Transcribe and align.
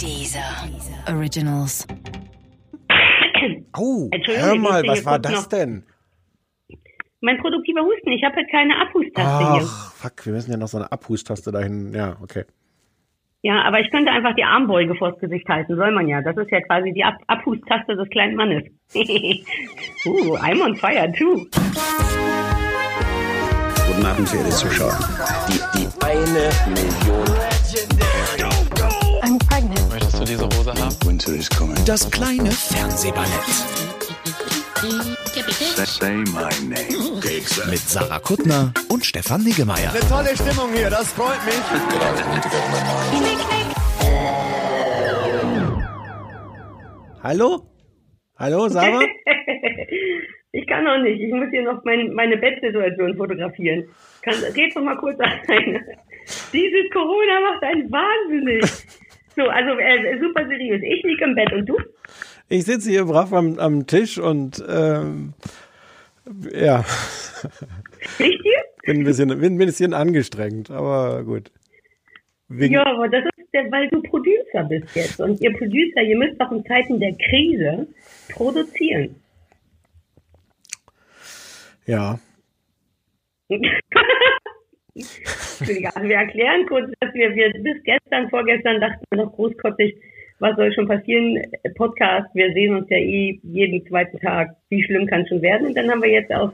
Dieser 0.00 0.68
Originals. 1.08 1.86
Oh, 3.76 4.10
hör 4.26 4.56
mal, 4.56 4.82
was 4.86 5.04
war 5.04 5.18
das 5.18 5.32
noch- 5.32 5.46
denn? 5.48 5.84
Mein 7.20 7.38
produktiver 7.38 7.80
Husten. 7.80 8.12
Ich 8.12 8.22
habe 8.22 8.36
halt 8.36 8.50
keine 8.50 8.78
Abhustaste 8.82 9.52
hier. 9.54 9.62
Ach, 9.64 9.92
fuck, 9.94 10.26
wir 10.26 10.32
müssen 10.34 10.50
ja 10.50 10.58
noch 10.58 10.68
so 10.68 10.76
eine 10.76 10.92
Abhustaste 10.92 11.50
dahin. 11.52 11.94
Ja, 11.94 12.16
okay. 12.22 12.44
Ja, 13.40 13.62
aber 13.62 13.80
ich 13.80 13.90
könnte 13.90 14.10
einfach 14.10 14.34
die 14.34 14.44
Armbeuge 14.44 14.94
vors 14.94 15.18
Gesicht 15.20 15.48
halten. 15.48 15.76
Soll 15.76 15.90
man 15.92 16.06
ja. 16.08 16.20
Das 16.20 16.36
ist 16.36 16.50
ja 16.50 16.60
quasi 16.60 16.92
die 16.92 17.02
Ab 17.04 17.16
Abhustaste 17.26 17.96
des 17.96 18.08
kleinen 18.10 18.36
Mannes. 18.36 18.64
uh, 18.94 20.36
I'm 20.36 20.62
on 20.62 20.76
fire 20.76 21.10
too. 21.12 21.46
Guten 23.86 24.06
Abend, 24.06 24.28
verehrte 24.28 24.50
Zuschauer. 24.50 24.98
Die, 25.48 25.78
die 25.78 26.04
eine 26.04 26.50
Million. 26.74 27.53
Du 30.24 30.30
diese 30.30 30.44
Hose 30.44 30.72
haben? 30.72 30.96
Winter 31.04 31.34
is 31.34 31.50
coming. 31.50 31.76
Das 31.84 32.10
kleine 32.10 32.50
Fernsehballett 32.50 33.28
Say 35.84 36.14
my 36.32 36.48
name. 36.66 37.20
mit 37.70 37.78
Sarah 37.80 38.20
Kuttner 38.20 38.72
und 38.88 39.04
Stefan 39.04 39.44
Niggemeier. 39.44 39.92
Tolle 40.08 40.34
Stimmung 40.34 40.72
hier, 40.74 40.88
das 40.88 41.12
freut 41.12 41.44
mich. 41.44 41.60
Hallo? 47.22 47.66
Hallo, 48.38 48.68
Sarah? 48.68 49.00
Ich 50.56 50.68
kann 50.68 50.84
noch 50.84 50.98
nicht. 50.98 51.20
Ich 51.20 51.32
muss 51.34 51.48
hier 51.50 51.64
noch 51.64 51.82
mein, 51.84 52.14
meine 52.14 52.36
Bettsituation 52.36 53.16
fotografieren. 53.16 53.88
Kann, 54.22 54.34
red 54.34 54.74
doch 54.76 54.82
mal 54.82 54.96
kurz 54.96 55.18
alleine. 55.48 55.84
Dieses 56.52 56.90
Corona 56.92 57.40
macht 57.40 57.62
einen 57.64 57.90
wahnsinnig. 57.90 58.62
So, 59.36 59.42
also 59.42 59.78
äh, 59.78 60.18
super 60.20 60.46
seriös. 60.46 60.82
Ich 60.82 61.02
liege 61.02 61.24
im 61.24 61.34
Bett 61.34 61.52
und 61.52 61.66
du? 61.66 61.76
Ich 62.48 62.64
sitze 62.64 62.90
hier 62.90 63.04
brav 63.04 63.32
am, 63.32 63.58
am 63.58 63.86
Tisch 63.86 64.18
und 64.18 64.62
ähm, 64.68 65.34
ja, 66.52 66.84
Nicht 68.18 68.44
dir? 68.44 68.62
bin 68.84 68.98
ein 68.98 69.04
bisschen, 69.04 69.28
bin 69.28 69.54
ein 69.54 69.58
bisschen 69.58 69.94
angestrengt, 69.94 70.70
aber 70.70 71.24
gut. 71.24 71.50
Wegen, 72.48 72.74
Ja, 72.74 72.84
aber 72.86 73.08
das 73.08 73.24
ist 73.36 73.52
der, 73.52 73.70
weil 73.72 73.88
du 73.88 74.02
Producer 74.02 74.64
bist 74.68 74.94
jetzt. 74.94 75.20
Und 75.20 75.40
ihr 75.40 75.52
Producer, 75.52 76.02
ihr 76.02 76.16
müsst 76.16 76.40
doch 76.40 76.52
in 76.52 76.64
Zeiten 76.66 77.00
der 77.00 77.14
Krise 77.14 77.86
produzieren. 78.30 79.16
ja. 81.86 82.18
Entschuldige, 84.94 85.94
also 85.94 86.08
wir 86.08 86.16
erklären 86.16 86.66
kurz, 86.66 86.90
dass 87.00 87.12
wir, 87.14 87.34
wir 87.34 87.52
bis 87.62 87.82
gestern, 87.84 88.30
vorgestern 88.30 88.80
dachten 88.80 89.04
wir 89.10 89.24
noch 89.24 89.32
großkotzig, 89.32 89.96
was 90.38 90.56
soll 90.56 90.72
schon 90.72 90.88
passieren? 90.88 91.42
Podcast, 91.76 92.28
wir 92.34 92.52
sehen 92.52 92.74
uns 92.74 92.88
ja 92.90 92.98
eh 92.98 93.38
jeden 93.42 93.86
zweiten 93.86 94.18
Tag. 94.18 94.56
Wie 94.68 94.82
schlimm 94.82 95.06
kann 95.06 95.22
es 95.22 95.28
schon 95.28 95.42
werden? 95.42 95.68
Und 95.68 95.76
dann 95.76 95.90
haben 95.90 96.02
wir 96.02 96.10
jetzt 96.10 96.32
aus 96.32 96.50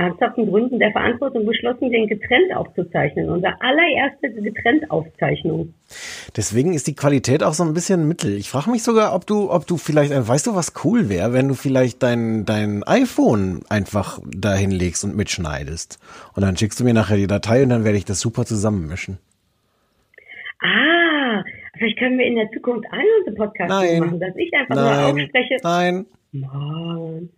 ernsthaften 0.00 0.46
Gründen 0.50 0.78
der 0.78 0.92
Verantwortung 0.92 1.46
beschlossen, 1.46 1.90
den 1.90 2.06
getrennt 2.06 2.54
aufzuzeichnen. 2.54 3.28
Unsere 3.28 3.54
allererste 3.60 4.30
Getrennt-Aufzeichnung. 4.30 5.74
Deswegen 6.36 6.74
ist 6.74 6.86
die 6.86 6.94
Qualität 6.94 7.42
auch 7.42 7.52
so 7.54 7.64
ein 7.64 7.74
bisschen 7.74 8.06
mittel. 8.08 8.36
Ich 8.36 8.50
frage 8.50 8.70
mich 8.70 8.82
sogar, 8.82 9.14
ob 9.14 9.26
du, 9.26 9.50
ob 9.50 9.66
du 9.66 9.76
vielleicht, 9.76 10.12
äh, 10.12 10.26
weißt 10.26 10.46
du, 10.46 10.54
was 10.54 10.72
cool 10.84 11.08
wäre, 11.08 11.32
wenn 11.32 11.48
du 11.48 11.54
vielleicht 11.54 12.02
dein, 12.02 12.44
dein 12.44 12.82
iPhone 12.84 13.60
einfach 13.68 14.18
dahin 14.24 14.70
legst 14.70 15.04
und 15.04 15.16
mitschneidest. 15.16 15.98
Und 16.34 16.42
dann 16.42 16.56
schickst 16.56 16.80
du 16.80 16.84
mir 16.84 16.94
nachher 16.94 17.16
die 17.16 17.26
Datei 17.26 17.62
und 17.62 17.68
dann 17.70 17.84
werde 17.84 17.98
ich 17.98 18.04
das 18.04 18.20
super 18.20 18.44
zusammenmischen. 18.44 19.18
Ah, 20.62 21.42
vielleicht 21.78 21.98
können 21.98 22.18
wir 22.18 22.26
in 22.26 22.36
der 22.36 22.50
Zukunft 22.50 22.86
alle 22.90 23.02
unsere 23.20 23.36
Podcasts 23.36 23.98
machen, 24.00 24.20
dass 24.20 24.36
ich 24.36 24.52
einfach 24.52 24.74
nur 24.74 24.84
Nein, 24.84 25.14
aufspreche. 25.14 25.56
nein. 25.62 26.06
Mann. 26.32 27.30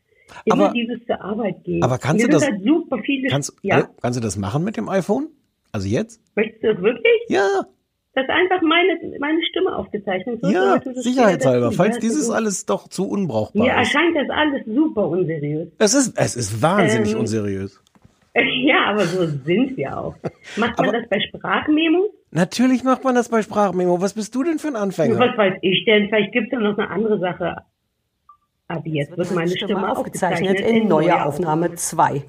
Immer 0.45 0.65
Aber- 0.67 0.73
dieses 0.75 1.05
zur 1.07 1.21
Arbeit 1.21 1.65
gehen. 1.65 1.83
aber 1.83 1.99
kannst 1.99 2.23
Mir 2.23 2.29
du 2.29 2.35
das- 2.35 2.47
Halt 2.47 2.63
super 2.65 2.99
viele, 3.05 3.29
Kannst, 3.29 3.55
ja, 3.63 3.77
also, 3.77 3.89
kannst 4.01 4.19
du 4.19 4.23
das 4.23 4.37
machen 4.37 4.65
mit 4.65 4.77
dem 4.77 4.89
iPhone? 4.89 5.29
Also 5.73 5.89
jetzt? 5.89 6.21
möchtest 6.37 6.63
du 6.63 6.75
das 6.75 6.83
wirklich? 6.83 7.13
Ja, 7.29 7.47
Das 8.15 8.25
ist 8.25 8.31
einfach 8.31 8.61
meine, 8.61 9.19
meine 9.21 9.43
Stimme 9.49 9.75
aufgezeichnet. 9.75 10.41
So 10.43 10.51
ja, 10.51 10.79
sicherheitshalber, 10.97 11.73
falls 11.73 11.99
dieses 11.99 12.29
Ja, 12.29 12.35
alles 12.35 12.67
doch 12.67 12.89
zu 12.89 13.05
Mir 13.05 13.11
unbrauchbar 13.13 13.67
ist. 13.67 13.73
erscheint 13.95 14.15
das 14.15 14.29
alles 14.29 14.67
super 14.67 15.09
unseriös. 15.09 15.69
Es 15.79 15.95
ist, 15.95 16.19
es 16.19 16.37
ist 16.37 16.61
wahnsinnig 16.61 17.13
Ähm, 17.15 17.21
unseriös. 17.21 17.81
Ja, 18.65 18.87
aber 18.87 19.05
so 19.05 19.27
sind 19.27 19.77
wir 19.77 19.99
auch. 19.99 20.15
Macht 20.57 20.79
man 20.79 20.89
Aber- 20.89 20.99
das 21.01 21.09
bei 21.11 21.21
Sprachmemos? 21.21 22.11
Natürlich 22.31 22.83
macht 22.83 23.05
man 23.05 23.15
das 23.15 23.29
bei 23.29 23.43
Sprachmemo. 23.43 24.01
Was 24.01 24.15
bist 24.15 24.35
du 24.35 24.43
denn 24.43 24.59
für 24.59 24.69
ein 24.69 24.77
Anfänger? 24.77 25.19
Was 25.19 25.37
weiß 25.37 25.59
ich 25.61 25.85
denn? 25.85 26.09
Vielleicht 26.09 26.33
gibt 26.33 26.47
es 26.51 26.59
da 26.59 26.59
noch 26.59 26.79
eine 26.79 26.89
andere 26.89 27.19
Sache. 27.19 27.57
Aber 28.73 28.87
jetzt 28.89 29.17
wird 29.17 29.31
meine 29.35 29.51
Stimme, 29.51 29.91
aufgezeichnet 29.91 30.61
in 30.61 30.89
neuer 30.89 31.27
Aufnahme 31.27 31.75
2. 31.75 32.23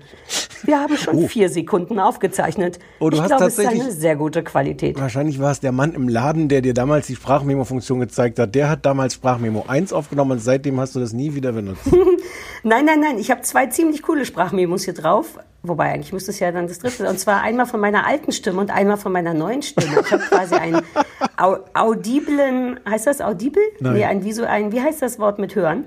Wir 0.66 0.80
haben 0.80 0.96
schon 0.98 1.28
vier 1.28 1.50
Sekunden 1.50 2.00
aufgezeichnet. 2.00 2.80
Oh, 3.00 3.10
du 3.10 3.18
ich 3.18 3.22
hast 3.22 3.30
glaube, 3.30 3.46
es 3.46 3.50
ist 3.58 3.58
tatsächlich- 3.58 3.84
eine 3.84 3.92
sehr 3.92 4.16
gute 4.16 4.44
Qualität. 4.44 5.00
Wahrscheinlich 5.00 5.40
war 5.40 5.52
es 5.52 5.60
der 5.60 5.72
Mann 5.72 5.94
im 5.94 6.08
Laden, 6.08 6.48
der 6.48 6.62
dir 6.62 6.74
damals 6.74 7.08
die 7.08 7.16
Sprachmemo-Funktion 7.16 8.00
gezeigt 8.00 8.40
hat. 8.40 8.56
Der 8.56 8.70
hat 8.70 8.86
damals 8.86 9.16
Sprachmemo 9.16 9.66
1 9.68 9.92
aufgenommen 9.92 10.32
und 10.32 10.40
seitdem 10.40 10.80
hast 10.80 10.96
du 10.96 11.00
das 11.00 11.12
nie 11.14 11.34
wieder 11.36 11.52
benutzt. 11.52 11.82
Nein, 12.66 12.86
nein, 12.86 13.02
nein, 13.02 13.18
ich 13.20 13.30
habe 13.30 13.42
zwei 13.42 13.66
ziemlich 13.66 14.04
coole 14.04 14.24
Sprachmemos 14.24 14.86
hier 14.86 14.94
drauf. 14.94 15.38
Wobei, 15.64 15.92
eigentlich 15.92 16.14
müsste 16.14 16.32
es 16.32 16.40
ja 16.40 16.50
dann 16.54 16.68
das 16.68 16.80
dritte. 16.80 17.10
Und 17.10 17.20
zwar 17.20 17.42
einmal 17.42 17.66
von 17.66 17.82
meiner 17.82 18.08
alten 18.08 18.32
Stimme 18.32 18.62
und 18.62 18.72
einmal 18.72 18.96
von 18.96 19.12
meiner 19.12 19.34
neuen 19.34 19.62
Stimme. 19.62 20.00
Ich 20.02 20.12
habe 20.12 20.24
quasi 20.24 20.56
einen 20.56 20.82
au 21.38 21.58
audiblen, 21.74 22.80
heißt 22.90 23.06
das 23.08 23.20
audible? 23.20 23.62
Nein. 23.82 23.94
Nee, 23.94 24.06
ein, 24.06 24.24
Visu, 24.24 24.44
ein, 24.44 24.72
wie 24.72 24.80
heißt 24.82 25.02
das 25.02 25.20
Wort 25.20 25.40
mit 25.40 25.56
hören? 25.56 25.84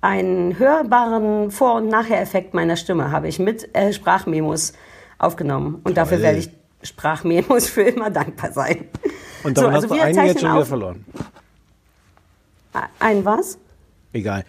Einen 0.00 0.58
hörbaren 0.58 1.50
Vor- 1.50 1.74
und 1.74 1.88
Nachher-Effekt 1.88 2.54
meiner 2.54 2.76
Stimme 2.76 3.10
habe 3.10 3.28
ich 3.28 3.38
mit 3.38 3.74
äh, 3.74 3.92
Sprachmemos 3.92 4.72
aufgenommen. 5.18 5.80
Und 5.84 5.96
dafür 5.96 6.18
Toll. 6.18 6.24
werde 6.24 6.38
ich 6.38 6.50
Sprachmemos 6.82 7.68
für 7.68 7.82
immer 7.82 8.10
dankbar 8.10 8.52
sein. 8.52 8.88
Und 9.42 9.56
damit 9.56 9.56
So, 9.56 9.66
also 9.66 9.88
hast 9.88 9.90
du 9.90 10.04
einen 10.20 10.26
jetzt 10.26 10.40
schon 10.40 10.52
wieder 10.52 10.66
verloren. 10.66 11.04
Ein 13.00 13.24
was? 13.24 13.58
Egal. 14.12 14.44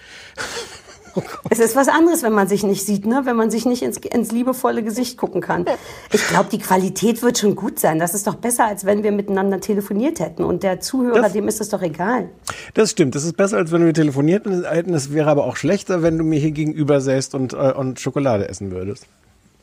Es 1.50 1.60
ist 1.60 1.76
was 1.76 1.88
anderes, 1.88 2.24
wenn 2.24 2.34
man 2.34 2.48
sich 2.48 2.64
nicht 2.64 2.86
sieht, 2.86 3.06
ne? 3.06 3.22
wenn 3.26 3.36
man 3.36 3.50
sich 3.52 3.66
nicht 3.66 3.82
ins, 3.82 3.98
ins 3.98 4.32
liebevolle 4.32 4.84
Gesicht 4.84 5.18
gucken 5.18 5.42
kann. 5.42 5.66
Ich 6.12 6.28
glaube, 6.28 6.50
die 6.52 6.60
Qualität 6.60 7.22
wird 7.24 7.38
schon 7.38 7.56
gut 7.56 7.80
sein. 7.80 8.00
Das 8.00 8.14
ist 8.14 8.28
doch 8.28 8.36
besser, 8.36 8.66
als 8.66 8.86
wenn 8.86 9.04
wir 9.04 9.12
miteinander 9.12 9.60
telefoniert 9.60 10.20
hätten. 10.20 10.44
Und 10.44 10.64
der 10.64 10.80
Zuhörer, 10.80 11.22
Das- 11.22 11.34
dem 11.34 11.48
ist 11.48 11.62
es 11.62 11.70
doch 11.70 11.82
egal. 11.82 12.30
Das 12.74 12.92
stimmt. 12.92 13.16
Das 13.16 13.24
ist 13.24 13.36
besser, 13.38 13.58
als 13.58 13.72
wenn 13.72 13.86
wir 13.86 13.94
telefoniert 13.94 14.46
hätten. 14.46 14.94
Es 14.94 15.12
wäre 15.14 15.30
aber 15.30 15.46
auch 15.46 15.56
schlechter, 15.58 16.02
wenn 16.04 16.18
du 16.18 16.24
mir 16.24 16.40
hier 16.40 16.52
gegenüber 16.52 17.02
säßt 17.02 17.36
und, 17.36 17.54
äh, 17.54 17.74
und 17.74 18.00
Schokolade 18.00 18.48
essen 18.50 18.72
würdest. 18.72 19.06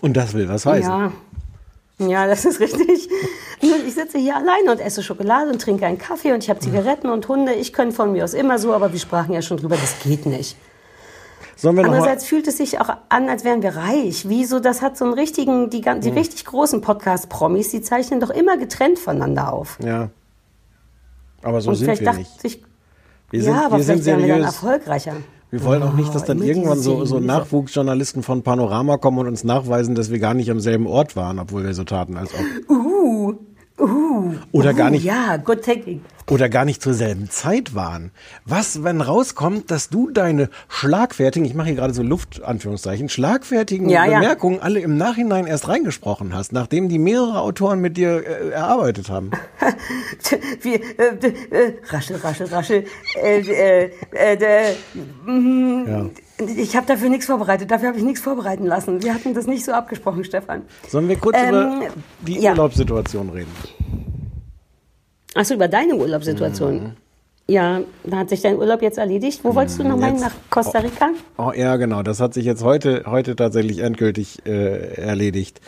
Und 0.01 0.17
das 0.17 0.35
will 0.35 0.49
was 0.49 0.67
heißen. 0.67 0.91
Ja. 0.91 1.13
Ja, 1.99 2.27
das 2.27 2.45
ist 2.45 2.61
richtig. 2.61 3.09
Ich 3.87 3.95
sitze 3.95 4.19
hier 4.19 4.37
alleine 4.37 4.71
und 4.71 4.81
esse 4.81 5.03
Schokolade 5.03 5.51
und 5.51 5.63
trinke 5.63 5.87
einen 5.87 5.97
Kaffee 5.97 6.33
und 6.35 6.45
ich 6.45 6.51
habe 6.51 6.61
Zigaretten 6.61 7.09
und 7.09 7.27
Hunde. 7.27 7.55
Ich 7.55 7.73
könnte 7.73 7.97
von 7.97 8.13
mir 8.13 8.23
aus 8.25 8.35
immer 8.35 8.59
so, 8.59 8.75
aber 8.75 8.93
wir 8.93 9.01
sprachen 9.01 9.33
ja 9.33 9.41
schon 9.41 9.57
drüber, 9.57 9.77
das 9.77 9.95
geht 10.05 10.27
nicht. 10.27 10.57
Sollen 11.57 11.75
wir 11.77 11.85
noch 11.85 11.93
Andererseits 11.93 12.27
fühlt 12.27 12.47
es 12.47 12.59
sich 12.59 12.81
auch 12.81 12.91
an, 13.09 13.29
als 13.31 13.43
wären 13.43 13.63
wir 13.63 13.75
reich. 13.77 14.29
Wieso? 14.29 14.61
Das 14.61 14.83
hat 14.83 14.97
so 14.99 15.07
einen 15.07 15.15
richtigen, 15.15 15.71
die, 15.71 15.81
die 15.81 16.11
Hm. 16.11 16.19
richtig 16.19 16.45
großen 16.45 16.83
Podcast-Promis, 16.83 17.71
die 17.71 17.81
zeichnen 17.81 18.21
doch 18.21 18.31
immer 18.31 18.59
getrennt 18.59 18.99
voneinander 18.99 19.53
auf. 19.53 19.79
Ja. 19.83 20.11
Aber 21.43 21.61
so 21.63 21.71
und 21.71 21.77
sind 21.77 21.89
wir 21.89 22.05
dachte 22.05 22.19
nicht. 22.19 22.45
ich, 22.45 22.63
Wir 23.31 23.43
sind, 23.43 23.55
ja, 23.55 23.67
aber 23.67 23.79
wir 23.79 23.85
sind 23.85 24.03
vielleicht 24.03 24.07
wären 24.07 24.19
wir 24.21 24.29
dann 24.29 24.37
seriös. 24.53 24.55
erfolgreicher. 24.63 25.13
Wir 25.51 25.65
wollen 25.65 25.83
auch 25.83 25.93
nicht, 25.95 26.15
dass 26.15 26.25
dann 26.25 26.43
irgendwann 26.43 26.79
so, 26.79 27.05
so 27.05 27.21
Nachwuchsjournalisten 27.21 28.23
von 28.23 28.43
Panorama 28.43 28.99
kommen 28.99 29.19
und 29.19 29.29
uns 29.29 29.45
nachweisen, 29.45 29.95
dass 29.95 30.11
wir 30.11 30.19
gar 30.19 30.35
nicht 30.35 30.51
am 30.51 30.61
selben 30.61 30.87
Ort 30.87 31.15
waren, 31.17 31.39
obwohl 31.39 31.65
wir 31.65 31.73
so 31.73 31.85
taten, 31.85 32.17
als 32.17 32.33
ob. 32.35 32.41
Uh, 32.69 33.35
uh. 33.81 34.35
Oder 34.53 34.75
gar 34.75 34.89
uh, 34.89 34.91
nicht- 34.91 35.05
Ja, 35.05 35.37
good 35.37 35.63
thinking. 35.63 36.03
Oder 36.29 36.49
gar 36.49 36.65
nicht 36.65 36.83
zur 36.83 36.95
selben 36.95 37.31
Zeit 37.31 37.75
waren. 37.77 38.11
Was, 38.45 38.83
wenn 38.83 39.01
rauskommt, 39.01 39.71
dass 39.71 39.91
du 39.91 40.11
deine 40.11 40.49
schlagfertigen, 40.69 41.47
ich 41.47 41.55
mache 41.55 41.69
hier 41.69 41.77
gerade 41.77 41.95
so 41.95 42.03
Luft-Anführungszeichen, 42.03 43.09
schlagfertigen 43.09 43.89
Ja, 43.89 44.05
ja. 44.07 44.19
Bemerkungen 44.19 44.59
alle 44.61 44.81
im 44.81 44.97
Nachhinein 44.97 45.47
erst 45.47 45.69
reingesprochen 45.69 46.35
hast, 46.35 46.53
nachdem 46.53 46.89
die 46.89 46.99
mehrere 46.99 47.41
Autoren 47.41 47.81
mit 47.81 47.97
dir 47.97 48.25
äh, 48.27 48.51
erarbeitet 48.51 49.09
haben. 49.09 49.31
Wie, 50.63 50.75
äh, 50.75 50.81
äh, 51.51 51.75
raschel, 51.91 52.17
raschel, 52.17 52.47
raschel. 52.49 52.85
Äh, 53.23 53.41
äh, 53.41 53.91
äh, 54.13 54.35
äh, 54.71 54.75
mm, 55.31 55.85
Ja. 55.89 56.07
Ich 56.39 56.77
habe 56.77 56.87
dafür 56.87 57.09
nichts 57.09 57.27
vorbereitet. 57.27 57.71
Dafür 57.71 57.89
habe 57.89 57.99
ich 57.99 58.05
nichts 58.05 58.21
vorbereiten 58.21 58.67
lassen. 58.67 59.03
Wir 59.03 59.15
hatten 59.15 59.33
das 59.35 59.47
nicht 59.47 59.65
so 59.65 59.73
abgesprochen, 59.73 60.25
Stefan. 60.25 60.63
Sollen 60.89 61.09
wir 61.09 61.17
kurz 61.17 61.37
Ähm, 61.39 61.49
über 61.49 61.81
die 62.27 62.41
ja. 62.41 62.51
Urlaubssituation 62.51 63.31
reden? 63.31 63.51
Achso, 65.35 65.55
über 65.55 65.69
deine 65.69 65.95
Urlaubssituation. 65.97 66.97
Ja, 67.49 67.81
da 68.05 68.17
hat 68.19 68.29
sich 68.31 68.41
dein 68.43 68.57
Urlaub 68.59 68.83
jetzt 68.83 68.99
erledigt. 68.99 69.45
Wo 69.45 69.55
wolltest 69.55 69.79
du 69.79 69.85
nochmal 69.85 70.11
jetzt- 70.13 70.21
nach 70.21 70.33
Costa 70.51 70.81
Rica? 70.81 71.11
Oh, 71.39 71.53
ja, 71.55 71.77
genau. 71.77 72.03
Das 72.03 72.21
hat 72.21 72.35
sich 72.35 72.45
jetzt 72.45 72.65
heute, 72.65 73.05
heute 73.07 73.37
tatsächlich 73.37 73.79
endgültig 73.79 74.45
äh, 74.47 74.95
erledigt. 75.01 75.61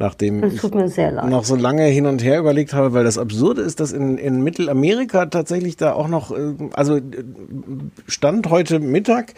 Nachdem 0.00 0.40
Das 0.42 0.54
ich 0.54 0.60
tut 0.60 0.76
mir 0.76 0.88
sehr 0.88 1.10
leid. 1.10 1.28
noch 1.28 1.44
so 1.44 1.56
lange 1.56 1.84
hin 1.86 2.06
und 2.06 2.22
her 2.22 2.38
überlegt 2.38 2.72
habe, 2.72 2.92
weil 2.92 3.02
das 3.04 3.18
Absurde 3.18 3.62
ist, 3.62 3.80
dass 3.80 3.90
in, 3.92 4.16
in 4.16 4.42
Mittelamerika 4.42 5.26
tatsächlich 5.26 5.76
da 5.76 5.92
auch 5.92 6.06
noch, 6.06 6.30
äh, 6.30 6.54
also 6.72 6.96
äh, 6.98 7.02
Stand 8.06 8.48
heute 8.48 8.78
Mittag, 8.78 9.34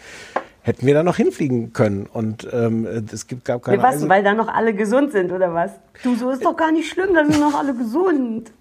hätten 0.63 0.85
wir 0.85 0.93
da 0.93 1.03
noch 1.03 1.17
hinfliegen 1.17 1.73
können. 1.73 2.05
Und 2.11 2.47
ähm, 2.51 2.85
es 3.11 3.27
gibt, 3.27 3.45
gab 3.45 3.63
keine 3.63 3.81
was, 3.81 3.95
Eise- 3.95 4.09
weil 4.09 4.23
da 4.23 4.33
noch 4.33 4.47
alle 4.47 4.73
gesund 4.73 5.11
sind, 5.11 5.31
oder 5.31 5.53
was? 5.53 5.71
Du, 6.03 6.15
so 6.15 6.29
ist 6.29 6.45
doch 6.45 6.55
gar 6.55 6.71
nicht 6.71 6.89
schlimm, 6.89 7.13
da 7.13 7.25
sind 7.25 7.39
noch 7.39 7.57
alle 7.57 7.73
gesund. 7.73 8.51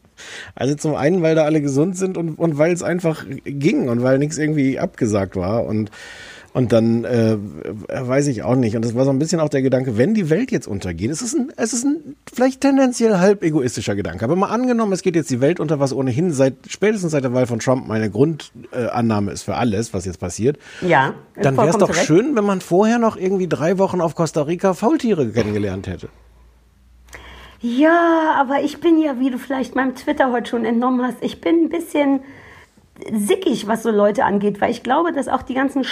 Also 0.55 0.75
zum 0.75 0.95
einen, 0.97 1.23
weil 1.23 1.35
da 1.35 1.45
alle 1.45 1.63
gesund 1.63 1.97
sind 1.97 2.19
und, 2.19 2.39
und 2.39 2.59
weil 2.59 2.73
es 2.73 2.83
einfach 2.83 3.25
ging 3.45 3.89
und 3.89 4.03
weil 4.03 4.19
nichts 4.19 4.37
irgendwie 4.37 4.79
abgesagt 4.79 5.35
war 5.37 5.65
und 5.65 5.91
und 6.53 6.73
dann 6.73 7.05
äh, 7.05 7.37
weiß 7.89 8.27
ich 8.27 8.43
auch 8.43 8.57
nicht. 8.57 8.75
Und 8.75 8.85
das 8.85 8.95
war 8.95 9.05
so 9.05 9.11
ein 9.11 9.19
bisschen 9.19 9.39
auch 9.41 9.49
der 9.49 9.63
Gedanke, 9.63 9.97
wenn 9.97 10.15
die 10.15 10.31
Welt 10.31 10.51
jetzt 10.51 10.67
untergeht, 10.67 11.11
es 11.11 11.23
ist 11.23 11.35
ein, 11.35 11.53
es 11.57 11.73
ist 11.73 11.85
ein 11.85 12.17
vielleicht 12.33 12.61
tendenziell 12.61 13.19
halb 13.19 13.45
egoistischer 13.45 13.95
Gedanke. 13.95 14.25
Aber 14.25 14.35
mal 14.35 14.49
angenommen, 14.49 14.93
es 14.93 15.03
geht 15.03 15.15
jetzt 15.15 15.31
die 15.31 15.41
Welt 15.41 15.61
unter, 15.61 15.79
was 15.79 15.93
ohnehin 15.93 16.33
seit 16.33 16.55
spätestens 16.67 17.13
seit 17.13 17.23
der 17.23 17.33
Wahl 17.33 17.47
von 17.47 17.61
Trump 17.61 17.87
meine 17.87 18.11
Grundannahme 18.11 19.31
äh, 19.31 19.35
ist 19.35 19.43
für 19.43 19.55
alles, 19.55 19.95
was 19.95 20.07
jetzt 20.07 20.19
passiert. 20.19 20.59
Ja, 20.81 21.15
Dann 21.37 21.57
wäre 21.57 21.69
es 21.69 21.79
doch 21.79 21.91
zurecht. 21.91 22.07
schön, 22.07 22.35
wenn 22.35 22.45
man 22.45 22.61
vorher 22.61 22.99
noch 22.99 23.17
irgendwie 23.17 23.47
drei 23.47 23.79
Wochen 23.79 24.01
auf 24.01 24.17
Costa 24.17 24.43
Rica 24.43 24.75
Faultiere 24.75 25.29
kennengelernt 25.31 25.87
hätte. 25.87 26.09
Ja, 27.61 28.35
aber 28.39 28.63
ich 28.63 28.81
bin 28.81 29.01
ja, 29.01 29.21
wie 29.21 29.31
du 29.31 29.39
vielleicht 29.39 29.77
meinem 29.77 29.95
Twitter 29.95 30.33
heute 30.33 30.51
schon 30.51 30.65
entnommen 30.65 31.07
hast, 31.07 31.19
ich 31.21 31.41
bin 31.41 31.65
ein 31.65 31.69
bisschen 31.69 32.21
sickig, 33.13 33.67
was 33.67 33.83
so 33.83 33.91
Leute 33.91 34.25
angeht, 34.25 34.61
weil 34.61 34.71
ich 34.71 34.83
glaube, 34.83 35.13
dass 35.13 35.29
auch 35.29 35.43
die 35.43 35.55
ganzen 35.55 35.85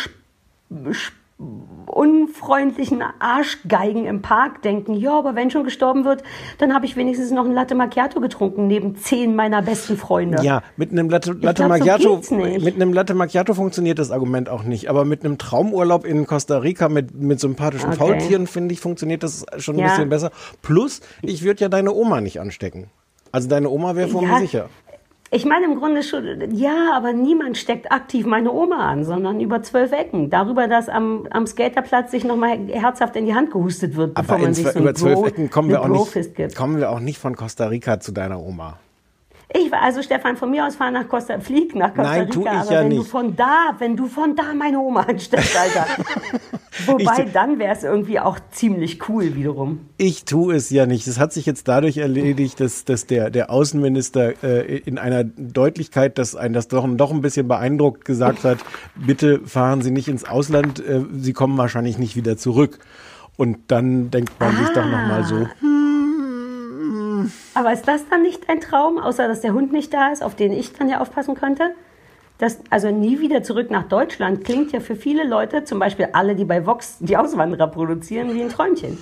unfreundlichen 1.87 3.00
Arschgeigen 3.20 4.06
im 4.06 4.23
Park 4.23 4.62
denken, 4.62 4.94
ja, 4.94 5.17
aber 5.17 5.37
wenn 5.37 5.50
schon 5.53 5.62
gestorben 5.62 6.05
wird, 6.05 6.25
dann 6.59 6.75
habe 6.75 6.85
ich 6.85 6.97
wenigstens 6.97 7.31
noch 7.31 7.44
ein 7.44 7.53
Latte 7.53 7.76
Macchiato 7.76 8.20
getrunken, 8.20 8.67
neben 8.67 8.97
zehn 8.97 9.37
meiner 9.37 9.62
besten 9.62 9.97
Freunde. 9.97 10.43
Ja, 10.43 10.62
mit 10.76 10.91
einem 10.91 11.09
Latte, 11.09 11.32
Latte 11.32 11.38
glaub, 11.38 11.56
so 11.56 11.69
Macchiato, 11.69 12.23
nicht. 12.37 12.65
mit 12.65 12.75
einem 12.75 12.93
Latte 12.93 13.15
Macchiato 13.15 13.55
funktioniert 13.55 14.00
das 14.00 14.11
Argument 14.11 14.49
auch 14.49 14.65
nicht. 14.65 14.91
Aber 14.91 15.05
mit 15.05 15.25
einem 15.25 15.38
Traumurlaub 15.38 16.05
in 16.05 16.26
Costa 16.26 16.59
Rica 16.59 16.88
mit, 16.88 17.15
mit 17.15 17.38
sympathischen 17.38 17.91
Okay. 17.91 17.99
Faultieren, 17.99 18.49
finde 18.49 18.75
ich, 18.75 18.81
funktioniert 18.81 19.23
das 19.23 19.47
schon 19.59 19.76
ein 19.76 19.81
Ja. 19.81 19.87
bisschen 19.87 20.09
besser. 20.09 20.32
Plus, 20.61 21.00
ich 21.23 21.44
würde 21.44 21.61
ja 21.61 21.69
deine 21.69 21.93
Oma 21.93 22.20
nicht 22.20 22.41
anstecken. 22.41 22.91
Also 23.31 23.49
deine 23.49 23.70
Oma 23.70 23.94
wäre 23.94 24.09
vor 24.09 24.23
Ja. 24.23 24.29
mir 24.35 24.38
sicher. 24.41 24.69
Ich 25.30 25.44
meine 25.44 25.66
im 25.66 25.78
Grunde 25.78 26.02
schon, 26.02 26.54
ja, 26.54 26.92
aber 26.94 27.12
niemand 27.12 27.58
steckt 27.58 27.92
aktiv 27.92 28.25
meine 28.25 28.50
Oma 28.50 28.88
an, 28.88 29.04
sondern 29.04 29.40
über 29.40 29.62
zwölf 29.62 29.92
Ecken. 29.92 30.30
Darüber, 30.30 30.69
dass 30.69 30.88
am, 30.88 31.26
am 31.30 31.46
Skaterplatz 31.46 32.12
sich 32.12 32.25
nochmal 32.25 32.58
herzhaft 32.69 33.14
in 33.14 33.26
die 33.26 33.34
Hand 33.34 33.50
gehustet 33.50 33.94
wird, 33.96 34.14
bevor 34.14 34.36
Aber 34.36 34.42
man 34.42 34.48
in, 34.50 34.54
sich 34.54 34.69
so 34.69 34.78
über 34.78 34.94
zwölf 34.94 35.26
Ecken 35.26 35.50
kommen 35.50 35.69
wir, 35.69 35.82
auch 35.82 35.88
nicht, 36.14 36.34
gibt. 36.34 36.56
kommen 36.56 36.78
wir 36.78 36.90
auch 36.90 37.00
nicht 37.00 37.19
von 37.19 37.36
Costa 37.36 37.66
Rica 37.66 38.00
zu 38.00 38.12
deiner 38.12 38.40
Oma. 38.40 38.78
Ich 39.50 39.72
also 39.72 40.02
Stefan 40.02 40.36
von 40.36 40.50
mir 40.50 40.66
aus 40.66 40.76
fahr 40.76 40.90
nach 40.90 41.08
Costa, 41.08 41.40
flieg 41.40 41.74
nach 41.74 41.94
Costa 41.94 42.02
Nein, 42.02 42.20
Rica, 42.24 42.32
tu 42.32 42.42
ich 42.42 42.48
aber 42.48 42.72
ja 42.72 42.80
wenn 42.82 42.90
du 42.90 42.98
nicht. 42.98 43.08
von 43.10 43.34
da, 43.34 43.74
wenn 43.78 43.96
du 43.96 44.06
von 44.06 44.36
da 44.36 44.52
meine 44.54 44.78
Oma 44.78 45.00
ansteckst, 45.02 45.56
Alter. 45.56 45.86
Wobei 46.86 47.24
Ich- 47.24 47.32
dann 47.32 47.58
wäre 47.58 47.72
es 47.74 47.82
irgendwie 47.82 48.20
auch 48.20 48.38
ziemlich 48.50 49.08
cool 49.08 49.34
wiederum. 49.34 49.88
Ich 49.96 50.26
tue 50.26 50.54
es 50.54 50.68
ja 50.68 50.84
nicht. 50.84 51.06
Es 51.06 51.18
hat 51.18 51.32
sich 51.32 51.46
jetzt 51.46 51.66
dadurch 51.66 51.96
erledigt, 51.96 52.60
dass, 52.60 52.84
dass 52.84 53.06
der, 53.06 53.30
der 53.30 53.50
Außenminister 53.50 54.42
äh, 54.44 54.76
in 54.80 54.98
einer 54.98 55.24
Deutlichkeit, 55.24 56.18
dass 56.18 56.36
ein 56.36 56.52
das 56.52 56.68
doch, 56.68 56.86
doch 56.96 57.10
ein 57.10 57.22
bisschen 57.22 57.48
beeindruckt 57.48 58.04
gesagt 58.04 58.44
hat, 58.44 58.58
bitte 58.96 59.40
fahren 59.46 59.80
Sie 59.80 59.90
nicht 59.90 60.08
ins 60.08 60.24
Ausland, 60.28 60.78
äh, 60.86 61.00
Sie 61.16 61.32
kommen 61.32 61.56
wahrscheinlich 61.56 61.96
nicht 61.98 62.16
wieder 62.16 62.36
zurück. 62.36 62.80
Und 63.38 63.58
dann 63.68 64.10
denkt 64.10 64.38
man 64.40 64.54
sich 64.56 64.68
doch 64.74 64.84
nochmal 64.84 65.24
so, 65.24 65.46
Aber 67.55 67.73
ist 67.73 67.87
das 67.87 68.09
dann 68.09 68.23
nicht 68.23 68.49
ein 68.49 68.61
Traum, 68.61 68.99
außer 68.99 69.29
dass 69.29 69.41
der 69.41 69.53
Hund 69.53 69.73
nicht 69.73 69.93
da 69.93 70.12
ist, 70.12 70.23
auf 70.23 70.35
den 70.35 70.53
ich 70.53 70.73
dann 70.73 70.88
ja 70.88 71.00
aufpassen 71.00 71.35
könnte? 71.35 71.70
Das, 72.38 72.59
also 72.70 72.91
nie 72.91 73.19
wieder 73.20 73.43
zurück 73.43 73.70
nach 73.70 73.88
Deutschland 73.88 74.44
klingt 74.44 74.70
ja 74.73 74.79
für 74.79 74.94
viele 74.94 75.26
Leute, 75.26 75.65
zum 75.65 75.81
Beispiel 75.81 76.09
alle, 76.12 76.37
die 76.37 76.44
bei 76.44 76.65
Vox 76.65 76.99
die 77.00 77.17
Auswanderer 77.17 77.67
produzieren, 77.67 78.32
wie 78.32 78.43
ein 78.43 78.49
Träumchen. 78.49 78.97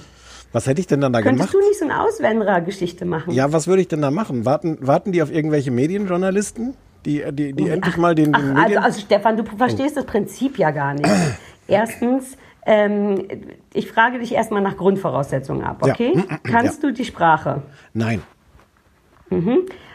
was 0.52 0.66
hätte 0.66 0.80
ich 0.80 0.86
denn 0.86 1.02
dann 1.02 1.12
da 1.12 1.20
Könntest 1.20 1.52
gemacht? 1.52 1.64
du 1.64 1.68
nicht 1.68 1.78
so 1.78 1.84
eine 1.84 2.00
Auswanderer-Geschichte 2.02 3.04
machen? 3.04 3.34
Ja, 3.34 3.52
was 3.52 3.66
würde 3.66 3.82
ich 3.82 3.88
denn 3.88 4.00
da 4.00 4.10
machen? 4.10 4.46
Warten, 4.46 4.78
warten 4.80 5.12
die 5.12 5.20
auf 5.22 5.30
irgendwelche 5.30 5.70
Medienjournalisten, 5.70 6.74
die, 7.04 7.22
die, 7.30 7.52
die 7.52 7.68
endlich 7.68 7.98
mal 7.98 8.14
den, 8.14 8.32
den 8.32 8.34
Ach, 8.34 8.40
also, 8.40 8.62
Medien... 8.62 8.82
also 8.82 9.00
Stefan, 9.00 9.36
du 9.36 9.44
verstehst 9.44 9.98
das 9.98 10.06
Prinzip 10.06 10.58
ja 10.58 10.70
gar 10.70 10.94
nicht. 10.94 11.08
Erstens, 11.68 12.38
ähm, 12.66 13.26
ich 13.72 13.90
frage 13.90 14.18
dich 14.18 14.32
erstmal 14.32 14.60
nach 14.62 14.76
Grundvoraussetzungen 14.76 15.64
ab, 15.64 15.82
Ja. 15.86 15.92
okay? 15.94 16.24
Kannst 16.42 16.82
du 16.82 16.92
die 16.92 17.04
Sprache? 17.04 17.62
Nein. 17.94 18.22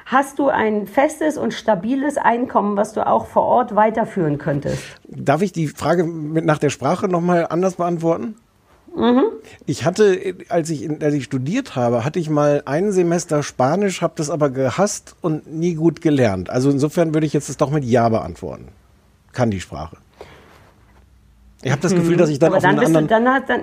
Hast 0.05 0.39
du 0.39 0.49
ein 0.49 0.87
festes 0.87 1.37
und 1.37 1.53
stabiles 1.53 2.17
Einkommen, 2.17 2.75
was 2.75 2.93
du 2.93 3.05
auch 3.05 3.27
vor 3.27 3.43
Ort 3.43 3.75
weiterführen 3.75 4.37
könntest? 4.37 4.83
Darf 5.07 5.41
ich 5.41 5.53
die 5.53 5.67
Frage 5.67 6.03
mit 6.03 6.45
nach 6.45 6.57
der 6.57 6.69
Sprache 6.69 7.07
nochmal 7.07 7.47
anders 7.49 7.75
beantworten? 7.75 8.35
Mhm. 8.93 9.23
Ich 9.65 9.85
hatte, 9.85 10.35
als 10.49 10.69
ich, 10.69 10.89
als 11.01 11.13
ich 11.13 11.23
studiert 11.23 11.77
habe, 11.77 12.03
hatte 12.03 12.19
ich 12.19 12.29
mal 12.29 12.61
ein 12.65 12.91
Semester 12.91 13.41
Spanisch, 13.41 14.01
habe 14.01 14.13
das 14.17 14.29
aber 14.29 14.49
gehasst 14.49 15.15
und 15.21 15.47
nie 15.49 15.75
gut 15.75 16.01
gelernt. 16.01 16.49
Also 16.49 16.69
insofern 16.69 17.13
würde 17.13 17.25
ich 17.25 17.31
jetzt 17.31 17.47
das 17.47 17.55
doch 17.55 17.71
mit 17.71 17.85
Ja 17.85 18.09
beantworten. 18.09 18.67
Kann 19.31 19.49
die 19.49 19.61
Sprache. 19.61 19.95
Ich 21.63 21.71
habe 21.71 21.81
das 21.81 21.93
Gefühl, 21.93 22.17
dass 22.17 22.29
ich 22.29 22.39
dann 22.39 22.49
Mhm. 22.51 22.55
Aber 22.55 22.57
auf 22.57 22.63
dann 22.63 22.79
einen 22.79 22.93
du, 22.93 22.99
anderen, 22.99 23.07
dann 23.25 23.33
hat 23.33 23.49
dann. 23.49 23.61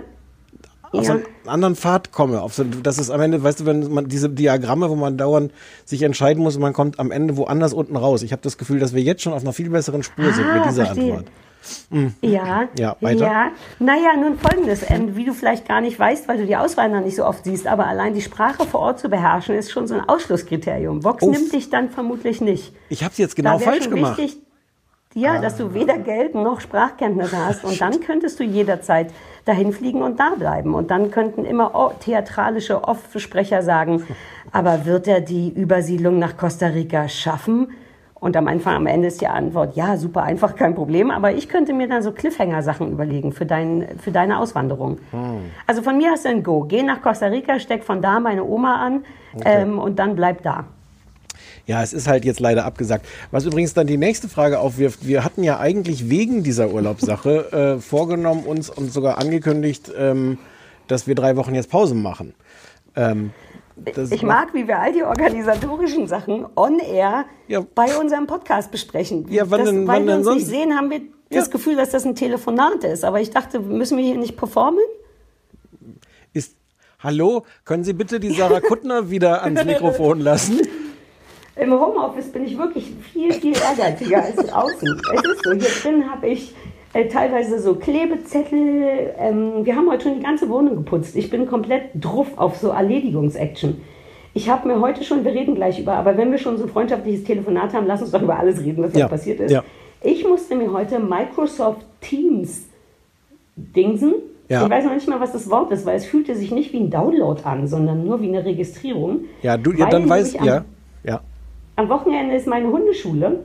auf 0.93 1.05
so 1.05 1.13
Ja. 1.13 1.15
einen 1.19 1.25
anderen 1.47 1.77
Pfad 1.77 2.13
komme. 2.13 2.41
Auf 2.41 2.55
so, 2.55 2.65
das 2.65 2.99
ist 2.99 3.11
am 3.11 3.21
Ende, 3.21 3.43
weißt 3.43 3.61
du, 3.61 3.67
wenn 3.67 3.93
man 3.93 4.09
diese 4.09 4.31
Diagramme, 4.31 4.89
wo 4.89 4.95
man 4.95 5.17
dauernd 5.19 5.53
sich 5.85 6.03
entscheiden 6.03 6.43
muss 6.43 6.57
und 6.57 6.63
man 6.63 6.73
kommt 6.73 6.99
am 6.99 7.11
Ende 7.11 7.37
woanders 7.37 7.73
unten 7.75 7.97
raus. 7.97 8.23
Ich 8.23 8.33
habe 8.33 8.43
das 8.43 8.57
Gefühl, 8.59 8.79
dass 8.79 8.95
wir 8.95 9.03
jetzt 9.03 9.23
schon 9.23 9.33
auf 9.33 9.43
einer 9.43 9.53
viel 9.53 9.69
besseren 9.71 10.03
Spur 10.03 10.33
sind 10.33 10.47
mit 10.53 10.63
Ah, 10.63 10.69
dieser 10.69 10.87
verstehe. 10.87 11.13
Antwort. 11.19 11.27
Ja, 12.23 12.69
Ja, 12.79 12.97
weiter. 13.01 13.25
ja. 13.27 13.51
Naja, 13.81 14.17
nun 14.19 14.39
folgendes, 14.39 14.89
ähm, 14.89 15.17
wie 15.17 15.25
du 15.25 15.35
vielleicht 15.35 15.67
gar 15.69 15.81
nicht 15.81 15.99
weißt, 15.99 16.29
weil 16.29 16.39
du 16.39 16.47
die 16.47 16.57
Auswanderer 16.57 17.03
nicht 17.03 17.17
so 17.17 17.27
oft 17.27 17.45
siehst, 17.45 17.67
aber 17.67 17.87
allein 17.87 18.15
die 18.15 18.23
Sprache 18.23 18.65
vor 18.65 18.81
Ort 18.81 19.01
zu 19.01 19.09
beherrschen, 19.09 19.57
ist 19.57 19.71
schon 19.73 19.87
so 19.87 19.95
ein 19.95 20.09
Ausschlusskriterium. 20.09 21.03
Vox 21.05 21.23
Uff. 21.23 21.33
nimmt 21.37 21.53
dich 21.53 21.69
dann 21.69 21.91
vermutlich 21.91 22.41
nicht. 22.41 22.73
Ich 22.89 23.03
habe 23.03 23.13
es 23.13 23.19
jetzt 23.19 23.37
genau 23.37 23.59
falsch 23.59 23.91
gemacht. 23.91 24.17
Wichtig, 24.19 24.41
ja, 25.21 25.41
dass 25.41 25.57
du 25.57 25.75
weder 25.75 25.99
Geld 25.99 26.35
noch 26.35 26.61
Sprachkenntnisse 26.61 27.37
hast. 27.45 27.65
Und 27.65 27.81
dann 27.81 28.01
könntest 28.01 28.39
du 28.41 28.45
jederzeit 28.45 29.13
dahin 29.45 29.73
fliegen 29.73 30.03
und 30.03 30.21
da 30.21 30.35
bleiben. 30.39 30.75
Und 30.75 30.91
dann 30.91 31.11
könnten 31.11 31.45
immer 31.45 31.93
theatralische 32.01 32.85
Off-Sprecher 32.85 33.63
sagen, 33.63 34.05
aber 34.53 34.85
wird 34.85 35.09
er 35.09 35.21
die 35.21 35.51
Übersiedlung 35.51 36.19
nach 36.19 36.37
Costa 36.37 36.67
Rica 36.67 37.09
schaffen? 37.09 37.73
Und 38.21 38.37
am 38.37 38.49
Anfang, 38.49 38.75
am 38.75 38.87
Ende 38.87 39.07
ist 39.09 39.21
die 39.21 39.29
Antwort, 39.29 39.77
ja, 39.77 39.97
super 39.97 40.25
einfach, 40.25 40.57
kein 40.57 40.75
Problem. 40.75 41.11
Aber 41.11 41.33
ich 41.33 41.49
könnte 41.49 41.73
mir 41.73 41.89
dann 41.89 42.03
so 42.03 42.11
Cliffhanger-Sachen 42.11 42.91
überlegen 42.91 43.33
für, 43.33 43.47
dein, 43.47 43.87
für 43.99 44.11
deine 44.11 44.41
Auswanderung. 44.41 44.99
Also 45.69 45.83
von 45.83 45.97
mir 45.97 46.11
hast 46.11 46.25
du 46.25 46.31
ein 46.31 46.43
Go. 46.43 46.63
Geh 46.63 46.83
nach 46.83 47.01
Costa 47.01 47.27
Rica, 47.27 47.61
steck 47.61 47.85
von 47.85 48.03
da 48.03 48.19
meine 48.19 48.45
Oma 48.45 48.85
an 48.85 49.05
ähm, 49.45 49.79
und 49.79 50.01
dann 50.01 50.17
bleib 50.17 50.43
da. 50.43 50.65
Ja, 51.69 51.83
es 51.83 51.93
ist 51.93 52.09
halt 52.09 52.25
jetzt 52.25 52.41
leider 52.41 52.65
abgesagt. 52.65 53.05
Was 53.31 53.45
übrigens 53.45 53.75
dann 53.75 53.87
die 53.87 53.99
nächste 53.99 54.27
Frage 54.31 54.59
aufwirft, 54.59 55.07
wir 55.07 55.23
hatten 55.23 55.43
ja 55.45 55.59
eigentlich 55.61 56.09
wegen 56.09 56.43
dieser 56.43 56.71
Urlaubssache 56.71 57.53
äh, 57.77 57.81
vorgenommen 57.81 58.45
uns 58.45 58.71
und 58.71 58.91
sogar 58.91 59.19
angekündigt, 59.19 59.93
ähm, 59.97 60.39
dass 60.87 61.07
wir 61.07 61.15
drei 61.15 61.37
Wochen 61.37 61.55
jetzt 61.55 61.69
Pause 61.71 61.95
machen. 61.95 62.33
Ähm, 62.97 63.33
Ich 64.11 64.23
mag, 64.23 64.55
wie 64.55 64.67
wir 64.67 64.79
all 64.79 64.95
die 64.95 65.03
organisatorischen 65.03 66.07
Sachen 66.09 66.47
on 66.57 66.79
air 66.79 67.27
Ja. 67.49 67.61
bei 67.75 67.95
unserem 67.99 68.27
Podcast 68.27 68.71
besprechen. 68.71 69.27
Ja, 69.31 69.51
wann 69.51 69.61
das, 69.61 69.69
denn- 69.69 69.87
weil 69.87 69.97
wann 70.01 70.07
wir 70.07 70.15
uns 70.17 70.25
sonst? 70.25 70.37
nicht 70.45 70.49
sehen, 70.49 70.75
haben 70.75 70.89
wir 70.89 71.01
das 71.31 71.47
Ja. 71.49 71.53
Gefühl, 71.53 71.77
dass 71.77 71.91
das 71.91 72.07
ein 72.07 72.15
Telefonat 72.15 72.83
ist. 72.85 73.05
Aber 73.05 73.21
ich 73.21 73.29
dachte, 73.29 73.61
müssen 73.61 73.99
wir 73.99 74.05
hier 74.07 74.17
nicht 74.17 74.39
performen? 74.39 74.81
ist. 76.33 76.55
Hallo, 77.01 77.45
können 77.67 77.85
Sie 77.85 77.93
bitte 77.93 78.19
die 78.21 78.31
Sarah 78.33 78.61
Kuttner 78.61 79.11
wieder 79.11 79.43
ans 79.43 79.65
Mikrofon 79.67 80.21
lassen? 80.21 80.61
Im 81.61 81.73
Homeoffice 81.73 82.31
bin 82.31 82.45
ich 82.45 82.57
wirklich 82.57 82.93
viel, 83.13 83.33
viel 83.33 83.55
ehrgeiziger 83.57 84.23
als 84.23 84.37
draußen. 84.37 85.01
Es 85.15 85.25
ist 85.25 85.45
so, 85.45 85.53
hier 85.53 85.69
drin 85.83 86.11
habe 86.11 86.29
ich 86.29 86.55
äh, 86.93 87.07
teilweise 87.09 87.59
so 87.61 87.75
Klebezettel. 87.75 89.13
Ähm, 89.19 89.65
wir 89.65 89.75
haben 89.75 89.91
heute 89.91 90.05
schon 90.05 90.15
die 90.15 90.23
ganze 90.23 90.49
Wohnung 90.49 90.77
geputzt. 90.77 91.17
Ich 91.17 91.31
bin 91.31 91.47
komplett 91.47 91.91
druff 91.95 92.29
auf 92.37 92.57
so 92.57 92.69
Erledigungsaction. 92.69 93.81
Ich 94.35 94.49
habe 94.49 94.69
mir 94.69 94.81
heute 94.81 95.03
schon, 95.03 95.25
wir 95.25 95.33
reden 95.33 95.55
gleich 95.57 95.81
über, 95.81 95.95
aber 95.95 96.17
wenn 96.17 96.31
wir 96.31 96.39
schon 96.39 96.59
so 96.59 96.65
ein 96.65 96.69
freundschaftliches 96.71 97.25
Telefonat 97.25 97.73
haben, 97.73 97.87
lass 97.87 98.03
uns 98.03 98.13
doch 98.13 98.23
über 98.23 98.39
alles 98.39 98.63
reden, 98.63 98.85
was 98.85 98.95
Ja, 98.95 99.09
passiert 99.09 99.41
ist. 99.41 99.51
ja. 99.51 99.65
Ich 100.01 100.25
musste 100.27 100.55
mir 100.55 100.73
heute 100.73 101.01
Microsoft 101.01 101.85
Teams 102.01 102.69
dingsen. 103.57 104.15
Ja. 104.49 104.63
Ich 104.65 104.71
weiß 104.71 104.85
noch 104.85 104.95
nicht 104.95 105.09
mal, 105.09 105.19
was 105.19 105.33
das 105.33 105.51
Wort 105.51 105.73
ist, 105.73 105.85
weil 105.85 105.97
es 105.97 106.07
fühlte 106.07 106.37
sich 106.37 106.53
nicht 106.53 106.73
wie 106.73 106.79
ein 106.79 106.91
Download 106.91 107.43
an, 107.43 107.67
sondern 107.67 108.05
nur 108.05 108.23
wie 108.23 108.29
eine 108.29 108.45
Registrierung. 108.45 109.23
Ja, 109.43 109.57
du, 109.57 109.73
ja 109.73 109.89
dann 109.89 110.09
weißt 110.09 110.37
ja, 110.43 110.65
ja. 111.03 111.21
Am 111.79 111.89
Wochenende 111.89 112.35
ist 112.35 112.47
meine 112.49 112.71
Hundeschule 112.73 113.45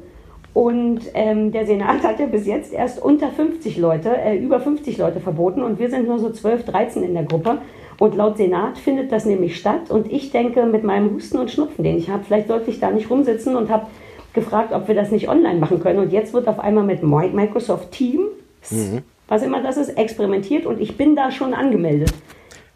und 0.53 1.01
ähm, 1.13 1.51
der 1.51 1.65
Senat 1.67 2.03
hat 2.03 2.19
ja 2.19 2.25
bis 2.25 2.47
jetzt 2.47 2.73
erst 2.73 3.01
unter 3.01 3.29
50 3.29 3.77
Leute, 3.77 4.09
äh, 4.17 4.37
über 4.37 4.59
50 4.59 4.97
Leute 4.97 5.19
verboten 5.19 5.61
und 5.61 5.79
wir 5.79 5.89
sind 5.89 6.07
nur 6.07 6.17
so 6.17 6.31
12, 6.31 6.65
13 6.65 7.03
in 7.03 7.13
der 7.13 7.23
Gruppe. 7.23 7.59
Und 7.99 8.15
laut 8.15 8.37
Senat 8.37 8.79
findet 8.79 9.11
das 9.11 9.25
nämlich 9.25 9.55
statt. 9.55 9.91
Und 9.91 10.11
ich 10.11 10.31
denke, 10.31 10.65
mit 10.65 10.83
meinem 10.83 11.13
Husten 11.13 11.37
und 11.37 11.51
Schnupfen, 11.51 11.83
den 11.83 11.97
ich 11.97 12.09
habe, 12.09 12.23
vielleicht 12.23 12.47
sollte 12.47 12.71
ich 12.71 12.79
da 12.79 12.89
nicht 12.89 13.07
rumsitzen 13.09 13.55
und 13.55 13.69
habe 13.69 13.85
gefragt, 14.33 14.73
ob 14.73 14.87
wir 14.87 14.95
das 14.95 15.11
nicht 15.11 15.29
online 15.29 15.59
machen 15.59 15.79
können. 15.79 15.99
Und 15.99 16.11
jetzt 16.11 16.33
wird 16.33 16.47
auf 16.47 16.59
einmal 16.59 16.83
mit 16.83 17.03
Mi- 17.03 17.31
Microsoft 17.31 17.91
Teams, 17.91 18.25
was 19.27 19.43
immer 19.43 19.61
das 19.61 19.77
ist, 19.77 19.89
experimentiert 19.95 20.65
und 20.65 20.81
ich 20.81 20.97
bin 20.97 21.15
da 21.15 21.29
schon 21.31 21.53
angemeldet. 21.53 22.11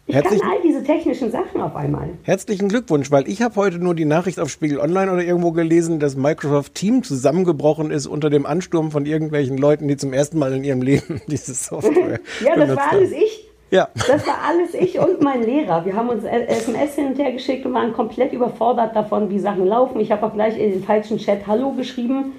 Ich 0.08 0.14
Herzlichen- 0.14 0.40
kann 0.40 0.52
all 0.52 0.62
diese 0.62 0.82
technischen 0.82 1.30
Sachen 1.30 1.60
auf 1.60 1.76
einmal. 1.76 2.08
Herzlichen 2.22 2.70
Glückwunsch, 2.70 3.10
weil 3.10 3.28
ich 3.28 3.42
habe 3.42 3.54
heute 3.56 3.78
nur 3.78 3.94
die 3.94 4.06
Nachricht 4.06 4.40
auf 4.40 4.48
Spiegel 4.48 4.80
Online 4.80 5.12
oder 5.12 5.22
irgendwo 5.22 5.52
gelesen, 5.52 6.00
dass 6.00 6.16
Microsoft 6.16 6.74
Team 6.74 7.02
zusammengebrochen 7.02 7.90
ist 7.90 8.06
unter 8.06 8.30
dem 8.30 8.46
Ansturm 8.46 8.90
von 8.90 9.04
irgendwelchen 9.04 9.58
Leuten, 9.58 9.86
die 9.86 9.98
zum 9.98 10.14
ersten 10.14 10.38
Mal 10.38 10.54
in 10.54 10.64
ihrem 10.64 10.80
Leben 10.80 11.20
diese 11.28 11.52
Software 11.52 12.20
Ja, 12.44 12.56
das 12.56 12.74
war 12.74 12.86
haben. 12.86 12.96
alles 12.96 13.12
ich. 13.12 13.44
Ja. 13.70 13.88
Das 13.94 14.26
war 14.26 14.38
alles 14.48 14.72
ich 14.72 14.98
und 14.98 15.20
mein 15.20 15.42
Lehrer. 15.42 15.84
Wir 15.84 15.92
haben 15.94 16.08
uns 16.08 16.24
SMS 16.24 16.94
hin 16.94 17.08
und 17.08 17.18
her 17.18 17.32
geschickt 17.32 17.66
und 17.66 17.74
waren 17.74 17.92
komplett 17.92 18.32
überfordert 18.32 18.96
davon, 18.96 19.28
wie 19.28 19.38
Sachen 19.38 19.66
laufen. 19.66 20.00
Ich 20.00 20.10
habe 20.10 20.24
auch 20.24 20.32
gleich 20.32 20.58
in 20.58 20.70
den 20.70 20.84
falschen 20.84 21.18
Chat 21.18 21.46
Hallo 21.46 21.72
geschrieben 21.72 22.32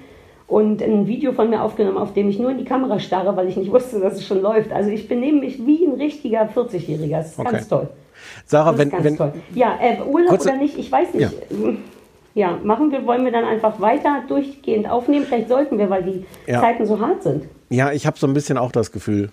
und 0.50 0.82
ein 0.82 1.06
Video 1.06 1.32
von 1.32 1.48
mir 1.50 1.62
aufgenommen, 1.62 1.98
auf 1.98 2.12
dem 2.12 2.28
ich 2.28 2.38
nur 2.38 2.50
in 2.50 2.58
die 2.58 2.64
Kamera 2.64 2.98
starre, 2.98 3.36
weil 3.36 3.48
ich 3.48 3.56
nicht 3.56 3.70
wusste, 3.70 4.00
dass 4.00 4.14
es 4.14 4.26
schon 4.26 4.42
läuft. 4.42 4.72
Also 4.72 4.90
ich 4.90 5.08
benehme 5.08 5.40
mich 5.40 5.64
wie 5.64 5.86
ein 5.86 5.92
richtiger 5.94 6.42
40-Jähriger. 6.48 7.18
Das 7.18 7.28
ist 7.32 7.38
Okay. 7.38 7.52
ganz 7.52 7.68
toll. 7.68 7.88
Sarah, 8.46 8.76
wenn, 8.76 8.92
wenn, 9.02 9.16
toll. 9.16 9.32
Ja, 9.54 9.78
äh, 9.80 10.00
Urlaub 10.02 10.30
Kurze- 10.30 10.48
oder 10.50 10.58
nicht, 10.58 10.78
ich 10.78 10.90
weiß 10.90 11.14
nicht. 11.14 11.30
Ja. 12.34 12.58
machen 12.62 12.92
wir, 12.92 13.06
wollen 13.06 13.24
wir 13.24 13.32
dann 13.32 13.44
einfach 13.44 13.80
weiter 13.80 14.22
durchgehend 14.28 14.88
aufnehmen? 14.88 15.24
Vielleicht 15.26 15.48
sollten 15.48 15.78
wir, 15.78 15.88
weil 15.90 16.02
die 16.02 16.24
Ja. 16.46 16.60
Zeiten 16.60 16.84
so 16.86 17.00
hart 17.00 17.22
sind. 17.22 17.44
ja, 17.70 17.92
ich 17.92 18.06
habe 18.06 18.18
so 18.18 18.26
ein 18.26 18.34
bisschen 18.34 18.58
auch 18.58 18.72
das 18.72 18.92
Gefühl. 18.92 19.30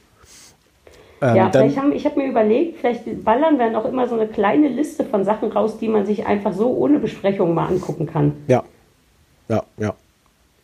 Ähm, 1.21 1.35
ja, 1.35 1.49
vielleicht 1.51 1.77
haben, 1.79 1.91
ich 1.93 2.05
habe 2.05 2.19
mir 2.19 2.27
überlegt, 2.27 2.77
vielleicht 2.77 3.23
ballern 3.25 3.57
wir 3.57 3.75
auch 3.77 3.85
immer 3.85 4.07
so 4.07 4.13
eine 4.15 4.27
kleine 4.27 4.67
Liste 4.67 5.03
von 5.03 5.23
Sachen 5.23 5.51
raus, 5.51 5.79
die 5.79 5.87
man 5.87 6.05
sich 6.05 6.25
einfach 6.27 6.53
so 6.53 6.69
ohne 6.69 6.99
Besprechung 6.99 7.55
mal 7.55 7.65
angucken 7.67 8.05
kann. 8.05 8.33
ja, 8.47 8.63
ja, 9.49 9.63
ja. 9.77 9.93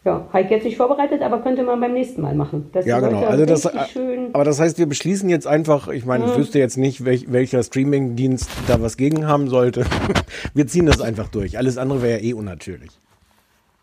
Ja, 0.06 0.28
Heike 0.34 0.56
jetzt 0.56 0.66
nicht 0.66 0.76
vorbereitet, 0.76 1.22
aber 1.22 1.40
könnte 1.42 1.64
man 1.64 1.80
beim 1.80 1.94
nächsten 1.94 2.22
Mal 2.22 2.36
machen. 2.36 2.70
Dass 2.74 2.86
Ja, 2.86 3.00
genau. 3.00 3.24
Also 3.24 3.46
das, 3.46 3.70
schön. 3.92 4.32
aber 4.34 4.44
das 4.44 4.60
heißt, 4.60 4.78
wir 4.78 4.86
beschließen 4.86 5.30
jetzt 5.30 5.48
einfach, 5.48 5.88
ich 5.88 6.06
meine, 6.06 6.26
ich 6.26 6.36
wüsste 6.36 6.60
jetzt 6.60 6.78
nicht, 6.78 7.06
welch, 7.06 7.32
welcher 7.32 7.64
Streamingdienst 7.64 8.50
da 8.68 8.82
was 8.82 8.98
gegen 8.98 9.28
haben 9.28 9.48
sollte. 9.48 9.86
Wir 10.54 10.68
ziehen 10.68 10.86
das 10.86 11.00
einfach 11.00 11.30
durch. 11.30 11.58
Alles 11.58 11.78
andere 11.78 12.02
wäre 12.02 12.20
ja 12.20 12.24
eh 12.26 12.34
unnatürlich. 12.34 12.92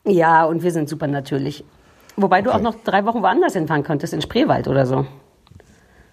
Ja, 0.04 0.44
und 0.44 0.62
wir 0.62 0.72
sind 0.72 0.88
super 0.90 1.06
natürlich. 1.06 1.64
Wobei 2.16 2.42
du 2.42 2.50
Okay. 2.50 2.58
auch 2.58 2.62
noch 2.62 2.74
drei 2.84 3.04
Wochen 3.06 3.22
woanders 3.22 3.54
hinfahren 3.54 3.82
könntest, 3.82 4.12
in 4.12 4.20
Spreewald 4.20 4.68
oder 4.68 4.84
so. 4.84 5.06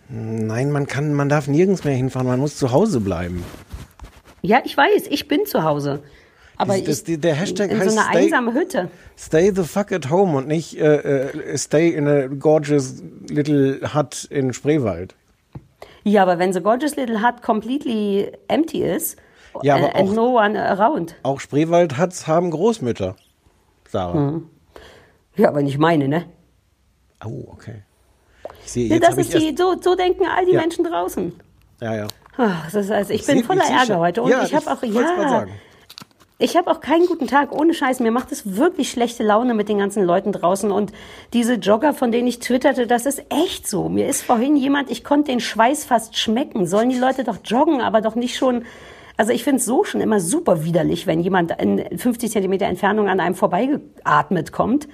Nein, 0.09 0.71
man 0.71 0.87
kann, 0.87 1.13
man 1.13 1.27
darf 1.27 1.47
nirgends 1.47 1.83
mehr 1.83 1.95
hinfahren, 1.95 2.27
man 2.27 2.39
muss 2.39 2.55
zu 2.57 2.71
Hause 2.71 3.01
bleiben. 3.01 3.43
Ja, 4.41 4.61
ich 4.63 4.75
weiß, 4.77 5.07
ich 5.09 5.27
bin 5.27 5.45
zu 5.45 5.63
Hause. 5.63 6.01
Aber 6.57 6.73
Das- 6.77 7.03
das- 7.03 7.07
ich, 7.07 7.19
der 7.21 7.35
Hashtag 7.35 7.71
in 7.71 7.79
heißt 7.79 7.91
so 7.91 7.99
einer 7.99 8.51
stay- 8.53 8.59
Hütte. 8.59 8.89
Stay 9.17 9.51
the 9.55 9.63
fuck 9.63 9.91
at 9.91 10.09
home 10.09 10.37
und 10.37 10.47
nicht 10.47 10.77
äh, 10.79 11.29
äh, 11.29 11.57
stay 11.57 11.89
in 11.89 12.07
a 12.07 12.27
gorgeous 12.27 13.03
little 13.29 13.79
hut 13.93 14.25
in 14.25 14.53
Spreewald. 14.53 15.15
Ja, 16.03 16.23
aber 16.23 16.39
wenn 16.39 16.53
The 16.53 16.61
Gorgeous 16.61 16.95
Little 16.95 17.21
Hut 17.21 17.41
completely 17.41 18.31
empty 18.47 18.81
ist 18.81 19.17
Ja, 19.61 19.75
aber 19.75 19.93
and 19.95 20.09
auch- 20.09 20.13
no 20.13 20.37
one 20.39 20.57
around. 20.57 21.15
Auch 21.23 21.39
Spreewald-Huts 21.41 22.27
haben 22.27 22.49
Großmütter, 22.49 23.17
Sarah. 23.89 24.13
Hm. 24.13 24.49
Ja, 25.35 25.49
aber 25.49 25.61
nicht 25.61 25.77
meine, 25.77 26.07
ne? 26.07 26.25
Oh, 27.25 27.43
okay. 27.51 27.83
Ich 28.63 28.71
sehe, 28.71 28.87
Ja, 28.87 28.95
jetzt 28.95 29.07
das 29.09 29.17
ist 29.17 29.35
ich 29.35 29.49
die, 29.51 29.57
so, 29.57 29.75
so 29.81 29.95
denken 29.95 30.23
all 30.25 30.45
die 30.45 30.53
Ja. 30.53 30.61
Menschen 30.61 30.85
draußen. 30.85 31.33
Ja, 31.81 31.93
ja. 31.95 32.07
Ach, 32.37 32.65
das 32.65 32.85
ist 32.85 32.91
also, 32.91 33.11
ich 33.13 33.25
bin 33.25 33.39
seh- 33.39 33.43
voller 33.43 33.65
Ärger 33.69 33.99
heute 33.99 34.21
und 34.21 34.29
Ja, 34.31 34.43
ich 34.43 34.53
habe 34.55 34.71
auch 34.71 34.81
ja, 34.83 35.29
sagen. 35.29 35.51
Ich 36.39 36.55
habe 36.55 36.69
auch 36.69 36.79
keinen 36.81 37.07
guten 37.07 37.27
Tag. 37.27 37.51
Ohne 37.51 37.73
Scheiß, 37.73 37.99
mir 37.99 38.11
macht 38.11 38.31
es 38.31 38.55
wirklich 38.57 38.91
schlechte 38.91 39.23
Laune 39.23 39.53
mit 39.53 39.69
den 39.69 39.79
ganzen 39.79 40.03
Leuten 40.03 40.31
draußen 40.31 40.71
und 40.71 40.91
diese 41.33 41.55
Jogger, 41.55 41.93
von 41.93 42.11
denen 42.11 42.27
ich 42.27 42.39
twitterte, 42.39 42.85
das 42.85 43.05
ist 43.05 43.23
echt 43.29 43.67
so. 43.67 43.89
Mir 43.89 44.07
ist 44.07 44.21
vorhin 44.23 44.55
jemand, 44.55 44.91
ich 44.91 45.03
konnte 45.03 45.31
den 45.31 45.39
Schweiß 45.39 45.85
fast 45.85 46.17
schmecken. 46.17 46.67
Sollen 46.67 46.89
die 46.89 46.97
Leute 46.99 47.23
doch 47.23 47.37
joggen, 47.43 47.81
aber 47.81 48.01
doch 48.01 48.15
nicht 48.15 48.35
schon. 48.37 48.65
Also 49.17 49.31
ich 49.31 49.43
finde 49.43 49.57
es 49.57 49.65
so 49.65 49.83
schon 49.83 49.99
immer 49.99 50.19
super 50.19 50.63
widerlich, 50.63 51.07
wenn 51.07 51.19
jemand 51.19 51.59
in 51.59 51.97
50 51.97 52.31
Zentimeter 52.31 52.67
Entfernung 52.67 53.09
an 53.09 53.19
einem 53.19 53.33
vorbeigeatmet 53.33 54.51
kommt. 54.51 54.87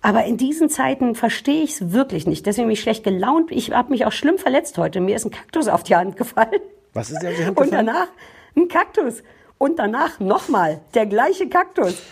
Aber 0.00 0.24
in 0.24 0.38
diesen 0.38 0.70
Zeiten 0.70 1.14
verstehe 1.14 1.62
ich 1.62 1.72
es 1.72 1.92
wirklich 1.92 2.26
nicht. 2.26 2.46
Deswegen 2.46 2.68
bin 2.68 2.72
ich 2.72 2.80
schlecht 2.80 3.04
gelaunt. 3.04 3.50
Ich 3.50 3.72
habe 3.72 3.90
mich 3.90 4.06
auch 4.06 4.12
schlimm 4.12 4.38
verletzt 4.38 4.78
heute. 4.78 5.00
Mir 5.00 5.16
ist 5.16 5.26
ein 5.26 5.30
Kaktus 5.30 5.68
auf 5.68 5.82
die 5.82 5.96
Hand 5.96 6.16
gefallen. 6.16 6.60
Was 6.94 7.10
ist 7.10 7.20
dir 7.22 7.28
auf 7.28 7.36
die 7.36 7.44
Hand 7.44 7.58
Und 7.58 7.64
gefallen? 7.64 7.86
danach 7.86 8.08
ein 8.56 8.68
Kaktus. 8.68 9.22
Und 9.58 9.78
danach 9.78 10.20
nochmal 10.20 10.80
der 10.94 11.06
gleiche 11.06 11.48
Kaktus. 11.48 12.02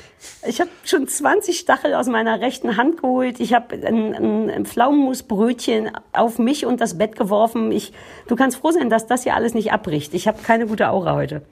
Ich 0.46 0.60
habe 0.60 0.70
schon 0.84 1.06
20 1.06 1.58
Stachel 1.58 1.94
aus 1.94 2.06
meiner 2.06 2.40
rechten 2.40 2.78
Hand 2.78 3.02
geholt. 3.02 3.38
Ich 3.38 3.52
habe 3.52 3.74
ein, 3.74 4.14
ein, 4.14 4.50
ein 4.50 4.66
Pflaumenmusbrötchen 4.66 5.90
auf 6.12 6.38
mich 6.38 6.64
und 6.64 6.80
das 6.80 6.96
Bett 6.96 7.16
geworfen. 7.16 7.70
Ich, 7.70 7.92
du 8.28 8.36
kannst 8.36 8.56
froh 8.56 8.70
sein, 8.70 8.88
dass 8.88 9.06
das 9.06 9.24
hier 9.24 9.34
alles 9.34 9.52
nicht 9.52 9.72
abbricht. 9.72 10.14
Ich 10.14 10.26
habe 10.26 10.42
keine 10.42 10.66
gute 10.66 10.88
Aura 10.88 11.14
heute. 11.14 11.42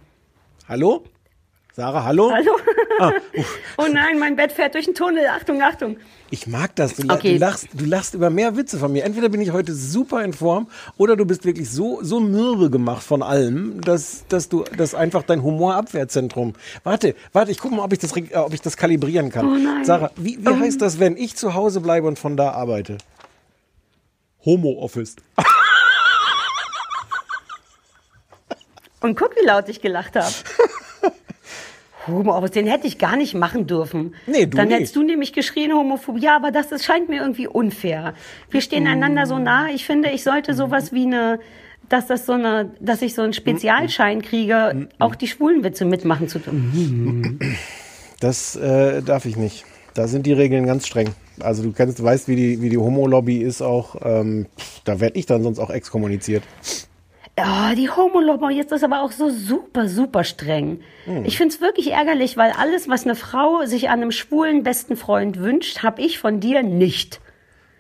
Hallo? 0.66 1.04
Sarah, 1.74 2.04
hallo? 2.04 2.30
Hallo? 2.30 2.52
Ah, 3.00 3.12
oh 3.78 3.86
nein, 3.90 4.18
mein 4.18 4.36
Bett 4.36 4.52
fährt 4.52 4.74
durch 4.74 4.84
den 4.84 4.94
Tunnel. 4.94 5.26
Achtung, 5.28 5.62
Achtung. 5.62 5.96
Ich 6.30 6.46
mag 6.46 6.76
das. 6.76 6.96
Du, 6.96 7.10
Okay. 7.10 7.32
du, 7.34 7.38
lachst, 7.38 7.68
du 7.72 7.86
lachst 7.86 8.12
über 8.12 8.28
mehr 8.28 8.56
Witze 8.58 8.78
von 8.78 8.92
mir. 8.92 9.04
Entweder 9.04 9.30
bin 9.30 9.40
ich 9.40 9.52
heute 9.52 9.72
super 9.74 10.22
in 10.22 10.34
Form 10.34 10.68
oder 10.98 11.16
du 11.16 11.24
bist 11.24 11.46
wirklich 11.46 11.70
so, 11.70 12.00
so 12.02 12.20
mürbe 12.20 12.68
gemacht 12.68 13.02
von 13.02 13.22
allem, 13.22 13.80
dass, 13.80 14.26
dass 14.28 14.50
du 14.50 14.64
das 14.76 14.94
einfach 14.94 15.22
dein 15.22 15.42
Humorabwehrzentrum. 15.42 16.52
Warte, 16.84 17.14
warte, 17.32 17.50
ich 17.50 17.58
gucke 17.58 17.74
mal, 17.74 17.84
ob 17.84 17.92
ich 17.94 17.98
das, 18.00 18.14
äh, 18.14 18.34
ob 18.34 18.52
ich 18.52 18.60
das 18.60 18.76
kalibrieren 18.76 19.30
kann. 19.30 19.46
Oh 19.46 19.56
nein. 19.56 19.84
Sarah, 19.86 20.10
wie, 20.16 20.38
wie 20.44 20.54
heißt 20.54 20.82
das, 20.82 21.00
wenn 21.00 21.16
ich 21.16 21.36
zu 21.36 21.54
Hause 21.54 21.80
bleibe 21.80 22.06
und 22.06 22.18
von 22.18 22.36
da 22.36 22.50
arbeite? 22.50 22.98
Homo-Office. 24.44 25.16
Und 29.00 29.16
guck, 29.18 29.34
wie 29.40 29.44
laut 29.46 29.68
ich 29.70 29.80
gelacht 29.80 30.16
habe. 30.16 30.30
Homo, 32.06 32.35
aber 32.35 32.49
den 32.49 32.66
hätte 32.66 32.87
ich 32.87 32.99
gar 32.99 33.16
nicht 33.16 33.35
machen 33.35 33.66
dürfen. 33.66 34.14
Nee, 34.26 34.47
du 34.47 34.56
Dann 34.56 34.68
nicht. 34.68 34.76
hättest 34.76 34.97
du 34.97 35.02
nämlich 35.02 35.32
geschrien, 35.32 35.73
Homophobie. 35.73 36.21
Ja, 36.23 36.37
aber 36.37 36.50
das, 36.50 36.68
das 36.68 36.85
scheint 36.85 37.09
mir 37.09 37.21
irgendwie 37.21 37.47
unfair. 37.47 38.14
Wir 38.50 38.61
stehen 38.61 38.87
einander 38.87 39.26
so 39.26 39.38
nah. 39.38 39.68
Ich 39.68 39.85
finde, 39.85 40.11
ich 40.11 40.23
sollte 40.23 40.54
sowas 40.54 40.92
wie 40.92 41.06
eine, 41.06 41.38
dass 41.88 42.06
das 42.06 42.26
so 42.26 42.32
eine, 42.32 42.71
dass 42.80 43.02
ich 43.02 43.14
so 43.14 43.23
einen 43.23 43.32
Spezialschein 43.32 44.23
kriege, 44.23 44.88
auch 44.99 45.14
die 45.14 45.28
Schwulenwitze 45.28 45.85
mitmachen 45.85 46.28
zu 46.28 46.38
tun. 46.38 47.38
Das 48.21 48.56
äh, 48.56 49.02
darf 49.02 49.25
ich 49.25 49.37
nicht. 49.37 49.64
Da 49.94 50.09
sind 50.09 50.26
die 50.26 50.32
Regeln 50.32 50.64
ganz 50.66 50.87
streng. 50.87 51.11
Also 51.40 51.62
du 51.62 51.73
kennst, 51.73 52.02
weißt, 52.02 52.28
wie 52.28 52.37
die, 52.37 52.62
wie 52.62 52.68
die 52.68 52.78
Homo-Lobby 52.78 53.38
ist 53.38 53.62
auch. 53.62 53.97
Ähm, 54.02 54.47
da 54.85 55.00
werde 55.00 55.18
ich 55.18 55.26
dann 55.26 55.42
sonst 55.42 55.59
auch 55.59 55.71
exkommuniziert. 55.71 56.42
Oh, 57.38 57.74
die 57.74 57.88
Homolobber, 57.88 58.50
jetzt 58.50 58.72
ist 58.72 58.84
aber 58.84 59.02
auch 59.02 59.10
so 59.10 59.30
super, 59.30 59.88
super 59.88 60.22
streng. 60.22 60.82
Hm. 61.06 61.24
Ich 61.24 61.38
find's 61.38 61.62
wirklich 61.62 61.92
ärgerlich, 61.92 62.36
weil 62.36 62.52
alles, 62.52 62.88
was 62.88 63.04
eine 63.04 63.14
Frau 63.14 63.64
sich 63.64 63.88
an 63.88 64.02
einem 64.02 64.10
schwulen 64.10 64.62
besten 64.62 64.96
Freund 64.96 65.38
wünscht, 65.38 65.82
habe 65.82 66.02
ich 66.02 66.18
von 66.18 66.40
dir 66.40 66.62
nicht. 66.62 67.20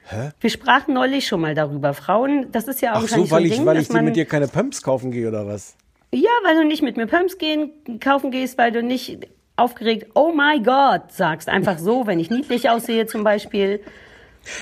Hä? 0.08 0.30
Wir 0.40 0.50
sprachen 0.50 0.94
neulich 0.94 1.26
schon 1.26 1.42
mal 1.42 1.54
darüber. 1.54 1.92
Frauen, 1.92 2.50
das 2.50 2.66
ist 2.66 2.80
ja 2.80 2.94
auch 2.94 3.02
Ach 3.04 3.08
so, 3.08 3.20
weil 3.20 3.26
so 3.26 3.36
ein 3.36 3.44
ich, 3.44 3.52
Ding, 3.52 3.66
weil 3.66 3.76
ich 3.76 3.88
dir 3.88 4.02
mit 4.02 4.16
dir 4.16 4.24
keine 4.24 4.48
Pumps 4.48 4.82
kaufen 4.82 5.10
gehe 5.10 5.28
oder 5.28 5.46
was? 5.46 5.76
Ja, 6.12 6.30
weil 6.44 6.56
du 6.56 6.64
nicht 6.64 6.82
mit 6.82 6.96
mir 6.96 7.06
Pumps 7.06 7.36
gehen, 7.36 7.70
kaufen 8.00 8.30
gehst, 8.30 8.56
weil 8.56 8.72
du 8.72 8.82
nicht 8.82 9.18
aufgeregt, 9.56 10.10
oh 10.14 10.32
my 10.32 10.60
God, 10.60 11.12
sagst. 11.12 11.48
Einfach 11.48 11.78
so, 11.78 12.06
wenn 12.06 12.18
ich 12.18 12.30
niedlich 12.30 12.70
aussehe 12.70 13.06
zum 13.06 13.22
Beispiel. 13.22 13.80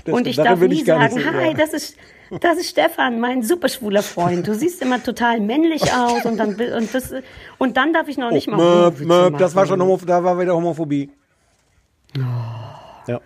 Das 0.04 0.14
Und 0.14 0.26
ich 0.26 0.36
darf 0.36 0.60
nie 0.60 0.84
sagen, 0.84 1.24
hi, 1.24 1.46
ja. 1.48 1.54
das 1.54 1.72
ist, 1.72 1.96
das 2.38 2.58
ist 2.58 2.70
Stefan, 2.70 3.18
mein 3.18 3.42
super 3.42 3.68
schwuler 3.68 4.02
Freund. 4.02 4.46
Du 4.46 4.54
siehst 4.54 4.80
immer 4.82 5.02
total 5.02 5.40
männlich 5.40 5.92
aus 5.92 6.24
und 6.24 6.36
dann, 6.36 6.54
und 6.54 6.94
das, 6.94 7.12
und 7.58 7.76
dann 7.76 7.92
darf 7.92 8.06
ich 8.08 8.18
noch 8.18 8.30
nicht 8.30 8.46
mal 8.46 8.56
Möp, 8.56 9.00
möp, 9.00 9.38
das 9.38 9.54
war 9.56 9.66
schon 9.66 9.82
Homo, 9.82 9.98
da 10.06 10.22
war 10.22 10.38
wieder 10.38 10.54
Homophobie. 10.54 11.10
Ja. 13.08 13.20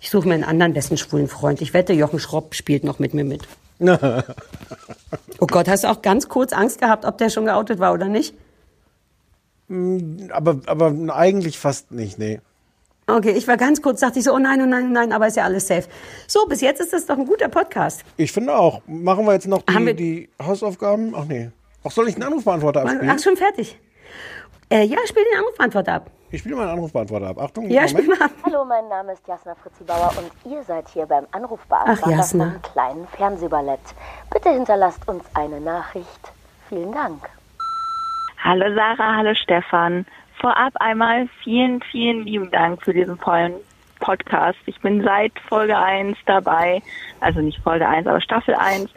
Ich 0.00 0.10
suche 0.10 0.28
mir 0.28 0.34
einen 0.34 0.44
anderen 0.44 0.72
besten 0.74 0.96
schwulen 0.96 1.28
Freund. 1.28 1.60
Ich 1.60 1.74
wette, 1.74 1.92
Jochen 1.92 2.20
Schropp 2.20 2.54
spielt 2.54 2.84
noch 2.84 2.98
mit 2.98 3.14
mir 3.14 3.24
mit. 3.24 3.46
oh 3.80 5.46
Gott, 5.46 5.68
hast 5.68 5.84
du 5.84 5.88
auch 5.88 6.02
ganz 6.02 6.28
kurz 6.28 6.52
Angst 6.52 6.80
gehabt, 6.80 7.04
ob 7.04 7.18
der 7.18 7.30
schon 7.30 7.44
geoutet 7.44 7.78
war 7.78 7.92
oder 7.92 8.06
nicht? 8.06 8.34
Aber, 10.30 10.60
aber 10.66 10.94
eigentlich 11.14 11.58
fast 11.58 11.92
nicht, 11.92 12.18
nee. 12.18 12.40
Okay, 13.08 13.30
ich 13.30 13.48
war 13.48 13.56
ganz 13.56 13.80
kurz, 13.80 14.00
dachte 14.00 14.18
ich 14.18 14.24
so, 14.26 14.34
oh 14.34 14.38
nein, 14.38 14.60
oh 14.62 14.66
nein, 14.66 14.84
oh 14.88 14.92
nein, 14.92 15.12
aber 15.12 15.28
ist 15.28 15.36
ja 15.36 15.44
alles 15.44 15.66
safe. 15.66 15.88
So, 16.26 16.44
bis 16.46 16.60
jetzt 16.60 16.80
ist 16.80 16.92
das 16.92 17.06
doch 17.06 17.16
ein 17.16 17.24
guter 17.26 17.48
Podcast. 17.48 18.04
Ich 18.18 18.32
finde 18.32 18.54
auch. 18.56 18.82
Machen 18.86 19.24
wir 19.24 19.32
jetzt 19.32 19.48
noch 19.48 19.62
die, 19.62 19.86
wir- 19.86 19.94
die 19.94 20.28
Hausaufgaben? 20.42 21.14
Ach 21.16 21.24
nee. 21.24 21.50
Ach, 21.84 21.90
soll 21.90 22.08
ich 22.08 22.16
einen 22.16 22.24
Anrufbeantworter 22.24 22.82
abspielen? 22.82 23.10
Ach, 23.10 23.18
schon 23.18 23.36
fertig. 23.36 23.78
Äh, 24.70 24.82
ja, 24.84 24.98
spiel 25.06 25.24
den 25.32 25.38
Anrufbeantworter 25.38 25.92
ab. 25.94 26.10
Ich 26.30 26.40
spiele 26.40 26.56
mal 26.56 26.62
einen 26.64 26.72
Anrufbeantworter 26.72 27.28
ab. 27.28 27.38
Achtung, 27.40 27.70
Ja, 27.70 27.82
Moment. 27.86 27.90
spiel 27.90 28.08
mal 28.08 28.22
ab. 28.26 28.30
Hallo, 28.44 28.64
mein 28.66 28.86
Name 28.88 29.12
ist 29.14 29.26
Jasna 29.26 29.54
Fritzi 29.54 29.84
Bauer 29.84 30.12
und 30.18 30.52
ihr 30.52 30.62
seid 30.64 30.86
hier 30.88 31.06
beim 31.06 31.26
Anrufbeantworter 31.32 32.02
Ach, 32.04 32.10
Jasna. 32.10 32.50
vom 32.52 32.62
kleinen 32.72 33.06
Fernsehballett. 33.16 33.80
Bitte 34.30 34.50
hinterlasst 34.50 35.08
uns 35.08 35.24
eine 35.32 35.58
Nachricht. 35.62 36.32
Vielen 36.68 36.92
Dank. 36.92 37.26
Hallo 38.44 38.66
Sarah, 38.74 39.16
hallo 39.16 39.34
Stefan. 39.34 40.04
Vorab 40.40 40.72
einmal 40.80 41.28
vielen, 41.42 41.82
vielen 41.82 42.24
lieben 42.24 42.50
Dank 42.50 42.82
für 42.82 42.92
diesen 42.92 43.18
vollen 43.18 43.54
Podcast. 44.00 44.58
Ich 44.66 44.78
bin 44.80 45.02
seit 45.02 45.32
Folge 45.48 45.76
1 45.76 46.16
dabei, 46.26 46.80
also 47.20 47.40
nicht 47.40 47.58
Folge 47.62 47.88
1, 47.88 48.06
aber 48.06 48.20
Staffel 48.20 48.54
1 48.54 48.90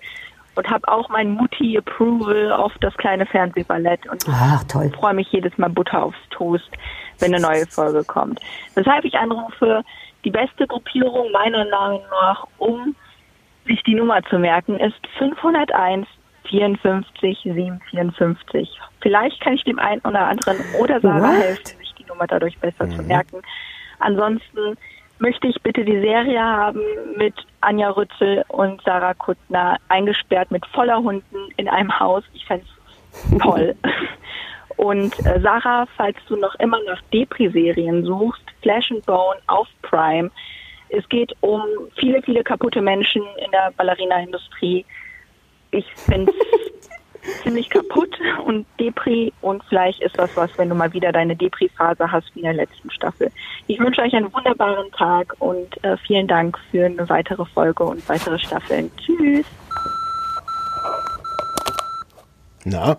und 0.56 0.70
habe 0.70 0.88
auch 0.88 1.10
mein 1.10 1.32
Mutti 1.32 1.78
Approval 1.78 2.52
auf 2.52 2.74
das 2.82 2.96
kleine 2.98 3.26
Fernsehballett 3.26 4.08
und 4.10 4.24
Ach, 4.30 4.64
toll. 4.66 4.92
freue 4.96 5.14
mich 5.14 5.32
jedes 5.32 5.58
Mal 5.58 5.70
Butter 5.70 6.04
aufs 6.04 6.18
Toast, 6.30 6.70
wenn 7.20 7.34
eine 7.34 7.42
neue 7.42 7.66
Folge 7.66 8.04
kommt. 8.04 8.40
Weshalb 8.76 9.06
ich 9.06 9.16
anrufe, 9.16 9.84
die 10.24 10.32
beste 10.32 10.68
Gruppierung 10.68 11.32
meiner 11.32 11.66
Meinung 11.66 12.02
nach, 12.10 12.46
um 12.58 12.96
sich 13.66 13.82
die 13.84 13.96
Nummer 13.96 14.22
zu 14.24 14.38
merken, 14.38 14.78
ist 14.80 15.00
501 15.18 16.08
54 16.52 17.40
754. 17.44 18.80
Vielleicht 19.02 19.42
kann 19.42 19.54
ich 19.54 19.64
dem 19.64 19.80
einen 19.80 20.02
oder 20.02 20.28
anderen 20.28 20.58
oder 20.80 21.00
Sarah 21.02 21.30
What? 21.30 21.42
helfen, 21.42 21.78
sich 21.80 21.94
die 21.98 22.06
Nummer 22.06 22.28
dadurch 22.28 22.58
besser 22.60 22.90
zu 22.90 23.02
merken. 23.04 23.42
Ansonsten 24.00 24.78
möchte 25.20 25.48
ich 25.48 25.62
bitte 25.62 25.86
die 25.86 26.00
Serie 26.00 26.42
haben 26.42 26.82
mit 27.16 27.34
Anja 27.62 27.90
Rützel 27.92 28.44
und 28.50 28.82
Sarah 28.84 29.14
Kuttner 29.14 29.78
eingesperrt 29.88 30.52
mit 30.52 30.66
voller 30.68 30.98
Hunden 30.98 31.38
in 31.58 31.68
einem 31.70 32.00
Haus. 32.00 32.24
Ich 32.34 32.46
fände 32.46 32.66
es 32.66 33.38
toll. 33.40 33.76
Und 34.78 35.14
äh, 35.28 35.40
Sarah, 35.42 35.86
falls 35.96 36.18
du 36.28 36.36
noch 36.38 36.56
immer 36.56 36.80
nach 36.88 37.00
Depri-Serien 37.14 38.04
suchst, 38.04 38.42
Flash 38.64 38.90
and 38.90 39.06
Bone 39.06 39.40
auf 39.46 39.68
Prime. 39.84 40.32
Es 40.90 41.08
geht 41.08 41.34
um 41.42 41.62
viele, 41.98 42.22
viele 42.24 42.44
kaputte 42.44 42.82
Menschen 42.82 43.22
in 43.46 43.52
der 43.52 43.72
Ballerina-Industrie. 43.78 44.84
Ich 45.72 45.86
finde 45.96 46.32
es 46.32 47.44
ziemlich 47.44 47.70
kaputt 47.70 48.18
und 48.46 48.66
Depri 48.80 49.32
und 49.42 49.64
vielleicht 49.70 50.02
ist 50.02 50.18
das 50.18 50.30
was, 50.36 50.50
wenn 50.58 50.70
du 50.70 50.76
mal 50.76 50.92
wieder 50.94 51.12
deine 51.12 51.36
Depri-Phase 51.36 52.12
hast 52.12 52.34
wie 52.36 52.40
in 52.40 52.46
der 52.46 52.54
letzten 52.54 52.90
Staffel. 52.92 53.32
Ich 53.68 53.80
wünsche 53.80 54.02
euch 54.02 54.14
einen 54.14 54.32
wunderbaren 54.34 54.92
Tag 54.92 55.36
und 55.40 55.84
äh, 55.84 55.98
vielen 55.98 56.28
Dank 56.28 56.58
für 56.72 56.86
eine 56.86 57.08
weitere 57.10 57.46
Folge 57.46 57.84
und 57.84 58.08
weitere 58.10 58.38
Staffeln. 58.40 58.92
Tschüss. 58.98 59.46
Na, 62.64 62.98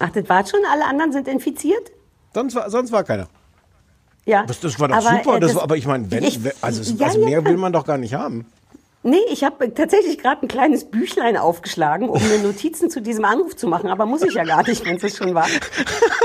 Ach, 0.00 0.10
das 0.10 0.28
war 0.28 0.44
schon? 0.46 0.60
Alle 0.70 0.84
anderen 0.86 1.12
sind 1.12 1.28
infiziert? 1.28 1.92
sonst 2.34 2.54
war, 2.56 2.68
sonst 2.68 2.90
war 2.90 3.04
keiner. 3.04 3.28
Ja. 4.26 4.44
Das, 4.44 4.58
das 4.58 4.78
war 4.80 4.88
doch 4.88 4.96
Aber, 4.96 5.10
super. 5.22 5.36
äh, 5.36 5.40
das, 5.40 5.50
das- 5.50 5.56
war, 5.56 5.62
aber 5.62 5.76
ich 5.76 5.86
meine, 5.86 6.10
wenn, 6.10 6.24
Ich- 6.24 6.42
wenn- 6.42 6.52
also, 6.60 6.94
ja, 6.94 7.06
also 7.06 7.20
ja. 7.20 7.26
mehr 7.26 7.44
will 7.44 7.56
man 7.56 7.72
doch 7.72 7.84
gar 7.86 7.98
nicht 7.98 8.14
haben. 8.14 8.46
Nee, 9.06 9.20
ich 9.30 9.44
habe 9.44 9.72
tatsächlich 9.74 10.16
gerade 10.16 10.40
ein 10.42 10.48
kleines 10.48 10.86
Büchlein 10.86 11.36
aufgeschlagen, 11.36 12.08
um 12.08 12.22
mir 12.26 12.38
Notizen 12.38 12.88
zu 12.88 13.02
diesem 13.02 13.26
Anruf 13.26 13.54
zu 13.54 13.68
machen, 13.68 13.90
aber 13.90 14.06
muss 14.06 14.22
ich 14.22 14.32
ja 14.32 14.44
gar 14.44 14.66
nicht, 14.66 14.82
wenn 14.86 14.96
es 14.96 15.16
schon 15.18 15.34
war. 15.34 15.46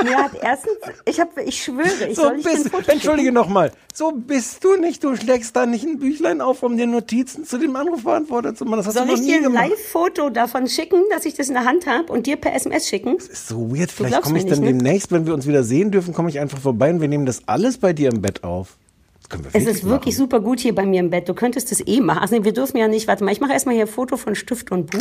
Mir 0.01 0.15
hat 0.15 0.31
erstens, 0.41 0.77
ich 1.03 1.19
habe, 1.19 1.43
ich 1.43 1.61
schwöre, 1.61 2.07
ich 2.09 2.15
So 2.15 2.23
soll 2.23 2.37
nicht 2.37 2.49
bist, 2.49 2.71
entschuldige 2.87 3.33
nochmal. 3.33 3.73
So 3.93 4.13
bist 4.13 4.63
du 4.63 4.77
nicht. 4.77 5.03
Du 5.03 5.13
schlägst 5.17 5.57
da 5.57 5.65
nicht 5.65 5.83
ein 5.83 5.99
Büchlein 5.99 6.39
auf, 6.39 6.63
um 6.63 6.77
dir 6.77 6.87
Notizen 6.87 7.43
zu 7.43 7.57
dem 7.57 7.75
Anrufbeantworter 7.75 8.55
zu 8.55 8.63
machen. 8.63 8.77
Das 8.77 8.87
hast 8.87 8.93
Soll 8.93 9.07
du 9.07 9.11
noch 9.11 9.19
ich 9.19 9.27
dir 9.27 9.45
ein. 9.45 9.51
Live-Foto 9.51 10.29
davon 10.29 10.69
schicken, 10.69 11.03
dass 11.11 11.25
ich 11.25 11.33
das 11.33 11.49
in 11.49 11.55
der 11.55 11.65
Hand 11.65 11.85
habe 11.85 12.13
und 12.13 12.27
dir 12.27 12.37
per 12.37 12.55
SMS 12.55 12.87
schicken? 12.87 13.17
Das 13.17 13.27
ist 13.27 13.49
so 13.49 13.75
weird. 13.75 13.91
Vielleicht 13.91 14.21
komme 14.21 14.37
ich 14.37 14.45
dann 14.45 14.61
nicht, 14.61 14.71
ne? 14.71 14.77
demnächst, 14.77 15.11
wenn 15.11 15.25
wir 15.25 15.33
uns 15.33 15.45
wieder 15.45 15.63
sehen 15.63 15.91
dürfen, 15.91 16.13
komme 16.13 16.29
ich 16.29 16.39
einfach 16.39 16.59
vorbei 16.59 16.91
und 16.91 17.01
wir 17.01 17.09
nehmen 17.09 17.25
das 17.25 17.41
alles 17.45 17.77
bei 17.77 17.91
dir 17.91 18.09
im 18.09 18.21
Bett 18.21 18.45
auf. 18.45 18.77
Das 19.29 19.37
können 19.43 19.53
wir 19.53 19.59
Es 19.61 19.67
ist 19.67 19.83
wirklich 19.85 20.15
machen. 20.15 20.23
super 20.25 20.39
gut 20.39 20.59
hier 20.59 20.73
bei 20.75 20.85
mir 20.85 20.99
im 20.99 21.09
Bett. 21.09 21.29
Du 21.29 21.33
könntest 21.33 21.71
es 21.71 21.85
eh 21.85 22.01
machen. 22.01 22.19
Also 22.19 22.35
nee, 22.35 22.43
wir 22.43 22.53
dürfen 22.53 22.77
ja 22.77 22.87
nicht, 22.87 23.07
warte 23.07 23.23
mal, 23.23 23.31
ich 23.31 23.39
mache 23.39 23.53
erstmal 23.53 23.75
hier 23.75 23.85
ein 23.85 23.89
Foto 23.89 24.17
von 24.17 24.35
Stift 24.35 24.71
und 24.71 24.89
Buch. 24.91 24.99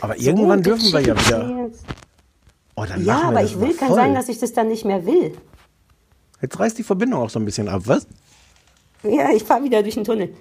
Aber 0.00 0.16
irgendwann 0.18 0.62
So, 0.64 0.70
dürfen 0.70 0.92
wir 0.92 1.00
ja 1.00 1.14
das 1.14 1.26
wieder. 1.26 1.70
Oh, 2.76 2.84
dann 2.84 2.98
jetzt. 2.98 3.06
Ja, 3.06 3.22
aber 3.24 3.42
das 3.42 3.50
ich 3.50 3.60
will, 3.60 3.74
kann 3.74 3.88
voll. 3.88 3.96
sein, 3.96 4.14
dass 4.14 4.28
ich 4.28 4.38
das 4.38 4.52
dann 4.52 4.68
nicht 4.68 4.84
mehr 4.84 5.04
will. 5.04 5.32
Jetzt 6.40 6.58
reißt 6.58 6.78
die 6.78 6.82
Verbindung 6.82 7.20
auch 7.22 7.30
so 7.30 7.38
ein 7.38 7.44
bisschen 7.44 7.68
ab, 7.68 7.82
was? 7.84 8.06
Ja, 9.02 9.30
ich 9.30 9.42
fahre 9.44 9.62
wieder 9.64 9.82
durch 9.82 9.94
den 9.94 10.04
Tunnel. 10.04 10.34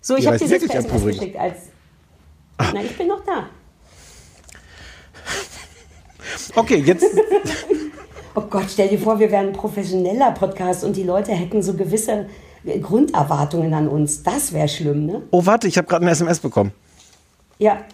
So, 0.00 0.16
ich 0.16 0.26
habe 0.26 0.36
dir 0.38 0.44
das 0.44 0.50
wirklich 0.50 0.70
per 0.72 0.80
SMS 0.80 1.04
geschickt 1.04 1.36
als. 1.36 1.56
Na, 2.58 2.82
ich 2.82 2.96
bin 2.96 3.08
noch 3.08 3.24
da. 3.24 3.46
Okay, 6.56 6.76
jetzt. 6.84 7.04
Oh 8.36 8.40
Gott, 8.50 8.64
stell 8.68 8.88
dir 8.88 8.98
vor, 8.98 9.20
wir 9.20 9.30
wären 9.30 9.46
ein 9.48 9.52
professioneller 9.52 10.32
Podcast 10.32 10.82
und 10.82 10.96
die 10.96 11.04
Leute 11.04 11.30
hätten 11.30 11.62
so 11.62 11.74
gewisse 11.74 12.26
Grunderwartungen 12.64 13.74
an 13.74 13.88
uns. 13.88 14.22
Das 14.22 14.52
wäre 14.52 14.68
schlimm, 14.68 15.06
ne? 15.06 15.22
Oh, 15.30 15.44
warte, 15.44 15.68
ich 15.68 15.76
habe 15.76 15.86
gerade 15.86 16.02
eine 16.02 16.12
SMS 16.12 16.40
bekommen. 16.40 16.72
Ja. 17.58 17.84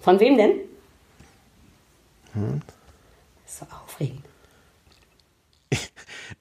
Von 0.00 0.20
wem 0.20 0.36
denn? 0.36 0.52
Hm. 2.34 2.60
So 3.46 3.66
aufregend. 3.84 4.29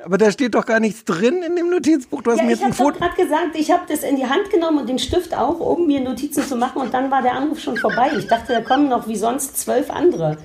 Aber 0.01 0.17
da 0.17 0.31
steht 0.31 0.55
doch 0.55 0.65
gar 0.65 0.79
nichts 0.79 1.03
drin 1.03 1.43
in 1.43 1.57
dem 1.57 1.69
Notizbuch. 1.69 2.21
Du 2.21 2.31
hast 2.31 2.37
Ja, 2.37 2.45
mir 2.45 2.53
ich 2.53 2.59
jetzt 2.61 2.65
ein 2.65 2.71
habe 2.71 2.93
doch 2.93 2.99
Foto. 2.99 2.99
gerade 2.99 3.21
gesagt, 3.21 3.55
ich 3.55 3.69
habe 3.69 3.83
das 3.89 4.03
in 4.03 4.15
die 4.15 4.25
Hand 4.25 4.49
genommen 4.49 4.77
und 4.79 4.87
den 4.87 4.97
Stift 4.97 5.35
auch, 5.35 5.59
um 5.59 5.87
mir 5.87 5.99
Notizen 5.99 6.41
zu 6.43 6.55
machen 6.55 6.81
und 6.81 6.93
dann 6.93 7.11
war 7.11 7.21
der 7.21 7.33
Anruf 7.33 7.59
schon 7.59 7.75
vorbei. 7.75 8.09
Ich 8.17 8.25
dachte, 8.27 8.53
da 8.53 8.61
kommen 8.61 8.87
noch 8.87 9.09
wie 9.09 9.17
sonst 9.17 9.57
zwölf 9.57 9.89
andere. 9.89 10.37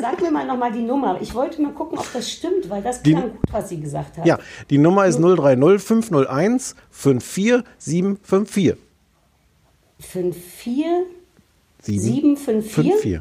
Sag 0.00 0.20
mir 0.20 0.32
mal 0.32 0.44
nochmal 0.44 0.72
die 0.72 0.82
Nummer. 0.82 1.16
Ich 1.20 1.32
wollte 1.32 1.62
mal 1.62 1.70
gucken, 1.72 1.96
ob 1.96 2.12
das 2.12 2.28
stimmt, 2.28 2.68
weil 2.70 2.82
das 2.82 3.00
Die- 3.02 3.12
klang 3.12 3.30
gut, 3.30 3.40
was 3.52 3.68
sie 3.68 3.80
gesagt 3.80 4.18
hat. 4.18 4.26
Ja, 4.26 4.36
die 4.68 4.78
Nummer 4.78 5.06
ist 5.06 5.20
030 5.20 5.80
501 5.80 6.74
54754. 6.90 8.76
54 10.00 10.84
754? 11.82 13.20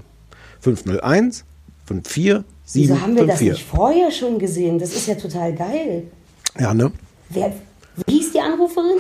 54. 0.60 2.44
501 2.68 2.74
54754. 2.74 2.74
Wieso 2.74 3.02
haben 3.02 3.16
wir 3.16 3.26
das 3.26 3.42
nicht 3.42 3.64
vorher 3.64 4.12
schon 4.12 4.40
gesehen? 4.40 4.80
Das 4.80 4.94
ist 4.94 5.08
ja 5.08 5.16
total 5.16 5.54
geil. 5.54 6.04
Ja, 6.60 6.74
ne? 6.74 6.92
Wer, 7.30 7.54
wie 8.06 8.14
hieß 8.14 8.34
die 8.34 8.40
Anruferin? 8.40 8.98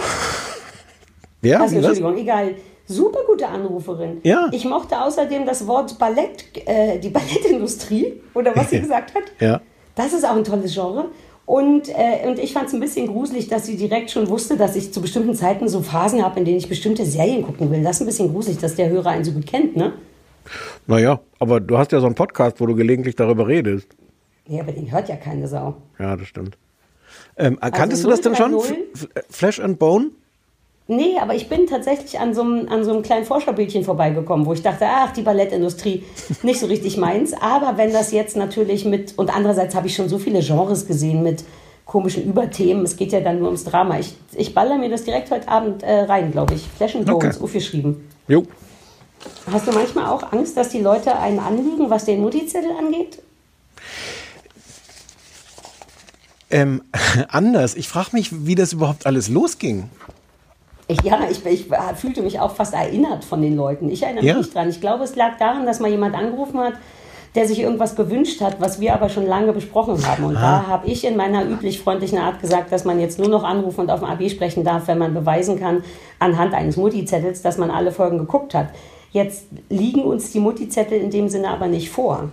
Wer? 1.41 1.62
Also, 1.62 1.75
Wie, 1.75 1.80
was? 1.80 1.89
Entschuldigung, 1.89 2.17
egal. 2.17 2.56
Super 2.88 3.19
gute 3.27 3.47
Anruferin. 3.47 4.21
Ja. 4.23 4.47
Ich 4.53 4.63
mochte 4.63 5.01
außerdem 5.01 5.45
das 5.45 5.67
Wort 5.67 5.99
Ballett, 5.99 6.45
äh, 6.65 6.97
die 6.99 7.10
Ballettindustrie, 7.10 8.21
oder 8.34 8.56
was 8.56 8.69
sie 8.69 8.80
gesagt 8.82 9.13
hat. 9.13 9.23
Ja. 9.39 9.62
Das 9.95 10.13
ist 10.13 10.25
auch 10.25 10.36
ein 10.36 10.43
tolles 10.45 10.73
Genre. 10.73 11.06
Und, 11.45 11.89
äh, 11.89 12.27
und 12.27 12.39
ich 12.39 12.53
fand 12.53 12.67
es 12.67 12.73
ein 12.73 12.80
bisschen 12.80 13.08
gruselig, 13.08 13.47
dass 13.47 13.65
sie 13.65 13.77
direkt 13.77 14.12
schon 14.12 14.30
wusste, 14.30 14.58
dass 14.58 14.75
ich 14.75 14.93
zu 14.93 15.01
bestimmten 15.01 15.34
Zeiten 15.34 15.67
so 15.67 15.82
Phasen 15.82 16.23
habe, 16.23 16.39
in 16.39 16.45
denen 16.45 16.58
ich 16.58 16.69
bestimmte 16.69 17.06
Serien 17.06 17.43
gucken 17.43 17.71
will. 17.71 17.84
Das 17.84 17.97
ist 17.97 18.01
ein 18.01 18.06
bisschen 18.08 18.32
gruselig, 18.32 18.58
dass 18.60 18.75
der 18.75 18.89
Hörer 18.89 19.10
einen 19.10 19.23
so 19.23 19.32
gut 19.32 19.47
kennt, 19.47 19.75
ne? 19.75 19.93
Naja, 20.88 21.20
aber 21.40 21.60
du 21.60 21.78
hast 21.78 21.92
ja 21.92 22.00
so 22.00 22.06
einen 22.06 22.16
Podcast, 22.16 22.60
wo 22.60 22.66
du 22.66 22.76
gelegentlich 22.76 23.16
darüber 23.16 23.48
redest. 23.48 23.88
Ja, 24.48 24.62
aber 24.62 24.72
den 24.72 24.92
hört 24.92 25.10
ja 25.10 25.16
keine 25.18 25.48
Sau. 25.48 25.76
Ja, 26.00 26.16
das 26.16 26.28
stimmt. 26.28 26.58
Ähm, 27.38 27.60
kanntest 27.60 28.04
Also 28.04 28.04
du 28.06 28.10
das 28.10 28.22
denn 28.22 28.36
schon? 28.36 28.52
030? 28.54 28.78
F- 28.94 29.08
F- 29.16 29.26
Flash 29.30 29.60
and 29.60 29.78
Bone? 29.80 30.12
Nee, 30.90 31.18
aber 31.22 31.36
ich 31.36 31.50
bin 31.50 31.68
tatsächlich 31.68 32.18
an 32.18 32.34
so 32.34 32.42
einem, 32.44 32.70
an 32.70 32.86
so 32.86 32.94
einem 32.94 33.02
kleinen 33.02 33.26
Vorschaubildchen 33.26 33.84
vorbeigekommen, 33.84 34.46
wo 34.46 34.54
ich 34.54 34.62
dachte, 34.62 34.86
ach, 34.88 35.12
die 35.12 35.22
Ballettindustrie, 35.22 36.04
nicht 36.44 36.60
so 36.62 36.66
richtig 36.68 36.96
meins. 36.98 37.34
Aber 37.34 37.78
wenn 37.78 37.92
das 37.92 38.12
jetzt 38.14 38.38
natürlich 38.38 38.86
mit, 38.86 39.18
und 39.18 39.36
andererseits 39.36 39.76
habe 39.76 39.88
ich 39.88 39.96
schon 39.96 40.08
so 40.08 40.18
viele 40.18 40.40
Genres 40.40 40.88
gesehen 40.88 41.24
mit 41.24 41.44
komischen 41.84 42.24
Überthemen, 42.26 42.84
es 42.84 42.96
geht 42.96 43.12
ja 43.12 43.20
dann 43.20 43.40
nur 43.40 43.48
ums 43.48 43.66
Drama. 43.66 44.00
Ich, 44.00 44.16
ich 44.36 44.54
baller 44.54 44.78
mir 44.78 44.90
das 44.90 45.04
direkt 45.04 45.30
heute 45.30 45.48
Abend 45.50 45.84
äh, 45.84 46.02
rein, 46.04 46.32
glaube 46.32 46.54
ich. 46.54 46.66
Flash 46.78 46.96
and 46.96 47.06
Bones, 47.06 47.36
Okay. 47.36 47.44
aufgeschrieben. 47.44 48.08
Jo. 48.30 48.44
Hast 49.51 49.67
du 49.67 49.71
manchmal 49.71 50.06
auch 50.08 50.32
Angst, 50.32 50.58
dass 50.58 50.69
die 50.69 50.82
Leute 50.82 51.17
einen 51.17 51.39
anlügen, 51.39 51.89
was 51.89 52.06
den 52.06 52.21
Mutti-Zettel 52.21 52.71
angeht? 52.77 53.21
Ähm, 56.49 56.82
anders. 57.30 57.75
Ich 57.75 57.88
frage 57.89 58.10
mich, 58.13 58.45
wie 58.45 58.56
das 58.56 58.73
überhaupt 58.73 59.06
alles 59.06 59.30
losging. 59.30 59.89
Ich, 60.89 61.01
ja, 61.01 61.19
ich, 61.30 61.45
ich 61.45 61.67
fühlte 61.97 62.21
mich 62.21 62.39
auch 62.39 62.56
fast 62.56 62.73
erinnert 62.73 63.25
von 63.25 63.41
den 63.41 63.58
Leuten. 63.58 63.89
Ich 63.89 64.03
erinnere 64.03 64.25
Ja. 64.25 64.38
mich 64.38 64.51
dran. 64.51 64.69
Ich 64.69 64.80
glaube, 64.80 65.03
es 65.03 65.15
lag 65.15 65.38
daran, 65.38 65.65
dass 65.65 65.80
mal 65.82 65.89
jemand 65.89 66.15
angerufen 66.15 66.60
hat, 66.60 66.73
der 67.36 67.45
sich 67.45 67.60
irgendwas 67.60 67.95
gewünscht 67.95 68.39
hat, 68.39 68.62
was 68.62 68.80
wir 68.80 68.93
aber 68.93 69.10
schon 69.10 69.27
lange 69.27 69.51
besprochen 69.51 70.06
haben. 70.08 70.23
Und 70.23 70.36
da 70.36 70.65
habe 70.65 70.88
ich 70.88 71.03
in 71.06 71.17
meiner 71.17 71.45
üblich 71.45 71.80
freundlichen 71.82 72.17
Art 72.17 72.41
gesagt, 72.41 72.71
dass 72.71 72.86
man 72.86 72.99
jetzt 72.99 73.19
nur 73.19 73.27
noch 73.27 73.43
anrufen 73.43 73.82
und 73.82 73.91
auf 73.91 73.99
dem 73.99 74.10
AB 74.10 74.30
sprechen 74.30 74.63
darf, 74.63 74.88
wenn 74.88 74.97
man 74.97 75.13
beweisen 75.13 75.60
kann, 75.60 75.84
anhand 76.19 76.53
eines 76.53 76.77
Mutti-Zettels, 76.77 77.41
dass 77.41 77.58
man 77.58 77.69
alle 77.69 77.91
Folgen 77.91 78.17
geguckt 78.17 78.53
hat. 78.53 78.69
Jetzt 79.17 79.45
liegen 79.69 80.03
uns 80.03 80.32
die 80.32 80.39
Mutti-Zettel 80.39 80.99
in 81.01 81.10
dem 81.10 81.27
Sinne 81.27 81.49
aber 81.49 81.65
nicht 81.65 81.89
vor. 81.89 82.30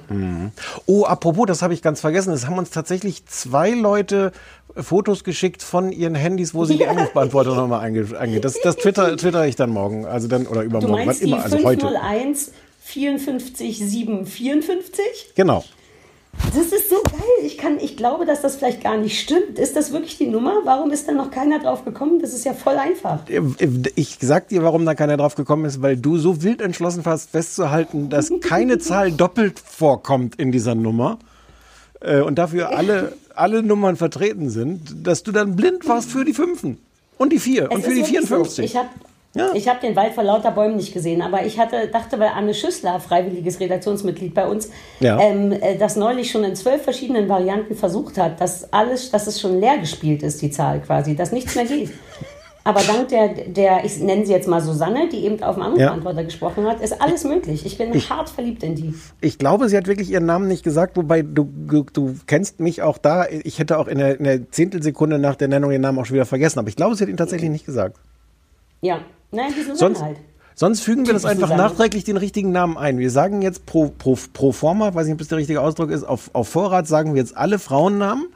Oh, 0.85 1.05
apropos, 1.05 1.47
das 1.47 1.63
habe 1.63 1.73
ich 1.73 1.81
ganz 1.81 2.03
vergessen. 2.03 2.31
Es 2.35 2.47
haben 2.47 2.59
uns 2.59 2.69
tatsächlich 2.69 3.25
zwei 3.25 3.71
Leute 3.71 4.33
Fotos 4.77 5.25
geschickt 5.25 5.63
von 5.63 5.93
ihren 5.93 6.15
Handys, 6.15 6.53
wo 6.53 6.67
sie 6.67 6.77
die 6.77 6.87
Anrufbeantworter 6.87 7.55
nochmal 7.55 7.81
einge 7.81 8.41
Das, 8.41 8.61
das 8.61 8.77
twitter, 8.77 9.17
twitter 9.17 9.47
ich 9.47 9.57
dann 9.57 9.71
morgen. 9.71 10.05
Also 10.05 10.29
dann, 10.29 10.47
oder 10.47 10.61
Du 10.61 10.67
übermorgen, 10.67 10.95
wann 10.95 11.07
meinst 11.07 11.23
die 11.23 11.29
immer, 11.29 11.43
also 11.43 11.57
heute. 11.65 11.87
501 11.87 12.53
54 12.81 13.79
754? 13.79 15.05
Genau. 15.35 15.65
Das 16.55 16.67
ist 16.67 16.89
so 16.91 16.97
geil. 17.03 17.21
Ich, 17.45 17.59
kann, 17.59 17.79
ich 17.81 17.97
glaube, 17.97 18.27
dass 18.27 18.43
das 18.43 18.57
vielleicht 18.57 18.83
gar 18.83 18.97
nicht 18.97 19.19
stimmt. 19.21 19.59
Ist 19.59 19.75
das 19.77 19.93
wirklich 19.93 20.19
die 20.19 20.27
Nummer? 20.27 20.55
Warum 20.65 20.91
ist 20.91 21.09
da 21.09 21.13
noch 21.13 21.31
keiner 21.31 21.59
drauf 21.59 21.85
gekommen? 21.85 22.21
Das 22.21 22.33
ist 22.33 22.45
ja 22.45 22.55
voll 22.55 22.77
einfach. 22.77 23.21
Ich 23.97 24.19
sag 24.21 24.49
dir, 24.49 24.63
warum 24.63 24.85
da 24.87 24.95
keiner 24.95 25.17
drauf 25.17 25.35
gekommen 25.35 25.65
ist, 25.65 25.83
weil 25.83 25.97
du 25.97 26.17
so 26.17 26.43
wild 26.43 26.61
entschlossen 26.61 27.05
warst, 27.05 27.31
festzuhalten, 27.31 28.09
dass 28.09 28.31
keine 28.41 28.79
Zahl 28.79 29.11
doppelt 29.13 29.59
vorkommt 29.59 30.37
in 30.37 30.53
dieser 30.53 30.75
Nummer. 30.75 31.19
äh, 32.01 32.21
und 32.21 32.37
dafür 32.39 32.77
alle, 32.77 33.15
alle 33.35 33.63
Nummern 33.63 33.97
vertreten 33.97 34.51
sind, 34.51 35.07
dass 35.07 35.23
du 35.23 35.33
dann 35.33 35.57
blind 35.57 35.89
warst 35.89 36.11
für 36.11 36.25
die 36.25 36.35
Fünfen 36.35 36.79
und 37.19 37.33
die 37.33 37.39
Vier 37.39 37.71
und 37.71 37.79
Es 37.81 37.85
für 37.85 37.91
ist 37.93 37.97
die 38.09 38.15
wirklich 38.15 38.29
so. 38.29 38.45
54. 38.45 38.65
Ich 38.65 38.77
habe 38.77 38.89
Ja. 39.35 39.51
ich 39.55 39.69
hab 39.69 39.81
den 39.81 39.97
Wald 39.97 40.15
vor 40.15 40.23
lauter 40.23 40.53
Bäumen 40.53 40.77
nicht 40.77 40.93
gesehen, 40.95 41.21
aber 41.21 41.45
ich 41.45 41.59
hatte, 41.59 41.89
dachte 41.89 42.19
bei 42.19 42.31
Anne 42.31 42.55
Schüssler, 42.55 43.01
freiwilliges 43.01 43.59
Redaktionsmitglied 43.59 44.33
bei 44.33 44.47
uns, 44.47 44.71
Ja. 45.01 45.19
ähm, 45.21 45.51
äh, 45.51 45.77
das 45.77 45.97
neulich 45.97 46.31
schon 46.31 46.45
in 46.45 46.55
zwölf 46.55 46.83
verschiedenen 46.83 47.29
Varianten 47.29 47.75
versucht 47.75 48.17
hat, 48.17 48.41
dass 48.41 48.73
alles, 48.73 49.11
dass 49.11 49.27
es 49.27 49.41
schon 49.41 49.59
leer 49.59 49.79
gespielt 49.79 50.23
ist, 50.23 50.41
die 50.41 50.51
Zahl 50.51 50.81
quasi, 50.81 51.17
dass 51.17 51.33
nichts 51.33 51.55
mehr 51.57 51.65
geht. 51.65 51.91
Aber 52.67 52.81
dank 52.81 53.09
der, 53.09 53.29
der, 53.29 53.85
ich 53.85 53.99
nenne 53.99 54.25
sie 54.25 54.33
jetzt 54.33 54.49
mal 54.49 54.63
Susanne, 54.63 55.11
die 55.11 55.27
eben 55.27 55.43
auf 55.43 55.57
dem 55.57 55.65
Anrufbeantworter 55.65 56.25
gesprochen 56.25 56.67
hat, 56.67 56.81
ist 56.81 56.99
alles 57.03 57.23
möglich. 57.25 57.67
Ich 57.67 57.77
bin 57.77 57.93
hart 58.09 58.31
verliebt 58.31 58.63
in 58.63 58.75
die. 58.75 58.95
Ich 59.21 59.37
glaube, 59.37 59.69
sie 59.69 59.77
hat 59.77 59.87
wirklich 59.87 60.11
ihren 60.11 60.25
Namen 60.25 60.49
nicht 60.49 60.63
gesagt, 60.65 60.97
wobei 60.97 61.21
du, 61.21 61.47
du, 61.67 61.85
du 61.93 62.15
kennst 62.27 62.61
mich 62.61 62.81
auch 62.81 62.97
da. 62.97 63.27
Ich 63.29 63.59
hätte 63.59 63.79
auch 63.79 63.87
in 63.87 63.99
der, 63.99 64.17
in 64.19 64.25
der 64.25 64.51
Zehntelsekunde 64.51 65.19
nach 65.19 65.35
der 65.35 65.49
Nennung 65.49 65.73
ihren 65.73 65.83
Namen 65.83 65.99
auch 65.99 66.07
schon 66.07 66.15
wieder 66.15 66.25
vergessen, 66.25 66.59
aber 66.59 66.69
ich 66.69 66.77
glaube, 66.77 66.95
sie 66.95 67.03
hat 67.03 67.11
ihn 67.11 67.19
tatsächlich 67.19 67.51
nicht 67.51 67.67
gesagt. 67.67 67.99
Ja, 68.81 69.01
nein, 69.35 69.53
die 69.57 69.61
Susanne 69.63 69.77
Sonst, 69.79 70.03
halt. 70.03 70.17
sonst 70.55 70.81
fügen 70.81 71.07
wir 71.07 71.13
das 71.15 71.25
einfach 71.25 71.49
Susanne. 71.49 71.63
nachträglich 71.63 72.05
den 72.05 72.17
richtigen 72.17 72.53
Namen 72.53 72.77
ein. 72.79 72.99
Wir 72.99 73.11
sagen 73.11 73.43
jetzt 73.43 73.67
pro, 73.67 73.89
pro, 73.89 74.17
pro 74.33 74.53
forma, 74.53 74.95
weiß 74.95 75.05
nicht, 75.07 75.15
ob 75.15 75.19
das 75.19 75.29
der 75.29 75.39
richtige 75.39 75.61
Ausdruck 75.61 75.91
ist, 75.91 76.05
auf, 76.05 76.31
auf 76.33 76.49
Vorrat 76.49 76.87
sagen 76.87 77.15
wir 77.15 77.21
jetzt 77.21 77.37
alle 77.37 77.59
Frauennamen 77.59 78.27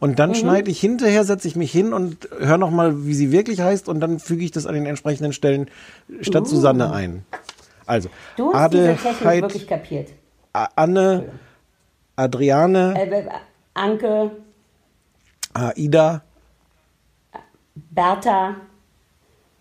und 0.00 0.10
Mhm. 0.10 0.16
dann 0.16 0.34
schneide 0.34 0.70
ich 0.70 0.80
hinterher, 0.80 1.24
setze 1.24 1.48
ich 1.48 1.56
mich 1.56 1.70
hin 1.72 1.92
und 1.92 2.28
höre 2.38 2.58
nochmal, 2.58 3.06
wie 3.06 3.14
sie 3.14 3.30
wirklich 3.32 3.60
heißt 3.60 3.88
und 3.88 4.00
dann 4.00 4.18
füge 4.18 4.44
ich 4.44 4.50
das 4.50 4.66
an 4.66 4.74
den 4.74 4.86
entsprechenden 4.86 5.32
Stellen 5.32 5.68
statt 6.20 6.46
Susanne 6.46 6.92
ein. 6.92 7.24
Also, 7.86 8.08
Uh. 8.08 8.12
Du 8.36 8.52
hast 8.54 8.72
diese 8.72 8.86
Technik 8.86 9.06
Adelheid, 9.16 9.42
wirklich 9.42 9.66
kapiert. 9.66 10.08
Anne, 10.52 11.26
Adriane, 12.16 12.94
Äh, 12.96 13.20
äh, 13.20 13.28
Anke, 13.74 14.30
Aida. 15.52 16.22
Bertha, 17.74 18.56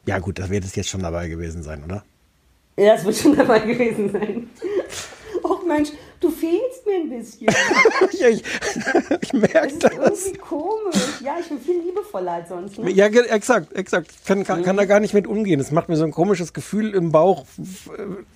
Ja 0.06 0.20
gut, 0.20 0.40
das 0.40 0.50
wird 0.50 0.66
es 0.66 0.76
jetzt 0.76 0.90
schon 0.90 1.02
dabei 1.02 1.28
gewesen 1.28 1.64
sein, 1.64 1.84
oder? 1.84 2.04
Ja, 2.78 2.96
das 2.96 3.06
wird 3.06 3.16
schon 3.18 3.36
dabei 3.36 3.60
gewesen 3.60 4.12
sein. 4.12 4.50
Och 5.44 5.66
Mensch, 5.68 5.90
du 6.22 6.30
fehlst 6.30 6.86
mir 6.86 6.96
ein 6.96 7.10
bisschen. 7.10 7.48
ja, 8.20 8.30
ich, 8.30 8.44
ich 9.22 9.34
merke 9.34 9.54
Das 9.54 9.74
ist 9.74 9.84
das. 9.84 9.92
irgendwie 10.26 10.38
komisch. 10.40 11.04
Ja, 11.22 11.36
ich 11.40 11.48
bin 11.50 11.60
viel 11.60 11.82
liebevoller 11.82 12.32
als 12.34 12.50
sonst. 12.50 12.80
Ne? 12.80 12.90
Ja, 12.92 13.08
exakt, 13.08 13.74
exakt. 13.74 14.08
Ich 14.12 14.24
kann, 14.26 14.44
kann, 14.46 14.64
kann 14.64 14.78
da 14.78 14.86
gar 14.86 15.00
nicht 15.02 15.14
mit 15.14 15.28
umgehen. 15.28 15.60
Es 15.60 15.72
macht 15.72 15.90
mir 15.90 15.98
so 15.98 16.06
ein 16.06 16.12
komisches 16.12 16.54
Gefühl 16.54 16.94
im 16.96 17.12
Bauch. 17.12 17.46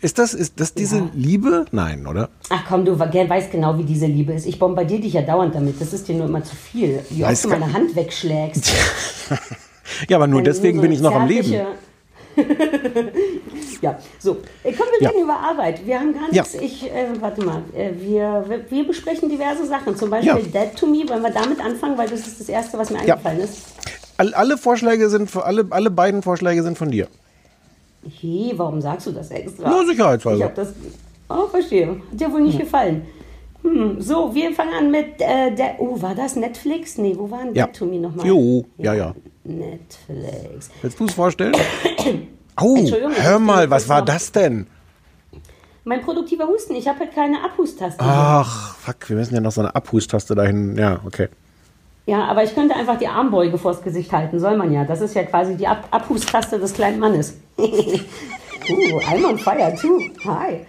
Ist 0.01 0.19
das, 0.19 0.33
ist 0.33 0.59
das 0.59 0.73
diese 0.73 0.97
Ja. 0.97 1.09
Liebe? 1.13 1.65
Nein, 1.71 2.07
oder? 2.07 2.29
Ach 2.49 2.63
komm, 2.67 2.83
du 2.83 2.99
we- 2.99 3.29
weißt 3.29 3.51
genau, 3.51 3.77
wie 3.77 3.83
diese 3.85 4.05
Liebe 4.07 4.33
ist. 4.33 4.45
Ich 4.45 4.59
bombardiere 4.59 5.01
dich 5.01 5.13
ja 5.13 5.21
dauernd 5.21 5.55
damit. 5.55 5.79
Das 5.79 5.93
ist 5.93 6.07
dir 6.09 6.15
nur 6.15 6.25
immer 6.27 6.43
zu 6.43 6.55
viel. 6.55 6.99
Wie 7.09 7.23
Weiß 7.23 7.45
oft 7.45 7.45
du 7.45 7.49
gar- 7.51 7.59
meine 7.59 7.73
Hand 7.73 7.95
wegschlägst. 7.95 8.69
Ja, 10.09 10.17
aber 10.17 10.27
nur 10.27 10.39
Wenn 10.39 10.45
deswegen 10.45 10.77
nur 10.77 10.83
so 10.83 10.87
bin 10.89 10.91
ich 10.91 11.01
noch 11.01 11.15
am 11.15 11.27
Leben. 11.27 11.51
ja, 13.81 13.97
so. 14.19 14.37
Äh, 14.63 14.71
Kommen 14.73 14.89
wir 14.99 15.01
Ja. 15.01 15.09
reden 15.09 15.23
über 15.23 15.37
Arbeit. 15.39 15.85
Wir 15.85 15.99
haben 15.99 16.13
gar 16.13 16.31
Ja. 16.31 16.43
nichts. 16.43 16.55
Ich, 16.55 16.83
äh, 16.91 17.07
warte 17.19 17.43
mal. 17.43 17.63
Äh, 17.75 17.91
wir, 17.99 18.45
wir- 18.69 18.87
besprechen 18.87 19.29
diverse 19.29 19.65
Sachen. 19.65 19.95
Zum 19.95 20.09
Beispiel 20.09 20.33
Ja. 20.53 20.63
Dead 20.65 20.75
to 20.77 20.85
Me. 20.85 21.07
Wollen 21.09 21.23
wir 21.23 21.31
damit 21.31 21.59
anfangen? 21.63 21.97
Weil 21.97 22.09
das 22.09 22.27
ist 22.27 22.39
das 22.39 22.49
Erste, 22.49 22.77
was 22.77 22.89
mir 22.91 22.97
Ja. 23.05 23.15
eingefallen 23.15 23.39
ist. 23.39 23.63
All, 24.17 24.33
alle 24.33 24.57
Vorschläge 24.57 25.09
sind, 25.09 25.35
alle, 25.35 25.65
alle 25.69 25.89
beiden 25.91 26.21
Vorschläge 26.23 26.63
sind 26.63 26.77
von 26.77 26.91
dir. 26.91 27.07
Hey, 28.21 28.53
warum 28.55 28.81
sagst 28.81 29.07
du 29.07 29.11
das 29.11 29.29
extra? 29.31 29.69
Nur 29.69 29.85
sicherheitshalber. 29.85 30.37
Ich 30.37 30.43
habe 30.43 30.53
das. 30.55 30.73
Oh, 31.29 31.47
verstehe. 31.47 31.87
Hat 31.89 31.97
dir 32.19 32.31
wohl 32.31 32.41
nicht 32.41 32.59
gefallen. 32.59 33.05
Hm, 33.63 33.99
so, 33.99 34.33
wir 34.33 34.53
fangen 34.53 34.73
an 34.73 34.91
mit 34.91 35.19
äh, 35.19 35.53
der. 35.53 35.75
Oh, 35.79 36.01
war 36.01 36.15
das 36.15 36.35
Netflix? 36.35 36.97
Nee, 36.97 37.15
wo 37.17 37.29
war 37.29 37.43
denn 37.43 37.53
Ja. 37.55 37.65
Dead 37.65 37.75
to 37.75 37.85
Me 37.85 37.97
nochmal? 37.99 38.25
Jo, 38.25 38.63
ja, 38.77 38.93
ja. 38.93 39.13
Netflix. 39.47 40.69
Willst 40.81 40.99
du 40.99 41.05
es 41.05 41.13
vorstellen? 41.13 41.55
Oh, 42.59 42.75
ich 42.75 42.91
hör 42.91 43.37
mal, 43.37 43.69
was 43.69 43.87
war 43.87 44.03
das 44.03 44.31
denn? 44.31 44.65
Mein 45.83 46.01
produktiver 46.01 46.47
Husten. 46.47 46.73
Ich 46.73 46.87
habe 46.87 47.01
halt 47.01 47.13
keine 47.13 47.43
Abhustaste. 47.43 47.99
Ach, 47.99 48.75
fuck, 48.77 49.07
wir 49.09 49.15
müssen 49.15 49.35
ja 49.35 49.41
noch 49.41 49.51
so 49.51 49.61
eine 49.61 49.75
Abhustaste 49.75 50.33
dahin. 50.33 50.75
Ja, 50.75 50.99
okay. 51.05 51.27
Ja, 52.07 52.25
aber 52.25 52.43
ich 52.43 52.55
könnte 52.55 52.75
einfach 52.75 52.97
die 52.97 53.07
Armbeuge 53.07 53.57
vors 53.57 53.83
Gesicht 53.83 54.11
halten, 54.11 54.39
soll 54.39 54.57
man 54.57 54.73
ja. 54.73 54.85
Das 54.85 55.01
ist 55.01 55.13
ja 55.13 55.23
quasi 55.23 55.55
die 55.55 55.67
Ab 55.67 55.87
Abhustaste 55.91 56.57
des 56.57 56.73
kleinen 56.73 56.99
Mannes. 56.99 57.37
uh, 57.57 57.63
I'm 57.63 59.25
on 59.25 59.37
fire 59.37 59.75
too. 59.79 60.01
Hi. 60.25 60.65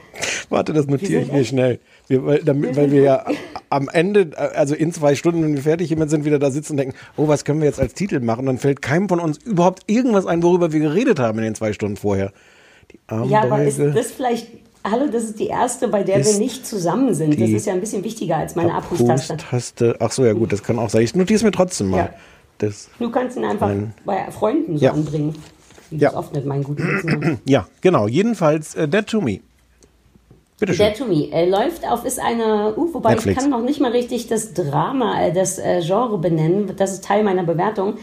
Warte, 0.50 0.72
das 0.72 0.86
notiere 0.86 1.22
ich 1.22 1.32
mir 1.32 1.44
schnell. 1.44 1.80
Wir, 2.06 2.26
weil, 2.26 2.42
damit, 2.44 2.76
weil 2.76 2.90
wir 2.90 3.02
ja 3.02 3.24
am 3.70 3.88
Ende, 3.88 4.30
also 4.36 4.74
in 4.74 4.92
zwei 4.92 5.14
Stunden, 5.14 5.42
wenn 5.42 5.54
wir 5.54 5.62
fertig 5.62 5.88
hiermit 5.88 6.10
sind, 6.10 6.24
wieder 6.24 6.38
da 6.38 6.50
sitzen 6.50 6.72
und 6.72 6.76
denken, 6.78 6.94
oh, 7.16 7.28
was 7.28 7.44
können 7.44 7.60
wir 7.60 7.66
jetzt 7.66 7.80
als 7.80 7.94
Titel 7.94 8.20
machen? 8.20 8.46
Dann 8.46 8.58
fällt 8.58 8.82
keinem 8.82 9.08
von 9.08 9.20
uns 9.20 9.38
überhaupt 9.38 9.82
irgendwas 9.86 10.26
ein, 10.26 10.42
worüber 10.42 10.72
wir 10.72 10.80
geredet 10.80 11.18
haben 11.18 11.38
in 11.38 11.44
den 11.44 11.54
zwei 11.54 11.72
Stunden 11.72 11.96
vorher. 11.96 12.32
Die 12.90 12.98
Ja, 13.30 13.42
aber 13.42 13.62
ist 13.64 13.78
das 13.78 14.12
vielleicht. 14.12 14.48
Hallo, 14.84 15.06
das 15.12 15.24
ist 15.24 15.38
die 15.40 15.48
erste, 15.48 15.88
bei 15.88 16.02
der 16.04 16.20
Ist 16.20 16.32
wir 16.34 16.38
nicht 16.38 16.64
zusammen 16.66 17.12
sind. 17.12 17.38
Das 17.38 17.50
ist 17.50 17.66
ja 17.66 17.72
ein 17.74 17.80
bisschen 17.80 18.04
wichtiger 18.04 18.36
als 18.36 18.54
meine 18.54 18.72
Abhustaste. 18.74 19.34
Abhustaste. 19.34 19.96
Ach 19.98 20.12
so, 20.12 20.24
ja 20.24 20.32
gut, 20.32 20.52
das 20.52 20.62
kann 20.62 20.78
auch 20.78 20.88
sein. 20.88 21.02
Ich 21.02 21.14
notiere 21.14 21.36
es 21.36 21.42
mir 21.42 21.50
trotzdem 21.50 21.88
mal. 21.90 21.96
Ja. 21.98 22.10
Das, 22.58 22.88
Du 22.98 23.10
kannst 23.10 23.36
ihn 23.36 23.44
einfach 23.44 23.70
bei 24.04 24.30
Freunden 24.30 24.78
so 24.78 24.84
Ja. 24.84 24.92
anbringen. 24.92 25.34
Wie 25.90 25.96
Ja. 25.98 26.14
oft 26.14 26.32
mit 26.34 26.46
meinen 26.46 26.62
guten 26.64 26.82
mache. 27.20 27.38
ja, 27.44 27.66
genau. 27.80 28.06
Jedenfalls 28.08 28.74
äh, 28.76 28.88
Dead 28.88 29.06
to 29.06 29.20
Me. 29.20 29.40
Bitte 30.58 30.74
schön. 30.74 30.86
Dead 30.86 30.96
to 30.96 31.04
Me 31.04 31.30
äh, 31.32 31.48
läuft 31.48 31.88
auf, 31.88 32.04
ist 32.04 32.18
eine, 32.18 32.74
uh, 32.76 32.94
wobei 32.94 33.10
Netflix. 33.10 33.36
ich 33.36 33.42
kann 33.42 33.50
noch 33.50 33.64
nicht 33.64 33.80
mal 33.80 33.92
richtig 33.92 34.26
das 34.26 34.54
Drama, 34.54 35.22
äh, 35.22 35.32
das 35.32 35.58
äh, 35.58 35.82
Genre 35.84 36.18
benennen. 36.18 36.72
Das 36.76 36.92
ist 36.92 37.04
Teil 37.04 37.22
meiner 37.22 37.44
Bewertung. 37.44 37.94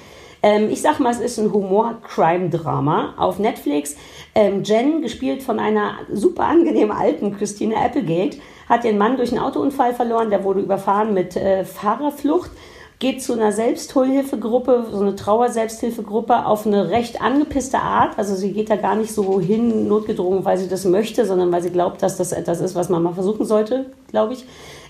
Ähm, 0.42 0.70
ich 0.70 0.82
sag 0.82 1.00
mal, 1.00 1.12
es 1.12 1.20
ist 1.20 1.40
ein 1.40 1.52
Humor-Crime-Drama 1.52 3.16
auf 3.18 3.40
Netflix. 3.40 3.96
Ähm, 4.36 4.64
Jen, 4.64 5.02
gespielt 5.02 5.44
von 5.44 5.60
einer 5.60 5.96
super 6.14 6.46
angenehm 6.46 6.92
alten 6.92 7.36
Christine 7.36 7.76
Applegate, 7.78 8.38
hat 8.70 8.86
ihren 8.86 8.98
Mann 8.98 9.18
durch 9.18 9.32
einen 9.32 9.42
Autounfall 9.42 9.94
verloren. 9.94 10.30
Der 10.30 10.44
wurde 10.44 10.62
überfahren 10.62 11.14
mit 11.14 11.36
äh, 11.36 11.66
Fahrerflucht. 11.66 12.52
Geht 13.00 13.22
zu 13.22 13.34
einer 13.34 13.52
Selbsthilfegruppe, 13.52 14.88
so 14.92 15.02
eine 15.02 15.16
Trauer-Selbsthilfegruppe, 15.16 16.46
auf 16.46 16.66
eine 16.66 16.90
recht 16.90 17.22
angepisste 17.22 17.80
Art. 17.80 18.18
Also 18.18 18.36
sie 18.36 18.54
geht 18.54 18.70
da 18.70 18.78
gar 18.78 18.96
nicht 18.96 19.12
so 19.12 19.42
hin, 19.42 19.88
notgedrungen, 19.88 20.46
weil 20.46 20.58
sie 20.58 20.70
das 20.70 20.86
möchte, 20.86 21.26
sondern 21.26 21.52
weil 21.52 21.62
sie 21.62 21.72
glaubt, 21.72 22.02
dass 22.02 22.16
das 22.16 22.32
etwas 22.32 22.62
ist, 22.62 22.74
was 22.74 22.88
man 22.90 23.04
mal 23.04 23.14
versuchen 23.14 23.46
sollte, 23.46 23.88
glaube 24.10 24.34
ich. 24.34 24.46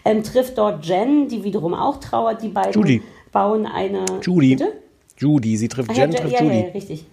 Ähm, 0.05 0.21
trifft 0.21 0.57
dort 0.59 0.85
Jen, 0.85 1.27
die 1.27 1.43
wiederum 1.43 1.73
auch 1.73 1.99
trauert. 1.99 2.43
Die 2.43 2.49
beiden 2.49 2.73
Judy. 2.73 3.01
bauen 3.31 3.65
eine. 3.65 4.05
Judy. 4.21 4.55
Bitte? 4.55 4.73
Judy, 5.17 5.57
sie 5.57 5.67
trifft 5.67 5.97
Jen, 5.97 6.11
ja, 6.11 6.19
trifft 6.19 6.33
ja, 6.33 6.43
Judy. 6.43 6.59
ja, 6.59 6.67
richtig. 6.73 7.05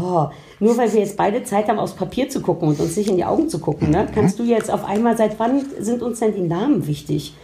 Oh, 0.00 0.26
nur 0.58 0.76
weil 0.76 0.92
wir 0.92 1.00
jetzt 1.00 1.16
beide 1.16 1.42
Zeit 1.42 1.68
haben, 1.68 1.78
aufs 1.78 1.92
Papier 1.92 2.28
zu 2.28 2.40
gucken 2.40 2.68
und 2.68 2.80
uns 2.80 2.96
nicht 2.96 3.10
in 3.10 3.16
die 3.16 3.24
Augen 3.24 3.48
zu 3.48 3.58
gucken, 3.58 3.90
ne? 3.90 4.06
kannst 4.12 4.38
du 4.38 4.42
jetzt 4.42 4.70
auf 4.70 4.84
einmal, 4.84 5.16
seit 5.16 5.38
wann 5.38 5.64
sind 5.78 6.02
uns 6.02 6.20
denn 6.20 6.34
die 6.34 6.42
Namen 6.42 6.86
wichtig? 6.86 7.34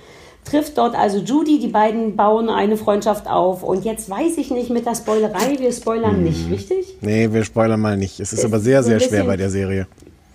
Trifft 0.44 0.76
dort 0.76 0.96
also 0.96 1.18
Judy, 1.18 1.61
die 1.61 1.68
beiden 1.68 2.16
bauen 2.16 2.48
eine 2.48 2.76
Freundschaft 2.76 3.28
auf 3.28 3.62
und 3.62 3.85
jetzt 3.85 4.11
weiß 4.11 4.38
ich 4.38 4.50
nicht 4.50 4.70
mit 4.70 4.85
der 4.87 4.94
Spoilerei, 4.96 5.57
wir 5.59 5.70
spoilern 5.72 6.24
nicht, 6.24 6.50
richtig? 6.50 6.96
Nee, 7.00 7.28
wir 7.33 7.44
spoilern 7.44 7.81
mal 7.81 7.96
nicht. 7.96 8.18
Es 8.18 8.33
ist 8.33 8.40
Ist 8.40 8.44
aber 8.44 8.59
sehr, 8.59 8.83
sehr 8.83 8.98
schwer 8.98 9.09
bisschen- 9.11 9.26
bei 9.28 9.37
der 9.37 9.50
Serie. 9.50 9.87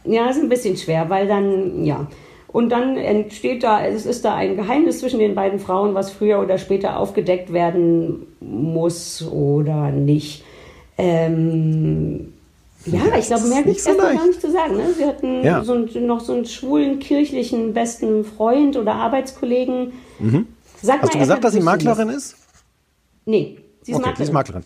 Ja, 0.06 0.30
ist 0.30 0.39
ein 0.41 0.48
bisschen 0.48 0.78
schwer, 0.78 1.10
weil 1.10 1.28
dann, 1.28 1.84
ja. 1.84 2.08
Und 2.48 2.70
dann 2.70 2.96
entsteht 2.96 3.62
da, 3.63 3.86
es 3.86 4.06
ist 4.06 4.24
da 4.24 4.36
ein 4.36 4.56
Geheimnis 4.56 5.00
zwischen 5.00 5.20
den 5.20 5.36
beiden 5.36 5.60
Frauen, 5.60 5.93
was 5.93 6.10
früher 6.12 6.39
oder 6.39 6.58
später 6.58 6.98
aufgedeckt 6.98 7.52
werden 7.52 8.26
muss 8.39 9.22
oder 9.30 9.91
nicht. 9.91 10.43
Ähm, 10.98 12.34
ja, 12.88 13.17
ich 13.17 13.28
glaube, 13.28 13.47
mehr 13.47 13.63
gibt 13.63 13.78
es 13.78 13.86
erstmal 13.86 14.15
gar 14.15 14.28
nicht 14.28 14.41
zu 14.41 14.52
sagen. 14.52 14.78
Ne? 14.78 14.93
Sie 14.97 15.06
hatten 15.06 15.43
Ja. 15.43 15.63
so 15.63 15.73
einen, 15.73 16.06
noch 16.08 16.19
so 16.21 16.34
einen 16.34 16.45
schwulen 16.45 17.00
kirchlichen 17.00 17.73
besten 17.73 18.26
Freund 18.26 18.76
oder 18.78 18.95
Arbeitskollegen. 18.95 19.93
Sag 20.19 20.21
Mhm. 20.21 20.47
Hast 20.82 20.88
mal 20.88 21.10
du 21.10 21.19
gesagt, 21.19 21.43
dass 21.43 21.54
sie 21.54 21.60
Maklerin 21.62 22.10
ist? 22.10 22.36
Nee, 23.26 23.60
sie 23.84 23.91
ist 23.91 23.97
okay, 24.00 24.13
sie 24.17 24.23
ist 24.23 24.32
Maklerin. 24.34 24.63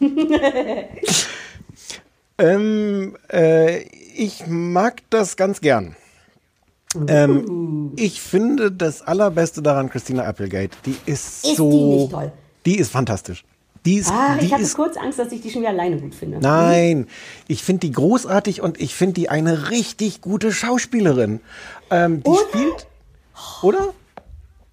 Maklerin. 0.00 0.84
ähm, 2.38 3.16
äh, 3.30 3.82
ich 4.16 4.46
mag 4.46 5.02
das 5.10 5.36
ganz 5.36 5.60
gern. 5.60 5.96
Uh. 6.94 7.06
Ähm, 7.08 7.92
ich 7.96 8.20
finde 8.20 8.70
das 8.70 9.02
allerbeste 9.02 9.62
daran 9.62 9.88
Christina 9.88 10.24
Applegate. 10.24 10.76
Die 10.84 10.96
ist, 11.06 11.44
Ist 11.44 11.56
so. 11.56 12.10
die? 12.12 12.72
Die 12.72 12.78
ist 12.78 12.90
fantastisch. 12.92 13.44
Die 13.84 13.96
ist, 13.96 14.10
Ah, 14.12 14.36
die 14.40 14.46
ich 14.46 14.52
hatte 14.52 14.62
ist 14.62 14.74
kurz 14.76 14.96
Angst, 14.96 15.18
dass 15.18 15.32
ich 15.32 15.40
die 15.40 15.50
schon 15.50 15.62
wieder 15.62 15.70
alleine 15.70 15.96
gut 15.98 16.14
finde. 16.14 16.38
Nein, 16.38 17.08
ich 17.48 17.62
finde 17.64 17.80
die 17.80 17.92
großartig 17.92 18.60
und 18.60 18.80
ich 18.80 18.94
finde 18.94 19.14
die 19.14 19.28
eine 19.28 19.70
richtig 19.70 20.20
gute 20.20 20.52
Schauspielerin. 20.52 21.40
Ähm, 21.90 22.22
die 22.22 22.30
Oder? 22.30 22.38
spielt, 22.48 22.86
oder? 23.62 23.94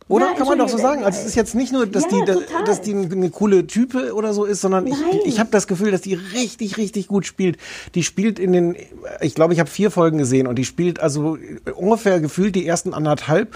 Oder 0.07 0.31
Ja, 0.31 0.33
kann 0.33 0.47
man 0.47 0.57
doch 0.57 0.69
so 0.69 0.77
sagen? 0.79 1.03
Also 1.03 1.19
es 1.19 1.27
ist 1.27 1.35
jetzt 1.35 1.53
nicht 1.53 1.71
nur, 1.71 1.85
dass 1.85 2.05
Ja, 2.05 2.09
die, 2.09 2.25
dass, 2.25 2.39
dass 2.65 2.81
die 2.81 2.93
eine 2.95 3.29
coole 3.29 3.67
Type 3.67 4.13
oder 4.15 4.33
so 4.33 4.43
ist, 4.43 4.59
sondern 4.61 4.87
ich, 4.87 4.93
Nein. 4.99 5.19
ich 5.23 5.39
habe 5.39 5.51
das 5.51 5.67
Gefühl, 5.67 5.91
dass 5.91 6.01
die 6.01 6.15
richtig, 6.15 6.77
richtig 6.77 7.07
gut 7.07 7.27
spielt. 7.27 7.57
Die 7.93 8.01
spielt 8.03 8.39
in 8.39 8.51
den, 8.51 8.75
ich 9.21 9.35
glaube, 9.35 9.53
ich 9.53 9.59
habe 9.59 9.69
vier 9.69 9.91
Folgen 9.91 10.17
gesehen 10.17 10.47
und 10.47 10.55
die 10.55 10.65
spielt 10.65 10.99
also 10.99 11.37
ungefähr 11.75 12.19
gefühlt 12.21 12.55
die 12.55 12.65
ersten 12.65 12.95
anderthalb 12.95 13.55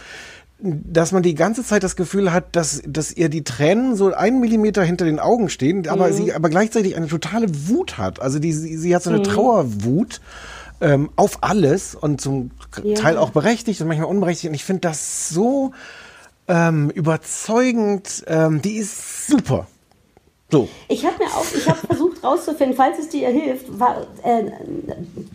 dass 0.63 1.11
man 1.11 1.23
die 1.23 1.35
ganze 1.35 1.63
Zeit 1.63 1.83
das 1.83 1.95
Gefühl 1.97 2.31
hat, 2.31 2.55
dass, 2.55 2.81
dass 2.87 3.11
ihr 3.11 3.27
die 3.29 3.43
Tränen 3.43 3.95
so 3.95 4.13
einen 4.13 4.39
Millimeter 4.39 4.81
hinter 4.83 5.03
den 5.05 5.19
Augen 5.19 5.49
stehen, 5.49 5.87
aber 5.89 6.07
Mhm. 6.07 6.13
sie 6.13 6.33
aber 6.33 6.49
gleichzeitig 6.49 6.95
eine 6.95 7.07
totale 7.07 7.47
Wut 7.67 7.97
hat. 7.97 8.21
Also 8.21 8.39
die, 8.39 8.53
sie, 8.53 8.77
sie 8.77 8.95
hat 8.95 9.03
so 9.03 9.09
eine 9.09 9.19
Mhm. 9.19 9.23
Trauerwut 9.23 10.21
ähm, 10.81 11.09
auf 11.17 11.39
alles 11.41 11.95
und 11.95 12.21
zum 12.21 12.51
Ja. 12.83 12.95
Teil 12.95 13.17
auch 13.17 13.31
berechtigt 13.31 13.81
und 13.81 13.87
manchmal 13.87 14.07
unberechtigt. 14.09 14.49
Und 14.49 14.55
ich 14.55 14.63
finde 14.63 14.81
das 14.81 15.29
so 15.29 15.71
ähm, 16.47 16.89
überzeugend. 16.89 18.23
Ähm, 18.27 18.61
die 18.61 18.75
ist 18.77 19.27
super. 19.27 19.67
So. 20.51 20.67
Ich 20.87 21.05
habe 21.05 21.17
mir 21.17 21.25
auch, 21.31 21.45
ich 21.55 21.67
habe 21.67 21.79
versucht 21.87 22.23
rauszufinden, 22.23 22.75
falls 22.77 22.99
es 22.99 23.09
dir 23.09 23.27
hilft, 23.29 23.79
war, 23.79 24.01
äh, 24.23 24.43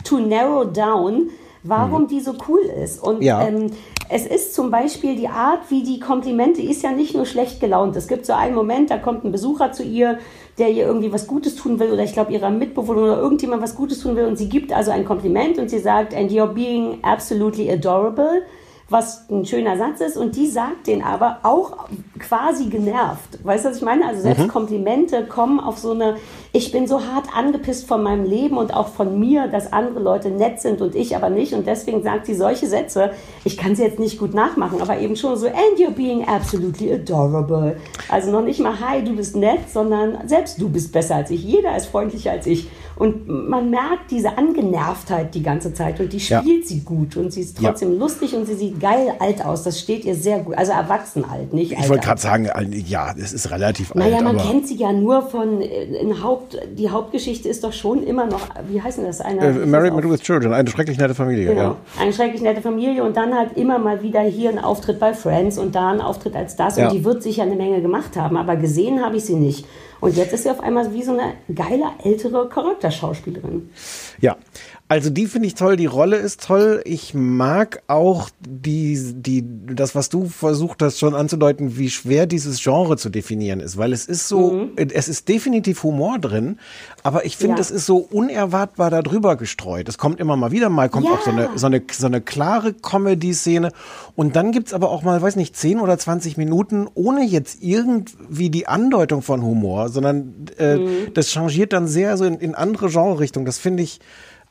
to 0.03 0.19
narrow 0.19 0.71
down, 0.71 1.29
warum 1.63 2.07
die 2.07 2.21
so 2.21 2.35
cool 2.47 2.61
ist. 2.83 3.01
Und 3.03 3.21
Ja. 3.21 3.45
ähm, 3.47 3.71
es 4.11 4.25
ist 4.25 4.55
zum 4.55 4.71
Beispiel 4.71 5.15
die 5.15 5.27
Art, 5.27 5.69
wie 5.69 5.83
die 5.83 5.99
Komplimente, 5.99 6.63
ist 6.63 6.81
ja 6.81 6.91
nicht 6.91 7.13
nur 7.13 7.27
schlecht 7.27 7.59
gelaunt. 7.59 7.95
Es 7.95 8.07
gibt 8.07 8.25
so 8.25 8.33
einen 8.33 8.55
Moment, 8.55 8.89
da 8.89 8.97
kommt 8.97 9.23
ein 9.23 9.31
Besucher 9.31 9.71
zu 9.71 9.83
ihr, 9.83 10.17
der 10.57 10.69
ihr 10.71 10.85
irgendwie 10.85 11.13
was 11.13 11.27
Gutes 11.27 11.55
tun 11.55 11.79
will 11.79 11.91
oder 11.91 12.03
ich 12.03 12.13
glaube 12.13 12.33
ihrer 12.33 12.49
Mitbewohner 12.49 13.03
oder 13.03 13.17
irgendjemand 13.19 13.61
was 13.61 13.75
Gutes 13.75 13.99
tun 13.99 14.15
will 14.15 14.25
und 14.25 14.35
sie 14.35 14.49
gibt 14.49 14.73
also 14.73 14.89
ein 14.89 15.05
Kompliment 15.05 15.59
und 15.59 15.69
sie 15.69 15.79
sagt, 15.79 16.15
and 16.15 16.31
you're 16.31 16.47
being 16.47 16.97
absolutely 17.03 17.71
adorable 17.71 18.41
was 18.89 19.29
ein 19.29 19.45
schöner 19.45 19.77
Satz 19.77 20.01
ist 20.01 20.17
und 20.17 20.35
die 20.35 20.47
sagt 20.47 20.87
den 20.87 21.03
aber 21.03 21.39
auch 21.43 21.87
quasi 22.17 22.65
genervt. 22.65 23.39
Weißt 23.43 23.65
du, 23.65 23.69
was 23.69 23.77
ich 23.77 23.83
meine? 23.83 24.05
Also 24.07 24.21
selbst 24.21 24.43
Mhm. 24.43 24.47
Komplimente 24.49 25.25
kommen 25.25 25.59
auf 25.59 25.77
so 25.77 25.91
eine, 25.91 26.15
ich 26.53 26.71
bin 26.71 26.87
so 26.87 27.01
hart 27.01 27.27
angepisst 27.35 27.87
von 27.87 28.01
meinem 28.01 28.25
Leben 28.25 28.57
und 28.57 28.73
auch 28.73 28.87
von 28.87 29.19
mir, 29.19 29.47
dass 29.47 29.71
andere 29.71 29.99
Leute 29.99 30.29
nett 30.29 30.59
sind 30.59 30.81
und 30.81 30.95
ich 30.95 31.15
aber 31.15 31.29
nicht 31.29 31.53
und 31.53 31.67
deswegen 31.67 32.03
sagt 32.03 32.25
sie 32.25 32.33
solche 32.35 32.67
Sätze, 32.67 33.11
ich 33.43 33.57
kann 33.57 33.75
sie 33.75 33.83
jetzt 33.83 33.99
nicht 33.99 34.17
gut 34.17 34.33
nachmachen, 34.33 34.81
aber 34.81 34.99
eben 34.99 35.15
schon 35.15 35.35
so, 35.37 35.47
and 35.47 35.77
you're 35.77 35.91
being 35.91 36.27
absolutely 36.27 36.91
adorable. 36.93 37.77
Also 38.09 38.31
noch 38.31 38.43
nicht 38.43 38.59
mal, 38.59 38.79
hi, 38.79 39.03
du 39.03 39.15
bist 39.15 39.35
nett, 39.35 39.69
sondern 39.71 40.27
selbst 40.27 40.59
du 40.59 40.69
bist 40.69 40.91
besser 40.91 41.15
als 41.15 41.29
ich, 41.31 41.43
jeder 41.43 41.75
ist 41.77 41.87
freundlicher 41.87 42.31
als 42.31 42.47
ich. 42.47 42.67
Und 42.99 43.29
man 43.29 43.69
merkt 43.69 44.11
diese 44.11 44.37
Angenervtheit 44.37 45.33
die 45.33 45.41
ganze 45.41 45.73
Zeit 45.73 45.99
und 46.01 46.11
die 46.11 46.17
Ja. 46.17 46.41
spielt 46.41 46.67
sie 46.67 46.81
gut 46.81 47.15
und 47.15 47.31
sie 47.31 47.41
ist 47.41 47.59
Ja. 47.61 47.69
trotzdem 47.69 47.97
lustig 47.97 48.35
und 48.35 48.45
sie 48.45 48.55
sieht 48.55 48.79
geil 48.79 49.13
alt 49.19 49.43
aus. 49.43 49.63
Das 49.63 49.79
steht 49.79 50.03
ihr 50.03 50.15
sehr 50.15 50.39
gut. 50.39 50.57
Also 50.57 50.73
erwachsen 50.73 51.23
alt, 51.23 51.53
nicht 51.53 51.73
alt. 51.75 51.85
Ich 51.85 51.89
wollte 51.89 52.05
gerade 52.05 52.19
sagen, 52.19 52.49
ja, 52.87 53.13
es 53.17 53.31
ist 53.31 53.49
relativ 53.51 53.95
Naja, 53.95 54.17
alt, 54.17 54.25
man 54.25 54.37
aber 54.37 54.45
kennt 54.49 54.67
sie 54.67 54.75
ja 54.75 54.91
nur 54.91 55.21
von 55.21 55.61
äh, 55.61 55.85
in 55.85 56.21
Haupt. 56.21 56.57
Die 56.77 56.89
Hauptgeschichte 56.89 57.47
ist 57.47 57.63
doch 57.63 57.71
schon 57.73 58.03
immer 58.03 58.25
noch. 58.25 58.41
Wie 58.69 58.81
heißt 58.81 58.97
denn 58.97 59.05
das? 59.05 59.21
Eine, 59.21 59.45
äh, 59.47 59.65
Married 59.65 59.93
with 60.09 60.19
Children, 60.19 60.51
eine 60.53 60.69
schrecklich 60.69 60.97
nette 60.97 61.15
Familie. 61.15 61.47
Genau. 61.47 61.61
Ja. 61.61 61.75
Eine 62.01 62.11
schrecklich 62.11 62.41
nette 62.41 62.61
Familie 62.61 63.03
und 63.05 63.15
dann 63.15 63.33
halt 63.33 63.55
immer 63.55 63.79
mal 63.79 64.03
wieder 64.03 64.19
hier 64.21 64.49
ein 64.49 64.59
Auftritt 64.59 64.99
bei 64.99 65.13
Friends 65.13 65.57
und 65.57 65.73
da 65.73 65.91
ein 65.91 66.01
Auftritt 66.01 66.35
als 66.35 66.57
das. 66.57 66.75
Ja. 66.75 66.87
Und 66.89 66.93
die 66.93 67.05
wird 67.05 67.23
sicher 67.23 67.43
eine 67.43 67.55
Menge 67.55 67.81
gemacht 67.81 68.17
haben, 68.17 68.35
aber 68.35 68.57
gesehen 68.57 69.03
habe 69.03 69.15
ich 69.15 69.23
sie 69.23 69.35
nicht. 69.35 69.65
Und 70.01 70.15
jetzt 70.15 70.33
ist 70.33 70.43
sie 70.43 70.49
auf 70.49 70.59
einmal 70.59 70.93
wie 70.93 71.03
so 71.03 71.11
eine 71.11 71.33
geile 71.53 71.91
ältere 72.03 72.47
Charakterschauspielerin. 72.49 73.69
Ja, 74.21 74.37
also 74.91 75.11
die 75.11 75.27
finde 75.27 75.47
ich 75.47 75.53
toll, 75.53 75.75
die 75.77 75.85
Rolle 75.85 76.17
ist 76.17 76.43
toll. 76.43 76.81
Ich 76.83 77.13
mag 77.13 77.83
auch 77.87 78.29
die, 78.41 78.99
die, 79.13 79.45
das, 79.45 79.93
was 79.93 80.09
du 80.09 80.25
versucht 80.25 80.81
hast 80.81 80.97
schon 80.97 81.13
anzudeuten, 81.13 81.77
wie 81.77 81.91
schwer 81.91 82.25
dieses 82.25 82.59
Genre 82.61 82.97
zu 82.97 83.09
definieren 83.09 83.59
ist, 83.59 83.77
weil 83.77 83.93
es 83.93 84.05
ist 84.07 84.27
so, 84.27 84.67
es 84.75 85.07
ist 85.07 85.29
definitiv 85.29 85.83
Humor 85.83 86.17
drin, 86.17 86.57
aber 87.03 87.23
ich 87.23 87.37
finde, 87.37 87.57
Ja. 87.57 87.61
es 87.61 87.69
ist 87.69 87.85
so 87.85 87.97
unerwartbar 87.97 88.89
darüber 88.89 89.35
gestreut. 89.35 89.87
Es 89.87 89.99
kommt 89.99 90.19
immer 90.19 90.35
mal 90.35 90.51
wieder, 90.51 90.69
mal 90.69 90.89
kommt 90.89 91.05
Ja. 91.05 91.13
auch 91.13 91.21
so 91.21 91.29
eine, 91.29 91.49
so 91.55 91.67
eine, 91.67 91.83
so 91.91 92.07
eine 92.07 92.19
klare 92.19 92.73
Comedy-Szene 92.73 93.71
und 94.15 94.35
dann 94.35 94.51
gibt's 94.51 94.73
aber 94.73 94.89
auch 94.89 95.03
mal, 95.03 95.21
weiß 95.21 95.35
nicht, 95.35 95.55
10 95.55 95.79
oder 95.79 95.99
20 95.99 96.35
Minuten 96.37 96.87
ohne 96.95 97.23
jetzt 97.23 97.61
irgendwie 97.61 98.49
die 98.49 98.67
Andeutung 98.67 99.21
von 99.21 99.43
Humor, 99.43 99.89
sondern 99.89 100.33
äh, 100.57 100.77
Mhm. 100.77 101.13
das 101.13 101.29
changiert 101.29 101.73
dann 101.73 101.87
sehr 101.87 102.17
so 102.17 102.25
in, 102.25 102.39
in 102.39 102.55
andere 102.55 102.89
Genre-Richtungen. 102.89 103.45
Das 103.45 103.59
finde 103.59 103.83
ich, 103.83 103.99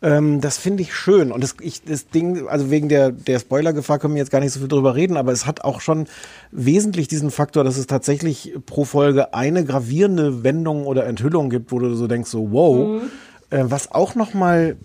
ähm, 0.00 0.40
das 0.40 0.58
finde 0.58 0.82
ich 0.82 0.94
schön. 0.94 1.32
Und 1.32 1.42
das, 1.42 1.56
ich, 1.60 1.82
das 1.82 2.08
Ding, 2.08 2.46
also 2.48 2.70
wegen 2.70 2.88
der, 2.88 3.10
der 3.10 3.38
Spoilergefahr 3.38 3.98
können 3.98 4.14
wir 4.14 4.20
jetzt 4.20 4.30
gar 4.30 4.40
nicht 4.40 4.52
so 4.52 4.60
viel 4.60 4.68
drüber 4.68 4.94
reden, 4.94 5.16
aber 5.16 5.32
es 5.32 5.46
hat 5.46 5.64
auch 5.64 5.80
schon 5.80 6.06
wesentlich 6.50 7.08
diesen 7.08 7.30
Faktor, 7.30 7.64
dass 7.64 7.76
es 7.76 7.86
tatsächlich 7.86 8.54
pro 8.66 8.84
Folge 8.84 9.34
eine 9.34 9.64
gravierende 9.64 10.44
Wendung 10.44 10.86
oder 10.86 11.06
Enthüllung 11.06 11.50
gibt, 11.50 11.72
wo 11.72 11.78
du 11.78 11.94
so 11.94 12.06
denkst, 12.06 12.30
so 12.30 12.52
wow, 12.52 13.02
äh, 13.50 13.64
was 13.64 13.90
auch 13.92 14.14
noch 14.14 14.34
mal 14.34 14.76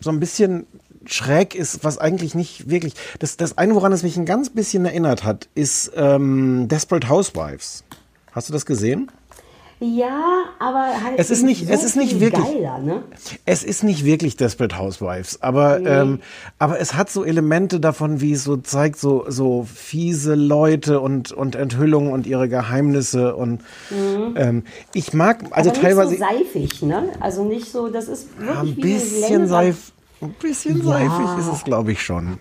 so 0.00 0.10
ein 0.10 0.20
bisschen 0.20 0.66
schräg 1.06 1.54
ist, 1.54 1.84
was 1.84 1.98
eigentlich 1.98 2.34
nicht 2.34 2.68
wirklich. 2.68 2.94
Das, 3.18 3.36
das 3.36 3.56
eine, 3.56 3.74
woran 3.74 3.92
es 3.92 4.02
mich 4.02 4.16
ein 4.16 4.26
ganz 4.26 4.50
bisschen 4.50 4.84
erinnert 4.84 5.24
hat, 5.24 5.48
ist 5.54 5.92
ähm, 5.96 6.68
Desperate 6.68 7.08
Housewives. 7.08 7.84
Hast 8.32 8.50
du 8.50 8.52
das 8.52 8.66
gesehen? 8.66 9.10
Ja, 9.80 10.44
aber 10.58 10.86
halt 11.04 11.18
Es 11.18 11.30
ist 11.30 11.44
nicht- 11.44 11.68
so 11.68 11.72
es 11.72 11.84
ist 11.84 11.94
nicht 11.96 12.18
wirklich- 12.18 12.44
geiler, 12.44 12.78
ne? 12.78 13.02
Es 13.44 13.62
ist 13.62 13.84
nicht 13.84 14.04
wirklich 14.04 14.36
Desperate 14.36 14.76
Housewives, 14.76 15.40
aber, 15.40 15.78
ähm, 15.80 16.18
aber 16.58 16.80
es 16.80 16.94
hat 16.94 17.10
so 17.10 17.22
Elemente 17.24 17.78
davon, 17.78 18.20
wie 18.20 18.32
es 18.32 18.42
so 18.42 18.56
zeigt, 18.56 18.98
so, 18.98 19.24
so 19.28 19.66
fiese 19.72 20.34
Leute 20.34 20.98
und, 21.00 21.30
und 21.30 21.54
Enthüllungen 21.54 22.12
und 22.12 22.26
ihre 22.26 22.48
Geheimnisse 22.48 23.36
und 23.36 23.60
ähm, 24.36 24.64
ich 24.94 25.12
mag, 25.14 25.44
also 25.52 25.70
aber 25.70 25.80
teilweise 25.80 26.10
nicht 26.10 26.20
so 26.22 26.26
seifig, 26.38 26.82
ne? 26.82 27.10
Also 27.20 27.44
nicht 27.44 27.70
so, 27.70 27.88
das 27.88 28.08
ist 28.08 28.28
wirklich 28.36 28.54
Ja, 28.56 28.60
ein 28.62 28.74
bisschen 28.74 29.46
seif, 29.48 29.92
ein 30.20 30.34
bisschen 30.40 30.78
Ja. 30.78 30.84
seifig 30.84 31.38
ist 31.38 31.52
es, 31.52 31.62
glaube 31.64 31.92
ich, 31.92 32.02
schon. 32.02 32.38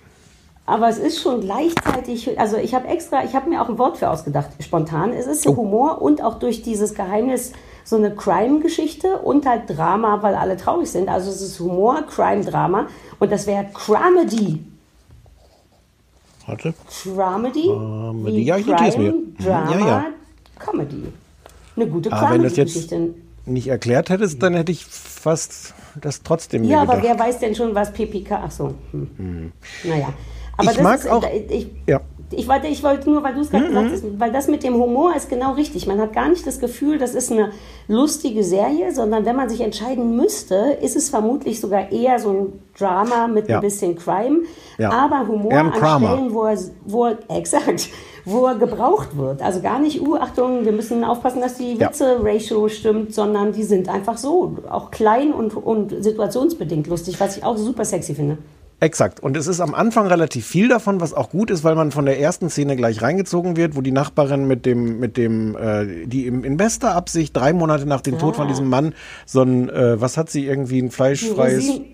Aber 0.69 0.89
es 0.89 0.97
ist 0.99 1.21
schon 1.21 1.39
gleichzeitig, 1.41 2.37
also 2.37 2.57
ich 2.57 2.75
habe 2.75 2.87
extra, 2.89 3.23
ich 3.23 3.33
habe 3.35 3.49
mir 3.49 3.61
auch 3.61 3.69
ein 3.69 3.77
Wort 3.77 3.97
für 3.97 4.09
ausgedacht, 4.09 4.49
spontan. 4.59 5.13
Es 5.13 5.25
ist 5.25 5.47
Oh. 5.47 5.55
Humor 5.55 6.01
und 6.01 6.21
auch 6.21 6.39
durch 6.39 6.61
dieses 6.61 6.93
Geheimnis 6.93 7.53
so 7.85 7.95
eine 7.95 8.13
Crime-Geschichte 8.13 9.17
und 9.19 9.45
halt 9.45 9.61
Drama, 9.69 10.21
weil 10.21 10.35
alle 10.35 10.57
traurig 10.57 10.91
sind. 10.91 11.07
Also 11.07 11.31
es 11.31 11.41
ist 11.41 11.57
Humor, 11.61 12.03
Crime, 12.13 12.43
Drama 12.43 12.87
und 13.19 13.31
das 13.31 13.47
wäre 13.47 13.65
Cramedy. 13.73 14.61
Warte. 16.45 16.73
Dramedy? 17.05 17.67
Dramedy. 17.67 18.43
Ja, 18.43 18.57
ich 18.57 18.65
notiere 18.67 18.89
es 18.89 18.97
mir. 18.97 19.11
Crime, 19.11 19.23
Mhm. 19.39 19.43
Drama, 19.45 19.71
Ja, 19.71 19.79
ja. 19.87 20.05
Comedy. 20.59 21.03
Eine 21.75 21.87
gute 21.87 22.11
Aber 22.11 22.31
wenn 22.31 22.37
du 22.41 22.43
das 22.49 22.57
jetzt 22.57 22.73
Comedy-Geschichte. 22.89 23.21
nicht 23.45 23.67
erklärt 23.67 24.09
hättest, 24.09 24.41
dann 24.43 24.53
hätte 24.53 24.71
ich 24.73 24.85
fast 24.85 25.73
das 26.01 26.23
trotzdem 26.23 26.63
mir 26.63 26.67
Ja, 26.71 26.81
aber 26.81 26.97
gedacht. 26.97 27.17
wer 27.17 27.25
weiß 27.25 27.39
denn 27.39 27.55
schon, 27.55 27.73
was 27.75 27.93
PPK... 27.93 28.41
Ach 28.45 28.51
so. 28.51 28.73
Hm. 28.91 29.51
Naja. 29.85 30.09
Aber 30.57 30.71
Ich 30.71 30.75
das 30.77 30.83
mag 30.83 30.99
ist, 30.99 31.09
auch- 31.09 31.23
Ich, 31.49 31.67
Ja. 31.87 32.01
ich, 32.31 32.47
wollte, 32.47 32.67
ich 32.67 32.83
wollte 32.83 33.09
nur, 33.09 33.23
weil 33.23 33.33
du 33.35 33.41
es 33.41 33.49
gerade 33.51 33.65
Mhm. 33.65 33.69
gesagt 33.69 33.91
hast, 33.91 34.19
weil 34.19 34.31
das 34.31 34.47
mit 34.47 34.63
dem 34.63 34.73
Humor 34.75 35.15
ist 35.15 35.29
genau 35.29 35.53
richtig. 35.53 35.85
Man 35.87 35.99
hat 36.01 36.13
gar 36.13 36.27
nicht 36.29 36.45
das 36.47 36.59
Gefühl, 36.59 36.97
das 36.97 37.13
ist 37.15 37.31
eine 37.31 37.51
lustige 37.87 38.43
Serie, 38.43 38.91
sondern 38.93 39.23
wenn 39.25 39.35
man 39.35 39.49
sich 39.49 39.61
entscheiden 39.61 40.15
müsste, 40.15 40.77
ist 40.81 40.95
es 40.95 41.09
vermutlich 41.09 41.59
sogar 41.61 41.91
eher 41.91 42.19
so 42.19 42.29
ein 42.31 42.53
Drama 42.77 43.27
mit 43.27 43.47
Ja. 43.47 43.55
ein 43.57 43.61
bisschen 43.61 43.95
Crime, 43.95 44.39
Ja. 44.77 44.89
aber 44.91 45.27
Humor 45.27 45.53
an. 45.53 45.73
Stellen, 45.73 46.33
wo 46.33 46.43
er, 46.43 46.57
wo 46.85 47.05
er, 47.05 47.17
exakt, 47.29 47.89
wo 48.25 48.45
er 48.47 48.55
gebraucht 48.55 49.15
wird. 49.17 49.41
Also 49.41 49.61
gar 49.61 49.79
nicht, 49.79 50.01
uh, 50.01 50.15
Achtung, 50.15 50.65
wir 50.65 50.71
müssen 50.73 51.03
aufpassen, 51.03 51.39
dass 51.39 51.55
die 51.55 51.75
Ja. 51.75 51.87
Witze-Ratio 51.89 52.67
stimmt, 52.67 53.13
sondern 53.13 53.53
die 53.53 53.63
sind 53.63 53.87
einfach 53.89 54.17
so, 54.17 54.57
auch 54.69 54.91
klein 54.91 55.31
und, 55.33 55.55
und 55.55 56.03
situationsbedingt 56.03 56.87
lustig, 56.87 57.19
was 57.19 57.37
ich 57.37 57.43
auch 57.45 57.55
super 57.57 57.85
sexy 57.85 58.13
finde. 58.15 58.37
Exakt. 58.79 59.19
Und 59.19 59.35
es 59.35 59.47
ist 59.47 59.59
am 59.59 59.73
Anfang 59.73 60.05
relativ 60.05 60.45
viel 60.45 60.67
davon, 60.67 61.01
was 61.01 61.11
auch 61.13 61.31
gut 61.31 61.49
ist, 61.49 61.63
weil 61.63 61.73
man 61.73 61.91
von 61.91 62.05
der 62.05 62.19
ersten 62.19 62.49
Szene 62.51 62.75
gleich 62.75 63.01
reingezogen 63.01 63.57
wird, 63.57 63.75
wo 63.75 63.81
die 63.81 63.91
Nachbarin 63.91 64.47
mit 64.47 64.67
dem, 64.67 64.99
mit 64.99 65.17
dem, 65.17 65.55
äh, 65.57 66.05
die 66.05 66.27
im, 66.27 66.43
in 66.43 66.57
bester 66.57 66.93
Absicht 66.93 67.35
drei 67.35 67.53
Monate 67.53 67.87
nach 67.87 68.01
dem 68.01 68.19
Tod 68.19 68.35
von 68.35 68.47
diesem 68.47 68.69
Mann 68.69 68.93
so 69.25 69.41
ein, 69.41 69.69
äh, 69.69 69.99
was 69.99 70.15
hat 70.15 70.29
sie 70.29 70.45
irgendwie 70.45 70.79
ein 70.79 70.91
fleischfreies 70.91 71.67
Rosinen- 71.67 71.85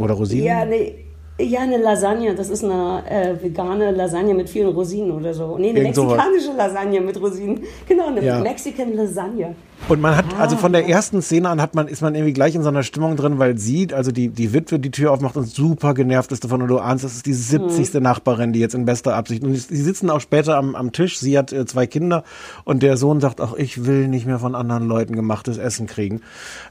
oder 0.00 0.14
Rosinen? 0.14 0.44
Ja, 0.44 0.64
ne, 0.64 0.92
ja, 1.40 1.60
eine 1.62 1.78
Lasagne. 1.78 2.32
Das 2.36 2.48
ist 2.48 2.62
eine 2.62 3.02
äh, 3.10 3.42
vegane 3.42 3.90
Lasagne 3.90 4.34
mit 4.34 4.48
vielen 4.48 4.68
Rosinen 4.68 5.10
oder 5.10 5.34
so. 5.34 5.58
Nee, 5.58 5.70
eine 5.70 5.80
Irgend 5.80 5.96
sowas. 5.96 6.16
mexikanische 6.16 6.56
Lasagne 6.56 7.00
mit 7.00 7.20
Rosinen. 7.20 7.60
Genau, 7.88 8.06
eine 8.06 8.24
Ja. 8.24 8.38
Mexican 8.38 8.94
Lasagne. 8.94 9.56
Und 9.86 10.00
man 10.00 10.16
hat, 10.16 10.24
also 10.40 10.56
von 10.56 10.74
Ah. 10.74 10.78
der 10.78 10.88
ersten 10.88 11.20
Szene 11.20 11.50
an 11.50 11.60
hat 11.60 11.74
man, 11.74 11.88
ist 11.88 12.00
man 12.00 12.14
irgendwie 12.14 12.32
gleich 12.32 12.54
in 12.54 12.62
so 12.62 12.70
einer 12.70 12.82
Stimmung 12.82 13.16
drin, 13.16 13.38
weil 13.38 13.58
sie, 13.58 13.92
also 13.92 14.12
die, 14.12 14.28
die 14.28 14.54
Witwe, 14.54 14.78
die 14.78 14.90
Tür 14.90 15.12
aufmacht 15.12 15.36
und 15.36 15.44
super 15.46 15.92
genervt 15.92 16.32
ist 16.32 16.42
davon 16.42 16.62
und 16.62 16.68
du 16.68 16.78
ahnst, 16.78 17.04
das 17.04 17.16
ist 17.16 17.26
die 17.26 17.34
70. 17.34 17.92
Nachbarin, 18.00 18.54
die 18.54 18.60
jetzt 18.60 18.74
in 18.74 18.86
bester 18.86 19.14
Absicht, 19.14 19.42
und 19.44 19.54
sie 19.54 19.76
sitzen 19.82 20.08
auch 20.08 20.20
später 20.22 20.56
am, 20.56 20.74
am 20.74 20.92
Tisch, 20.92 21.18
sie 21.18 21.36
hat 21.36 21.52
äh, 21.52 21.66
zwei 21.66 21.86
Kinder 21.86 22.24
und 22.64 22.82
der 22.82 22.96
Sohn 22.96 23.20
sagt, 23.20 23.42
ach, 23.42 23.52
ich 23.58 23.84
will 23.84 24.08
nicht 24.08 24.24
mehr 24.24 24.38
von 24.38 24.54
anderen 24.54 24.88
Leuten 24.88 25.14
gemachtes 25.16 25.58
Essen 25.58 25.86
kriegen. 25.86 26.22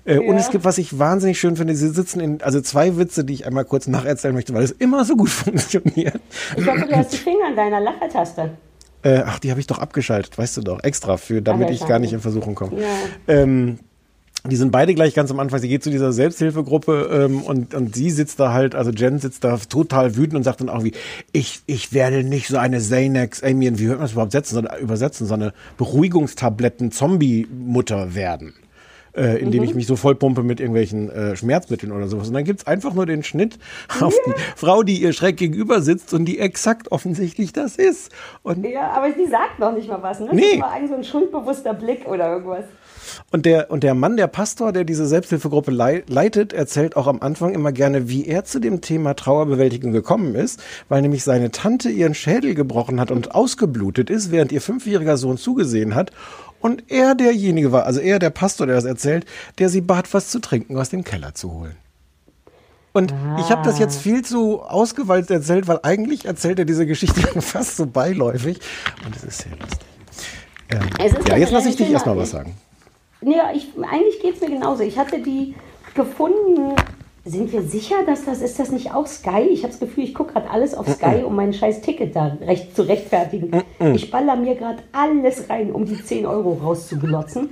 Äh, 0.06 0.18
Und 0.18 0.34
Ja. 0.34 0.40
es 0.42 0.50
gibt, 0.50 0.66
was 0.66 0.80
ich 0.80 0.98
wahnsinnig 0.98 1.40
schön 1.40 1.56
finde, 1.56 1.76
sie 1.76 1.90
sitzen 1.90 2.20
in, 2.20 2.42
also 2.42 2.62
zwei 2.62 2.98
Witze, 2.98 3.24
die 3.26 3.34
ich 3.34 3.46
einmal 3.46 3.66
kurz 3.66 3.86
nacherzählen 3.86 4.34
möchte, 4.34 4.56
weil 4.56 4.64
es 4.64 4.72
immer 4.72 5.06
so 5.06 5.16
gut 5.16 5.30
funktioniert. 5.30 6.20
Ich 6.58 6.66
hoffe, 6.68 6.88
du 6.90 6.96
hast 6.96 7.14
die 7.14 7.18
Finger 7.18 7.46
an 7.50 7.56
deiner 7.56 7.80
Lachertaste. 7.80 8.50
Äh, 9.04 9.24
ach, 9.26 9.40
die 9.40 9.52
habe 9.52 9.60
ich 9.60 9.68
doch 9.68 9.80
abgeschaltet, 9.80 10.38
weißt 10.38 10.56
du 10.58 10.62
doch, 10.62 10.82
extra 10.84 11.18
für, 11.18 11.42
damit 11.42 11.70
ich 11.70 11.86
gar 11.86 12.00
nicht 12.00 12.14
in 12.14 12.22
Versuchung 12.22 12.56
komme. 12.56 12.82
Ja. 12.82 12.88
Ähm, 13.28 13.80
die 14.50 14.56
sind 14.58 14.72
beide 14.72 14.94
gleich 14.94 15.14
ganz 15.14 15.32
am 15.32 15.40
Anfang. 15.40 15.62
Sie 15.62 15.70
geht 15.70 15.84
zu 15.84 15.90
dieser 15.90 16.12
Selbsthilfegruppe 16.12 17.10
ähm, 17.14 17.44
und, 17.44 17.74
und 17.74 17.96
sie 17.96 18.12
sitzt 18.12 18.42
da 18.42 18.52
halt, 18.52 18.76
also 18.76 18.92
Jen 18.92 19.20
sitzt 19.20 19.46
da 19.46 19.56
total 19.58 20.18
wütend 20.18 20.36
und 20.36 20.44
sagt 20.44 20.60
dann 20.60 20.68
irgendwie, 20.68 20.92
ich, 21.32 21.62
ich 21.66 21.94
werde 21.94 22.26
nicht 22.26 22.50
so 22.50 22.58
eine 22.58 22.80
Xanax, 22.80 23.42
Amy, 23.42 23.80
wie 23.80 23.88
hört 23.88 24.00
man 24.00 24.06
das 24.06 24.12
überhaupt 24.14 24.34
setzen, 24.34 24.56
sondern 24.56 24.78
übersetzen, 24.80 25.28
so 25.28 25.34
eine 25.34 25.54
Beruhigungstabletten-Zombie-Mutter 25.78 28.16
werden. 28.16 28.54
Äh, 29.16 29.38
indem 29.40 29.62
Mhm. 29.62 29.70
ich 29.70 29.76
mich 29.76 29.86
so 29.88 29.96
vollpumpe 29.96 30.42
mit 30.42 30.60
irgendwelchen 30.60 31.10
äh, 31.12 31.36
Schmerzmitteln 31.36 31.92
oder 31.92 32.08
sowas. 32.08 32.30
Und 32.30 32.34
dann 32.34 32.46
gibt's 32.46 32.66
einfach 32.66 32.96
nur 32.96 33.06
den 33.06 33.24
Schnitt 33.24 33.60
auf 34.02 34.16
die 34.26 34.34
Frau, 34.56 34.82
die 34.82 35.02
ihr 35.02 35.14
schräg 35.14 35.38
gegenüber 35.38 35.82
sitzt 35.82 36.14
und 36.16 36.26
die 36.26 36.40
exakt 36.40 36.92
offensichtlich 36.92 37.54
das 37.54 37.76
ist. 37.76 38.12
Und 38.42 38.66
Ja, 38.66 38.90
aber 38.92 39.14
sie 39.14 39.28
sagt 39.30 39.60
noch 39.60 39.72
nicht 39.74 39.88
mal 39.88 40.02
was, 40.02 40.20
ne? 40.20 40.30
Nee. 40.34 40.54
Das 40.54 40.62
war 40.62 40.72
eigentlich 40.72 40.90
so 40.90 40.96
ein 40.96 41.04
schuldbewusster 41.04 41.76
Blick 41.76 42.08
oder 42.08 42.32
irgendwas. 42.32 42.66
Und 43.32 43.46
der, 43.46 43.70
und 43.70 43.84
der 43.84 43.94
Mann, 43.94 44.18
der 44.18 44.28
Pastor, 44.28 44.72
der 44.72 44.84
diese 44.86 45.06
Selbsthilfegruppe 45.06 45.70
lei 45.70 46.04
leitet, 46.08 46.52
erzählt 46.54 46.96
auch 46.96 47.06
am 47.06 47.20
Anfang 47.20 47.54
immer 47.54 47.72
gerne, 47.72 48.10
wie 48.10 48.26
er 48.26 48.46
zu 48.46 48.60
dem 48.60 48.82
Thema 48.82 49.14
Trauerbewältigung 49.14 49.92
gekommen 49.92 50.34
ist, 50.36 50.64
weil 50.90 51.02
nämlich 51.04 51.24
seine 51.24 51.52
Tante 51.52 51.90
ihren 51.90 52.16
Schädel 52.16 52.56
gebrochen 52.56 53.00
hat 53.00 53.12
und 53.12 53.36
ausgeblutet 53.36 54.10
ist, 54.10 54.32
während 54.32 54.52
ihr 54.52 54.62
fünfjähriger 54.62 55.18
Sohn 55.18 55.38
zugesehen 55.38 55.94
hat. 55.94 56.12
Und 56.64 56.90
er 56.90 57.14
derjenige 57.14 57.74
war, 57.74 57.86
also 57.86 58.00
er, 58.00 58.20
der 58.20 58.30
Pastor, 58.30 58.66
der 58.68 58.78
das 58.78 58.86
erzählt, 58.86 59.26
der 59.60 59.68
sie 59.68 59.82
bat, 59.82 60.14
was 60.14 60.30
zu 60.30 60.40
trinken 60.40 60.78
aus 60.78 60.88
dem 60.88 61.04
Keller 61.04 61.36
zu 61.36 61.52
holen. 61.52 61.76
Und 62.94 63.14
ich 63.38 63.50
habe 63.50 63.64
das 63.66 63.80
jetzt 63.80 64.00
viel 64.02 64.24
zu 64.24 64.62
ausgewalzt 64.62 65.30
erzählt, 65.30 65.68
weil 65.68 65.82
eigentlich 65.84 66.24
erzählt 66.24 66.60
er 66.60 66.66
diese 66.66 66.86
Geschichte 66.86 67.20
fast 67.42 67.76
so 67.76 67.86
beiläufig. 67.86 68.62
Und 69.06 69.14
es 69.14 69.26
ist 69.26 69.40
sehr 69.40 69.52
lustig. 69.58 69.88
Ähm, 70.70 70.90
Es 71.04 71.12
ist 71.12 71.28
ja, 71.28 71.36
jetzt 71.36 71.52
lasse 71.52 71.68
ich 71.68 71.76
dich 71.76 71.90
erstmal 71.92 72.16
was 72.16 72.30
sagen. 72.30 72.56
Ja, 73.20 73.52
ich, 73.54 73.68
eigentlich 73.82 74.22
geht 74.22 74.36
es 74.36 74.42
mir 74.42 74.52
genauso. 74.52 74.84
Ich 74.84 74.98
hatte 74.98 75.22
die 75.22 75.56
gefunden. 75.96 76.76
Sind 77.26 77.54
wir 77.54 77.62
sicher, 77.62 77.96
dass 78.06 78.26
das 78.26 78.42
ist 78.42 78.60
das 78.60 78.70
nicht 78.74 78.94
auch 78.94 79.08
Sky? 79.08 79.48
Ich 79.50 79.64
habe 79.64 79.72
das 79.72 79.80
Gefühl, 79.80 80.04
ich 80.04 80.14
gucke 80.14 80.34
gerade 80.34 80.50
alles 80.50 80.76
auf 80.76 80.90
Sky, 80.90 81.24
um 81.26 81.36
mein 81.38 81.54
scheiß 81.54 81.80
Ticket 81.80 82.14
da 82.18 82.36
recht 82.42 82.76
zu 82.76 82.82
rechtfertigen. 82.82 83.64
Ich 83.94 84.12
baller 84.12 84.36
mir 84.36 84.56
gerade 84.56 84.80
alles 84.92 85.50
rein, 85.50 85.72
um 85.72 85.86
die 85.86 86.04
10 86.04 86.26
Euro 86.26 86.60
rauszuglotzen. 86.62 87.52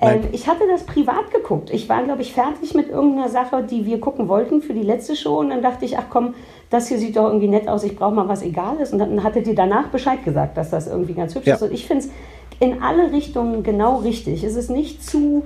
Ähm, 0.00 0.20
ich 0.32 0.48
hatte 0.48 0.62
das 0.70 0.84
privat 0.84 1.30
geguckt. 1.34 1.68
Ich 1.70 1.86
war, 1.90 2.02
glaube 2.02 2.22
ich, 2.22 2.32
fertig 2.32 2.72
mit 2.72 2.88
irgendeiner 2.88 3.28
Sache, 3.28 3.62
die 3.62 3.84
wir 3.84 4.00
gucken 4.00 4.26
wollten 4.28 4.62
für 4.62 4.72
die 4.72 4.82
letzte 4.82 5.14
Show. 5.14 5.38
Und 5.40 5.50
dann 5.50 5.60
dachte 5.60 5.84
ich, 5.84 5.98
ach 5.98 6.06
komm, 6.08 6.32
das 6.70 6.88
hier 6.88 6.96
sieht 6.96 7.16
doch 7.16 7.26
irgendwie 7.26 7.48
nett 7.48 7.68
aus, 7.68 7.84
ich 7.84 7.96
brauche 7.96 8.14
mal 8.14 8.26
was 8.28 8.40
Egales. 8.42 8.90
Und 8.90 9.00
dann 9.00 9.22
hatte 9.22 9.42
die 9.42 9.54
danach 9.54 9.88
Bescheid 9.88 10.24
gesagt, 10.24 10.56
dass 10.56 10.70
das 10.70 10.86
irgendwie 10.86 11.12
ganz 11.12 11.34
hübsch 11.34 11.46
Ja. 11.46 11.56
ist. 11.56 11.62
Und 11.62 11.72
ich 11.74 11.86
finde 11.86 12.04
es 12.06 12.10
in 12.58 12.82
alle 12.82 13.12
Richtungen 13.12 13.62
genau 13.64 13.96
richtig. 13.96 14.44
Es 14.44 14.56
ist 14.56 14.70
nicht 14.70 15.04
zu 15.04 15.44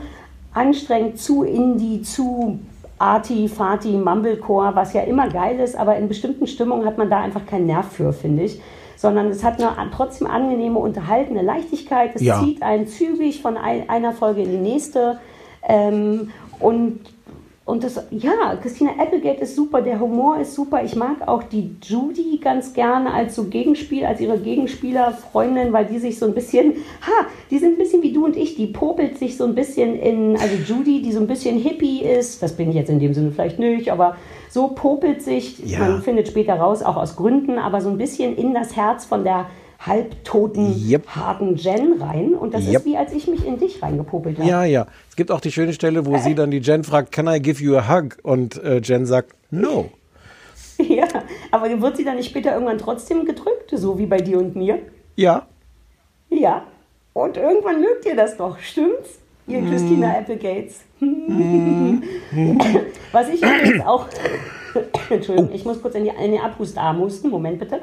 anstrengend, 0.53 1.19
zu 1.19 1.43
indie, 1.43 2.03
zu 2.03 2.61
arty, 3.05 3.49
fati, 3.49 3.93
mumblecore, 3.93 4.75
was 4.75 4.93
ja 4.95 5.03
immer 5.03 5.29
geil 5.29 5.61
ist, 5.61 5.77
aber 5.77 5.97
in 5.97 6.09
bestimmten 6.09 6.47
Stimmungen 6.47 6.87
hat 6.87 6.97
man 6.97 7.11
da 7.11 7.21
einfach 7.21 7.45
keinen 7.45 7.67
Nerv 7.67 7.93
für, 7.93 8.13
finde 8.13 8.45
ich. 8.45 8.61
Sondern 8.97 9.27
es 9.29 9.45
hat 9.45 9.61
eine 9.61 9.91
trotzdem 9.91 10.27
angenehme, 10.27 10.79
unterhaltende 10.79 11.43
Leichtigkeit. 11.43 12.13
Es 12.15 12.23
Ja. 12.23 12.41
zieht 12.41 12.63
einen 12.63 12.87
zügig 12.87 13.43
von 13.43 13.57
ein, 13.57 13.89
einer 13.91 14.13
Folge 14.13 14.43
in 14.43 14.51
die 14.51 14.71
nächste. 14.71 15.19
Ähm, 15.69 16.31
und 16.61 17.01
und 17.67 17.83
das, 17.83 17.99
ja, 18.11 18.57
Christina 18.61 18.91
Applegate 18.99 19.41
ist 19.41 19.57
super, 19.57 19.81
der 19.81 19.99
Humor 19.99 20.39
ist 20.39 20.55
super. 20.55 20.85
Ich 20.85 20.97
mag 20.97 21.27
auch 21.27 21.43
die 21.45 21.71
Judy 21.83 22.39
ganz 22.43 22.75
gerne 22.75 23.13
als 23.15 23.35
so 23.37 23.45
Gegenspiel, 23.45 24.05
als 24.05 24.21
ihre 24.21 24.39
Gegenspielerfreundin, 24.39 25.73
weil 25.73 25.87
die 25.87 25.99
sich 25.99 26.19
so 26.19 26.27
ein 26.27 26.35
bisschen, 26.35 26.75
ha, 27.03 27.27
die 27.51 27.59
sind 27.59 27.73
ein 27.73 27.79
bisschen 27.79 28.03
wie 28.03 28.13
du 28.13 28.27
und 28.27 28.37
ich, 28.37 28.55
die 28.57 28.67
popelt 28.67 29.19
sich 29.19 29.37
so 29.39 29.45
ein 29.45 29.55
bisschen 29.55 29.99
in, 29.99 30.37
also 30.37 30.55
Judy, 30.67 31.01
die 31.01 31.13
so 31.13 31.21
ein 31.21 31.27
bisschen 31.27 31.59
hippie 31.59 32.03
ist, 32.03 32.43
das 32.43 32.53
bin 32.55 32.69
ich 32.69 32.77
jetzt 32.77 32.91
in 32.91 32.99
dem 33.01 33.15
Sinne 33.15 33.31
vielleicht 33.33 33.59
nicht, 33.59 33.91
aber 33.91 34.17
so 34.51 34.69
popelt 34.69 35.23
sich, 35.23 35.59
Ja. 35.65 35.79
man 35.81 36.03
findet 36.03 36.29
später 36.29 36.55
raus, 36.55 36.83
auch 36.83 36.97
aus 36.97 37.17
Gründen, 37.17 37.59
aber 37.59 37.81
so 37.81 37.89
ein 37.89 37.99
bisschen 37.99 38.37
in 38.37 38.53
das 38.55 38.77
Herz 38.77 39.05
von 39.07 39.25
der 39.25 39.47
halbtoten, 39.87 40.75
Yep. 40.89 41.07
harten 41.09 41.57
Jen 41.57 42.01
rein. 42.01 42.35
Und 42.35 42.55
das 42.55 42.65
Yep. 42.67 42.75
ist 42.77 42.85
wie, 42.87 42.97
als 42.97 43.13
ich 43.13 43.27
mich 43.27 43.45
in 43.47 43.59
dich 43.59 43.83
reingepopelt 43.83 44.39
habe. 44.39 44.49
Ja, 44.49 44.65
ja. 44.65 44.87
Es 45.09 45.17
gibt 45.17 45.31
auch 45.31 45.41
die 45.41 45.53
schöne 45.53 45.73
Stelle, 45.73 46.07
wo 46.07 46.17
sie 46.19 46.35
dann 46.35 46.51
die 46.51 46.59
Jen 46.59 46.85
fragt, 46.85 47.13
can 47.13 47.27
I 47.29 47.41
give 47.41 47.63
you 47.63 47.77
a 47.77 47.89
hug? 47.89 48.17
Und 48.23 48.63
äh, 48.63 48.79
Jen 48.79 49.07
sagt, 49.07 49.35
no. 49.51 49.91
Ja, 50.79 51.07
aber 51.53 51.81
wird 51.81 51.97
sie 51.97 52.05
dann 52.05 52.17
nicht 52.17 52.29
später 52.31 52.53
irgendwann 52.53 52.79
trotzdem 52.79 53.25
gedrückt, 53.25 53.71
so 53.73 53.97
wie 53.99 54.07
bei 54.07 54.17
dir 54.19 54.39
und 54.39 54.57
mir? 54.57 54.81
Ja. 55.15 55.47
Ja. 56.31 56.65
Und 57.13 57.37
irgendwann 57.37 57.81
mögt 57.81 58.05
ihr 58.07 58.17
das 58.17 58.37
doch, 58.37 58.59
stimmt's? 58.59 59.21
Ihr 59.47 59.61
Christina 59.63 60.17
Applegates. 60.19 60.81
Was 63.13 63.29
ich 63.29 63.41
übrigens 63.43 63.85
auch. 63.87 64.07
Entschuldigung, 65.11 65.53
ich 65.53 65.65
muss 65.65 65.81
kurz 65.81 65.95
in 65.95 66.05
die, 66.05 66.11
in 66.11 66.33
die 66.33 66.39
Abhustarm 66.41 66.99
husten. 66.99 67.29
Moment 67.29 67.59
bitte. 67.61 67.83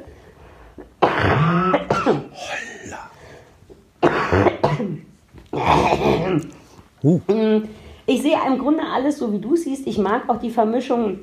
Ich 8.05 8.21
sehe 8.21 8.37
im 8.47 8.59
Grunde 8.59 8.83
alles 8.93 9.17
so, 9.17 9.31
wie 9.31 9.39
du 9.39 9.55
siehst. 9.55 9.87
Ich 9.87 9.97
mag 9.97 10.29
auch 10.29 10.37
die 10.37 10.49
Vermischung 10.49 11.19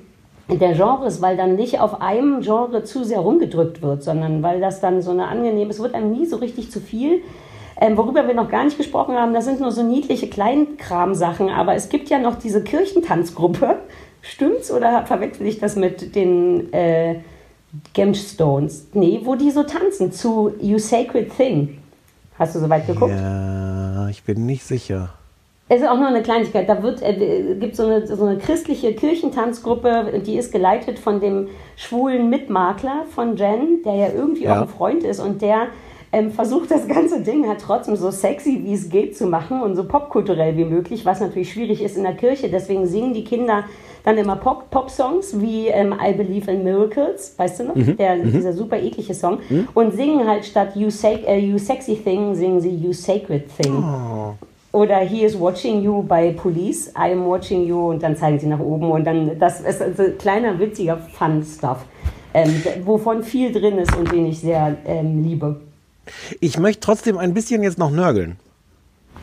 der 0.49 0.73
Genres, 0.73 1.21
weil 1.21 1.37
dann 1.37 1.57
nicht 1.57 1.81
auf 1.81 2.01
einem 2.01 2.41
Genre 2.41 2.83
zu 2.83 3.05
sehr 3.05 3.21
rumgedrückt 3.21 3.83
wird, 3.83 4.03
sondern 4.03 4.43
weil 4.43 4.61
das 4.61 4.81
dann 4.81 5.03
so 5.03 5.11
eine 5.11 5.29
angenehme, 5.29 5.71
es 5.71 5.81
wird 5.81 5.95
einem 5.95 6.13
nie 6.13 6.27
so 6.27 6.37
richtig 6.37 6.71
zu 6.71 6.81
viel. 6.81 7.23
Ähm, 7.81 7.97
worüber 7.97 8.27
wir 8.27 8.35
noch 8.35 8.49
gar 8.49 8.65
nicht 8.65 8.77
gesprochen 8.77 9.15
haben, 9.15 9.35
das 9.35 9.45
sind 9.45 9.61
nur 9.61 9.71
so 9.71 9.83
niedliche 9.83 10.29
Kleinkram-Sachen, 10.29 11.51
aber 11.51 11.75
es 11.75 11.91
gibt 11.91 12.09
ja 12.09 12.19
noch 12.19 12.37
diese 12.37 12.65
Kirchentanzgruppe. 12.65 13.77
Stimmt's 14.21 14.73
oder 14.73 15.07
verwechsel 15.07 15.47
ich 15.47 15.61
das 15.61 15.77
mit 15.77 16.17
den 16.17 16.73
äh, 16.73 17.21
Gemstones? 17.95 18.87
Nee, 18.95 19.21
wo 19.25 19.35
die 19.35 19.51
so 19.51 19.63
tanzen 19.63 20.13
zu 20.13 20.53
You 20.61 20.79
Sacred 20.79 21.35
Thing. 21.37 21.79
Hast 22.39 22.55
du 22.55 22.61
soweit 22.61 22.87
geguckt? 22.87 23.13
Ja, 23.13 24.09
ich 24.09 24.23
bin 24.23 24.47
nicht 24.47 24.65
sicher. 24.65 25.11
Es 25.71 25.83
ist 25.83 25.89
auch 25.89 25.99
nur 25.99 26.07
eine 26.09 26.23
Kleinigkeit. 26.23 26.67
Da 26.69 26.83
wird, 26.83 27.03
äh, 27.03 27.57
gibt 27.61 27.77
so 27.77 27.85
eine, 27.85 28.07
so 28.07 28.25
eine 28.25 28.39
christliche 28.39 28.95
Kirchentanzgruppe, 28.95 30.23
die 30.25 30.37
ist 30.39 30.51
geleitet 30.51 30.99
von 30.99 31.21
dem 31.21 31.49
schwulen 31.77 32.31
Mitmakler 32.31 33.05
von 33.15 33.37
Jen, 33.37 33.83
der 33.85 33.95
ja 33.95 34.09
irgendwie 34.15 34.45
Ja. 34.45 34.57
auch 34.59 34.63
ein 34.63 34.69
Freund 34.69 35.03
ist 35.03 35.21
und 35.21 35.43
der 35.43 35.67
ähm, 36.13 36.31
versucht, 36.31 36.71
das 36.71 36.87
ganze 36.89 37.21
Ding 37.21 37.47
halt 37.47 37.61
trotzdem 37.61 37.97
so 37.97 38.11
sexy, 38.11 38.61
wie 38.65 38.75
es 38.75 38.89
geht, 38.89 39.17
zu 39.17 39.27
machen 39.27 39.61
und 39.63 39.77
so 39.77 39.85
popkulturell 39.85 40.57
wie 40.57 40.65
möglich, 40.65 41.05
was 41.05 41.21
natürlich 41.21 41.53
schwierig 41.53 41.83
ist 41.83 41.97
in 41.97 42.05
der 42.05 42.15
Kirche. 42.15 42.49
Deswegen 42.49 42.87
singen 42.87 43.13
die 43.13 43.25
Kinder 43.25 43.65
dann 44.05 44.17
immer 44.17 44.37
Pop- 44.37 44.71
Pop-Songs 44.71 45.41
wie 45.41 45.69
ähm, 45.69 45.95
I 46.03 46.13
Believe 46.15 46.51
in 46.51 46.65
Miracles, 46.65 47.35
weißt 47.37 47.61
du 47.61 47.65
noch? 47.65 47.75
Der, 47.99 48.17
Dieser 48.17 48.53
super 48.53 48.79
eklige 48.79 49.13
Song. 49.13 49.39
Und 49.75 49.93
singen 49.95 50.27
halt 50.27 50.45
statt 50.47 50.77
you, 50.77 50.89
sac 50.89 51.27
äh, 51.27 51.39
you 51.39 51.59
Sexy 51.59 51.97
Thing, 51.97 52.35
singen 52.35 52.61
sie 52.61 52.75
You 52.75 52.93
Sacred 52.93 53.45
Thing. 53.57 53.85
Oder 54.73 54.99
He 54.99 55.25
is 55.25 55.39
watching 55.39 55.83
you 55.83 56.03
bei 56.03 56.31
Police, 56.33 56.89
I 56.97 57.13
am 57.13 57.27
watching 57.27 57.67
you 57.67 57.89
und 57.91 58.03
dann 58.03 58.17
zeigen 58.17 58.39
sie 58.39 58.47
nach 58.47 58.61
oben 58.61 58.91
und 58.91 59.05
dann, 59.05 59.39
das 59.39 59.61
ist 59.61 59.83
also 59.83 60.05
kleiner, 60.19 60.59
witziger 60.59 60.97
Fun-Stuff, 60.99 61.79
ähm, 62.35 62.63
wovon 62.85 63.23
viel 63.23 63.51
drin 63.51 63.79
ist 63.79 63.97
und 63.97 64.13
den 64.13 64.27
ich 64.27 64.39
sehr 64.41 64.77
ähm, 64.87 65.23
liebe. 65.23 65.57
Ich 66.41 66.59
möchte 66.59 66.81
trotzdem 66.81 67.19
ein 67.19 67.35
bisschen 67.35 67.63
jetzt 67.63 67.79
noch 67.79 67.91
nörgeln. 67.91 68.39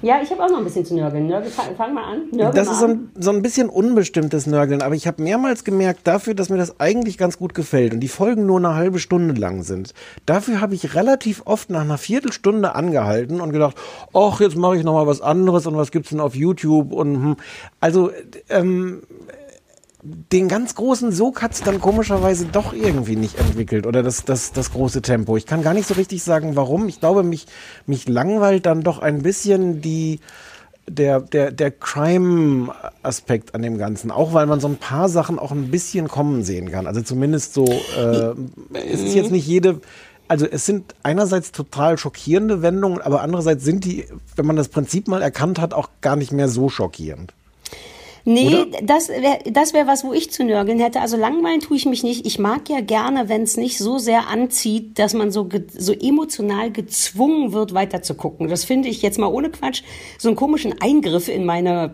Ja, 0.02 0.22
ich 0.22 0.30
habe 0.30 0.44
auch 0.44 0.50
noch 0.50 0.60
ein 0.60 0.64
bisschen 0.64 0.86
zu 0.86 0.96
nörgeln. 0.96 1.28
Nörgel, 1.28 1.50
fang, 1.50 1.76
fang 1.76 1.94
mal 1.94 2.04
an. 2.04 2.24
Nörgel 2.32 2.54
Das 2.54 2.68
mal 2.68 2.74
ist 2.74 2.80
so 2.80 2.86
ein, 2.86 3.10
so 3.18 3.32
ein 3.32 3.42
bisschen 3.42 3.70
unbestimmtes 3.70 4.46
Nörgeln, 4.46 4.82
aber 4.82 4.94
ich 4.94 5.08
habe 5.08 5.24
mehrmals 5.24 5.64
gemerkt, 5.64 6.02
dafür, 6.04 6.36
dass 6.36 6.50
mir 6.50 6.58
das 6.58 6.80
eigentlich 6.80 7.18
ganz 7.18 7.40
gut 7.40 7.54
gefällt 7.54 7.94
und 7.94 8.02
die 8.02 8.08
Folgen 8.08 8.46
nur 8.46 8.58
eine 8.58 8.76
halbe 8.76 9.00
Stunde 9.00 9.40
lang 9.40 9.64
sind, 9.64 9.94
dafür 10.26 10.62
habe 10.62 10.76
ich 10.76 10.96
relativ 10.96 11.42
oft 11.46 11.70
nach 11.70 11.82
einer 11.82 11.98
Viertelstunde 11.98 12.76
angehalten 12.76 13.42
und 13.42 13.52
gedacht, 13.52 13.78
ach, 14.14 14.40
jetzt 14.42 14.56
mache 14.56 14.78
ich 14.78 14.84
noch 14.84 14.94
mal 14.94 15.08
was 15.08 15.22
anderes 15.22 15.66
und 15.66 15.78
was 15.78 15.92
gibt's 15.92 16.10
denn 16.10 16.20
auf 16.20 16.36
YouTube 16.36 16.92
und 16.92 17.16
hm. 17.16 17.36
also 17.80 18.12
ähm, 18.50 19.02
den 20.32 20.48
ganz 20.48 20.76
großen 20.76 21.12
Sog 21.12 21.42
hat's 21.42 21.62
dann 21.62 21.82
komischerweise 21.82 22.46
doch 22.46 22.74
irgendwie 22.74 23.16
nicht 23.16 23.40
entwickelt 23.40 23.88
oder 23.88 24.04
das, 24.04 24.24
das, 24.24 24.52
das 24.52 24.72
große 24.72 25.02
Tempo. 25.02 25.36
Ich 25.36 25.48
kann 25.48 25.64
gar 25.64 25.74
nicht 25.74 25.88
so 25.88 25.96
richtig 25.96 26.22
sagen, 26.22 26.56
warum. 26.56 26.88
Ich 26.88 27.00
glaube, 27.00 27.24
mich, 27.24 27.48
mich 27.88 28.08
langweilt 28.08 28.68
dann 28.68 28.82
doch 28.82 29.00
ein 29.00 29.24
bisschen 29.24 29.82
die, 29.82 30.20
der, 30.88 31.22
der, 31.22 31.52
der 31.52 31.72
Crime-Aspekt 31.72 33.56
an 33.56 33.64
dem 33.64 33.80
Ganzen. 33.80 34.12
Auch 34.12 34.34
weil 34.34 34.46
man 34.46 34.60
so 34.60 34.68
ein 34.68 34.78
paar 34.78 35.10
Sachen 35.10 35.40
auch 35.40 35.52
ein 35.52 35.72
bisschen 35.72 36.08
kommen 36.08 36.44
sehen 36.44 36.72
kann. 36.72 36.86
Also 36.86 37.02
zumindest 37.02 37.56
so, 37.56 37.66
äh, 37.66 38.36
es 38.92 39.02
ist 39.02 39.16
jetzt 39.16 39.32
nicht 39.32 39.48
jede, 39.48 39.82
also 40.28 40.46
es 40.46 40.68
sind 40.68 40.94
einerseits 41.02 41.52
total 41.52 41.98
schockierende 41.98 42.62
Wendungen, 42.62 43.02
aber 43.02 43.22
andererseits 43.22 43.64
sind 43.64 43.86
die, 43.86 44.06
wenn 44.36 44.46
man 44.46 44.56
das 44.56 44.70
Prinzip 44.70 45.08
mal 45.08 45.24
erkannt 45.24 45.60
hat, 45.60 45.74
auch 45.74 45.90
gar 46.02 46.16
nicht 46.16 46.32
mehr 46.32 46.48
so 46.48 46.70
schockierend. 46.70 47.34
Nee, 48.28 48.66
das 48.82 49.10
wäre 49.10 49.40
das 49.46 49.74
wär 49.74 49.86
was, 49.86 50.04
wo 50.04 50.12
ich 50.12 50.32
zu 50.32 50.44
nörgeln 50.44 50.80
hätte. 50.80 51.00
Also 51.00 51.16
langweilen 51.16 51.62
tue 51.62 51.78
ich 51.78 51.86
mich 51.86 52.02
nicht. 52.02 52.26
Ich 52.26 52.40
mag 52.40 52.68
ja 52.70 52.82
gerne, 52.82 53.30
wenn 53.30 53.44
es 53.44 53.56
nicht 53.56 53.78
so 53.78 54.00
sehr 54.00 54.28
anzieht, 54.28 54.98
dass 54.98 55.14
man 55.14 55.32
so, 55.32 55.48
so 55.72 55.94
emotional 55.94 56.72
gezwungen 56.72 57.54
wird, 57.54 57.76
weiter 57.76 58.02
zu 58.02 58.16
gucken. 58.16 58.48
Das 58.50 58.66
finde 58.66 58.90
ich 58.90 59.04
jetzt 59.04 59.20
mal 59.20 59.28
ohne 59.28 59.52
Quatsch 59.52 59.84
so 60.18 60.28
einen 60.28 60.36
komischen 60.36 60.74
Eingriff 60.82 61.28
in 61.28 61.46
meine 61.46 61.94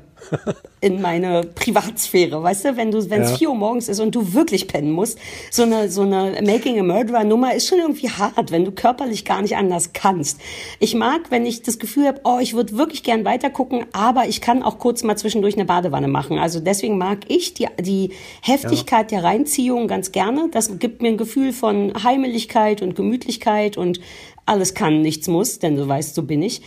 in 0.82 1.02
meine 1.02 1.44
Privatsphäre, 1.44 2.42
weißt 2.42 2.66
du, 2.66 2.78
wenn 2.78 2.92
du, 2.92 3.10
wenn 3.10 3.22
es 3.22 3.32
Ja. 3.32 3.38
4 3.38 3.50
Uhr 3.50 3.56
morgens 3.56 3.90
ist 3.90 4.00
und 4.00 4.16
du 4.16 4.34
wirklich 4.34 4.68
pennen 4.68 4.92
musst, 4.92 5.20
so 5.52 5.64
eine, 5.64 5.90
so 5.90 6.02
eine 6.02 6.42
Making 6.42 6.80
a 6.80 6.84
Murderer 6.84 7.24
Nummer 7.24 7.54
ist 7.54 7.68
schon 7.68 7.80
irgendwie 7.80 8.10
hart, 8.10 8.52
wenn 8.52 8.66
du 8.66 8.72
körperlich 8.72 9.26
gar 9.26 9.42
nicht 9.42 9.56
anders 9.56 9.94
kannst. 9.94 10.40
Ich 10.80 10.96
mag, 10.96 11.30
wenn 11.30 11.46
ich 11.46 11.62
das 11.62 11.80
Gefühl 11.80 12.08
habe, 12.08 12.22
oh, 12.24 12.40
ich 12.42 12.54
würde 12.54 12.78
wirklich 12.78 13.04
gern 13.04 13.26
weitergucken, 13.26 13.86
aber 13.92 14.28
ich 14.28 14.42
kann 14.42 14.64
auch 14.64 14.80
kurz 14.80 15.04
mal 15.04 15.18
zwischendurch 15.18 15.56
eine 15.56 15.66
Badewanne 15.66 16.08
machen. 16.08 16.38
Also 16.40 16.60
deswegen 16.60 16.98
mag 16.98 17.20
ich 17.28 17.54
die, 17.54 17.68
die 17.80 18.12
Heftigkeit 18.42 19.12
der 19.12 19.24
Reinziehung 19.24 19.88
ganz 19.88 20.12
gerne. 20.12 20.50
Das 20.52 20.80
gibt 20.80 21.02
mir 21.02 21.10
ein 21.10 21.18
Gefühl 21.18 21.54
von 21.54 21.94
Heimeligkeit 22.04 22.82
und 22.82 22.96
Gemütlichkeit 22.96 23.78
und 23.78 24.00
alles 24.46 24.74
kann, 24.74 25.02
nichts 25.02 25.28
muss, 25.28 25.60
denn 25.60 25.76
du 25.76 25.88
weißt, 25.88 26.16
so 26.16 26.24
bin 26.24 26.42
ich. 26.42 26.62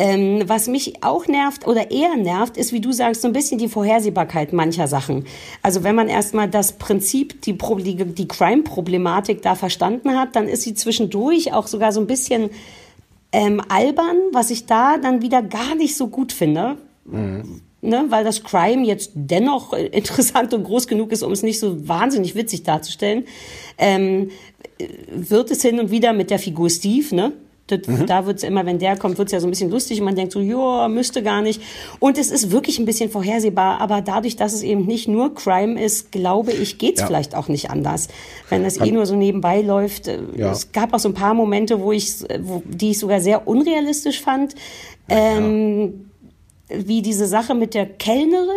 Ähm, 0.00 0.44
was 0.46 0.68
mich 0.68 1.02
auch 1.02 1.26
nervt 1.26 1.66
oder 1.66 1.90
eher 1.90 2.16
nervt, 2.16 2.56
ist, 2.56 2.72
wie 2.72 2.80
du 2.80 2.92
sagst, 2.92 3.22
so 3.22 3.26
ein 3.26 3.32
bisschen 3.32 3.58
die 3.58 3.66
Vorhersehbarkeit 3.66 4.52
mancher 4.52 4.86
Sachen. 4.86 5.24
Also 5.60 5.82
wenn 5.82 5.96
man 5.96 6.06
erstmal 6.08 6.48
das 6.48 6.78
Prinzip, 6.78 7.42
die, 7.42 7.52
Pro- 7.52 7.78
die, 7.78 7.96
die 7.96 8.28
Crime-Problematik 8.28 9.42
da 9.42 9.56
verstanden 9.56 10.16
hat, 10.16 10.36
dann 10.36 10.46
ist 10.46 10.62
sie 10.62 10.74
zwischendurch 10.74 11.52
auch 11.52 11.66
sogar 11.66 11.90
so 11.90 12.00
ein 12.00 12.06
bisschen 12.06 12.50
ähm, 13.32 13.60
albern, 13.68 14.16
was 14.32 14.52
ich 14.52 14.66
da 14.66 14.98
dann 14.98 15.20
wieder 15.20 15.42
gar 15.42 15.74
nicht 15.74 15.96
so 15.96 16.06
gut 16.06 16.32
finde. 16.32 16.76
Ne, 17.80 18.04
weil 18.08 18.22
das 18.22 18.44
Crime 18.44 18.86
jetzt 18.86 19.10
dennoch 19.14 19.72
interessant 19.92 20.54
und 20.54 20.62
groß 20.62 20.86
genug 20.86 21.10
ist, 21.10 21.24
um 21.24 21.32
es 21.32 21.42
nicht 21.42 21.58
so 21.58 21.88
wahnsinnig 21.88 22.36
witzig 22.36 22.62
darzustellen, 22.62 23.24
ähm, 23.78 24.30
äh, 24.78 24.86
wird 25.10 25.50
es 25.50 25.62
hin 25.62 25.80
und 25.80 25.90
wieder 25.90 26.12
mit 26.12 26.30
der 26.30 26.38
Figur 26.38 26.70
Steve, 26.70 27.12
ne? 27.16 27.32
Das, 27.68 27.80
Da 28.06 28.26
wird's 28.26 28.42
immer, 28.42 28.64
wenn 28.66 28.78
der 28.78 28.96
kommt, 28.96 29.18
wird's 29.18 29.30
ja 29.32 29.40
so 29.40 29.46
ein 29.46 29.50
bisschen 29.50 29.70
lustig 29.70 30.00
und 30.00 30.06
man 30.06 30.16
denkt 30.16 30.32
so, 30.32 30.40
ja, 30.40 30.88
müsste 30.88 31.22
gar 31.22 31.42
nicht. 31.42 31.60
Und 32.00 32.18
es 32.18 32.30
ist 32.30 32.50
wirklich 32.50 32.78
ein 32.78 32.84
bisschen 32.86 33.10
vorhersehbar, 33.10 33.80
aber 33.80 34.00
dadurch, 34.00 34.36
dass 34.36 34.52
es 34.54 34.62
eben 34.62 34.86
nicht 34.86 35.06
nur 35.06 35.34
Crime 35.34 35.80
ist, 35.80 36.10
glaube 36.10 36.52
ich, 36.52 36.78
geht's 36.78 37.00
Ja. 37.00 37.06
vielleicht 37.06 37.34
auch 37.34 37.48
nicht 37.48 37.70
anders. 37.70 38.08
Wenn 38.48 38.64
das 38.64 38.78
eh 38.78 38.90
nur 38.90 39.04
so 39.06 39.14
nebenbei 39.16 39.60
läuft. 39.60 40.08
äh, 40.08 40.18
Ja. 40.36 40.50
Es 40.50 40.72
gab 40.72 40.94
auch 40.94 40.98
so 40.98 41.08
ein 41.10 41.14
paar 41.14 41.34
Momente, 41.34 41.80
wo 41.80 41.92
ich, 41.92 42.10
wo, 42.40 42.62
die 42.66 42.90
ich 42.90 42.98
sogar 42.98 43.20
sehr 43.20 43.46
unrealistisch 43.46 44.20
fand. 44.20 44.54
Ähm, 45.08 46.10
wie 46.68 47.02
diese 47.02 47.26
Sache 47.26 47.54
mit 47.54 47.74
der 47.74 47.86
Kellnerin. 47.86 48.48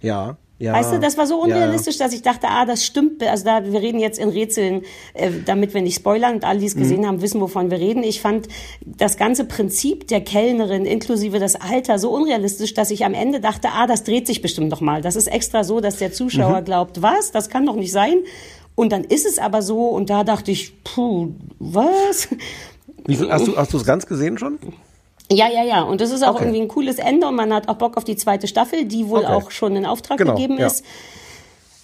Ja, 0.00 0.36
ja. 0.60 0.72
Weißt 0.74 0.92
du, 0.92 1.00
das 1.00 1.18
war 1.18 1.26
so 1.26 1.38
Ja. 1.38 1.44
unrealistisch, 1.56 1.98
dass 1.98 2.12
ich 2.12 2.22
dachte, 2.22 2.46
ah, 2.48 2.64
das 2.66 2.84
stimmt. 2.86 3.22
Also 3.24 3.44
da, 3.44 3.64
wir 3.64 3.80
reden 3.80 3.98
jetzt 3.98 4.18
in 4.20 4.28
Rätseln, 4.28 4.82
äh, 5.14 5.30
damit 5.44 5.74
wir 5.74 5.82
nicht 5.82 5.96
spoilern 5.96 6.34
und 6.34 6.44
alle, 6.44 6.60
die 6.60 6.66
es 6.66 6.76
Mhm. 6.76 6.80
gesehen 6.80 7.06
haben, 7.06 7.22
wissen, 7.22 7.40
wovon 7.40 7.70
wir 7.72 7.78
reden. 7.78 8.02
Ich 8.04 8.20
fand 8.20 8.46
das 8.84 9.16
ganze 9.16 9.44
Prinzip 9.46 10.06
der 10.06 10.20
Kellnerin 10.20 10.84
inklusive 10.84 11.38
das 11.40 11.56
Alter 11.56 11.98
so 11.98 12.10
unrealistisch, 12.10 12.74
dass 12.74 12.90
ich 12.92 13.04
am 13.04 13.14
Ende 13.14 13.40
dachte, 13.40 13.68
ah, 13.74 13.86
das 13.88 14.04
dreht 14.04 14.26
sich 14.28 14.42
bestimmt 14.42 14.68
noch 14.68 14.80
mal. 14.80 15.00
Das 15.02 15.16
ist 15.16 15.26
extra 15.26 15.64
so, 15.64 15.80
dass 15.80 15.96
der 15.96 16.10
Mhm. 16.10 16.12
Zuschauer 16.14 16.62
glaubt, 16.62 17.02
was? 17.02 17.32
Das 17.32 17.48
kann 17.48 17.66
doch 17.66 17.74
nicht 17.76 17.90
sein. 17.92 18.18
Und 18.76 18.92
dann 18.92 19.04
ist 19.04 19.26
es 19.26 19.38
aber 19.38 19.62
so 19.62 19.88
und 19.88 20.10
da 20.10 20.24
dachte 20.24 20.50
ich, 20.52 20.84
puh, 20.84 21.30
was? 21.58 22.28
Wie 23.06 23.16
viel, 23.16 23.30
hast 23.32 23.46
du 23.46 23.56
hast 23.56 23.72
du 23.72 23.78
es 23.78 23.84
ganz 23.84 24.06
gesehen 24.06 24.38
schon? 24.38 24.58
Ja, 25.32 25.48
ja, 25.48 25.62
ja. 25.62 25.82
Und 25.82 26.00
das 26.00 26.10
ist 26.10 26.22
auch 26.24 26.34
Okay. 26.34 26.44
irgendwie 26.44 26.60
ein 26.62 26.68
cooles 26.68 26.98
Ende 26.98 27.26
und 27.28 27.36
man 27.36 27.52
hat 27.54 27.68
auch 27.68 27.76
Bock 27.76 27.96
auf 27.96 28.04
die 28.04 28.16
zweite 28.16 28.48
Staffel, 28.48 28.84
die 28.84 29.08
wohl 29.08 29.20
Okay. 29.20 29.32
auch 29.32 29.50
schon 29.50 29.76
in 29.76 29.86
Auftrag 29.86 30.18
Genau, 30.18 30.34
gegeben 30.34 30.58
ja. 30.58 30.66
ist. 30.66 30.84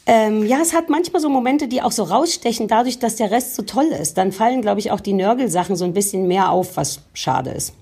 Ähm, 0.09 0.47
ja, 0.47 0.59
es 0.63 0.73
hat 0.73 0.89
manchmal 0.89 1.21
so 1.21 1.29
Momente, 1.29 1.67
die 1.67 1.83
auch 1.83 1.91
so 1.91 2.05
rausstechen, 2.05 2.69
dadurch, 2.69 2.99
dass 3.01 3.17
der 3.17 3.31
Rest 3.31 3.57
so 3.57 3.63
toll 3.63 3.87
ist. 3.87 4.17
Dann 4.19 4.31
fallen, 4.33 4.63
glaube 4.63 4.79
ich, 4.81 4.91
auch 4.93 5.01
die 5.01 5.13
Nörgelsachen 5.13 5.75
so 5.77 5.85
ein 5.85 5.93
bisschen 5.95 6.29
mehr 6.29 6.51
auf, 6.51 6.77
was 6.77 7.01
schade 7.13 7.51
ist. 7.51 7.73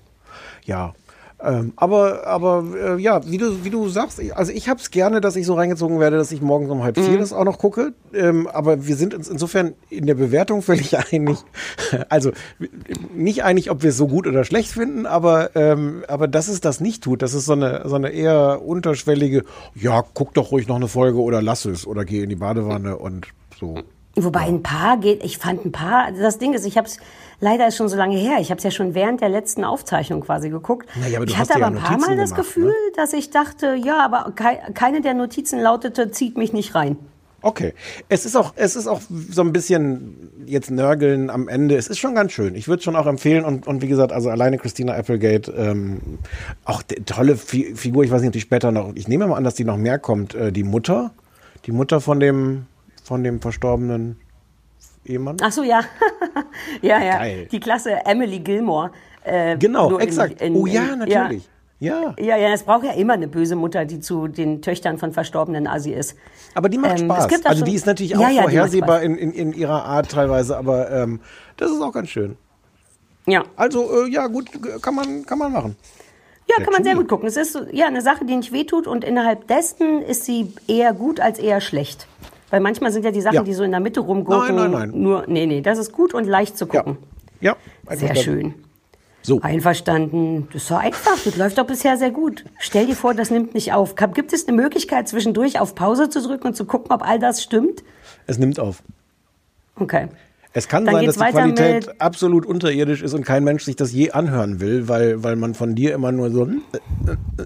Ja. 0.65 0.93
Ähm, 1.43 1.73
aber 1.75 2.25
aber 2.25 2.63
äh, 2.81 2.97
ja, 3.01 3.21
wie 3.29 3.37
du, 3.37 3.63
wie 3.65 3.69
du 3.69 3.89
sagst, 3.89 4.19
ich- 4.19 4.35
also 4.35 4.53
ich 4.53 4.69
habe 4.69 4.79
es 4.79 4.89
gerne, 4.89 5.19
dass 5.19 5.35
ich 5.35 5.45
so 5.45 5.53
reingezogen 5.55 5.99
werde, 5.99 6.15
dass 6.17 6.31
ich 6.31 6.41
morgens 6.41 6.69
um 6.71 6.81
halb 6.83 6.95
Mhm. 6.97 7.01
vier 7.03 7.17
das 7.17 7.33
auch 7.33 7.43
noch 7.43 7.57
gucke. 7.57 7.93
Ähm, 8.13 8.47
aber 8.47 8.87
wir 8.87 8.95
sind 8.95 9.13
uns 9.13 9.27
insofern 9.27 9.73
in 9.89 10.05
der 10.07 10.15
Bewertung 10.15 10.61
völlig 10.61 10.97
einig. 11.11 11.37
Also 12.09 12.31
nicht 13.13 13.43
einig, 13.43 13.69
ob 13.69 13.83
wir 13.83 13.89
es 13.89 13.97
so 13.97 14.07
gut 14.07 14.27
oder 14.27 14.43
schlecht 14.45 14.71
finden, 14.71 15.05
aber, 15.05 15.55
ähm, 15.55 16.03
aber 16.07 16.27
dass 16.29 16.47
es 16.47 16.61
das 16.61 16.79
nicht 16.79 17.03
tut, 17.03 17.21
das 17.21 17.33
ist 17.33 17.45
so 17.45 17.53
eine, 17.53 17.81
so 17.85 17.95
eine 17.95 18.09
eher 18.11 18.61
unterschwellige, 18.65 19.43
ja, 19.75 20.03
guck 20.13 20.33
doch 20.33 20.51
ruhig 20.51 20.67
noch 20.67 20.77
eine 20.77 20.87
Folge 20.87 21.19
oder 21.21 21.41
lass 21.41 21.65
es 21.65 21.85
oder 21.85 22.05
geh 22.05 22.23
in 22.23 22.29
die 22.29 22.35
Badewanne 22.37 22.97
und 22.97 23.27
so. 23.59 23.75
Wobei 24.17 24.41
ein 24.41 24.63
paar 24.63 24.97
geht, 24.97 25.21
ich 25.25 25.37
fand 25.37 25.65
ein 25.65 25.73
paar, 25.73 26.07
das 26.13 26.37
Ding 26.37 26.53
ist, 26.53 26.65
ich 26.65 26.77
habe 26.77 26.87
es, 26.87 26.97
leider 27.39 27.67
ist 27.67 27.75
schon 27.75 27.89
so 27.89 27.95
lange 27.95 28.17
her, 28.17 28.37
ich 28.39 28.49
habe 28.49 28.57
es 28.57 28.63
ja 28.63 28.71
schon 28.71 28.93
während 28.93 29.21
der 29.21 29.29
letzten 29.29 29.63
Aufzeichnung 29.63 30.21
quasi 30.21 30.49
geguckt. 30.49 30.89
Naja, 30.99 31.17
aber 31.19 31.27
ich 31.27 31.37
hast 31.37 31.49
hatte 31.49 31.63
aber 31.63 31.75
ja 31.75 31.79
ein 31.79 31.83
paar 31.83 31.91
Notizen 31.91 32.09
Mal 32.09 32.17
das 32.17 32.29
gemacht, 32.31 32.47
Gefühl, 32.47 32.67
ne? 32.67 32.73
dass 32.95 33.13
ich 33.13 33.29
dachte, 33.29 33.75
ja, 33.75 34.03
aber 34.03 34.31
kei 34.35 34.55
keine 34.73 35.01
der 35.01 35.13
Notizen 35.13 35.59
lautete, 35.59 36.11
zieht 36.11 36.37
mich 36.37 36.53
nicht 36.53 36.75
rein. 36.75 36.97
Okay. 37.45 37.75
Es 38.09 38.25
ist 38.25 38.35
auch, 38.35 38.53
es 38.55 38.75
ist 38.75 38.87
auch 38.87 39.01
so 39.29 39.41
ein 39.43 39.53
bisschen 39.53 40.31
jetzt 40.47 40.71
nörgeln 40.71 41.29
am 41.29 41.47
Ende. 41.47 41.75
Es 41.75 41.87
ist 41.87 41.99
schon 41.99 42.15
ganz 42.15 42.31
schön. 42.31 42.55
Ich 42.55 42.67
würde 42.67 42.79
es 42.79 42.83
schon 42.83 42.95
auch 42.95 43.05
empfehlen. 43.05 43.45
Und, 43.45 43.67
und 43.67 43.83
wie 43.83 43.87
gesagt, 43.87 44.11
also 44.11 44.31
alleine 44.31 44.57
Christina 44.57 44.95
Applegate, 44.95 45.51
ähm, 45.51 46.17
auch 46.63 46.81
die 46.81 47.03
tolle 47.03 47.35
Fi 47.35 47.75
Figur. 47.75 48.03
Ich 48.03 48.09
weiß 48.09 48.21
nicht, 48.21 48.29
ob 48.29 48.33
die 48.33 48.41
später 48.41 48.71
noch, 48.71 48.95
ich 48.95 49.07
nehme 49.07 49.27
mal 49.27 49.35
an, 49.35 49.43
dass 49.43 49.53
die 49.53 49.63
noch 49.63 49.77
mehr 49.77 49.99
kommt. 49.99 50.33
Äh, 50.33 50.51
die 50.51 50.63
Mutter, 50.63 51.11
die 51.67 51.71
Mutter 51.71 52.01
von 52.01 52.19
dem, 52.19 52.65
von 53.03 53.23
dem 53.23 53.39
verstorbenen 53.41 54.17
Ehemann. 55.05 55.37
Ach 55.41 55.51
so, 55.51 55.63
ja. 55.63 55.81
ja, 56.81 57.01
ja. 57.03 57.17
Geil. 57.19 57.47
Die 57.51 57.59
Klasse 57.59 58.05
Emily 58.05 58.39
Gilmore. 58.39 58.91
Äh, 59.23 59.57
genau, 59.57 59.89
nur 59.89 60.01
in- 60.01 60.07
exakt. 60.07 60.41
in- 60.41 60.55
oh 60.55 60.65
ja, 60.65 60.95
natürlich. 60.95 61.47
Ja. 61.79 62.15
Ja, 62.17 62.37
ja, 62.37 62.53
es 62.53 62.63
braucht 62.63 62.85
ja 62.85 62.93
immer 62.93 63.13
eine 63.13 63.27
böse 63.27 63.55
Mutter, 63.55 63.83
die 63.85 63.99
zu 63.99 64.27
den 64.27 64.61
Töchtern 64.61 64.97
von 64.97 65.11
verstorbenen 65.11 65.67
Assi 65.67 65.91
ist. 65.91 66.15
Aber 66.53 66.69
die 66.69 66.77
macht 66.77 66.99
Ähm, 67.01 67.05
Spaß. 67.05 67.27
Also 67.45 67.59
so- 67.59 67.65
die 67.65 67.75
ist 67.75 67.85
natürlich 67.85 68.13
Ja, 68.13 68.19
auch 68.19 68.21
ja, 68.21 68.27
macht 68.35 68.43
vorhersehbar 68.43 69.01
in, 69.01 69.17
in, 69.17 69.31
in 69.33 69.53
ihrer 69.53 69.83
Art 69.83 70.09
teilweise, 70.11 70.57
aber 70.57 70.89
ähm, 70.89 71.19
das 71.57 71.71
ist 71.71 71.81
auch 71.81 71.91
ganz 71.91 72.09
schön. 72.09 72.37
Ja. 73.27 73.43
Also, 73.55 74.05
äh, 74.05 74.09
ja, 74.09 74.27
gut, 74.27 74.45
kann 74.81 74.95
man, 74.95 75.25
kann 75.25 75.37
man 75.37 75.51
machen. 75.51 75.75
Ja, 76.47 76.55
Ja, 76.59 76.63
kann 76.63 76.73
man 76.73 76.83
sehr 76.83 76.95
gut 76.95 77.07
gucken. 77.09 77.27
Es 77.27 77.37
ist 77.37 77.59
ja 77.71 77.87
eine 77.87 78.01
Sache, 78.01 78.23
die 78.23 78.35
nicht 78.35 78.53
wehtut 78.53 78.85
und 78.87 79.03
innerhalb 79.03 79.47
dessen 79.47 80.01
ist 80.03 80.25
sie 80.25 80.53
eher 80.67 80.93
gut 80.93 81.19
als 81.19 81.39
eher 81.39 81.59
schlecht. 81.59 82.07
Weil 82.49 82.59
manchmal 82.59 82.91
sind 82.91 83.03
ja 83.05 83.11
die 83.11 83.21
Sachen, 83.21 83.35
Ja. 83.35 83.43
die 83.43 83.53
so 83.53 83.63
in 83.63 83.71
der 83.71 83.79
Mitte 83.79 83.99
rumgurken, 84.01 84.55
Nein, 84.55 84.71
nein, 84.71 84.89
nein. 84.91 85.01
nur, 85.01 85.23
nee, 85.27 85.45
nee, 85.45 85.61
das 85.61 85.77
ist 85.79 85.91
gut 85.91 86.13
und 86.13 86.25
leicht 86.25 86.57
zu 86.57 86.65
Ja. 86.65 86.81
gucken. 86.83 86.97
Ja. 87.41 87.55
einfach 87.87 88.07
Sehr 88.07 88.15
schön. 88.15 88.53
So. 89.21 89.41
Einverstanden. 89.41 90.47
Das 90.53 90.61
ist 90.63 90.71
doch 90.71 90.77
einfach. 90.79 91.17
Das 91.25 91.35
läuft 91.35 91.57
doch 91.57 91.65
bisher 91.65 91.97
sehr 91.97 92.11
gut. 92.11 92.45
Stell 92.59 92.85
dir 92.85 92.95
vor, 92.95 93.15
das 93.15 93.31
nimmt 93.31 93.55
nicht 93.55 93.73
auf. 93.73 93.95
Gibt 93.95 94.33
es 94.33 94.47
eine 94.47 94.55
Möglichkeit, 94.55 95.07
zwischendurch 95.07 95.59
auf 95.59 95.73
Pause 95.73 96.09
zu 96.09 96.21
drücken 96.21 96.47
und 96.47 96.55
zu 96.55 96.65
gucken, 96.65 96.91
ob 96.91 97.01
all 97.01 97.17
das 97.17 97.41
stimmt? 97.41 97.83
Es 98.27 98.37
nimmt 98.37 98.59
auf. 98.59 98.83
Okay. 99.77 100.09
Es 100.53 100.67
kann 100.67 100.85
Dann 100.85 100.95
sein, 100.95 101.05
dass 101.07 101.17
die 101.17 101.23
Qualität 101.23 101.99
absolut 101.99 102.45
unterirdisch 102.45 103.01
ist 103.01 103.13
und 103.13 103.25
kein 103.25 103.43
Mensch 103.43 103.63
sich 103.65 103.75
das 103.75 103.91
je 103.91 104.11
anhören 104.11 104.59
will, 104.61 104.87
weil, 104.87 105.23
weil 105.23 105.35
man 105.35 105.53
von 105.55 105.75
dir 105.75 105.93
immer 105.95 106.11
nur 106.13 106.29
so 106.31 106.45
äh, 106.45 106.49
äh, 107.07 107.41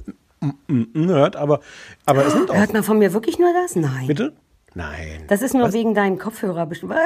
äh, 0.70 0.76
äh, 1.02 1.08
hört, 1.08 1.36
aber, 1.38 1.62
aber 2.06 2.26
es 2.26 2.36
nimmt 2.36 2.52
auf. 2.52 2.58
Hört 2.58 2.74
man 2.74 2.84
von 2.84 3.00
mir 3.00 3.14
wirklich 3.14 3.40
nur 3.40 3.52
das? 3.54 3.76
Nein. 3.76 4.06
Bitte? 4.06 4.34
Nein. 4.76 5.24
Das 5.28 5.42
ist 5.42 5.54
nur 5.54 5.74
wegen 5.74 5.94
deinem 5.94 6.18
Kopfhörer 6.20 6.66
bestimmt. 6.66 6.94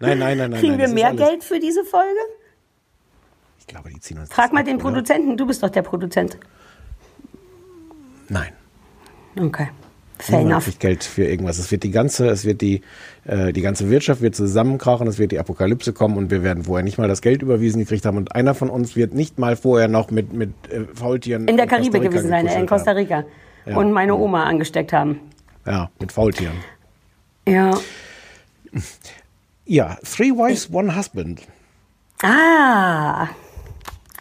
Nein, 0.00 0.18
nein, 0.18 0.18
nein, 0.18 0.50
nein. 0.50 0.52
Kriegen 0.60 0.76
nein, 0.76 0.88
wir 0.88 0.88
mehr 0.88 1.14
Geld 1.14 1.42
für 1.42 1.58
diese 1.58 1.84
Folge? 1.84 2.18
Ich 3.58 3.66
glaube, 3.66 3.90
die 3.90 4.00
ziehen 4.00 4.18
uns 4.18 4.30
Frag 4.32 4.52
mal 4.52 4.60
ab, 4.60 4.66
den 4.66 4.76
oder? 4.76 4.84
Produzenten. 4.84 5.36
Du 5.36 5.46
bist 5.46 5.62
doch 5.62 5.70
der 5.70 5.82
Produzent. 5.82 6.38
Nein. 8.28 8.52
Okay. 9.38 9.68
Fair 10.18 10.40
enough. 10.40 10.78
Geld 10.78 11.04
für 11.04 11.24
irgendwas. 11.24 11.58
Es 11.58 11.70
wird 11.70 11.84
die 11.84 11.90
ganze, 11.90 12.28
es 12.28 12.44
wird 12.44 12.60
die, 12.60 12.82
äh, 13.24 13.52
die 13.52 13.60
ganze 13.62 13.88
Wirtschaft 13.88 14.20
wird 14.20 14.34
zusammenkrachen, 14.34 15.06
es 15.06 15.18
wird 15.18 15.30
die 15.32 15.38
Apokalypse 15.38 15.92
kommen 15.92 16.16
und 16.16 16.30
wir 16.30 16.42
werden 16.42 16.64
vorher 16.64 16.82
nicht 16.82 16.98
mal 16.98 17.08
das 17.08 17.22
Geld 17.22 17.42
überwiesen 17.42 17.78
gekriegt 17.78 18.04
haben 18.04 18.16
und 18.16 18.34
einer 18.34 18.54
von 18.54 18.68
uns 18.68 18.96
wird 18.96 19.14
nicht 19.14 19.38
mal 19.38 19.54
vorher 19.56 19.86
noch 19.86 20.10
mit, 20.10 20.32
mit 20.32 20.50
äh, 20.70 20.84
Faultieren 20.92 21.46
In 21.46 21.56
der 21.56 21.66
Karibik 21.66 22.02
gewesen 22.02 22.28
sein, 22.28 22.46
in 22.46 22.46
gekuschelt 22.46 22.68
Costa. 22.68 22.90
Rica. 22.92 23.24
Ja. 23.66 23.76
Und 23.76 23.92
meine 23.92 24.16
Oma 24.16 24.44
angesteckt 24.44 24.92
haben. 24.92 25.20
Ja, 25.68 25.90
mit 26.00 26.12
Faultieren. 26.12 26.56
Ja. 27.46 27.72
Ja, 29.66 29.96
Three 30.02 30.30
Wives, 30.32 30.72
One 30.72 30.96
Husband. 30.96 31.42
Ah. 32.22 33.28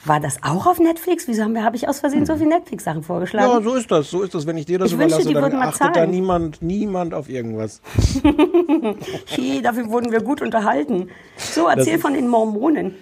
War 0.05 0.19
das 0.21 0.37
auch 0.41 0.65
auf 0.67 0.79
Netflix? 0.79 1.27
Wieso 1.27 1.43
habe 1.43 1.61
hab 1.63 1.73
ich 1.75 1.87
aus 1.87 1.99
Versehen 1.99 2.25
so 2.25 2.37
viele 2.37 2.49
Netflix-Sachen 2.49 3.03
vorgeschlagen? 3.03 3.49
Ja, 3.49 3.61
so 3.61 3.75
ist 3.75 3.91
das. 3.91 4.09
So 4.09 4.21
ist 4.23 4.33
das. 4.33 4.45
Wenn 4.47 4.57
ich 4.57 4.65
dir 4.65 4.79
das 4.79 4.91
Ich 4.91 4.97
wünschte, 4.97 5.21
überlasse, 5.21 5.49
die 5.49 5.55
dann 5.55 5.61
achtet 5.61 5.95
da 5.95 6.05
niemand, 6.05 6.61
niemand 6.61 7.13
auf 7.13 7.29
irgendwas. 7.29 7.81
Hey, 9.25 9.61
dafür 9.61 9.89
wurden 9.89 10.11
wir 10.11 10.21
gut 10.21 10.41
unterhalten. 10.41 11.09
So, 11.37 11.67
erzähl 11.67 11.95
ist- 11.95 12.01
von 12.01 12.13
den 12.13 12.27
Mormonen. 12.29 12.95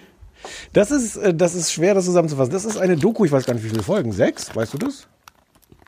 Das 0.72 0.90
ist, 0.90 1.16
äh, 1.16 1.32
das 1.34 1.54
ist 1.54 1.72
schwer, 1.72 1.94
das 1.94 2.04
zusammenzufassen. 2.04 2.52
Das 2.52 2.64
ist 2.64 2.76
eine 2.76 2.96
Doku, 2.96 3.24
ich 3.24 3.32
weiß 3.32 3.44
gar 3.46 3.54
nicht, 3.54 3.64
wie 3.64 3.68
viele 3.70 3.82
Folgen. 3.82 4.12
Sechs, 4.12 4.54
weißt 4.54 4.74
du 4.74 4.78
das? 4.78 5.06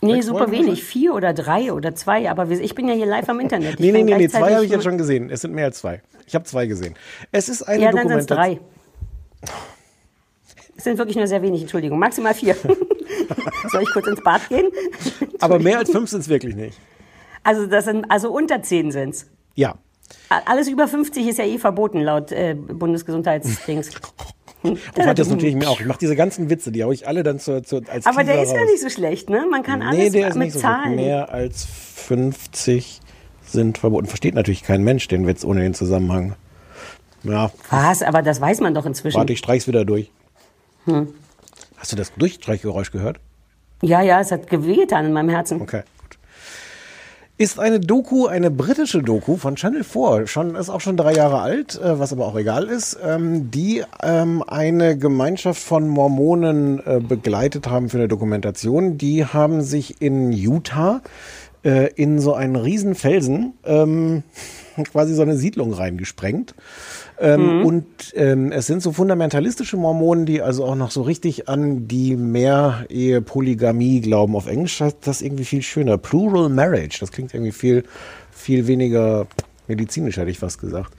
Nee, 0.01 0.21
super 0.21 0.51
wenig. 0.51 0.85
Vier 0.85 1.15
oder 1.15 1.33
drei 1.33 1.73
oder 1.73 1.95
zwei. 1.95 2.31
Aber 2.31 2.49
ich 2.51 2.75
bin 2.75 2.89
ja 2.89 2.95
hier 2.95 3.07
live 3.07 3.29
am 3.29 3.41
Internet. 3.41 3.75
Ich 3.75 3.81
Nee, 3.81 3.93
nee, 3.93 4.05
nee, 4.05 4.17
nee, 4.17 4.29
zwei 4.29 4.55
habe 4.55 4.65
ich 4.65 4.71
jetzt 4.71 4.85
schon 4.85 4.99
gesehen. 4.99 5.29
Es 5.31 5.41
sind 5.41 5.55
mehr 5.55 5.67
als 5.67 5.79
zwei. 5.79 6.03
Ich 6.27 6.35
habe 6.35 6.45
zwei 6.45 6.67
gesehen. 6.67 6.95
Es 7.33 7.49
ist 7.49 7.63
eine 7.63 7.83
Ja, 7.83 7.91
dann 7.91 8.09
sind 8.09 8.19
es 8.19 8.27
drei. 8.27 8.61
Es 10.77 10.85
sind 10.85 10.99
wirklich 10.99 11.17
nur 11.17 11.27
sehr 11.27 11.43
wenig, 11.43 11.63
Entschuldigung. 11.63 11.99
Maximal 11.99 12.35
vier. 12.35 12.55
Soll 13.73 13.83
ich 13.83 13.91
kurz 13.93 14.07
ins 14.07 14.23
Bad 14.23 14.49
gehen? 14.49 14.69
Aber 15.41 15.59
mehr 15.59 15.79
als 15.79 15.91
fünf 15.91 16.09
sind 16.09 16.21
es 16.21 16.29
wirklich 16.29 16.55
nicht. 16.55 16.79
Also 17.43 17.67
das 17.67 17.87
sind 17.87 18.09
also 18.09 18.31
unter 18.31 18.63
zehn 18.63 18.93
sind's. 18.93 19.27
Ja. 19.55 19.75
Alles 20.29 20.69
über 20.69 20.87
50 20.87 21.27
ist 21.27 21.39
ja 21.39 21.45
eh 21.45 21.59
verboten 21.59 22.01
laut 22.01 22.31
äh, 22.31 22.55
Bundesgesundheitsdings. 22.55 23.91
Ich 24.65 24.97
mache 25.05 25.15
das 25.15 25.29
natürlich 25.29 25.55
mir 25.55 25.69
auch. 25.71 25.81
Ich 25.81 25.87
mache 25.87 25.99
diese 26.01 26.17
ganzen 26.17 26.51
Witze, 26.51 26.73
die 26.73 26.83
hau 26.85 26.91
ich 26.91 27.07
alle 27.07 27.23
dann 27.23 27.39
zur, 27.39 27.63
zur, 27.63 27.83
als 27.89 28.07
Aber 28.07 28.25
der 28.25 28.35
Teaser 28.35 28.43
ist 28.43 28.53
ja 28.53 28.59
raus. 28.61 28.71
nicht 28.71 28.83
so 28.83 28.89
schlecht, 28.91 29.31
ne? 29.31 29.47
Man 29.51 29.63
kann 29.63 29.79
Nee, 29.79 29.85
alles 29.87 30.13
der 30.13 30.29
ist 30.29 30.35
mit 30.35 30.45
nicht 30.47 30.55
so 30.55 30.59
gut. 30.61 30.69
Zahlen. 30.69 30.97
Mehr 30.97 31.31
als 31.33 31.65
50 31.65 33.01
sind 33.47 33.79
verboten. 33.79 34.07
Versteht 34.07 34.35
natürlich 34.35 34.63
kein 34.63 34.83
Mensch 34.83 35.07
den 35.09 35.27
Witz 35.27 35.45
ohne 35.45 35.61
den 35.61 35.75
Zusammenhang. 35.75 36.35
Ja, 37.25 37.51
Was? 37.71 38.03
Aber 38.03 38.23
das 38.23 38.41
weiß 38.41 38.61
man 38.61 38.75
doch 38.75 38.87
inzwischen. 38.87 39.17
warte, 39.19 39.33
ich 39.33 39.39
streich's 39.39 39.67
wieder 39.69 39.85
durch. 39.85 40.11
Hm. 40.87 41.09
Hast 41.77 41.93
du 41.93 41.97
das 41.97 42.13
Durchstreichgeräusch 42.15 42.91
gehört? 42.91 43.21
Ja, 43.83 44.03
ja, 44.03 44.21
es 44.21 44.33
hat 44.33 44.49
gewehgetan 44.51 45.07
in 45.07 45.13
meinem 45.13 45.29
Herzen. 45.29 45.61
Okay, 45.61 45.83
gut. 45.83 45.98
Ist 47.41 47.61
eine 47.61 47.79
Doku, 47.79 48.27
eine 48.27 48.51
britische 48.51 49.01
Doku 49.01 49.37
von 49.37 49.55
Channel 49.55 49.85
4, 49.85 50.27
schon, 50.27 50.57
ist 50.57 50.71
auch 50.71 50.81
schon 50.81 50.97
drei 50.97 51.15
Jahre 51.15 51.41
alt, 51.41 51.81
äh, 51.81 51.97
was 52.01 52.13
aber 52.13 52.27
auch 52.27 52.35
egal 52.35 52.65
ist, 52.65 52.99
ähm, 53.01 53.53
die 53.53 53.85
ähm, 54.03 54.43
eine 54.45 54.99
Gemeinschaft 54.99 55.63
von 55.63 55.87
Mormonen 55.87 56.85
äh, 56.85 56.99
begleitet 56.99 57.71
haben 57.71 57.91
für 57.91 57.99
eine 57.99 58.09
Dokumentation. 58.09 58.99
Die 58.99 59.25
haben 59.25 59.63
sich 59.63 60.03
in 60.03 60.33
Utah 60.33 61.01
äh, 61.63 61.93
in 61.95 62.19
so 62.19 62.35
einen 62.35 62.57
riesen 62.57 62.97
Felsen 62.97 63.55
ähm, 63.65 64.25
quasi 64.91 65.15
so 65.15 65.23
eine 65.23 65.37
Siedlung 65.37 65.73
reingesprengt. 65.73 66.57
Ähm, 67.21 67.65
Und 67.65 67.87
ähm, 68.15 68.53
es 68.53 68.67
sind 68.67 68.83
so 68.83 68.93
fundamentalistische 68.93 69.77
Mormonen, 69.77 70.27
die 70.27 70.41
also 70.43 70.65
auch 70.65 70.77
noch 70.77 70.91
so 70.91 71.03
richtig 71.03 71.49
an 71.49 71.89
die 71.89 72.17
Mehrehe 72.17 73.21
Polygamie 73.23 74.01
glauben. 74.01 74.37
Auf 74.37 74.47
Englisch 74.47 74.81
heißt 74.81 74.99
das 75.05 75.23
irgendwie 75.23 75.45
viel 75.45 75.63
schöner. 75.63 75.99
Plural 75.99 76.49
Marriage. 76.49 76.99
Das 77.01 77.11
klingt 77.11 77.35
irgendwie 77.35 77.53
viel, 77.53 77.85
viel 78.31 78.67
weniger 78.67 79.27
medizinisch, 79.67 80.17
hätte 80.17 80.31
ich 80.31 80.39
fast 80.39 80.61
gesagt. 80.61 80.95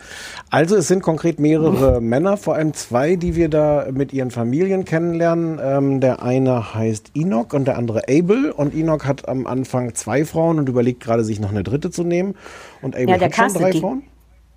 Also 0.49 0.75
es 0.75 0.87
sind 0.87 1.01
konkret 1.01 1.39
mehrere 1.39 2.01
Männer, 2.01 2.37
vor 2.37 2.55
allem 2.55 2.73
zwei, 2.73 3.15
die 3.15 3.35
wir 3.35 3.49
da 3.49 3.87
mit 3.91 4.13
ihren 4.13 4.29
Familien 4.31 4.85
kennenlernen. 4.85 5.59
Ähm, 5.61 5.99
der 6.01 6.21
eine 6.21 6.73
heißt 6.75 7.11
Enoch 7.15 7.53
und 7.53 7.65
der 7.65 7.77
andere 7.77 8.03
Abel. 8.07 8.51
Und 8.51 8.75
Enoch 8.75 9.05
hat 9.05 9.27
am 9.27 9.47
Anfang 9.47 9.95
zwei 9.95 10.25
Frauen 10.25 10.59
und 10.59 10.69
überlegt 10.69 11.01
gerade, 11.01 11.23
sich 11.23 11.39
noch 11.39 11.49
eine 11.49 11.63
dritte 11.63 11.91
zu 11.91 12.03
nehmen. 12.03 12.35
Und 12.81 12.95
Abel 12.95 13.09
Ja, 13.09 13.19
hat 13.21 13.35
schon 13.35 13.53
drei 13.53 13.71
die. 13.71 13.79
Frauen. 13.79 14.03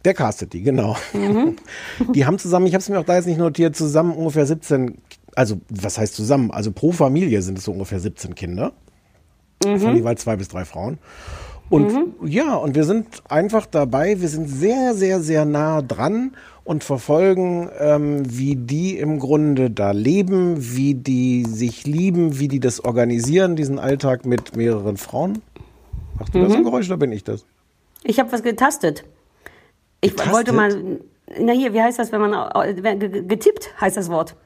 Der 0.04 0.14
castet 0.14 0.52
die, 0.52 0.62
genau. 0.62 0.96
Mhm. 1.12 1.56
Die 2.14 2.26
haben 2.26 2.38
zusammen, 2.38 2.66
ich 2.66 2.74
habe 2.74 2.82
es 2.82 2.88
mir 2.88 2.98
auch 2.98 3.04
da 3.04 3.16
jetzt 3.16 3.26
nicht 3.26 3.38
notiert, 3.38 3.76
zusammen 3.76 4.12
ungefähr 4.14 4.46
17, 4.46 4.98
also 5.36 5.60
was 5.70 5.98
heißt 5.98 6.14
zusammen? 6.14 6.50
Also 6.50 6.72
pro 6.72 6.92
Familie 6.92 7.40
sind 7.42 7.58
es 7.58 7.64
so 7.64 7.72
ungefähr 7.72 8.00
17 8.00 8.34
Kinder. 8.34 8.72
Mhm. 9.64 9.78
Von 9.78 9.96
jeweils 9.96 10.22
zwei 10.22 10.36
bis 10.36 10.48
drei 10.48 10.64
Frauen. 10.64 10.98
Und 11.70 11.96
ja, 12.26 12.54
und 12.56 12.74
wir 12.74 12.84
sind 12.84 13.06
einfach 13.30 13.64
dabei, 13.64 14.20
wir 14.20 14.28
sind 14.28 14.46
sehr, 14.48 14.92
sehr, 14.94 15.20
sehr 15.20 15.46
nah 15.46 15.80
dran 15.80 16.32
und 16.64 16.84
verfolgen, 16.84 17.70
ähm, 17.78 18.24
wie 18.28 18.56
die 18.56 18.98
im 18.98 19.18
Grunde 19.18 19.70
da 19.70 19.92
leben, 19.92 20.56
wie 20.58 20.94
die 20.94 21.44
sich 21.46 21.86
lieben, 21.86 22.38
wie 22.38 22.48
die 22.48 22.60
das 22.60 22.84
organisieren, 22.84 23.56
diesen 23.56 23.78
Alltag 23.78 24.26
mit 24.26 24.54
mehreren 24.54 24.98
Frauen. 24.98 25.40
Machst 26.18 26.34
du 26.34 26.38
Mhm. 26.40 26.42
das 26.44 26.54
ein 26.56 26.64
Geräusch 26.64 26.88
oder 26.88 26.98
bin 26.98 27.10
ich 27.12 27.24
das? 27.24 27.46
Ich 28.04 28.18
habe 28.20 28.30
was 28.32 28.42
getastet. 28.42 29.04
Ich 30.02 30.10
Getastet? 30.10 30.34
wollte 30.34 30.52
mal. 30.52 31.00
Na 31.38 31.52
hier, 31.52 31.72
wie 31.72 31.80
heißt 31.80 31.98
das, 31.98 32.12
wenn 32.12 32.20
man 32.20 32.34
äh, 32.34 32.74
getippt 32.74 33.70
heißt 33.80 33.96
das 33.96 34.10
Wort? 34.10 34.36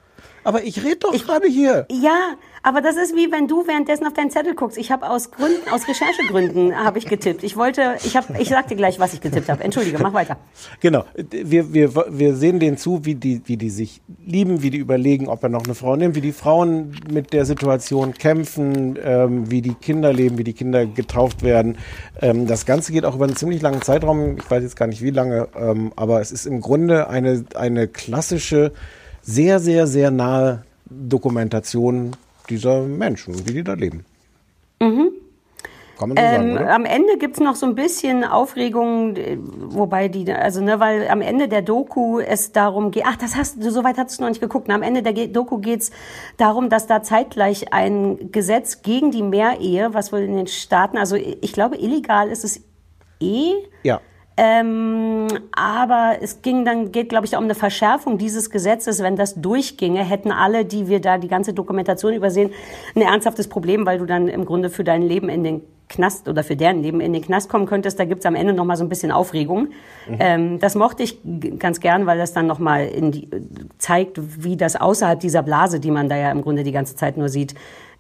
Aber 0.47 0.63
ich 0.63 0.85
rede 0.85 0.99
doch 1.01 1.13
gerade 1.13 1.49
hier. 1.49 1.87
Ja, 1.91 2.37
aber 2.63 2.81
das 2.81 2.97
ist 2.97 3.17
wie 3.17 3.33
wenn 3.33 3.49
du 3.49 3.67
währenddessen 3.67 4.07
auf 4.07 4.13
deinen 4.13 4.31
Zettel 4.31 4.55
guckst. 4.55 4.79
Ich 4.79 4.93
habe 4.93 5.11
aus 5.11 5.33
Gründen, 5.33 5.69
aus 5.73 5.89
Recherchegründen 5.89 6.77
habe 6.77 7.01
ich 7.01 7.07
getippt. 7.07 7.43
Ich 7.43 7.57
wollte, 7.57 7.97
ich 8.05 8.17
habe, 8.17 8.41
ich 8.41 8.49
sag 8.49 8.69
dir 8.69 8.77
gleich, 8.77 9.01
was 9.01 9.13
ich 9.13 9.21
getippt 9.21 9.49
habe. 9.49 9.65
Entschuldige, 9.65 9.99
mach 9.99 10.13
weiter. 10.13 10.37
Genau. 10.81 11.05
Wir, 11.31 11.73
wir, 11.73 11.95
wir 11.95 12.37
sehen 12.37 12.61
denen 12.61 12.77
zu, 12.77 13.05
wie 13.05 13.17
die, 13.17 13.43
wie 13.47 13.57
die 13.57 13.71
sich 13.71 14.03
lieben, 14.25 14.63
wie 14.63 14.71
die 14.71 14.79
überlegen, 14.79 15.27
ob 15.27 15.43
er 15.43 15.49
noch 15.49 15.65
eine 15.65 15.75
Frau 15.75 15.97
nimmt, 15.97 16.15
wie 16.15 16.21
die 16.21 16.33
Frauen 16.33 16.97
mit 17.11 17.33
der 17.33 17.45
Situation 17.45 18.15
kämpfen, 18.15 18.97
ähm, 19.03 19.51
wie 19.51 19.63
die 19.63 19.75
Kinder 19.75 20.13
leben, 20.13 20.39
wie 20.39 20.45
die 20.45 20.53
Kinder 20.53 20.87
getauft 20.87 21.43
werden. 21.43 21.79
Ähm, 22.21 22.47
das 22.47 22.67
Ganze 22.67 22.93
geht 22.93 23.05
auch 23.05 23.17
über 23.17 23.25
einen 23.25 23.37
ziemlich 23.37 23.63
langen 23.63 23.83
Zeitraum. 23.83 24.37
Ich 24.37 24.49
weiß 24.49 24.63
jetzt 24.63 24.77
gar 24.77 24.87
nicht 24.87 25.03
wie 25.03 25.11
lange, 25.11 25.49
ähm, 25.57 25.93
aber 25.97 26.21
es 26.21 26.31
ist 26.31 26.47
im 26.47 26.61
Grunde 26.61 27.09
eine, 27.09 27.45
eine 27.55 27.89
klassische, 27.89 28.73
sehr, 29.27 29.59
sehr, 29.59 29.87
sehr 29.87 30.11
nahe 30.11 30.63
Dokumentation 30.89 32.13
dieser 32.49 32.83
Menschen, 32.83 33.35
wie 33.47 33.55
die 33.55 33.65
da 33.65 33.75
leben. 33.75 34.05
Man 35.99 36.11
so 36.11 36.17
sagen, 36.17 36.57
Ähm, 36.57 36.69
am 36.69 36.85
Ende 36.85 37.17
gibt's 37.19 37.41
noch 37.41 37.57
so 37.57 37.67
ein 37.67 37.75
bisschen 37.75 38.23
Aufregung, 38.23 39.17
wobei 39.59 40.09
die, 40.09 40.31
also 40.31 40.61
ne, 40.63 40.79
weil 40.79 41.09
am 41.09 41.23
Ende 41.23 41.49
der 41.49 41.63
Doku 41.63 42.21
es 42.21 42.53
darum 42.53 42.91
geht, 42.91 43.05
ach, 43.07 43.17
das 43.17 43.35
hast 43.35 43.63
du, 43.63 43.71
soweit 43.71 43.97
hast 43.97 44.19
du 44.19 44.23
noch 44.23 44.29
nicht 44.29 44.41
geguckt. 44.41 44.69
Na, 44.69 44.75
am 44.75 44.83
Ende 44.83 45.03
der 45.03 45.27
Doku 45.29 45.59
geht's 45.59 45.91
darum, 46.37 46.69
dass 46.69 46.87
da 46.87 47.03
zeitgleich 47.03 47.73
ein 47.73 48.31
Gesetz 48.31 48.83
gegen 48.83 49.11
die 49.11 49.23
Mehrehe, 49.23 49.95
was 49.95 50.13
wohl 50.13 50.21
in 50.21 50.37
den 50.37 50.47
Staaten, 50.47 50.99
also 50.99 51.17
ich 51.17 51.53
glaube, 51.53 51.77
illegal 51.77 52.29
ist 52.29 52.45
es 52.45 52.61
eh, 53.21 53.55
Ja. 53.83 54.01
Ähm, 54.37 55.29
aber 55.53 56.17
es 56.21 56.43
ging 56.43 56.65
dann, 56.65 56.93
geht 56.93 57.09
glaube 57.09 57.27
ich 57.27 57.37
um 57.37 57.45
eine 57.45 57.55
Verschärfung 57.55 58.19
dieses 58.19 58.51
Gesetzes. 58.51 59.03
Wenn 59.03 59.17
das 59.17 59.35
durchginge, 59.41 60.05
hätten 60.05 60.31
alle, 60.31 60.65
die 60.65 60.89
wir 60.89 61.01
da 61.01 61.19
die 61.19 61.29
ganze 61.29 61.55
Dokumentation 61.55 62.13
übersehen, 62.13 62.51
ein 62.95 63.03
ernsthaftes 63.03 63.49
Problem, 63.49 63.87
weil 63.87 63.99
du 63.99 64.05
dann 64.07 64.29
im 64.29 64.45
Grunde 64.45 64.69
für 64.71 64.85
dein 64.85 65.03
Leben 65.03 65.29
in 65.29 65.43
den 65.43 65.63
Knast 65.89 66.29
oder 66.29 66.43
für 66.43 66.57
deren 66.57 66.83
Leben 66.83 67.01
in 67.01 67.13
den 67.13 67.23
Knast 67.23 67.49
kommen 67.49 67.67
könntest. 67.67 67.99
Da 67.99 68.05
gibt's 68.05 68.27
am 68.27 68.35
Ende 68.35 68.53
noch 68.53 68.65
mal 68.65 68.77
so 68.77 68.85
ein 68.85 68.89
bisschen 68.89 69.13
Aufregung. 69.13 69.69
Ähm, 70.19 70.59
das 70.59 70.75
mochte 70.75 71.03
ich 71.05 71.21
ganz 71.59 71.81
gern, 71.81 72.07
weil 72.07 72.19
das 72.19 72.33
dann 72.33 72.47
noch 72.47 72.59
mal 72.59 72.87
in 72.87 73.13
die, 73.13 73.29
zeigt, 73.79 74.19
wie 74.43 74.57
das 74.57 74.77
außerhalb 74.77 75.21
dieser 75.21 75.43
Blase, 75.43 75.79
die 75.81 75.91
man 75.93 76.09
da 76.09 76.17
ja 76.17 76.31
im 76.33 76.43
Grunde 76.43 76.65
die 76.65 76.73
ganze 76.73 76.97
Zeit 76.97 77.17
nur 77.17 77.29
sieht, 77.29 77.55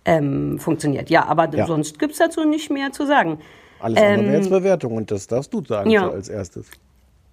ähm, 0.04 0.58
funktioniert. 0.58 1.10
Ja, 1.10 1.26
aber 1.26 1.48
Ja. 1.54 1.66
sonst 1.66 1.98
gibt's 1.98 2.18
dazu 2.18 2.44
nicht 2.44 2.70
mehr 2.70 2.92
zu 2.92 3.06
sagen. 3.06 3.38
Alles 3.78 3.98
andere 3.98 4.16
wäre 4.16 4.26
Ähm, 4.26 4.34
jetzt 4.34 4.50
Bewertung 4.50 4.96
und 4.96 5.10
das 5.10 5.26
darfst 5.26 5.52
du 5.52 5.64
sagen 5.64 5.90
ja. 5.90 6.08
als 6.08 6.28
erstes. 6.28 6.66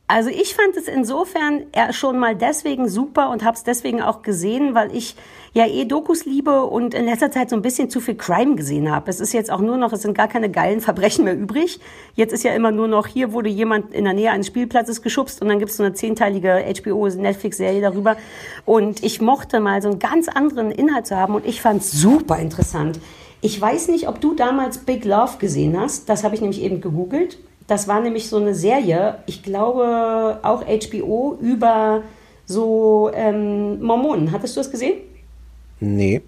Also 0.07 0.29
ich 0.29 0.53
fand 0.53 0.75
es 0.75 0.87
insofern 0.89 1.63
eher 1.71 1.93
schon 1.93 2.19
mal 2.19 2.35
deswegen 2.35 2.89
super 2.89 3.29
und 3.29 3.43
habe 3.43 3.55
es 3.55 3.63
deswegen 3.63 4.01
auch 4.01 4.21
gesehen, 4.21 4.75
weil 4.75 4.93
ich 4.93 5.15
ja 5.53 5.65
eh 5.65 5.85
Dokus 5.85 6.25
liebe 6.25 6.65
und 6.65 6.93
in 6.93 7.05
letzter 7.05 7.31
Zeit 7.31 7.49
so 7.49 7.55
ein 7.55 7.61
bisschen 7.61 7.89
zu 7.89 8.01
viel 8.01 8.15
Crime 8.15 8.55
gesehen 8.55 8.91
habe. 8.91 9.09
Es 9.09 9.21
ist 9.21 9.33
jetzt 9.33 9.49
auch 9.49 9.61
nur 9.61 9.77
noch, 9.77 9.93
es 9.93 10.01
sind 10.01 10.15
gar 10.15 10.27
keine 10.27 10.51
geilen 10.51 10.81
Verbrechen 10.81 11.23
mehr 11.23 11.35
übrig. 11.35 11.79
Jetzt 12.15 12.33
ist 12.33 12.43
ja 12.43 12.53
immer 12.53 12.71
nur 12.71 12.89
noch, 12.89 13.07
hier 13.07 13.31
wurde 13.31 13.49
jemand 13.49 13.93
in 13.93 14.03
der 14.03 14.13
Nähe 14.13 14.31
eines 14.31 14.47
Spielplatzes 14.47 15.01
geschubst 15.01 15.41
und 15.41 15.47
dann 15.47 15.57
gibt 15.57 15.71
es 15.71 15.77
so 15.77 15.83
eine 15.83 15.93
zehnteilige 15.93 16.63
HBO-Netflix-Serie 16.83 17.81
darüber. 17.81 18.17
Und 18.65 19.03
ich 19.03 19.21
mochte 19.21 19.61
mal 19.61 19.81
so 19.81 19.89
einen 19.89 19.99
ganz 19.99 20.27
anderen 20.27 20.71
Inhalt 20.71 21.07
zu 21.07 21.15
haben 21.15 21.33
und 21.33 21.45
ich 21.45 21.61
fand 21.61 21.81
es 21.81 21.91
super 21.91 22.37
interessant. 22.39 22.99
Ich 23.43 23.59
weiß 23.59 23.89
nicht, 23.89 24.07
ob 24.07 24.21
du 24.21 24.35
damals 24.35 24.77
Big 24.77 25.03
Love 25.03 25.37
gesehen 25.37 25.77
hast. 25.77 26.07
Das 26.07 26.23
habe 26.23 26.33
ich 26.33 26.39
nämlich 26.39 26.61
eben 26.61 26.79
gegoogelt. 26.79 27.37
Das 27.67 27.89
war 27.89 27.99
nämlich 27.99 28.29
so 28.29 28.37
eine 28.37 28.55
Serie, 28.55 29.15
ich 29.25 29.43
glaube 29.43 30.39
auch 30.43 30.63
HBO, 30.63 31.37
über 31.41 32.03
so 32.45 33.11
ähm, 33.13 33.81
Mormonen. 33.81 34.31
Hattest 34.31 34.55
du 34.55 34.61
das 34.61 34.71
gesehen? 34.71 34.93
Nee. 35.81 36.21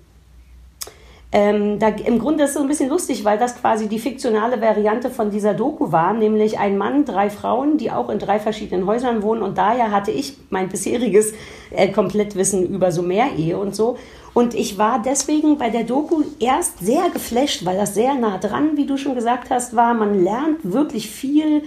Ähm, 1.32 1.80
da, 1.80 1.88
Im 1.88 2.20
Grunde 2.20 2.44
ist 2.44 2.50
es 2.50 2.56
so 2.56 2.62
ein 2.62 2.68
bisschen 2.68 2.90
lustig, 2.90 3.24
weil 3.24 3.38
das 3.38 3.56
quasi 3.56 3.88
die 3.88 4.00
fiktionale 4.00 4.60
Variante 4.60 5.10
von 5.10 5.32
dieser 5.32 5.54
Doku 5.54 5.94
war, 5.94 6.14
nämlich 6.14 6.60
ein 6.60 6.78
Mann, 6.78 7.06
drei 7.06 7.30
Frauen, 7.30 7.78
die 7.78 7.92
auch 7.92 8.10
in 8.10 8.20
drei 8.20 8.40
verschiedenen 8.40 8.88
Häusern 8.88 9.24
wohnen. 9.24 9.42
Und 9.42 9.58
daher 9.58 9.92
hatte 9.92 10.12
ich 10.12 10.36
mein 10.50 10.68
bisheriges 10.68 11.34
äh, 11.72 11.88
Komplettwissen 11.94 12.68
über 12.68 12.92
so 12.92 13.02
Mehrehe 13.02 13.58
und 13.58 13.74
so. 13.74 13.98
Und 14.36 14.54
ich 14.54 14.78
war 14.78 15.02
deswegen 15.02 15.58
bei 15.58 15.70
der 15.70 15.86
Doku 15.86 16.24
erst 16.40 16.80
sehr 16.80 17.10
geflasht, 17.10 17.64
weil 17.64 17.78
das 17.78 17.94
sehr 17.94 18.16
nah 18.16 18.38
dran, 18.38 18.76
wie 18.76 18.86
du 18.86 18.98
schon 18.98 19.16
gesagt 19.16 19.50
hast, 19.50 19.78
war. 19.78 19.94
Man 19.94 20.26
lernt 20.26 20.60
wirklich 20.74 21.10
viel. 21.10 21.64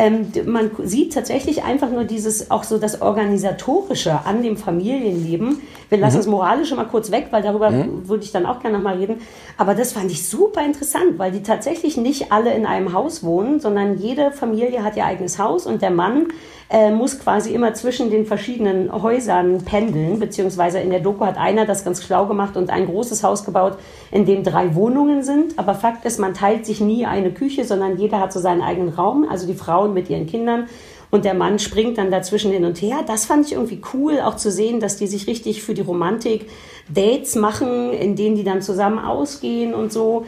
Ähm, 0.00 0.32
man 0.46 0.70
sieht 0.82 1.12
tatsächlich 1.12 1.62
einfach 1.62 1.90
nur 1.90 2.04
dieses, 2.04 2.50
auch 2.50 2.64
so 2.64 2.78
das 2.78 3.02
Organisatorische 3.02 4.20
an 4.24 4.42
dem 4.42 4.56
Familienleben. 4.56 5.60
Wir 5.90 5.98
lassen 5.98 6.16
das 6.16 6.26
Moralische 6.26 6.74
mal 6.74 6.86
kurz 6.86 7.10
weg, 7.10 7.26
weil 7.32 7.42
darüber 7.42 7.70
würde 8.06 8.24
ich 8.24 8.32
dann 8.32 8.46
auch 8.46 8.60
gerne 8.60 8.78
nochmal 8.78 8.96
reden. 8.96 9.20
Aber 9.58 9.74
das 9.74 9.92
fand 9.92 10.10
ich 10.10 10.26
super 10.26 10.64
interessant, 10.64 11.18
weil 11.18 11.32
die 11.32 11.42
tatsächlich 11.42 11.98
nicht 11.98 12.32
alle 12.32 12.54
in 12.54 12.64
einem 12.64 12.94
Haus 12.94 13.22
wohnen, 13.22 13.60
sondern 13.60 13.98
jede 13.98 14.32
Familie 14.32 14.84
hat 14.84 14.96
ihr 14.96 15.04
eigenes 15.04 15.38
Haus 15.38 15.66
und 15.66 15.82
der 15.82 15.90
Mann 15.90 16.28
äh, 16.70 16.92
muss 16.92 17.18
quasi 17.18 17.52
immer 17.52 17.74
zwischen 17.74 18.10
den 18.10 18.26
verschiedenen 18.26 18.92
Häusern 19.02 19.64
pendeln, 19.64 20.20
beziehungsweise 20.20 20.78
in 20.78 20.90
der 20.90 21.00
Doku 21.00 21.26
hat 21.26 21.36
einer 21.36 21.66
das 21.66 21.84
ganz 21.84 22.02
schlau 22.02 22.26
gemacht 22.26 22.56
und 22.56 22.70
ein 22.70 22.86
großes 22.86 23.24
Haus 23.24 23.44
gebaut, 23.44 23.76
in 24.12 24.24
dem 24.24 24.44
drei 24.44 24.74
Wohnungen 24.76 25.24
sind. 25.24 25.58
Aber 25.58 25.74
Fakt 25.74 26.04
ist, 26.04 26.20
man 26.20 26.32
teilt 26.32 26.64
sich 26.64 26.80
nie 26.80 27.06
eine 27.06 27.32
Küche, 27.32 27.64
sondern 27.64 27.98
jeder 27.98 28.20
hat 28.20 28.32
so 28.32 28.38
seinen 28.38 28.62
eigenen 28.62 28.90
Raum, 28.90 29.26
also 29.28 29.48
die 29.48 29.54
Frauen 29.54 29.89
mit 29.90 30.10
ihren 30.10 30.26
Kindern. 30.26 30.68
Und 31.10 31.24
der 31.24 31.34
Mann 31.34 31.58
springt 31.58 31.98
dann 31.98 32.10
dazwischen 32.10 32.52
hin 32.52 32.64
und 32.64 32.80
her. 32.80 32.98
Das 33.06 33.24
fand 33.24 33.46
ich 33.46 33.52
irgendwie 33.52 33.80
cool, 33.94 34.20
auch 34.20 34.36
zu 34.36 34.50
sehen, 34.50 34.78
dass 34.78 34.96
die 34.96 35.08
sich 35.08 35.26
richtig 35.26 35.62
für 35.62 35.74
die 35.74 35.80
Romantik 35.82 36.46
Dates 36.88 37.34
machen, 37.34 37.92
in 37.92 38.14
denen 38.14 38.36
die 38.36 38.44
dann 38.44 38.62
zusammen 38.62 38.98
ausgehen 39.00 39.74
und 39.74 39.92
so. 39.92 40.24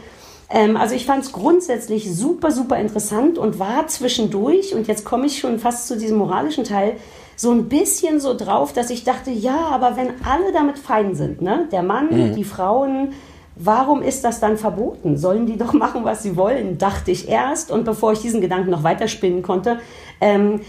Ähm, 0.50 0.76
also 0.76 0.94
ich 0.94 1.06
fand 1.06 1.24
es 1.24 1.32
grundsätzlich 1.32 2.12
super, 2.14 2.50
super 2.50 2.78
interessant 2.78 3.38
und 3.38 3.58
war 3.60 3.86
zwischendurch, 3.86 4.74
und 4.74 4.88
jetzt 4.88 5.04
komme 5.04 5.26
ich 5.26 5.38
schon 5.38 5.58
fast 5.60 5.86
zu 5.86 5.96
diesem 5.96 6.18
moralischen 6.18 6.64
Teil, 6.64 6.96
so 7.36 7.50
ein 7.50 7.68
bisschen 7.68 8.20
so 8.20 8.34
drauf, 8.36 8.72
dass 8.72 8.90
ich 8.90 9.04
dachte, 9.04 9.30
ja, 9.30 9.56
aber 9.70 9.96
wenn 9.96 10.08
alle 10.24 10.52
damit 10.52 10.78
fein 10.78 11.14
sind, 11.14 11.40
ne? 11.42 11.68
der 11.72 11.82
Mann, 11.82 12.08
Mhm. 12.10 12.34
die 12.34 12.44
Frauen, 12.44 13.14
warum 13.56 14.02
ist 14.02 14.24
das 14.24 14.40
dann 14.40 14.56
verboten? 14.56 15.16
Sollen 15.16 15.46
die 15.46 15.56
doch 15.56 15.72
machen, 15.84 16.04
was 16.04 16.22
sie 16.22 16.36
wollen, 16.36 16.78
dachte 16.78 17.10
ich 17.10 17.28
erst. 17.28 17.70
Und 17.70 17.84
bevor 17.84 18.12
ich 18.12 18.20
diesen 18.20 18.40
Gedanken 18.40 18.70
noch 18.70 18.82
weiterspinnen 18.82 19.42
konnte, 19.42 19.78
ähm, 20.20 20.60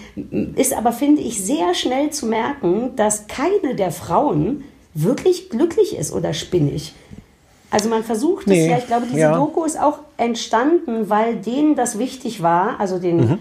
ist 0.55 0.75
aber, 0.75 0.91
finde 0.91 1.21
ich, 1.21 1.43
sehr 1.43 1.73
schnell 1.73 2.09
zu 2.09 2.25
merken, 2.25 2.95
dass 2.95 3.27
keine 3.27 3.75
der 3.75 3.91
Frauen 3.91 4.63
wirklich 4.93 5.49
glücklich 5.49 5.97
ist 5.97 6.13
oder 6.13 6.34
spinnig. 6.34 6.93
Also 7.71 7.89
man 7.89 8.03
versucht 8.03 8.45
Nee, 8.45 8.65
es 8.65 8.71
ja, 8.71 8.77
ich 8.77 8.88
glaube, 8.88 9.07
diese 9.07 9.19
ja. 9.21 9.36
Doku 9.36 9.63
ist 9.63 9.79
auch 9.79 9.97
entstanden, 10.17 11.09
weil 11.09 11.38
denen 11.38 11.75
das 11.75 11.97
wichtig 11.97 12.43
war, 12.43 12.79
also 12.79 12.99
den 12.99 13.17
Mhm. 13.17 13.39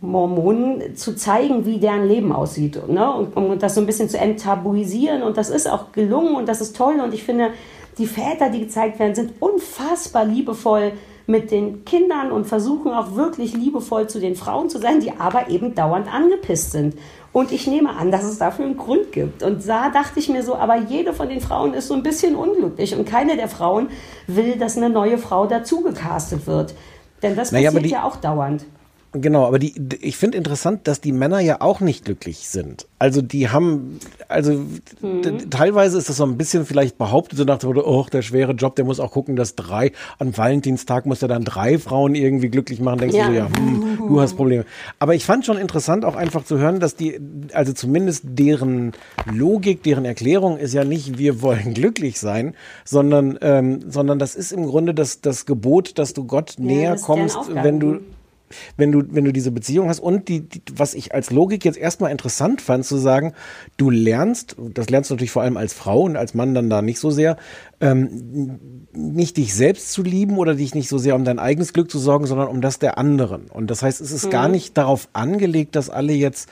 Mormonen 0.00 0.96
zu 0.96 1.14
zeigen, 1.16 1.66
wie 1.66 1.78
deren 1.78 2.06
Leben 2.06 2.32
aussieht 2.32 2.78
ne? 2.88 3.12
und, 3.12 3.36
um 3.36 3.58
das 3.58 3.74
so 3.74 3.80
ein 3.80 3.86
bisschen 3.86 4.08
zu 4.08 4.18
enttabuisieren 4.18 5.22
und 5.22 5.36
das 5.36 5.50
ist 5.50 5.68
auch 5.68 5.92
gelungen 5.92 6.36
und 6.36 6.48
das 6.48 6.60
ist 6.60 6.76
toll 6.76 7.00
und 7.02 7.14
ich 7.14 7.24
finde, 7.24 7.50
die 7.98 8.06
Väter, 8.06 8.50
die 8.50 8.60
gezeigt 8.60 8.98
werden, 8.98 9.14
sind 9.14 9.32
unfassbar 9.40 10.24
liebevoll 10.24 10.92
mit 11.26 11.50
den 11.50 11.84
Kindern 11.86 12.32
und 12.32 12.44
versuchen 12.46 12.92
auch 12.92 13.14
wirklich 13.14 13.54
liebevoll 13.54 14.08
zu 14.08 14.20
den 14.20 14.36
Frauen 14.36 14.68
zu 14.68 14.78
sein, 14.78 15.00
die 15.00 15.12
aber 15.18 15.48
eben 15.48 15.74
dauernd 15.74 16.12
angepisst 16.12 16.72
sind. 16.72 16.96
Und 17.32 17.50
ich 17.50 17.66
nehme 17.66 17.90
an, 17.96 18.10
dass 18.12 18.24
es 18.24 18.38
dafür 18.38 18.66
einen 18.66 18.76
Grund 18.76 19.10
gibt. 19.10 19.42
Und 19.42 19.66
da 19.66 19.88
dachte 19.88 20.20
ich 20.20 20.28
mir 20.28 20.42
so, 20.42 20.54
aber 20.54 20.76
jede 20.76 21.12
von 21.14 21.28
den 21.28 21.40
Frauen 21.40 21.72
ist 21.74 21.88
so 21.88 21.94
ein 21.94 22.02
bisschen 22.02 22.36
unglücklich 22.36 22.94
und 22.94 23.06
keine 23.08 23.36
der 23.36 23.48
Frauen 23.48 23.88
will, 24.26 24.56
dass 24.56 24.76
eine 24.76 24.90
neue 24.90 25.16
Frau 25.18 25.46
dazu 25.46 25.80
gecastet 25.80 26.46
wird. 26.46 26.74
Denn 27.22 27.34
das 27.36 27.52
Naja, 27.52 27.70
passiert 27.70 27.86
die- 27.86 27.90
ja 27.90 28.04
auch 28.04 28.16
dauernd. 28.16 28.66
Genau, 29.16 29.46
aber 29.46 29.60
die, 29.60 29.74
ich 30.00 30.16
finde 30.16 30.36
interessant, 30.38 30.88
dass 30.88 31.00
die 31.00 31.12
Männer 31.12 31.38
ja 31.38 31.60
auch 31.60 31.78
nicht 31.78 32.04
glücklich 32.04 32.48
sind. 32.48 32.88
Also 32.98 33.22
die 33.22 33.48
haben, 33.48 34.00
also 34.28 34.64
d- 35.02 35.46
teilweise 35.50 35.98
ist 35.98 36.08
das 36.08 36.16
so 36.16 36.24
ein 36.26 36.36
bisschen 36.36 36.66
vielleicht 36.66 36.98
behauptet, 36.98 37.38
so 37.38 37.44
nach 37.44 37.58
dem 37.58 37.68
Motto, 37.68 37.86
oh, 37.86 38.04
der 38.12 38.22
schwere 38.22 38.52
Job, 38.52 38.74
der 38.74 38.84
muss 38.84 38.98
auch 38.98 39.12
gucken, 39.12 39.36
dass 39.36 39.54
drei, 39.54 39.92
an 40.18 40.36
Valentinstag 40.36 41.06
muss 41.06 41.22
er 41.22 41.28
dann 41.28 41.44
drei 41.44 41.78
Frauen 41.78 42.16
irgendwie 42.16 42.48
glücklich 42.48 42.80
machen. 42.80 42.98
Denkst 42.98 43.14
Ja. 43.14 43.26
du 43.26 43.30
so, 43.32 43.36
ja, 43.38 43.48
hm, 43.56 43.98
du 44.08 44.20
hast 44.20 44.34
Probleme. 44.34 44.64
Aber 44.98 45.14
ich 45.14 45.24
fand 45.24 45.46
schon 45.46 45.58
interessant 45.58 46.04
auch 46.04 46.16
einfach 46.16 46.44
zu 46.44 46.58
hören, 46.58 46.80
dass 46.80 46.96
die, 46.96 47.20
also 47.52 47.72
zumindest 47.72 48.24
deren 48.24 48.94
Logik, 49.32 49.84
deren 49.84 50.04
Erklärung 50.06 50.58
ist 50.58 50.74
ja 50.74 50.84
nicht, 50.84 51.18
wir 51.18 51.40
wollen 51.40 51.72
glücklich 51.72 52.18
sein, 52.18 52.54
sondern, 52.84 53.38
ähm, 53.42 53.78
sondern 53.88 54.18
das 54.18 54.34
ist 54.34 54.50
im 54.50 54.66
Grunde 54.66 54.92
das, 54.92 55.20
das 55.20 55.46
Gebot, 55.46 55.98
dass 56.00 56.14
du 56.14 56.24
Gott 56.24 56.54
näher 56.58 56.94
ist 56.94 57.02
deren 57.06 57.18
kommst, 57.28 57.38
wenn 57.54 57.78
du 57.78 58.00
wenn 58.76 58.92
du, 58.92 59.02
wenn 59.10 59.24
du 59.24 59.32
diese 59.32 59.50
Beziehung 59.50 59.88
hast 59.88 60.00
und 60.00 60.28
die, 60.28 60.48
die, 60.48 60.62
was 60.76 60.94
ich 60.94 61.14
als 61.14 61.30
Logik 61.30 61.64
jetzt 61.64 61.78
erstmal 61.78 62.10
interessant 62.10 62.60
fand, 62.60 62.84
zu 62.84 62.96
sagen, 62.96 63.32
du 63.76 63.90
lernst, 63.90 64.56
das 64.74 64.90
lernst 64.90 65.10
du 65.10 65.14
natürlich 65.14 65.30
vor 65.30 65.42
allem 65.42 65.56
als 65.56 65.74
Frau 65.74 66.02
und 66.02 66.16
als 66.16 66.34
Mann 66.34 66.54
dann 66.54 66.70
da 66.70 66.82
nicht 66.82 66.98
so 66.98 67.10
sehr, 67.10 67.36
ähm, 67.80 68.88
nicht 68.92 69.36
dich 69.36 69.54
selbst 69.54 69.92
zu 69.92 70.02
lieben 70.02 70.38
oder 70.38 70.54
dich 70.54 70.74
nicht 70.74 70.88
so 70.88 70.98
sehr 70.98 71.14
um 71.14 71.24
dein 71.24 71.38
eigenes 71.38 71.72
Glück 71.72 71.90
zu 71.90 71.98
sorgen, 71.98 72.26
sondern 72.26 72.48
um 72.48 72.60
das 72.60 72.78
der 72.78 72.98
anderen. 72.98 73.46
Und 73.46 73.70
das 73.70 73.82
heißt, 73.82 74.00
es 74.00 74.12
ist 74.12 74.30
gar 74.30 74.48
nicht 74.48 74.76
darauf 74.76 75.08
angelegt, 75.12 75.76
dass 75.76 75.90
alle 75.90 76.12
jetzt 76.12 76.48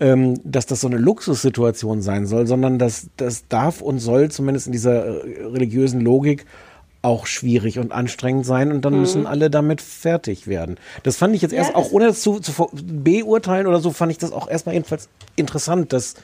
ähm, 0.00 0.40
dass 0.44 0.66
das 0.66 0.80
so 0.80 0.88
eine 0.88 0.98
Luxussituation 0.98 2.02
sein 2.02 2.26
soll, 2.26 2.46
sondern 2.46 2.78
das, 2.78 3.08
das 3.16 3.46
darf 3.48 3.80
und 3.80 4.00
soll 4.00 4.30
zumindest 4.30 4.66
in 4.66 4.72
dieser 4.72 5.04
äh, 5.04 5.44
religiösen 5.44 6.00
Logik 6.00 6.46
auch 7.04 7.26
schwierig 7.26 7.78
und 7.78 7.92
anstrengend 7.92 8.46
sein 8.46 8.72
und 8.72 8.84
dann 8.84 8.98
müssen 8.98 9.26
alle 9.26 9.50
damit 9.50 9.80
fertig 9.82 10.46
werden. 10.46 10.76
Das 11.02 11.16
fand 11.16 11.34
ich 11.34 11.42
jetzt 11.42 11.52
Ja, 11.52 11.58
erst, 11.58 11.74
auch 11.74 11.90
ohne 11.92 12.06
das 12.06 12.20
zu, 12.22 12.40
zu 12.40 12.70
beurteilen 12.72 13.66
oder 13.66 13.80
so, 13.80 13.90
fand 13.90 14.10
ich 14.10 14.18
das 14.18 14.32
auch 14.32 14.48
erstmal 14.48 14.74
jedenfalls 14.74 15.08
interessant, 15.36 15.92
das 15.92 16.14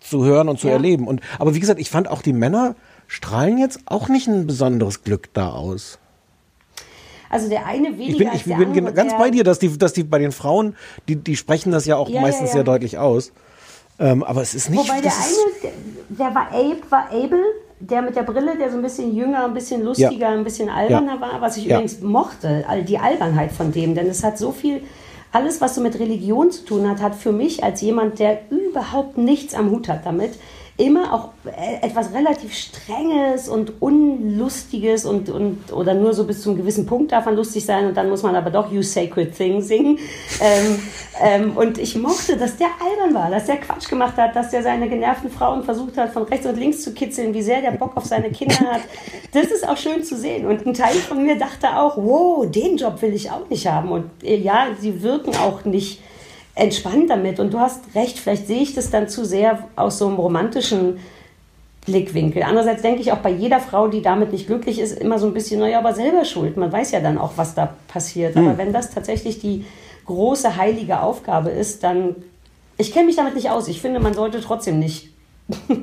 zu 0.00 0.24
hören 0.24 0.48
und 0.48 0.60
zu 0.60 0.68
Ja. 0.68 0.74
erleben. 0.74 1.08
Und, 1.08 1.20
aber 1.38 1.54
wie 1.54 1.60
gesagt, 1.60 1.80
ich 1.80 1.90
fand 1.90 2.08
auch 2.08 2.22
die 2.22 2.32
Männer 2.32 2.74
strahlen 3.06 3.58
jetzt 3.58 3.80
auch 3.86 4.08
nicht 4.08 4.28
ein 4.28 4.46
besonderes 4.46 5.02
Glück 5.02 5.32
da 5.32 5.50
aus. 5.50 5.98
Also 7.30 7.48
der 7.48 7.66
eine 7.66 7.98
weniger 7.98 8.12
Ich 8.12 8.18
bin, 8.18 8.28
ich 8.34 8.44
bin 8.44 8.78
andere, 8.78 8.92
ganz 8.94 9.12
bei 9.16 9.30
dir, 9.30 9.44
dass 9.44 9.58
die, 9.58 9.76
dass 9.76 9.92
die 9.92 10.04
bei 10.04 10.18
den 10.18 10.32
Frauen, 10.32 10.76
die, 11.08 11.16
die 11.16 11.36
sprechen 11.36 11.72
das 11.72 11.86
ja 11.86 11.96
auch 11.96 12.08
Ja, 12.08 12.16
ja, 12.16 12.20
meistens 12.20 12.48
ja. 12.50 12.54
sehr 12.54 12.64
deutlich 12.64 12.98
aus. 12.98 13.32
Ähm, 13.98 14.22
aber 14.22 14.42
es 14.42 14.54
ist 14.54 14.70
nicht. 14.70 14.78
Wobei 14.88 15.00
der 15.00 15.12
eine, 15.12 15.32
der, 15.62 15.72
der 16.28 16.34
war 16.34 16.48
Abe, 16.52 16.76
war 16.90 17.06
Abel, 17.10 17.42
der 17.80 18.02
mit 18.02 18.16
der 18.16 18.22
Brille, 18.22 18.56
der 18.58 18.70
so 18.70 18.76
ein 18.76 18.82
bisschen 18.82 19.14
jünger, 19.14 19.44
ein 19.44 19.54
bisschen 19.54 19.82
lustiger, 19.84 20.28
ein 20.28 20.44
bisschen 20.44 20.68
alberner 20.68 21.20
war, 21.20 21.40
was 21.40 21.56
ich 21.56 21.64
Ja. 21.66 21.76
übrigens 21.76 22.00
mochte, 22.00 22.64
all 22.68 22.82
die 22.82 22.98
Albernheit 22.98 23.52
von 23.52 23.72
dem, 23.72 23.94
denn 23.94 24.06
es 24.08 24.24
hat 24.24 24.36
so 24.38 24.50
viel, 24.52 24.82
alles 25.32 25.60
was 25.60 25.74
so 25.74 25.80
mit 25.80 25.98
Religion 25.98 26.50
zu 26.50 26.64
tun 26.64 26.88
hat, 26.88 27.00
hat 27.00 27.14
für 27.14 27.32
mich 27.32 27.62
als 27.62 27.80
jemand, 27.80 28.18
der 28.18 28.40
überhaupt 28.50 29.18
nichts 29.18 29.54
am 29.54 29.70
Hut 29.70 29.88
hat 29.88 30.06
damit, 30.06 30.32
immer 30.78 31.12
auch 31.12 31.30
äh, 31.44 31.84
etwas 31.84 32.14
relativ 32.14 32.54
Strenges 32.54 33.48
und 33.48 33.82
Unlustiges 33.82 35.04
und, 35.04 35.28
und 35.28 35.72
oder 35.72 35.92
nur 35.92 36.14
so 36.14 36.24
bis 36.24 36.40
zum 36.40 36.56
gewissen 36.56 36.86
Punkt 36.86 37.10
darf 37.10 37.26
man 37.26 37.34
lustig 37.34 37.66
sein 37.66 37.86
und 37.86 37.96
dann 37.96 38.08
muss 38.08 38.22
man 38.22 38.36
aber 38.36 38.50
doch 38.50 38.72
You 38.72 38.82
Sacred 38.82 39.36
Thing 39.36 39.60
singen. 39.60 39.98
Ähm, 40.40 40.78
ähm, 41.20 41.56
und 41.56 41.78
ich 41.78 41.96
mochte, 41.96 42.36
dass 42.36 42.56
der 42.56 42.68
albern 42.80 43.12
war, 43.12 43.28
dass 43.28 43.46
der 43.46 43.56
Quatsch 43.56 43.88
gemacht 43.88 44.16
hat, 44.16 44.36
dass 44.36 44.50
der 44.50 44.62
seine 44.62 44.88
genervten 44.88 45.30
Frauen 45.30 45.64
versucht 45.64 45.96
hat, 45.96 46.12
von 46.12 46.22
rechts 46.22 46.46
und 46.46 46.56
links 46.56 46.82
zu 46.82 46.94
kitzeln, 46.94 47.34
wie 47.34 47.42
sehr 47.42 47.60
der 47.60 47.72
Bock 47.72 47.96
auf 47.96 48.04
seine 48.04 48.30
Kinder 48.30 48.60
hat. 48.60 48.82
Das 49.32 49.46
ist 49.46 49.68
auch 49.68 49.76
schön 49.76 50.04
zu 50.04 50.16
sehen. 50.16 50.46
Und 50.46 50.64
ein 50.64 50.74
Teil 50.74 50.94
von 50.94 51.24
mir 51.24 51.36
dachte 51.36 51.76
auch, 51.76 51.96
wow, 51.96 52.48
den 52.48 52.76
Job 52.76 53.02
will 53.02 53.14
ich 53.14 53.32
auch 53.32 53.48
nicht 53.48 53.66
haben. 53.66 53.90
Und 53.90 54.10
äh, 54.22 54.36
ja, 54.36 54.68
sie 54.78 55.02
wirken 55.02 55.34
auch 55.36 55.64
nicht 55.64 56.00
entspannt 56.58 57.08
damit. 57.10 57.40
Und 57.40 57.52
du 57.54 57.58
hast 57.60 57.80
recht, 57.94 58.18
vielleicht 58.18 58.46
sehe 58.46 58.60
ich 58.62 58.74
das 58.74 58.90
dann 58.90 59.08
zu 59.08 59.24
sehr 59.24 59.64
aus 59.76 59.98
so 59.98 60.06
einem 60.08 60.16
romantischen 60.16 60.98
Blickwinkel. 61.86 62.42
Andererseits 62.42 62.82
denke 62.82 63.00
ich 63.00 63.12
auch 63.12 63.18
bei 63.18 63.30
jeder 63.30 63.60
Frau, 63.60 63.88
die 63.88 64.02
damit 64.02 64.32
nicht 64.32 64.46
glücklich 64.46 64.78
ist, 64.78 64.98
immer 64.98 65.18
so 65.18 65.26
ein 65.26 65.32
bisschen, 65.34 65.60
naja, 65.60 65.78
aber 65.78 65.94
selber 65.94 66.24
schuld. 66.24 66.56
Man 66.56 66.70
weiß 66.70 66.90
ja 66.90 67.00
dann 67.00 67.16
auch, 67.16 67.32
was 67.36 67.54
da 67.54 67.74
passiert. 67.88 68.36
Aber 68.36 68.58
wenn 68.58 68.72
das 68.72 68.90
tatsächlich 68.90 69.38
die 69.40 69.64
große 70.04 70.56
heilige 70.56 71.00
Aufgabe 71.00 71.50
ist, 71.50 71.82
dann, 71.84 72.16
ich 72.76 72.92
kenne 72.92 73.06
mich 73.06 73.16
damit 73.16 73.34
nicht 73.34 73.50
aus. 73.50 73.68
Ich 73.68 73.80
finde, 73.80 74.00
man 74.00 74.12
sollte 74.14 74.40
trotzdem 74.40 74.78
nicht 74.78 75.10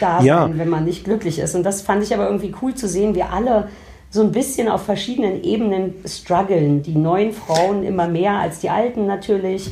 da 0.00 0.20
Ja. 0.22 0.42
sein, 0.42 0.58
wenn 0.58 0.68
man 0.68 0.84
nicht 0.84 1.04
glücklich 1.04 1.38
ist. 1.38 1.54
Und 1.54 1.62
das 1.62 1.82
fand 1.82 2.02
ich 2.02 2.12
aber 2.14 2.26
irgendwie 2.26 2.54
cool 2.62 2.74
zu 2.74 2.88
sehen, 2.88 3.14
wie 3.14 3.22
alle 3.22 3.68
so 4.10 4.22
ein 4.22 4.32
bisschen 4.32 4.68
auf 4.68 4.82
verschiedenen 4.82 5.44
Ebenen 5.44 5.94
strugglen. 6.06 6.82
Die 6.82 6.96
neuen 6.96 7.32
Frauen 7.32 7.84
immer 7.84 8.08
mehr 8.08 8.32
als 8.34 8.58
die 8.58 8.70
alten 8.70 9.06
natürlich. 9.06 9.70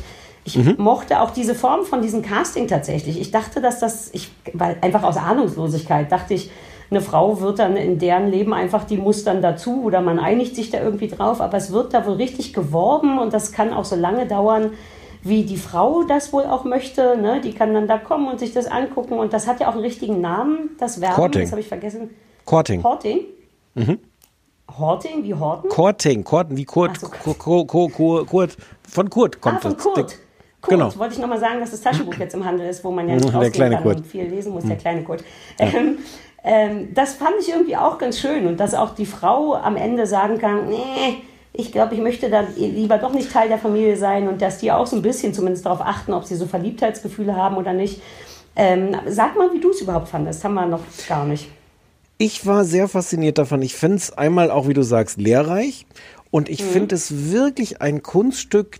Ich 0.55 0.77
mochte 0.77 1.21
auch 1.21 1.31
diese 1.31 1.55
Form 1.55 1.85
von 1.85 2.01
diesem 2.01 2.21
Casting 2.21 2.67
tatsächlich. 2.67 3.19
Ich 3.19 3.31
dachte, 3.31 3.61
dass 3.61 3.79
das, 3.79 4.09
ich, 4.13 4.31
weil 4.53 4.77
einfach 4.81 5.03
aus 5.03 5.17
Ahnungslosigkeit 5.17 6.11
dachte 6.11 6.33
ich, 6.33 6.49
eine 6.91 7.01
Frau 7.01 7.39
wird 7.39 7.59
dann 7.59 7.77
in 7.77 7.99
deren 7.99 8.29
Leben 8.31 8.53
einfach, 8.53 8.83
die 8.83 8.97
muss 8.97 9.23
dann 9.23 9.41
dazu 9.43 9.83
oder 9.83 10.01
man 10.01 10.17
einigt 10.17 10.55
sich 10.55 10.71
da 10.71 10.81
irgendwie 10.81 11.07
drauf. 11.07 11.39
Aber 11.39 11.57
es 11.57 11.71
wird 11.71 11.93
da 11.93 12.05
wohl 12.05 12.15
richtig 12.15 12.53
geworben 12.53 13.19
und 13.19 13.31
das 13.33 13.51
kann 13.51 13.73
auch 13.73 13.85
so 13.85 13.95
lange 13.95 14.25
dauern, 14.25 14.71
wie 15.21 15.43
die 15.43 15.57
Frau 15.57 16.03
das 16.03 16.33
wohl 16.33 16.43
auch 16.45 16.63
möchte. 16.63 17.17
Ne? 17.17 17.41
Die 17.41 17.53
kann 17.53 17.73
dann 17.73 17.87
da 17.87 17.97
kommen 17.99 18.27
und 18.27 18.39
sich 18.39 18.53
das 18.53 18.65
angucken. 18.65 19.19
Und 19.19 19.33
das 19.33 19.45
hat 19.47 19.59
ja 19.59 19.67
auch 19.67 19.73
einen 19.73 19.81
richtigen 19.81 20.19
Namen, 20.19 20.71
das 20.79 20.99
Werben. 20.99 21.15
Courting. 21.15 21.41
Das 21.43 21.51
habe 21.51 21.61
ich 21.61 21.67
vergessen. 21.67 22.09
Courting. 22.45 22.83
Horting? 22.83 23.19
Horting, 24.77 25.23
wie 25.23 25.33
Horten? 25.33 25.69
Courting, 25.69 26.23
Courting, 26.23 26.57
wie 26.57 26.65
Kurt, 26.65 26.99
so. 26.99 27.07
Kurt, 27.07 27.67
Kurt, 28.27 28.57
von 28.87 29.09
Kurt 29.09 29.41
kommt 29.41 29.57
Ah, 29.57 29.61
von 29.61 29.73
das. 29.73 29.83
Kurt. 29.83 30.17
Der- 30.61 30.77
Kurt, 30.77 30.79
Genau. 30.91 30.99
wollte 30.99 31.13
ich 31.13 31.19
nochmal 31.21 31.39
sagen, 31.39 31.59
dass 31.61 31.71
das 31.71 31.81
Taschenbuch 31.81 32.15
jetzt 32.15 32.33
im 32.33 32.43
Handel 32.45 32.67
ist, 32.67 32.83
wo 32.83 32.91
man 32.91 33.07
ja 33.07 33.15
nicht 33.15 33.25
Der 33.27 33.33
rausgehen 33.33 33.53
kleine 33.53 33.75
kann 33.75 33.83
Kurt. 33.83 33.97
und 33.97 34.07
viel 34.07 34.25
lesen 34.25 34.51
muss, 34.53 34.65
der 34.65 34.75
kleine 34.75 35.03
Kurt. 35.03 35.23
Ähm, 35.57 35.97
ähm, 36.43 36.93
das 36.93 37.13
fand 37.13 37.31
ich 37.39 37.49
irgendwie 37.49 37.75
auch 37.77 37.97
ganz 37.97 38.19
schön 38.19 38.45
und 38.47 38.59
dass 38.59 38.73
auch 38.73 38.93
die 38.95 39.05
Frau 39.05 39.55
am 39.55 39.75
Ende 39.77 40.05
sagen 40.05 40.37
kann, 40.37 40.67
nee, 40.69 41.17
ich 41.53 41.71
glaube, 41.71 41.95
ich 41.95 42.01
möchte 42.01 42.29
dann 42.29 42.47
lieber 42.57 42.97
doch 42.97 43.13
nicht 43.13 43.31
Teil 43.31 43.47
der 43.49 43.57
Familie 43.57 43.95
sein 43.97 44.27
und 44.27 44.41
dass 44.41 44.57
die 44.59 44.71
auch 44.71 44.85
so 44.85 44.95
ein 44.95 45.01
bisschen 45.01 45.33
zumindest 45.33 45.65
darauf 45.65 45.81
achten, 45.81 46.13
ob 46.13 46.25
sie 46.25 46.35
so 46.35 46.45
Verliebtheitsgefühle 46.45 47.35
haben 47.35 47.55
oder 47.57 47.73
nicht. 47.73 48.01
Ähm, 48.55 48.95
sag 49.07 49.37
mal, 49.37 49.53
wie 49.53 49.59
du 49.61 49.69
es 49.71 49.79
überhaupt 49.81 50.09
fandest. 50.09 50.43
Haben 50.43 50.55
wir 50.55 50.65
noch 50.65 50.81
gar 51.07 51.25
nicht. 51.25 51.49
Ich 52.17 52.45
war 52.45 52.65
sehr 52.65 52.89
fasziniert 52.89 53.37
davon. 53.37 53.61
Ich 53.61 53.75
finde 53.75 53.97
es 53.97 54.11
einmal 54.17 54.51
auch, 54.51 54.67
wie 54.67 54.73
du 54.73 54.81
sagst, 54.83 55.17
lehrreich. 55.21 55.85
Und 56.31 56.47
ich 56.47 56.63
finde 56.63 56.93
es 56.93 57.31
wirklich 57.31 57.81
ein 57.81 58.03
Kunststück, 58.03 58.77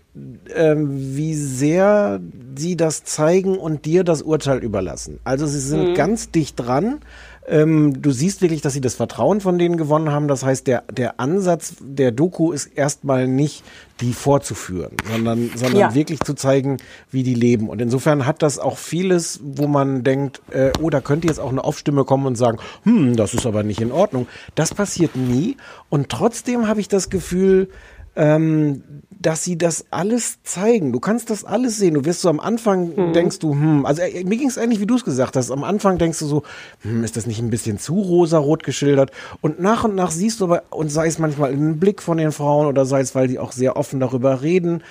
ähm, 0.54 1.16
wie 1.16 1.34
sehr 1.34 2.20
sie 2.56 2.76
das 2.76 3.02
zeigen 3.02 3.58
und 3.58 3.86
dir 3.86 4.04
das 4.04 4.22
Urteil 4.22 4.58
überlassen. 4.58 5.18
Also 5.24 5.46
sie 5.46 5.58
sind 5.58 5.94
ganz 5.94 6.30
dicht 6.30 6.60
dran, 6.60 7.00
Ähm, 7.48 8.02
du 8.02 8.10
siehst 8.10 8.42
wirklich, 8.42 8.60
dass 8.60 8.74
sie 8.74 8.80
das 8.82 8.94
Vertrauen 8.94 9.40
von 9.40 9.58
denen 9.58 9.76
gewonnen 9.76 10.10
haben. 10.12 10.28
Das 10.28 10.44
heißt, 10.44 10.66
der, 10.66 10.82
der 10.92 11.18
Ansatz 11.20 11.74
der 11.80 12.12
Doku 12.12 12.52
ist 12.52 12.66
erstmal 12.66 13.26
nicht, 13.26 13.64
die 14.00 14.12
vorzuführen, 14.12 14.92
sondern, 15.10 15.50
sondern 15.54 15.78
Ja. 15.78 15.94
wirklich 15.94 16.20
zu 16.20 16.34
zeigen, 16.34 16.76
wie 17.10 17.22
die 17.22 17.34
leben. 17.34 17.68
Und 17.68 17.80
insofern 17.80 18.26
hat 18.26 18.42
das 18.42 18.58
auch 18.58 18.78
vieles, 18.78 19.40
wo 19.42 19.66
man 19.66 20.04
denkt, 20.04 20.40
äh, 20.50 20.70
oh, 20.80 20.90
da 20.90 21.00
könnte 21.00 21.28
jetzt 21.28 21.40
auch 21.40 21.50
eine 21.50 21.64
Off-Stimme 21.64 22.04
kommen 22.04 22.26
und 22.26 22.36
sagen, 22.36 22.58
hm, 22.84 23.16
das 23.16 23.34
ist 23.34 23.46
aber 23.46 23.62
nicht 23.62 23.80
in 23.80 23.90
Ordnung. 23.92 24.26
Das 24.54 24.72
passiert 24.74 25.16
nie. 25.16 25.56
Und 25.88 26.08
trotzdem 26.08 26.68
habe 26.68 26.80
ich 26.80 26.88
das 26.88 27.10
Gefühl, 27.10 27.68
ähm, 28.16 28.82
dass 29.20 29.44
sie 29.44 29.58
das 29.58 29.84
alles 29.90 30.42
zeigen. 30.44 30.92
Du 30.92 31.00
kannst 31.00 31.28
das 31.28 31.44
alles 31.44 31.76
sehen. 31.76 31.94
Du 31.94 32.04
wirst 32.06 32.22
so 32.22 32.30
am 32.30 32.40
Anfang 32.40 33.12
denkst 33.12 33.38
du, 33.38 33.52
hm, 33.52 33.84
also 33.84 34.00
äh, 34.00 34.24
mir 34.24 34.38
ging 34.38 34.48
es 34.48 34.56
ähnlich, 34.56 34.80
wie 34.80 34.86
du 34.86 34.96
es 34.96 35.04
gesagt 35.04 35.36
hast. 35.36 35.50
Am 35.50 35.62
Anfang 35.62 35.98
denkst 35.98 36.18
du 36.20 36.26
so, 36.26 36.42
hm, 36.80 37.04
ist 37.04 37.16
das 37.16 37.26
nicht 37.26 37.40
ein 37.40 37.50
bisschen 37.50 37.78
zu 37.78 38.00
rosarot 38.00 38.62
geschildert? 38.62 39.10
Und 39.42 39.60
nach 39.60 39.84
und 39.84 39.94
nach 39.94 40.10
siehst 40.10 40.40
du 40.40 40.44
aber, 40.44 40.62
und 40.70 40.90
sei 40.90 41.06
es 41.06 41.18
manchmal 41.18 41.52
in 41.52 41.60
den 41.60 41.80
Blick 41.80 42.00
von 42.02 42.16
den 42.16 42.32
Frauen 42.32 42.66
oder 42.66 42.86
sei 42.86 43.00
es, 43.00 43.14
weil 43.14 43.28
die 43.28 43.38
auch 43.38 43.52
sehr 43.52 43.76
offen 43.76 44.00
darüber 44.00 44.40
reden, 44.40 44.82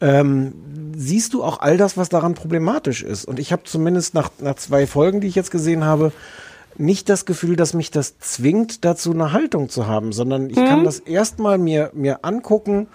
ähm, 0.00 0.52
siehst 0.96 1.32
du 1.32 1.42
auch 1.42 1.60
all 1.60 1.78
das, 1.78 1.96
was 1.96 2.10
daran 2.10 2.34
problematisch 2.34 3.02
ist. 3.02 3.24
Und 3.24 3.38
ich 3.38 3.52
habe 3.52 3.64
zumindest 3.64 4.12
nach, 4.12 4.30
nach 4.38 4.56
zwei 4.56 4.86
Folgen, 4.86 5.20
die 5.20 5.28
ich 5.28 5.34
jetzt 5.34 5.50
gesehen 5.50 5.84
habe, 5.84 6.12
nicht 6.78 7.08
das 7.08 7.26
Gefühl, 7.26 7.56
dass 7.56 7.74
mich 7.74 7.90
das 7.90 8.18
zwingt, 8.18 8.84
dazu 8.84 9.12
eine 9.12 9.32
Haltung 9.32 9.68
zu 9.68 9.86
haben, 9.86 10.12
sondern 10.12 10.50
ich 10.50 10.56
kann 10.56 10.84
das 10.84 11.00
erstmal 11.00 11.58
mir, 11.58 11.90
mir 11.94 12.24
angucken. 12.24 12.88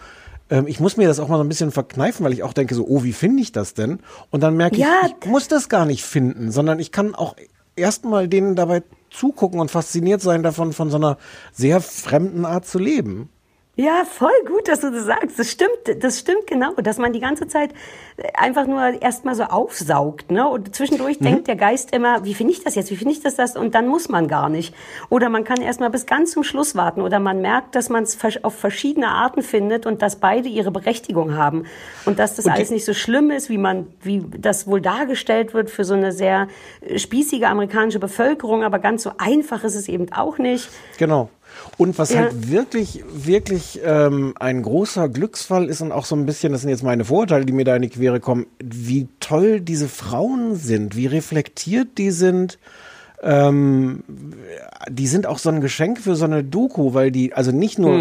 Ähm, 0.50 0.68
ich 0.68 0.80
muss 0.80 0.98
mir 0.98 1.08
das 1.08 1.20
auch 1.20 1.28
mal 1.28 1.38
so 1.38 1.44
ein 1.44 1.50
bisschen 1.50 1.72
verkneifen, 1.72 2.26
weil 2.26 2.34
ich 2.34 2.44
auch 2.44 2.54
denke 2.54 2.76
so, 2.76 2.86
oh, 2.88 3.04
wie 3.04 3.14
finde 3.14 3.42
ich 3.42 3.52
das 3.52 3.74
denn? 3.74 4.00
Und 4.30 4.42
dann 4.42 4.56
merke 4.56 4.78
Ja, 4.78 5.02
ich, 5.06 5.14
ich 5.24 5.30
muss 5.30 5.48
das 5.48 5.70
gar 5.70 5.86
nicht 5.86 6.04
finden, 6.04 6.52
sondern 6.52 6.80
ich 6.80 6.92
kann 6.92 7.16
auch 7.16 7.36
erstmal 7.76 8.28
denen 8.28 8.56
dabei 8.56 8.84
zugucken 9.10 9.60
und 9.60 9.72
fasziniert 9.72 10.22
sein 10.22 10.44
davon, 10.44 10.74
von 10.74 10.90
so 10.90 10.98
einer 10.98 11.18
sehr 11.52 11.82
fremden 11.82 12.46
Art 12.46 12.66
zu 12.66 12.80
leben. 12.80 13.30
Ja, 13.76 14.04
voll 14.06 14.30
gut, 14.46 14.68
dass 14.68 14.82
du 14.82 14.92
das 14.92 15.06
sagst. 15.06 15.40
Das 15.40 15.50
stimmt, 15.50 15.72
das 16.04 16.20
stimmt 16.20 16.46
genau, 16.46 16.74
dass 16.74 17.00
man 17.00 17.12
die 17.12 17.20
ganze 17.20 17.48
Zeit 17.48 17.72
einfach 18.36 18.68
nur 18.68 19.02
erstmal 19.02 19.34
so 19.34 19.46
aufsaugt, 19.46 20.30
ne? 20.30 20.48
Und 20.48 20.76
zwischendurch 20.76 21.18
denkt 21.18 21.48
der 21.48 21.56
Geist 21.56 21.92
immer, 21.92 22.24
wie 22.24 22.36
finde 22.36 22.54
ich 22.54 22.64
das 22.64 22.76
jetzt? 22.76 22.92
Wie 22.92 22.96
finde 22.96 23.14
ich 23.14 23.22
das 23.22 23.34
das? 23.34 23.58
Und 23.58 23.74
dann 23.74 23.88
muss 23.88 24.10
man 24.10 24.28
gar 24.28 24.48
nicht. 24.48 24.76
Oder 25.10 25.30
man 25.30 25.44
kann 25.44 25.60
erstmal 25.60 25.90
bis 25.90 26.06
ganz 26.06 26.34
zum 26.34 26.44
Schluss 26.44 26.76
warten 26.76 27.02
oder 27.02 27.18
man 27.18 27.42
merkt, 27.42 27.74
dass 27.74 27.90
man 27.90 28.04
es 28.04 28.16
auf 28.44 28.54
verschiedene 28.54 29.08
Arten 29.08 29.42
findet 29.42 29.88
und 29.88 30.04
dass 30.04 30.18
beide 30.18 30.50
ihre 30.50 30.70
Berechtigung 30.70 31.36
haben 31.36 31.66
und 32.06 32.20
dass 32.20 32.36
das 32.36 32.46
Und 32.46 32.52
alles 32.52 32.70
nicht 32.70 32.86
so 32.86 32.94
schlimm 32.94 33.32
ist, 33.32 33.50
wie 33.50 33.58
man 33.58 33.88
wie 34.04 34.24
das 34.38 34.68
wohl 34.68 34.82
dargestellt 34.82 35.56
wird 35.56 35.72
für 35.72 35.84
so 35.84 35.96
eine 35.96 36.12
sehr 36.12 36.48
äh, 36.82 37.00
spießige 37.00 37.48
amerikanische 37.48 37.98
Bevölkerung, 37.98 38.64
aber 38.64 38.78
ganz 38.78 39.02
so 39.02 39.14
einfach 39.18 39.64
ist 39.64 39.74
es 39.74 39.88
eben 39.88 40.12
auch 40.14 40.38
nicht. 40.38 40.70
Genau. 41.00 41.30
Und 41.78 41.98
was 41.98 42.12
Ja. 42.12 42.20
halt 42.22 42.52
wirklich, 42.52 43.04
wirklich 43.14 43.80
ähm, 43.84 44.34
ein 44.40 44.62
großer 44.62 45.10
Glücksfall 45.10 45.70
ist 45.70 45.82
und 45.82 45.92
auch 45.92 46.06
so 46.06 46.16
ein 46.16 46.26
bisschen, 46.26 46.52
das 46.52 46.62
sind 46.62 46.70
jetzt 46.70 46.84
meine 46.84 47.06
Vorurteile, 47.06 47.46
die 47.46 47.54
mir 47.54 47.66
da 47.66 47.76
in 47.76 47.82
die 47.82 47.90
Quere 47.90 48.20
kommen, 48.20 48.46
wie 48.64 49.08
toll 49.20 49.60
diese 49.60 49.88
Frauen 49.88 50.56
sind, 50.56 50.96
wie 50.96 51.08
reflektiert 51.08 51.98
die 51.98 52.12
sind. 52.12 52.60
Ähm, 53.24 54.04
die 54.90 55.08
sind 55.08 55.26
auch 55.26 55.38
so 55.38 55.50
ein 55.50 55.62
Geschenk 55.62 56.00
für 56.00 56.16
so 56.16 56.26
eine 56.26 56.44
Doku, 56.44 56.94
weil 56.94 57.10
die, 57.10 57.34
also 57.34 57.52
nicht 57.52 57.80
nur, 57.80 57.96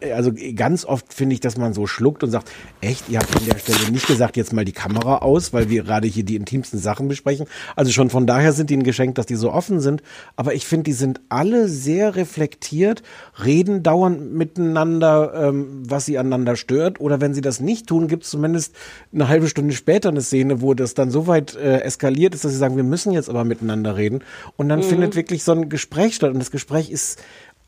äh, 0.00 0.12
also 0.12 0.30
ganz 0.54 0.84
oft 0.84 1.12
finde 1.12 1.34
ich, 1.34 1.40
dass 1.40 1.56
man 1.56 1.72
so 1.72 1.86
schluckt 1.88 2.22
und 2.22 2.30
sagt, 2.30 2.50
echt, 2.80 3.08
ihr 3.08 3.18
habt 3.18 3.34
an 3.36 3.44
der 3.44 3.58
Stelle 3.58 3.90
nicht 3.90 4.06
gesagt, 4.06 4.36
jetzt 4.36 4.52
mal 4.52 4.64
die 4.64 4.72
Kamera 4.72 5.18
aus, 5.18 5.52
weil 5.52 5.70
wir 5.70 5.82
gerade 5.82 6.06
hier 6.06 6.22
die 6.22 6.36
intimsten 6.36 6.78
Sachen 6.78 7.08
besprechen. 7.08 7.46
Also 7.74 7.90
schon 7.90 8.10
von 8.10 8.26
daher 8.26 8.52
sind 8.52 8.70
die 8.70 8.76
ein 8.76 8.84
Geschenk, 8.84 9.16
dass 9.16 9.26
die 9.26 9.34
so 9.34 9.52
offen 9.52 9.80
sind. 9.80 10.02
Aber 10.36 10.54
ich 10.54 10.66
finde, 10.66 10.84
die 10.84 10.92
sind 10.92 11.20
alle 11.28 11.68
sehr 11.68 12.14
reflektiert, 12.14 13.02
reden 13.44 13.82
dauernd 13.82 14.32
miteinander, 14.32 15.32
ähm, 15.34 15.82
was 15.88 16.06
sie 16.06 16.16
aneinander 16.16 16.54
stört. 16.54 17.00
Oder 17.00 17.20
wenn 17.20 17.34
sie 17.34 17.40
das 17.40 17.60
nicht 17.60 17.88
tun, 17.88 18.06
gibt 18.06 18.22
es 18.22 18.30
zumindest 18.30 18.74
eine 19.12 19.28
halbe 19.28 19.48
Stunde 19.48 19.74
später 19.74 20.10
eine 20.10 20.22
Szene, 20.22 20.62
wo 20.62 20.74
das 20.74 20.94
dann 20.94 21.10
so 21.10 21.26
weit 21.26 21.56
äh, 21.56 21.80
eskaliert 21.80 22.34
ist, 22.34 22.44
dass 22.44 22.52
sie 22.52 22.58
sagen, 22.58 22.76
wir 22.76 22.84
müssen 22.84 23.12
jetzt 23.12 23.28
aber 23.28 23.44
miteinander 23.44 23.96
reden. 23.96 24.20
Und 24.56 24.68
dann 24.68 24.82
findet 24.82 25.16
wirklich 25.16 25.44
so 25.44 25.52
ein 25.52 25.68
Gespräch 25.68 26.14
statt. 26.14 26.32
Und 26.32 26.38
das 26.38 26.50
Gespräch 26.50 26.90
ist 26.90 27.20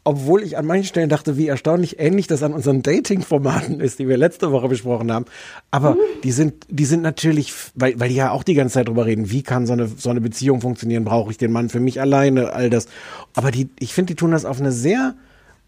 obwohl 0.03 0.43
ich 0.43 0.57
an 0.57 0.65
manchen 0.65 0.87
Stellen 0.87 1.09
dachte, 1.11 1.37
wie 1.37 1.49
erstaunlich 1.49 1.99
ähnlich 1.99 2.27
das 2.27 2.43
an 2.43 2.55
unseren 2.55 2.83
Dating-Formaten 2.83 3.81
ist, 3.81 3.99
die 3.99 4.09
wir 4.09 4.17
letzte 4.17 4.51
Woche 4.51 4.69
besprochen 4.69 5.13
haben. 5.13 5.27
Aber 5.71 5.97
die 6.25 6.33
sind, 6.33 6.67
die 6.71 6.87
sind 6.87 7.03
natürlich, 7.03 7.53
weil, 7.75 8.01
weil 8.01 8.09
die 8.09 8.15
ja 8.15 8.31
auch 8.31 8.43
die 8.43 8.55
ganze 8.55 8.75
Zeit 8.75 8.89
drüber 8.89 9.05
reden, 9.05 9.31
wie 9.31 9.43
kann 9.43 9.67
so 9.67 9.75
eine, 9.75 9.89
so 9.89 10.09
eine 10.09 10.23
Beziehung 10.23 10.63
funktionieren, 10.63 11.05
brauche 11.05 11.31
ich 11.31 11.37
den 11.37 11.53
Mann 11.53 11.69
für 11.69 11.81
mich 11.81 12.01
alleine, 12.01 12.53
all 12.53 12.71
das. 12.71 12.87
Aber 13.35 13.51
die, 13.51 13.69
ich 13.79 13.93
finde, 13.93 14.15
die 14.15 14.17
tun 14.17 14.31
das 14.31 14.47
auf 14.47 14.59
eine 14.59 14.73
sehr 14.73 15.15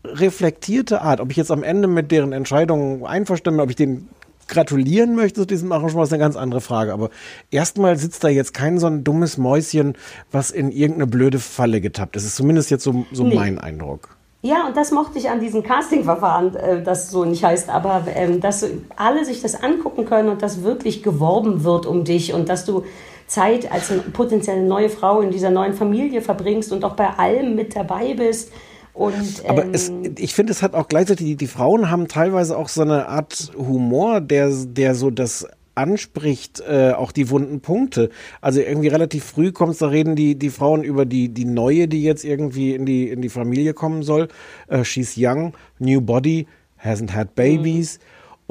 reflektierte 0.05 1.03
Art. 1.03 1.21
Ob 1.21 1.31
ich 1.31 1.37
jetzt 1.37 1.51
am 1.51 1.63
Ende 1.63 1.87
mit 1.87 2.11
deren 2.11 2.33
Entscheidungen 2.33 3.05
einverstimme, 3.05 3.63
ob 3.63 3.69
ich 3.69 3.77
den 3.77 4.09
gratulieren 4.53 5.17
möchte 5.17 5.41
zu 5.41 5.47
diesem 5.47 5.73
Arrangement, 5.73 6.07
ist 6.07 6.13
eine 6.13 6.23
ganz 6.23 6.37
andere 6.37 6.61
Frage. 6.61 6.93
Aber 6.93 7.11
erstmal 7.51 7.97
sitzt 7.97 8.23
da 8.23 8.29
jetzt 8.29 8.55
kein 8.55 8.79
so 8.79 8.87
ein 8.87 9.03
dummes 9.03 9.39
Mäuschen, 9.39 9.95
was 10.31 10.51
in 10.51 10.71
irgendeine 10.71 11.07
blöde 11.09 11.39
Falle 11.41 11.81
getappt 11.81 12.15
ist. 12.17 12.23
Das 12.23 12.31
ist 12.31 12.37
zumindest 12.37 12.71
jetzt 12.71 12.85
so, 12.85 13.05
so 13.13 13.25
Nee. 13.25 13.35
mein 13.35 13.59
Eindruck. 13.59 14.17
Ja, 14.45 14.67
und 14.67 14.77
das 14.77 14.91
mochte 14.91 15.19
ich 15.19 15.31
an 15.31 15.39
diesem 15.41 15.63
Castingverfahren, 15.63 16.57
äh, 16.57 16.83
das 16.83 17.11
so 17.11 17.25
nicht 17.25 17.45
heißt, 17.45 17.69
aber 17.71 18.05
ähm, 18.15 18.41
dass 18.41 18.67
alle 18.97 19.25
sich 19.25 19.41
das 19.41 19.63
angucken 19.63 20.05
können 20.05 20.29
und 20.29 20.43
dass 20.43 20.65
wirklich 20.65 21.03
geworben 21.05 21.63
wird 21.63 21.87
um 21.87 22.03
dich 22.05 22.35
und 22.35 22.49
dass 22.49 22.65
du 22.65 22.85
Zeit 23.29 23.71
als 23.71 23.91
eine 23.91 24.01
potenzielle 24.01 24.63
neue 24.63 24.89
Frau 24.89 25.21
in 25.21 25.31
dieser 25.31 25.51
neuen 25.51 25.75
Familie 25.75 26.23
verbringst 26.23 26.73
und 26.73 26.85
auch 26.85 26.95
bei 26.97 27.09
allem 27.11 27.55
mit 27.55 27.77
dabei 27.77 28.15
bist. 28.15 28.53
Und, 28.95 29.43
Aber 29.49 29.65
ähm, 29.65 29.71
es, 29.73 29.91
ich 30.19 30.35
finde, 30.35 30.53
es 30.53 30.63
hat 30.63 30.75
auch 30.75 30.89
gleichzeitig, 30.89 31.27
die, 31.27 31.37
die 31.37 31.47
Frauen 31.47 31.91
haben 31.91 32.09
teilweise 32.09 32.57
auch 32.57 32.69
so 32.69 32.83
eine 32.83 33.09
Art 33.09 33.53
Humor, 33.57 34.21
der, 34.21 34.51
der 34.51 34.95
so 34.95 35.11
das 35.11 35.47
anspricht, 35.75 36.61
äh, 36.61 36.93
auch 36.93 37.13
die 37.13 37.31
wunden 37.31 37.61
Punkte. 37.61 38.11
Also 38.41 38.61
irgendwie 38.61 38.89
relativ 38.89 39.25
früh 39.25 39.53
kommt's, 39.53 39.79
da 39.79 39.89
reden 39.89 40.17
die, 40.17 40.35
die 40.35 40.51
Frauen 40.51 40.83
über 40.83 41.07
die, 41.07 41.31
die 41.31 41.47
neue, 41.47 41.89
die 41.89 42.03
jetzt 42.03 42.25
irgendwie 42.25 42.75
in 42.75 42.85
die, 42.85 43.09
in 43.09 43.23
die 43.23 43.31
Familie 43.31 43.73
kommen 43.73 44.03
soll. 44.03 44.29
Äh, 44.69 44.85
she's 44.85 45.15
young, 45.17 45.55
new 45.79 46.01
body, 46.01 46.47
hasn't 46.83 47.13
had 47.13 47.35
babies. 47.35 47.99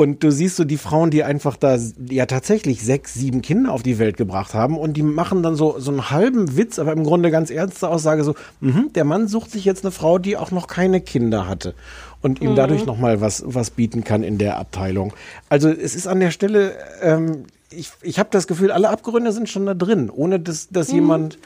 Und 0.01 0.23
du 0.23 0.31
siehst 0.31 0.55
so 0.55 0.63
die 0.63 0.77
Frauen, 0.77 1.11
die 1.11 1.23
einfach 1.23 1.55
da 1.55 1.77
ja 2.09 2.25
tatsächlich 2.25 2.83
sechs, 2.83 3.13
sieben 3.13 3.43
Kinder 3.43 3.71
auf 3.71 3.83
die 3.83 3.99
Welt 3.99 4.17
gebracht 4.17 4.55
haben 4.55 4.75
und 4.75 4.97
die 4.97 5.03
machen 5.03 5.43
dann 5.43 5.55
so, 5.55 5.75
so 5.77 5.91
einen 5.91 6.09
halben 6.09 6.57
Witz, 6.57 6.79
aber 6.79 6.91
im 6.91 7.03
Grunde 7.03 7.29
ganz 7.29 7.51
ernste 7.51 7.87
Aussage 7.87 8.23
so, 8.23 8.33
mhm, 8.61 8.91
der 8.95 9.03
Mann 9.03 9.27
sucht 9.27 9.51
sich 9.51 9.63
jetzt 9.63 9.85
eine 9.85 9.91
Frau, 9.91 10.17
die 10.17 10.37
auch 10.37 10.49
noch 10.49 10.65
keine 10.65 11.01
Kinder 11.01 11.47
hatte 11.47 11.75
und 12.23 12.41
ihm 12.41 12.55
dadurch 12.55 12.87
nochmal 12.87 13.21
was, 13.21 13.43
was 13.45 13.69
bieten 13.69 14.03
kann 14.03 14.23
in 14.23 14.39
der 14.39 14.57
Abteilung. 14.57 15.13
Also 15.49 15.69
es 15.69 15.93
ist 15.93 16.07
an 16.07 16.19
der 16.19 16.31
Stelle, 16.31 16.73
ähm, 17.03 17.45
ich, 17.69 17.91
ich 18.01 18.17
habe 18.17 18.29
das 18.31 18.47
Gefühl, 18.47 18.71
alle 18.71 18.89
Abgründe 18.89 19.31
sind 19.31 19.49
schon 19.49 19.67
da 19.67 19.75
drin, 19.75 20.09
ohne 20.09 20.39
dass, 20.39 20.69
dass 20.69 20.91
jemand 20.91 21.37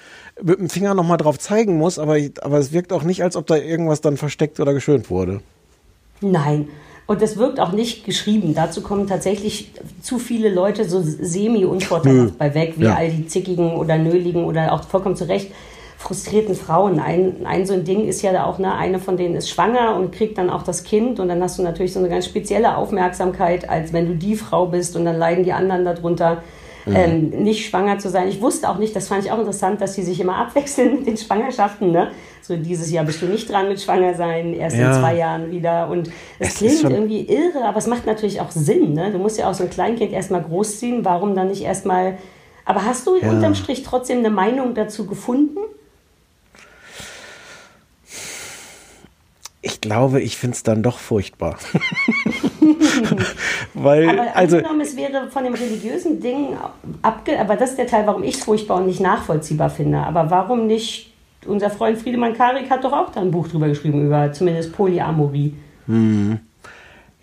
mit 0.41 0.59
dem 0.59 0.69
Finger 0.69 0.93
nochmal 0.93 1.17
drauf 1.17 1.39
zeigen 1.39 1.77
muss, 1.77 1.99
aber, 1.99 2.17
aber 2.41 2.57
es 2.57 2.71
wirkt 2.71 2.93
auch 2.93 3.03
nicht, 3.03 3.21
als 3.21 3.35
ob 3.35 3.47
da 3.47 3.57
irgendwas 3.57 3.99
dann 3.99 4.15
versteckt 4.15 4.61
oder 4.61 4.73
geschönt 4.73 5.09
wurde. 5.09 5.41
Nein. 6.21 6.69
Und 7.07 7.21
das 7.21 7.37
wirkt 7.37 7.59
auch 7.59 7.71
nicht 7.71 8.03
geschrieben. 8.03 8.55
Dazu 8.55 8.81
kommen 8.81 9.05
tatsächlich 9.07 9.71
zu 10.01 10.17
viele 10.17 10.49
Leute 10.49 10.89
so 10.89 11.01
semi-unvorteilhaft 11.03 12.37
bei 12.37 12.53
weg, 12.55 12.73
wie 12.77 12.85
Ja. 12.85 12.95
all 12.95 13.09
die 13.09 13.27
zickigen 13.27 13.75
oder 13.75 13.97
nöligen 13.97 14.45
oder 14.45 14.73
auch 14.73 14.83
vollkommen 14.83 15.15
zu 15.15 15.27
Recht 15.27 15.51
frustrierten 15.97 16.55
Frauen. 16.55 16.99
Ein, 16.99 17.45
ein 17.45 17.65
so 17.65 17.73
ein 17.73 17.83
Ding 17.83 18.07
ist 18.07 18.21
ja 18.21 18.31
da 18.31 18.45
auch, 18.45 18.59
ne, 18.59 18.73
eine 18.75 18.99
von 18.99 19.17
denen 19.17 19.35
ist 19.35 19.49
schwanger 19.49 19.95
und 19.95 20.11
kriegt 20.11 20.37
dann 20.37 20.49
auch 20.49 20.63
das 20.63 20.83
Kind 20.83 21.19
und 21.19 21.29
dann 21.29 21.41
hast 21.41 21.57
du 21.57 21.63
natürlich 21.63 21.93
so 21.93 21.99
eine 21.99 22.09
ganz 22.09 22.25
spezielle 22.25 22.77
Aufmerksamkeit, 22.77 23.69
als 23.69 23.93
wenn 23.93 24.07
du 24.07 24.15
die 24.15 24.35
Frau 24.35 24.67
bist 24.67 24.95
und 24.95 25.05
dann 25.05 25.17
leiden 25.17 25.43
die 25.43 25.53
anderen 25.53 25.85
darunter. 25.85 26.43
Ähm, 26.87 27.29
nicht 27.29 27.67
schwanger 27.67 27.97
zu 27.97 28.09
sein. 28.09 28.27
Ich 28.27 28.41
wusste 28.41 28.69
auch 28.69 28.77
nicht, 28.77 28.95
das 28.95 29.07
fand 29.07 29.25
ich 29.25 29.31
auch 29.31 29.39
interessant, 29.39 29.81
dass 29.81 29.93
die 29.93 30.03
sich 30.03 30.19
immer 30.19 30.35
abwechseln 30.37 30.97
mit 30.97 31.07
den 31.07 31.17
Schwangerschaften. 31.17 31.91
Ne? 31.91 32.11
So 32.43 32.55
dieses 32.55 32.91
Jahr 32.91 33.05
bist 33.05 33.21
du 33.23 33.25
nicht 33.25 33.49
dran 33.49 33.67
mit 33.69 33.81
Schwanger 33.81 34.13
sein, 34.13 34.53
erst 34.53 34.77
Ja. 34.77 34.93
in 34.93 34.99
zwei 35.01 35.15
Jahren 35.15 35.51
wieder. 35.51 35.89
Und 35.89 36.09
es, 36.37 36.49
Es 36.49 36.55
klingt 36.57 36.83
irgendwie 36.83 37.21
irre, 37.21 37.65
aber 37.65 37.77
es 37.77 37.87
macht 37.87 38.05
natürlich 38.05 38.39
auch 38.39 38.51
Sinn. 38.51 38.93
Ne? 38.93 39.11
Du 39.11 39.17
musst 39.17 39.37
ja 39.39 39.49
auch 39.49 39.53
so 39.55 39.63
ein 39.63 39.69
Kleinkind 39.71 40.11
erstmal 40.13 40.43
großziehen. 40.43 41.03
Warum 41.03 41.33
dann 41.33 41.47
nicht 41.47 41.63
erstmal. 41.63 42.17
Aber 42.65 42.85
hast 42.85 43.07
du 43.07 43.15
Ja. 43.15 43.31
unterm 43.31 43.55
Strich 43.55 43.81
trotzdem 43.83 44.19
eine 44.19 44.29
Meinung 44.29 44.75
dazu 44.75 45.07
gefunden? 45.07 45.57
Ich 49.61 49.74
glaube, 49.85 50.21
ich 50.21 50.37
find's 50.37 50.63
dann 50.63 50.81
doch 50.81 50.97
furchtbar. 50.97 51.57
Weil, 53.73 54.09
Aber 54.09 54.35
also, 54.35 54.57
angenommen, 54.57 54.81
es 54.81 54.95
wäre 54.95 55.29
von 55.29 55.43
dem 55.43 55.53
religiösen 55.53 56.19
Ding 56.19 56.57
abge... 57.01 57.39
Aber 57.39 57.55
das 57.55 57.71
ist 57.71 57.77
der 57.77 57.87
Teil, 57.87 58.07
warum 58.07 58.23
ich 58.23 58.35
es 58.35 58.43
furchtbar 58.43 58.77
und 58.77 58.87
nicht 58.87 58.99
nachvollziehbar 58.99 59.69
finde. 59.69 59.99
Aber 59.99 60.29
warum 60.29 60.67
nicht... 60.67 61.11
Unser 61.45 61.69
Freund 61.69 61.99
Friedemann 61.99 62.35
Karik 62.35 62.71
hat 62.71 62.83
doch 62.83 62.91
auch 62.91 63.11
da 63.11 63.21
ein 63.21 63.29
Buch 63.29 63.47
drüber 63.47 63.67
geschrieben, 63.67 64.07
über 64.07 64.33
zumindest 64.33 64.73
Polyamorie. 64.73 65.53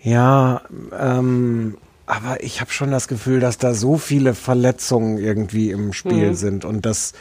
ja, 0.01 0.61
ähm, 0.97 1.75
aber 2.05 2.41
ich 2.41 2.61
habe 2.61 2.71
schon 2.71 2.91
das 2.91 3.09
Gefühl, 3.09 3.41
dass 3.41 3.57
da 3.57 3.73
so 3.73 3.97
viele 3.97 4.33
Verletzungen 4.33 5.17
irgendwie 5.17 5.71
im 5.71 5.91
Spiel 5.91 6.29
Mhm. 6.29 6.35
sind 6.35 6.63
und 6.63 6.85
das, 6.85 7.11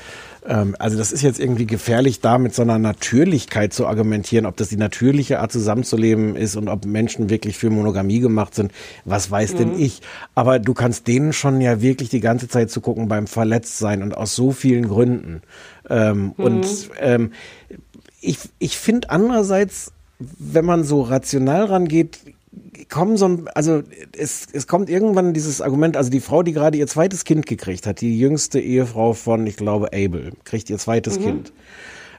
ähm, 0.46 0.76
also 0.78 0.98
das 0.98 1.12
ist 1.12 1.22
jetzt 1.22 1.38
irgendwie 1.38 1.66
gefährlich, 1.66 2.20
da 2.20 2.38
mit 2.38 2.54
so 2.54 2.62
einer 2.62 2.78
Natürlichkeit 2.78 3.72
zu 3.72 3.86
argumentieren, 3.86 4.46
ob 4.46 4.56
das 4.56 4.68
die 4.68 4.76
natürliche 4.76 5.40
Art 5.40 5.52
zusammenzuleben 5.52 6.36
ist 6.36 6.56
und 6.56 6.68
ob 6.68 6.84
Menschen 6.84 7.30
wirklich 7.30 7.56
für 7.56 7.70
Monogamie 7.70 8.20
gemacht 8.20 8.54
sind. 8.54 8.72
Was 9.04 9.30
weiß 9.30 9.54
denn 9.54 9.78
ich? 9.78 10.02
Aber 10.34 10.58
du 10.58 10.74
kannst 10.74 11.06
denen 11.06 11.32
schon 11.32 11.60
ja 11.60 11.80
wirklich 11.80 12.08
die 12.08 12.20
ganze 12.20 12.48
Zeit 12.48 12.70
zugucken 12.70 13.08
beim 13.08 13.26
Verletztsein 13.26 14.02
und 14.02 14.16
aus 14.16 14.34
so 14.34 14.50
vielen 14.52 14.88
Gründen. 14.88 15.42
Ähm, 15.88 16.32
Und 16.36 16.66
ähm, 17.00 17.32
ich, 18.20 18.38
ich 18.58 18.76
finde 18.78 19.10
andererseits, 19.10 19.92
wenn 20.18 20.64
man 20.64 20.84
so 20.84 21.02
rational 21.02 21.64
rangeht, 21.64 22.18
kommen 22.88 23.16
so 23.16 23.26
ein, 23.26 23.48
also 23.54 23.82
es, 24.16 24.46
es 24.52 24.66
kommt 24.66 24.90
irgendwann 24.90 25.32
dieses 25.32 25.60
Argument, 25.60 25.96
also 25.96 26.10
die 26.10 26.20
Frau, 26.20 26.42
die 26.42 26.52
gerade 26.52 26.76
ihr 26.78 26.86
zweites 26.86 27.24
Kind 27.24 27.46
gekriegt 27.46 27.86
hat, 27.86 28.00
die 28.00 28.18
jüngste 28.18 28.60
Ehefrau 28.60 29.14
von, 29.14 29.46
ich 29.46 29.56
glaube, 29.56 29.88
Abel, 29.88 30.32
kriegt 30.44 30.68
ihr 30.70 30.78
zweites 30.78 31.18
Kind. 31.18 31.52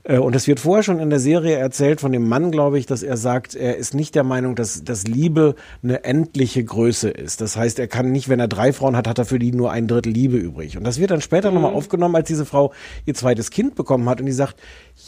Äh, 0.03 0.17
Und 0.17 0.35
es 0.35 0.47
wird 0.47 0.59
vorher 0.59 0.83
schon 0.83 0.99
in 0.99 1.09
der 1.09 1.19
Serie 1.19 1.55
erzählt 1.55 2.01
von 2.01 2.11
dem 2.11 2.27
Mann, 2.27 2.51
glaube 2.51 2.77
ich, 2.79 2.85
dass 2.85 3.03
er 3.03 3.17
sagt, 3.17 3.55
er 3.55 3.77
ist 3.77 3.93
nicht 3.93 4.15
der 4.15 4.23
Meinung, 4.23 4.55
dass, 4.55 4.83
dass 4.83 5.05
Liebe 5.05 5.55
eine 5.81 6.03
endliche 6.03 6.63
Größe 6.63 7.09
ist. 7.09 7.39
Das 7.39 7.55
heißt, 7.55 7.79
er 7.79 7.87
kann 7.87 8.11
nicht, 8.11 8.27
wenn 8.27 8.39
er 8.39 8.47
drei 8.47 8.73
Frauen 8.73 8.97
hat, 8.97 9.07
hat 9.07 9.19
er 9.19 9.25
für 9.25 9.39
die 9.39 9.51
nur 9.51 9.71
ein 9.71 9.87
Drittel 9.87 10.11
Liebe 10.11 10.37
übrig. 10.37 10.77
Und 10.77 10.83
das 10.83 10.99
wird 10.99 11.11
dann 11.11 11.21
später 11.21 11.51
nochmal 11.51 11.73
aufgenommen, 11.73 12.15
als 12.15 12.27
diese 12.27 12.45
Frau 12.45 12.73
ihr 13.05 13.13
zweites 13.13 13.49
Kind 13.51 13.75
bekommen 13.75 14.09
hat 14.09 14.19
und 14.19 14.25
die 14.25 14.33
sagt, 14.33 14.59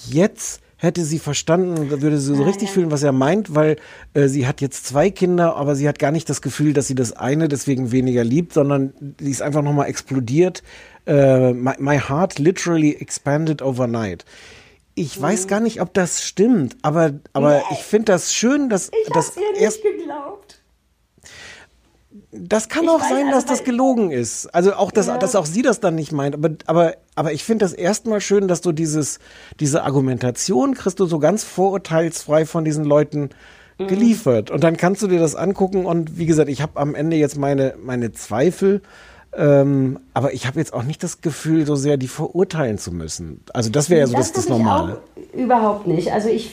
jetzt 0.07 0.61
hätte 0.85 1.03
sie 1.03 1.19
verstanden 1.19 1.89
würde 1.89 2.17
sie 2.17 2.35
so 2.35 2.43
richtig 2.43 2.71
fühlen, 2.71 2.91
was 2.91 3.03
er 3.03 3.11
meint, 3.11 3.53
weil 3.53 3.75
äh, 4.13 4.27
sie 4.27 4.47
hat 4.47 4.61
jetzt 4.61 4.85
zwei 4.85 5.09
Kinder, 5.09 5.55
aber 5.55 5.75
sie 5.75 5.87
hat 5.87 5.99
gar 5.99 6.11
nicht 6.11 6.29
das 6.29 6.41
Gefühl, 6.41 6.73
dass 6.73 6.87
sie 6.87 6.95
das 6.95 7.11
eine 7.11 7.47
deswegen 7.49 7.91
weniger 7.91 8.23
liebt, 8.23 8.53
sondern 8.53 8.93
sie 9.19 9.31
ist 9.31 9.41
einfach 9.41 9.61
nochmal 9.61 9.89
explodiert. 9.89 10.63
Äh, 11.05 11.53
my, 11.53 11.73
my 11.79 11.99
heart 11.99 12.39
literally 12.39 12.95
expanded 12.95 13.61
overnight. 13.61 14.23
Ich 14.97 15.21
weiß 15.21 15.47
gar 15.47 15.59
nicht, 15.59 15.81
ob 15.81 15.93
das 15.93 16.23
stimmt, 16.23 16.77
aber, 16.81 17.11
aber 17.33 17.63
ich 17.71 17.79
finde 17.79 18.13
das 18.13 18.33
schön, 18.33 18.69
dass 18.69 18.91
Ich 19.05 19.11
das 19.11 19.35
ihr 19.35 19.61
erst. 19.61 19.81
Das 22.31 22.69
kann 22.69 22.83
Ich 22.85 22.89
auch 22.89 23.01
weiß, 23.01 23.09
sein, 23.09 23.25
also 23.27 23.31
dass 23.35 23.45
das 23.45 23.59
weil- 23.59 23.65
gelogen 23.65 24.11
ist. 24.11 24.47
Also 24.53 24.73
auch, 24.75 24.91
dass, 24.91 25.07
Ja. 25.07 25.17
dass 25.17 25.35
auch 25.35 25.45
sie 25.45 25.61
das 25.61 25.79
dann 25.79 25.95
nicht 25.95 26.11
meint. 26.11 26.35
Aber, 26.35 26.49
aber, 26.65 26.93
aber 27.15 27.33
ich 27.33 27.43
finde 27.43 27.65
das 27.65 27.73
erstmal 27.73 28.21
schön, 28.21 28.47
dass 28.47 28.61
du 28.61 28.71
dieses, 28.71 29.19
diese 29.59 29.83
Argumentation 29.83 30.73
kriegst 30.75 30.99
du 30.99 31.05
so 31.05 31.19
ganz 31.19 31.43
vorurteilsfrei 31.43 32.45
von 32.45 32.63
diesen 32.65 32.85
Leuten 32.85 33.29
Mhm. 33.77 33.87
geliefert. 33.87 34.51
Und 34.51 34.63
dann 34.63 34.77
kannst 34.77 35.01
du 35.01 35.07
dir 35.07 35.19
das 35.19 35.35
angucken. 35.35 35.85
Und 35.85 36.17
wie 36.17 36.25
gesagt, 36.25 36.49
ich 36.49 36.61
habe 36.61 36.79
am 36.79 36.95
Ende 36.95 37.17
jetzt 37.17 37.37
meine, 37.37 37.75
meine 37.83 38.11
Zweifel. 38.13 38.81
Ähm, 39.37 39.99
aber 40.13 40.33
ich 40.33 40.47
habe 40.47 40.59
jetzt 40.59 40.73
auch 40.73 40.83
nicht 40.83 41.03
das 41.03 41.19
Gefühl, 41.19 41.65
so 41.65 41.75
sehr 41.75 41.97
die 41.97 42.07
verurteilen 42.07 42.77
zu 42.77 42.93
müssen. 42.93 43.41
Also 43.53 43.69
das 43.69 43.89
wäre 43.89 44.01
ja 44.01 44.07
so 44.07 44.15
das, 44.15 44.31
das, 44.31 44.45
ich 44.45 44.49
Normale. 44.49 45.01
Überhaupt 45.33 45.87
nicht. 45.87 46.13
Also 46.13 46.29
ich 46.29 46.51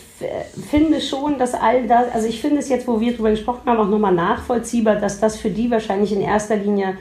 finde 0.69 1.01
schon, 1.01 1.39
dass 1.39 1.55
all 1.55 1.87
das, 1.87 2.13
also 2.13 2.27
ich 2.27 2.41
finde 2.41 2.59
es 2.59 2.69
jetzt, 2.69 2.89
wo 2.89 3.01
wir 3.01 3.15
drüber 3.15 3.31
gesprochen 3.31 3.63
haben, 3.67 3.79
auch 3.79 3.89
nochmal 3.89 4.15
nachvollziehbar, 4.15 4.97
dass 4.97 5.21
das 5.21 5.37
für 5.37 5.51
die 5.51 5.71
wahrscheinlich 5.71 6.13
in 6.13 6.21
erster 6.21 6.57
Linie 6.57 6.97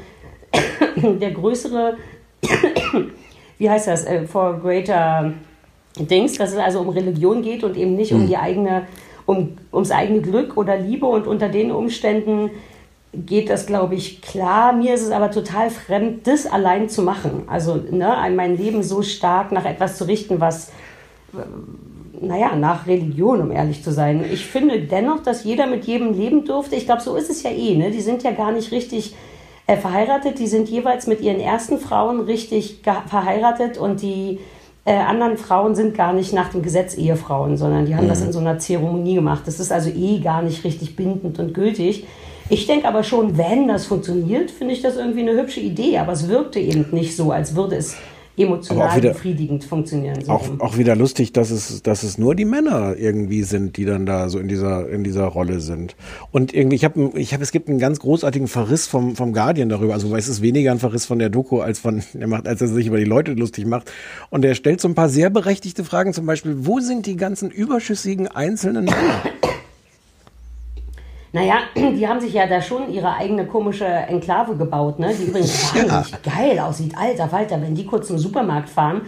der 0.95 1.31
größere, 1.31 1.97
wie 3.57 3.69
heißt 3.69 3.87
das, 3.87 4.05
äh, 4.05 4.27
for 4.27 4.59
greater 4.59 5.33
Dings, 5.97 6.37
dass 6.37 6.51
es 6.51 6.57
also 6.57 6.79
um 6.81 6.89
Religion 6.89 7.41
geht 7.41 7.63
und 7.63 7.75
eben 7.75 7.95
nicht 7.95 8.13
um 8.13 8.27
die 8.27 8.37
eigene, 8.37 8.87
um, 9.25 9.57
ums 9.73 9.89
eigene 9.89 10.21
Glück 10.21 10.57
oder 10.57 10.77
Liebe 10.77 11.07
und 11.07 11.25
unter 11.25 11.49
den 11.49 11.71
Umständen 11.71 12.51
geht 13.13 13.49
das, 13.49 13.65
glaube 13.65 13.95
ich, 13.95 14.21
klar. 14.21 14.71
Mir 14.73 14.93
ist 14.93 15.01
es 15.03 15.11
aber 15.11 15.31
total 15.31 15.69
fremd, 15.69 16.25
das 16.27 16.45
allein 16.47 16.87
zu 16.89 17.01
machen. 17.01 17.43
Also 17.47 17.75
ne, 17.75 18.17
ein- 18.17 18.35
mein 18.35 18.57
Leben 18.57 18.83
so 18.83 19.01
stark 19.01 19.51
nach 19.51 19.65
etwas 19.65 19.97
zu 19.97 20.05
richten, 20.07 20.39
was, 20.39 20.69
äh, 21.33 22.25
naja, 22.25 22.55
nach 22.55 22.87
Religion, 22.87 23.41
um 23.41 23.51
ehrlich 23.51 23.83
zu 23.83 23.91
sein. 23.91 24.23
Ich 24.31 24.45
finde 24.45 24.79
dennoch, 24.81 25.23
dass 25.23 25.43
jeder 25.43 25.67
mit 25.67 25.85
jedem 25.85 26.13
leben 26.13 26.45
durfte. 26.45 26.75
Ich 26.75 26.85
glaube, 26.85 27.01
so 27.01 27.15
ist 27.15 27.29
es 27.29 27.43
ja 27.43 27.49
eh. 27.49 27.75
Ne? 27.75 27.91
Die 27.91 28.01
sind 28.01 28.23
ja 28.23 28.31
gar 28.31 28.51
nicht 28.51 28.71
richtig 28.71 29.15
äh, 29.67 29.75
verheiratet. 29.77 30.39
Die 30.39 30.47
sind 30.47 30.69
jeweils 30.69 31.07
mit 31.07 31.19
ihren 31.21 31.39
ersten 31.39 31.79
Frauen 31.79 32.21
richtig 32.21 32.81
verheiratet 33.07 33.77
und 33.77 34.01
die 34.01 34.39
äh, 34.85 34.93
anderen 34.95 35.37
Frauen 35.37 35.75
sind 35.75 35.95
gar 35.95 36.13
nicht 36.13 36.33
nach 36.33 36.49
dem 36.49 36.61
Gesetz 36.63 36.95
Ehefrauen, 36.95 37.57
sondern 37.57 37.85
die 37.85 37.95
haben 37.95 38.07
das 38.07 38.21
in 38.21 38.31
so 38.31 38.39
einer 38.39 38.57
Zeremonie 38.57 39.15
gemacht. 39.15 39.43
Das 39.45 39.59
ist 39.59 39.71
also 39.71 39.89
eh 39.89 40.19
gar 40.19 40.41
nicht 40.41 40.63
richtig 40.63 40.95
bindend 40.95 41.37
und 41.39 41.53
gültig. 41.53 42.05
Ich 42.49 42.67
denke 42.67 42.87
aber 42.87 43.03
schon, 43.03 43.37
wenn 43.37 43.67
das 43.67 43.85
funktioniert, 43.85 44.51
finde 44.51 44.73
ich 44.73 44.81
das 44.81 44.97
irgendwie 44.97 45.21
eine 45.21 45.39
hübsche 45.39 45.59
Idee. 45.61 45.97
Aber 45.97 46.13
es 46.13 46.27
wirkte 46.27 46.59
eben 46.59 46.85
nicht 46.91 47.15
so, 47.15 47.31
als 47.31 47.55
würde 47.55 47.77
es 47.77 47.95
emotional 48.37 48.95
wieder- 48.97 49.09
befriedigend 49.09 49.63
funktionieren. 49.63 50.23
So. 50.23 50.31
Auch, 50.31 50.47
auch 50.59 50.77
wieder 50.77 50.95
lustig, 50.95 51.33
dass 51.33 51.51
es, 51.51 51.81
dass 51.83 52.03
es 52.03 52.17
nur 52.17 52.33
die 52.33 52.45
Männer 52.45 52.95
irgendwie 52.97 53.43
sind, 53.43 53.77
die 53.77 53.85
dann 53.85 54.05
da 54.05 54.29
so 54.29 54.39
in 54.39 54.47
dieser, 54.47 54.89
in 54.89 55.03
dieser 55.03 55.25
Rolle 55.25 55.59
sind. 55.59 55.95
Und 56.31 56.53
irgendwie, 56.53 56.77
ich 56.77 56.85
habe, 56.85 57.11
ich 57.15 57.33
hab, 57.33 57.41
es 57.41 57.51
gibt 57.51 57.69
einen 57.69 57.79
ganz 57.79 57.99
großartigen 57.99 58.47
Verriss 58.47 58.87
vom, 58.87 59.15
vom 59.15 59.33
Guardian 59.33 59.69
darüber. 59.69 59.93
Also, 59.93 60.15
es 60.15 60.27
ist 60.27 60.41
weniger 60.41 60.71
ein 60.71 60.79
Verriss 60.79 61.05
von 61.05 61.19
der 61.19 61.29
Doku, 61.29 61.59
als 61.59 61.79
von, 61.79 62.01
er 62.19 62.27
macht, 62.27 62.47
als 62.47 62.61
er 62.61 62.67
sich 62.67 62.87
über 62.87 62.97
die 62.97 63.05
Leute 63.05 63.33
lustig 63.33 63.65
macht. 63.65 63.91
Und 64.29 64.45
er 64.45 64.55
stellt 64.55 64.81
so 64.81 64.87
ein 64.87 64.95
paar 64.95 65.09
sehr 65.09 65.29
berechtigte 65.29 65.83
Fragen, 65.83 66.13
zum 66.13 66.25
Beispiel, 66.25 66.65
wo 66.65 66.79
sind 66.79 67.05
die 67.05 67.17
ganzen 67.17 67.51
überschüssigen 67.51 68.27
einzelnen 68.27 68.85
Männer? 68.85 69.21
Naja, 71.33 71.55
die 71.75 72.07
haben 72.07 72.19
sich 72.19 72.33
ja 72.33 72.47
da 72.47 72.61
schon 72.61 72.91
ihre 72.91 73.15
eigene 73.15 73.45
komische 73.45 73.85
Enklave 73.85 74.55
gebaut, 74.55 74.99
ne? 74.99 75.13
die 75.17 75.25
übrigens 75.25 75.73
wahnsinnig 75.73 76.21
geil 76.23 76.59
aussieht. 76.59 76.93
Alter 76.97 77.29
Falter, 77.29 77.61
wenn 77.61 77.75
die 77.75 77.85
kurz 77.85 78.07
zum 78.07 78.17
Supermarkt 78.17 78.69
fahren, 78.69 79.01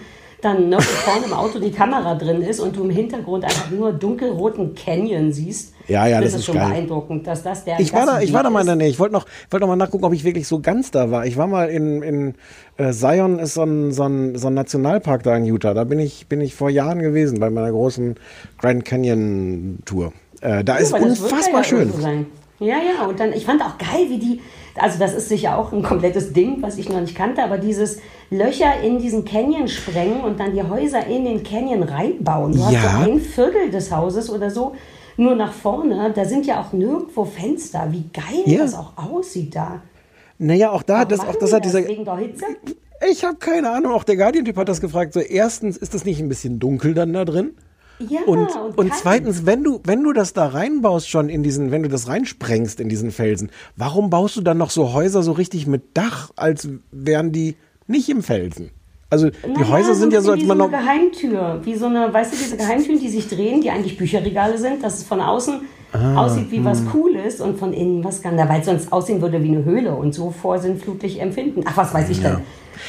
dann 0.43 0.69
ne, 0.69 0.79
vorne 0.81 1.25
im 1.25 1.33
Auto 1.33 1.59
die 1.59 1.71
Kamera 1.71 2.15
drin 2.15 2.41
ist 2.41 2.59
und 2.59 2.75
du 2.75 2.83
im 2.83 2.89
Hintergrund 2.89 3.45
einfach 3.45 3.69
nur 3.71 3.93
dunkelroten 3.93 4.75
Canyon 4.75 5.31
siehst. 5.31 5.73
Ja, 5.87 6.05
ja, 6.07 6.21
das 6.21 6.33
ist 6.33 6.39
ist 6.39 6.45
schon 6.45 6.55
geil. 6.55 6.69
beeindruckend, 6.69 7.27
dass 7.27 7.43
das 7.43 7.65
der 7.65 7.79
Ich 7.79 7.93
war 7.93 8.05
da, 8.05 8.21
ich 8.21 8.33
war 8.33 8.43
da 8.43 8.49
mal 8.49 8.61
in 8.61 8.67
der. 8.67 8.75
Nähe. 8.75 8.87
Ich 8.87 8.99
wollte 8.99 9.13
noch, 9.13 9.25
ich 9.25 9.51
wollte 9.51 9.65
noch 9.65 9.69
mal 9.69 9.75
nachgucken, 9.75 10.05
ob 10.05 10.13
ich 10.13 10.23
wirklich 10.23 10.47
so 10.47 10.59
ganz 10.59 10.91
da 10.91 11.11
war. 11.11 11.25
Ich 11.25 11.37
war 11.37 11.47
mal 11.47 11.69
in, 11.69 12.01
in 12.01 12.35
äh, 12.77 12.91
Zion 12.91 13.39
ist 13.39 13.53
so 13.53 13.63
ein, 13.63 13.91
so, 13.91 14.03
ein, 14.03 14.37
so 14.37 14.47
ein 14.47 14.53
Nationalpark 14.53 15.23
da 15.23 15.35
in 15.35 15.45
Utah. 15.45 15.73
Da 15.73 15.83
bin 15.83 15.99
ich, 15.99 16.27
bin 16.27 16.41
ich 16.41 16.55
vor 16.55 16.69
Jahren 16.69 16.99
gewesen 16.99 17.39
bei 17.39 17.49
meiner 17.49 17.71
großen 17.71 18.15
Grand 18.59 18.85
Canyon 18.85 19.79
Tour. 19.85 20.13
Äh, 20.43 20.63
da 20.63 20.75
ist 20.75 20.91
das 20.93 21.01
wird 21.01 21.09
unfassbar 21.09 21.63
schön. 21.63 21.91
sein. 21.99 22.25
Ja, 22.59 22.75
ja, 22.77 23.07
und 23.07 23.19
dann, 23.19 23.33
ich 23.33 23.45
fand 23.45 23.61
auch 23.61 23.77
geil, 23.77 24.05
wie 24.09 24.19
die, 24.19 24.41
also 24.75 24.99
das 24.99 25.13
ist 25.13 25.27
sicher 25.29 25.57
auch 25.57 25.71
ein 25.73 25.81
komplettes 25.83 26.33
Ding, 26.33 26.57
was 26.61 26.77
ich 26.77 26.87
noch 26.89 27.01
nicht 27.01 27.15
kannte, 27.15 27.43
aber 27.43 27.57
dieses 27.57 27.99
Löcher 28.29 28.79
in 28.83 28.99
diesen 28.99 29.25
Canyon 29.25 29.67
sprengen 29.67 30.21
und 30.21 30.39
dann 30.39 30.53
die 30.53 30.63
Häuser 30.63 31.05
in 31.07 31.25
den 31.25 31.43
Canyon 31.43 31.83
reinbauen. 31.83 32.53
Du 32.53 32.59
Ja. 32.59 32.65
hast 32.93 33.05
so 33.05 33.11
ein 33.11 33.19
Viertel 33.19 33.69
des 33.71 33.91
Hauses 33.91 34.29
oder 34.29 34.49
so 34.49 34.75
nur 35.17 35.35
nach 35.35 35.53
vorne, 35.53 36.11
da 36.15 36.25
sind 36.25 36.45
ja 36.45 36.61
auch 36.61 36.73
nirgendwo 36.73 37.25
Fenster. 37.25 37.87
Wie 37.91 38.05
geil 38.13 38.43
Ja. 38.45 38.59
das 38.59 38.73
auch 38.75 38.93
aussieht 38.97 39.55
da. 39.55 39.81
Naja, 40.39 40.71
auch 40.71 40.83
da, 40.83 40.95
Warum 40.95 41.09
das, 41.09 41.19
auch 41.21 41.35
das 41.35 41.53
hat 41.53 41.65
dieser. 41.65 41.87
Wegen 41.87 42.05
der 42.05 42.17
Hitze? 42.17 42.45
Ich 43.11 43.23
habe 43.23 43.35
keine 43.35 43.69
Ahnung. 43.69 43.91
Auch 43.93 44.03
der 44.03 44.15
Guardian-Typ 44.17 44.57
hat 44.57 44.69
das 44.69 44.81
gefragt. 44.81 45.13
So, 45.13 45.19
erstens 45.19 45.77
ist 45.77 45.93
das 45.93 46.05
nicht 46.05 46.19
ein 46.19 46.29
bisschen 46.29 46.59
dunkel 46.59 46.93
dann 46.93 47.13
da 47.13 47.25
drin? 47.25 47.51
Ja, 48.09 48.21
Und, 48.25 48.47
und 48.75 48.89
kalt. 48.89 48.93
zweitens, 49.01 49.45
wenn 49.45 49.63
du, 49.63 49.79
wenn 49.83 50.03
du 50.03 50.13
das 50.13 50.33
da 50.33 50.47
reinbaust 50.47 51.09
schon 51.09 51.29
in 51.29 51.43
diesen, 51.43 51.71
wenn 51.71 51.83
du 51.83 51.89
das 51.89 52.07
reinsprengst 52.07 52.79
in 52.79 52.89
diesen 52.89 53.11
Felsen, 53.11 53.49
warum 53.75 54.09
baust 54.09 54.35
du 54.37 54.41
dann 54.41 54.57
noch 54.57 54.69
so 54.69 54.93
Häuser 54.93 55.23
so 55.23 55.31
richtig 55.33 55.67
mit 55.67 55.83
Dach, 55.95 56.31
als 56.35 56.67
wären 56.91 57.31
die 57.31 57.55
nicht 57.87 58.09
im 58.09 58.23
Felsen? 58.23 58.69
Also 59.09 59.29
die 59.29 59.35
Naja, 59.51 59.69
Häuser 59.69 59.93
sind 59.93 60.11
ja 60.11 60.21
so, 60.21 60.31
als 60.31 60.43
man 60.43 60.57
wie 60.57 60.61
noch. 60.61 60.69
so 60.69 60.75
eine 60.75 60.83
Geheimtür, 60.85 61.61
wie 61.63 61.75
so 61.75 61.85
eine, 61.85 62.11
weißt 62.13 62.33
du, 62.33 62.37
diese 62.37 62.57
Geheimtüren, 62.57 62.99
die 62.99 63.09
sich 63.09 63.27
drehen, 63.29 63.61
die 63.61 63.69
eigentlich 63.69 63.97
Bücherregale 63.97 64.57
sind, 64.57 64.83
dass 64.83 64.97
es 64.97 65.03
von 65.03 65.21
außen 65.21 65.61
Ah, 65.93 66.25
aussieht 66.25 66.49
wie 66.51 66.57
hm. 66.57 66.65
was 66.65 66.85
Cooles 66.87 67.39
und 67.39 67.57
von 67.59 67.71
innen 67.71 68.03
was 68.03 68.21
kann 68.21 68.35
da, 68.35 68.49
weil 68.49 68.61
es 68.61 68.65
sonst 68.65 68.91
aussehen 68.91 69.21
würde 69.21 69.41
wie 69.43 69.49
eine 69.49 69.63
Höhle 69.63 69.93
und 69.95 70.13
so 70.13 70.31
vorsinnflutlich 70.31 71.21
empfinden. 71.21 71.61
Ach, 71.65 71.77
was 71.77 71.93
weiß 71.93 72.09
ich 72.09 72.21
denn? 72.21 72.37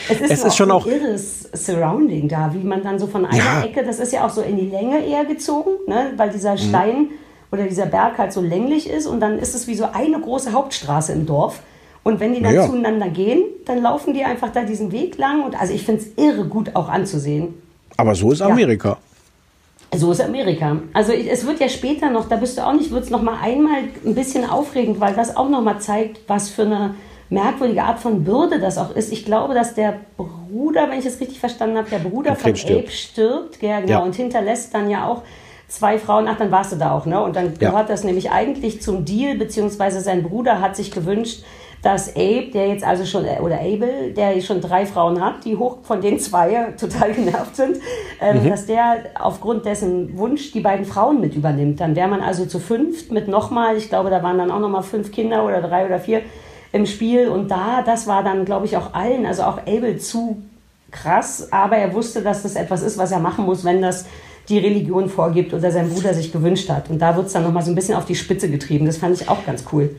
Es 0.08 0.20
ist, 0.20 0.30
Es 0.30 0.44
ist 0.44 0.56
schon 0.56 0.68
so 0.68 0.74
auch- 0.74 0.86
ein 0.86 0.92
irres 0.92 1.42
Surrounding 1.52 2.28
da, 2.28 2.50
wie 2.54 2.64
man 2.64 2.82
dann 2.82 2.98
so 2.98 3.06
von 3.06 3.26
einer 3.26 3.36
Ja. 3.36 3.62
Ecke, 3.62 3.84
das 3.84 3.98
ist 4.00 4.12
ja 4.12 4.24
auch 4.26 4.30
so 4.30 4.40
in 4.40 4.56
die 4.56 4.70
Länge 4.70 5.04
eher 5.04 5.24
gezogen, 5.26 5.70
ne, 5.86 6.12
weil 6.16 6.30
dieser 6.30 6.56
Stein 6.56 7.08
oder 7.52 7.64
dieser 7.64 7.86
Berg 7.86 8.18
halt 8.18 8.32
so 8.32 8.40
länglich 8.40 8.88
ist 8.88 9.06
und 9.06 9.20
dann 9.20 9.38
ist 9.38 9.54
es 9.54 9.66
wie 9.66 9.74
so 9.74 9.84
eine 9.92 10.18
große 10.18 10.52
Hauptstraße 10.52 11.12
im 11.12 11.26
Dorf. 11.26 11.60
Und 12.02 12.20
wenn 12.20 12.34
die 12.34 12.42
dann 12.42 12.54
Ja. 12.54 12.66
zueinander 12.66 13.08
gehen, 13.08 13.44
dann 13.66 13.82
laufen 13.82 14.12
die 14.14 14.24
einfach 14.24 14.50
da 14.52 14.62
diesen 14.62 14.92
Weg 14.92 15.16
lang. 15.16 15.42
Und 15.44 15.58
also 15.60 15.72
ich 15.72 15.84
finde 15.84 16.02
es 16.02 16.08
irre 16.22 16.44
gut 16.44 16.70
auch 16.74 16.88
anzusehen. 16.88 17.54
Aber 17.96 18.14
so 18.14 18.32
ist 18.32 18.42
Amerika. 18.42 18.98
So 19.96 20.12
ist 20.12 20.20
Amerika. 20.20 20.76
Also 20.92 21.12
es 21.12 21.46
wird 21.46 21.60
ja 21.60 21.68
später 21.68 22.10
noch, 22.10 22.28
da 22.28 22.36
bist 22.36 22.58
du 22.58 22.66
auch 22.66 22.72
nicht, 22.72 22.90
wird 22.90 23.04
es 23.04 23.10
noch 23.10 23.22
mal 23.22 23.38
einmal 23.42 23.80
ein 24.04 24.14
bisschen 24.14 24.48
aufregend, 24.48 25.00
weil 25.00 25.14
das 25.14 25.36
auch 25.36 25.48
noch 25.48 25.62
mal 25.62 25.78
zeigt, 25.80 26.20
was 26.28 26.50
für 26.50 26.62
eine 26.62 26.94
merkwürdige 27.30 27.82
Art 27.82 27.98
von 27.98 28.24
Bürde 28.24 28.58
das 28.60 28.78
auch 28.78 28.94
ist. 28.94 29.12
Ich 29.12 29.24
glaube, 29.24 29.54
dass 29.54 29.74
der 29.74 29.94
Bruder, 30.16 30.90
wenn 30.90 30.98
ich 30.98 31.06
es 31.06 31.20
richtig 31.20 31.40
verstanden 31.40 31.78
habe, 31.78 31.88
der 31.90 31.98
Bruder 31.98 32.34
von 32.36 32.52
Krebs 32.52 32.60
stirbt. 32.60 32.82
Abe 32.84 32.90
stirbt, 32.92 33.62
ja, 33.62 33.80
genau, 33.80 33.92
Ja. 33.92 33.98
und 34.00 34.14
hinterlässt 34.14 34.74
dann 34.74 34.90
ja 34.90 35.06
auch 35.08 35.22
zwei 35.68 35.98
Frauen. 35.98 36.28
Ach, 36.28 36.36
dann 36.36 36.50
warst 36.50 36.72
du 36.72 36.76
da 36.76 36.92
auch, 36.92 37.06
ne? 37.06 37.20
Und 37.22 37.34
dann 37.34 37.54
Ja. 37.58 37.70
gehört 37.70 37.88
das 37.90 38.04
nämlich 38.04 38.30
eigentlich 38.30 38.82
zum 38.82 39.04
Deal, 39.04 39.36
beziehungsweise 39.36 40.00
sein 40.00 40.22
Bruder 40.22 40.60
hat 40.60 40.76
sich 40.76 40.90
gewünscht, 40.90 41.42
dass 41.84 42.16
Abe, 42.16 42.50
der 42.52 42.68
jetzt 42.68 42.82
also 42.82 43.04
schon, 43.04 43.26
äh, 43.26 43.38
oder 43.40 43.60
Abel, 43.60 44.12
der 44.16 44.40
schon 44.40 44.60
drei 44.60 44.86
Frauen 44.86 45.20
hat, 45.20 45.44
die 45.44 45.56
hoch 45.56 45.78
von 45.82 46.00
den 46.00 46.18
zwei 46.18 46.72
total 46.80 47.12
genervt 47.14 47.56
sind, 47.56 47.76
ähm, 48.20 48.48
dass 48.48 48.66
der 48.66 48.96
aufgrund 49.20 49.66
dessen 49.66 50.16
Wunsch 50.16 50.52
die 50.52 50.60
beiden 50.60 50.86
Frauen 50.86 51.20
mit 51.20 51.34
übernimmt. 51.34 51.80
Dann 51.80 51.94
wäre 51.94 52.08
man 52.08 52.22
also 52.22 52.46
zu 52.46 52.58
fünft 52.58 53.12
mit 53.12 53.28
nochmal, 53.28 53.76
ich 53.76 53.90
glaube, 53.90 54.08
da 54.08 54.22
waren 54.22 54.38
dann 54.38 54.50
auch 54.50 54.60
nochmal 54.60 54.82
fünf 54.82 55.12
Kinder 55.12 55.44
oder 55.44 55.60
drei 55.60 55.84
oder 55.84 55.98
vier 55.98 56.22
im 56.72 56.86
Spiel. 56.86 57.28
Und 57.28 57.50
da, 57.50 57.82
das 57.84 58.06
war 58.06 58.24
dann, 58.24 58.46
glaube 58.46 58.64
ich, 58.64 58.76
auch 58.78 58.94
allen, 58.94 59.26
also 59.26 59.42
auch 59.42 59.58
Abel 59.58 59.98
zu 59.98 60.42
krass, 60.90 61.52
aber 61.52 61.76
er 61.76 61.92
wusste, 61.92 62.22
dass 62.22 62.44
das 62.44 62.56
etwas 62.56 62.82
ist, 62.82 62.96
was 62.96 63.12
er 63.12 63.18
machen 63.18 63.44
muss, 63.44 63.64
wenn 63.64 63.82
das 63.82 64.06
die 64.48 64.58
Religion 64.58 65.08
vorgibt 65.08 65.52
oder 65.52 65.70
sein 65.70 65.90
Bruder 65.90 66.14
sich 66.14 66.32
gewünscht 66.32 66.68
hat. 66.70 66.88
Und 66.88 67.00
da 67.00 67.16
wird 67.16 67.26
es 67.26 67.32
dann 67.32 67.42
nochmal 67.42 67.62
so 67.62 67.70
ein 67.70 67.74
bisschen 67.74 67.94
auf 67.94 68.04
die 68.04 68.14
Spitze 68.14 68.50
getrieben. 68.50 68.86
Das 68.86 68.96
fand 68.96 69.20
ich 69.20 69.28
auch 69.28 69.44
ganz 69.44 69.64
cool. 69.72 69.94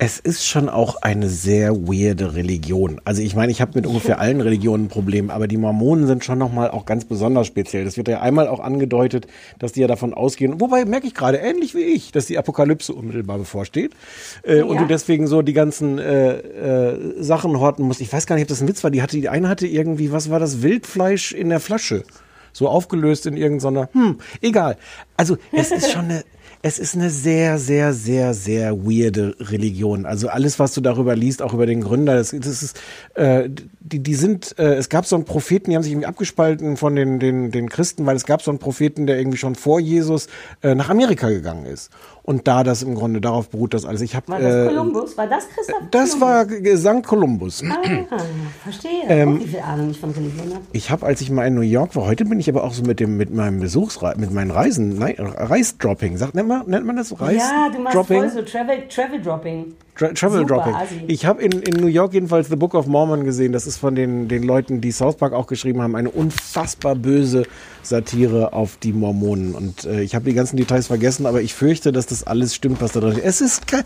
Es 0.00 0.20
ist 0.20 0.46
schon 0.46 0.68
auch 0.68 1.02
eine 1.02 1.28
sehr 1.28 1.74
weirde 1.88 2.36
Religion. 2.36 3.00
Also 3.04 3.20
ich 3.20 3.34
meine, 3.34 3.50
ich 3.50 3.60
habe 3.60 3.72
mit 3.74 3.84
ungefähr 3.84 4.20
allen 4.20 4.40
Religionen 4.40 4.84
ein 4.84 4.88
Problem, 4.88 5.28
aber 5.28 5.48
die 5.48 5.56
Mormonen 5.56 6.06
sind 6.06 6.24
schon 6.24 6.38
nochmal 6.38 6.70
auch 6.70 6.86
ganz 6.86 7.04
besonders 7.04 7.48
speziell. 7.48 7.84
Das 7.84 7.96
wird 7.96 8.06
ja 8.06 8.20
einmal 8.20 8.46
auch 8.46 8.60
angedeutet, 8.60 9.26
dass 9.58 9.72
die 9.72 9.80
ja 9.80 9.88
davon 9.88 10.14
ausgehen, 10.14 10.60
wobei 10.60 10.84
merke 10.84 11.08
ich 11.08 11.14
gerade, 11.14 11.38
ähnlich 11.38 11.74
wie 11.74 11.80
ich, 11.80 12.12
dass 12.12 12.26
die 12.26 12.38
Apokalypse 12.38 12.94
unmittelbar 12.94 13.38
bevorsteht 13.38 13.92
äh, 14.44 14.62
und 14.62 14.76
Ja. 14.76 14.82
du 14.82 14.86
deswegen 14.86 15.26
so 15.26 15.42
die 15.42 15.52
ganzen 15.52 15.98
äh, 15.98 16.36
äh, 16.36 17.20
Sachen 17.20 17.58
horten 17.58 17.84
musst. 17.84 18.00
Ich 18.00 18.12
weiß 18.12 18.28
gar 18.28 18.36
nicht, 18.36 18.44
ob 18.44 18.48
das 18.50 18.60
ein 18.60 18.68
Witz 18.68 18.84
war. 18.84 18.92
Die 18.92 19.02
hatte, 19.02 19.16
die 19.16 19.28
eine 19.28 19.48
hatte 19.48 19.66
irgendwie, 19.66 20.12
was 20.12 20.30
war 20.30 20.38
das, 20.38 20.62
Wildfleisch 20.62 21.32
in 21.32 21.48
der 21.48 21.58
Flasche. 21.58 22.04
So 22.52 22.68
aufgelöst 22.68 23.26
in 23.26 23.36
irgendeiner, 23.36 23.88
hm, 23.92 24.18
egal. 24.40 24.76
Also 25.16 25.36
es 25.52 25.70
ist 25.72 25.90
schon 25.90 26.06
eine, 26.06 26.24
es 26.62 26.78
ist 26.78 26.96
eine 26.96 27.10
sehr, 27.10 27.58
sehr, 27.58 27.92
sehr, 27.92 28.34
sehr 28.34 28.84
weirde 28.84 29.36
Religion. 29.38 30.06
Also 30.06 30.28
alles, 30.28 30.58
was 30.58 30.74
du 30.74 30.80
darüber 30.80 31.14
liest, 31.14 31.40
auch 31.40 31.54
über 31.54 31.66
den 31.66 31.80
Gründer, 31.80 32.16
das, 32.16 32.30
das 32.30 32.62
ist, 32.62 32.80
äh, 33.14 33.48
die, 33.80 34.00
die 34.00 34.14
sind, 34.14 34.58
äh, 34.58 34.74
es 34.74 34.88
gab 34.88 35.06
so 35.06 35.14
einen 35.14 35.24
Propheten, 35.24 35.70
die 35.70 35.76
haben 35.76 35.84
sich 35.84 35.92
irgendwie 35.92 36.08
abgespalten 36.08 36.76
von 36.76 36.96
den, 36.96 37.20
den, 37.20 37.52
den 37.52 37.68
Christen, 37.68 38.06
weil 38.06 38.16
es 38.16 38.26
gab 38.26 38.42
so 38.42 38.50
einen 38.50 38.58
Propheten, 38.58 39.06
der 39.06 39.18
irgendwie 39.18 39.38
schon 39.38 39.54
vor 39.54 39.78
Jesus 39.78 40.26
äh, 40.62 40.74
nach 40.74 40.90
Amerika 40.90 41.28
gegangen 41.28 41.66
ist. 41.66 41.90
Und 42.28 42.46
da 42.46 42.62
das 42.62 42.82
im 42.82 42.94
Grunde 42.94 43.22
darauf 43.22 43.48
beruht, 43.48 43.72
das 43.72 43.86
alles. 43.86 44.02
Ich 44.02 44.14
habe 44.14 44.28
War 44.28 44.38
das 44.38 44.54
äh, 44.54 44.66
Kolumbus? 44.66 45.16
War 45.16 45.26
das 45.28 45.48
Christoph? 45.48 45.76
das 45.90 46.10
Kolumbus? 46.10 46.20
war 46.20 46.44
G- 46.44 46.74
Sankt 46.76 47.06
Kolumbus. 47.06 47.62
Ah, 47.64 48.18
verstehe. 48.62 48.90
Ähm, 49.08 49.38
Guck, 49.38 49.44
wie 49.46 49.50
viel 49.52 49.60
Ahnung 49.60 49.90
ich 49.90 49.98
von 49.98 50.10
Religion 50.10 50.52
habe. 50.52 50.64
Ich 50.72 50.90
habe, 50.90 51.06
als 51.06 51.22
ich 51.22 51.30
mal 51.30 51.46
in 51.46 51.54
New 51.54 51.62
York 51.62 51.96
war, 51.96 52.04
heute 52.04 52.26
bin 52.26 52.38
ich 52.38 52.50
aber 52.50 52.64
auch 52.64 52.74
so 52.74 52.82
mit 52.82 53.00
dem 53.00 53.16
mit 53.16 53.32
meinem 53.34 53.60
Besuchsre 53.60 54.12
mit 54.18 54.30
meinen 54.30 54.50
Reisen, 54.50 54.98
nein, 54.98 55.14
Reisdropping, 55.18 56.18
sagt 56.18 56.34
nennt 56.34 56.48
man, 56.48 56.68
nennt 56.68 56.84
man 56.84 56.96
das 56.96 57.18
Reis? 57.18 57.36
Ja, 57.38 57.70
du 57.74 57.80
machst 57.80 57.96
voll 58.06 58.28
so 58.28 58.42
Travel, 58.42 58.86
Travel 58.88 59.22
Dropping. 59.22 59.72
Tra 59.98 60.08
Travel 60.14 60.40
Super, 60.40 60.54
Dropping. 60.54 60.74
assi. 60.74 61.04
Ich 61.08 61.26
habe 61.26 61.42
in, 61.42 61.50
in 61.62 61.74
New 61.80 61.88
York 61.88 62.14
jedenfalls 62.14 62.48
The 62.48 62.56
Book 62.56 62.74
of 62.74 62.86
Mormon 62.86 63.24
gesehen. 63.24 63.52
Das 63.52 63.66
ist 63.66 63.78
von 63.78 63.94
den, 63.96 64.28
den 64.28 64.44
Leuten, 64.44 64.80
die 64.80 64.92
South 64.92 65.16
Park 65.16 65.32
auch 65.32 65.48
geschrieben 65.48 65.82
haben, 65.82 65.96
eine 65.96 66.10
unfassbar 66.10 66.94
böse 66.94 67.44
Satire 67.82 68.52
auf 68.52 68.76
die 68.76 68.92
Mormonen. 68.92 69.54
Und 69.56 69.84
äh, 69.84 70.02
ich 70.02 70.14
habe 70.14 70.24
die 70.26 70.34
ganzen 70.34 70.56
Details 70.56 70.86
vergessen, 70.86 71.26
aber 71.26 71.42
ich 71.42 71.52
fürchte, 71.52 71.90
dass 71.90 72.06
das 72.06 72.24
alles 72.24 72.54
stimmt, 72.54 72.80
was 72.80 72.92
da 72.92 73.00
drin 73.00 73.12
steht. 73.14 73.24
Es 73.24 73.40
ist 73.40 73.66
kein, 73.66 73.82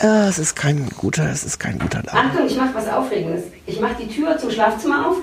äh, 0.00 0.28
es 0.28 0.38
ist 0.38 0.56
kein 0.56 0.88
guter, 0.96 1.30
es 1.30 1.44
ist 1.44 1.58
kein 1.58 1.78
guter 1.78 2.02
Laden. 2.02 2.18
Achtung, 2.18 2.46
ich 2.46 2.56
mache 2.56 2.74
was 2.74 2.88
Aufregendes. 2.88 3.44
Ich 3.66 3.78
mache 3.80 3.96
die 4.02 4.08
Tür 4.08 4.38
zum 4.38 4.50
Schlafzimmer 4.50 5.08
auf. 5.10 5.16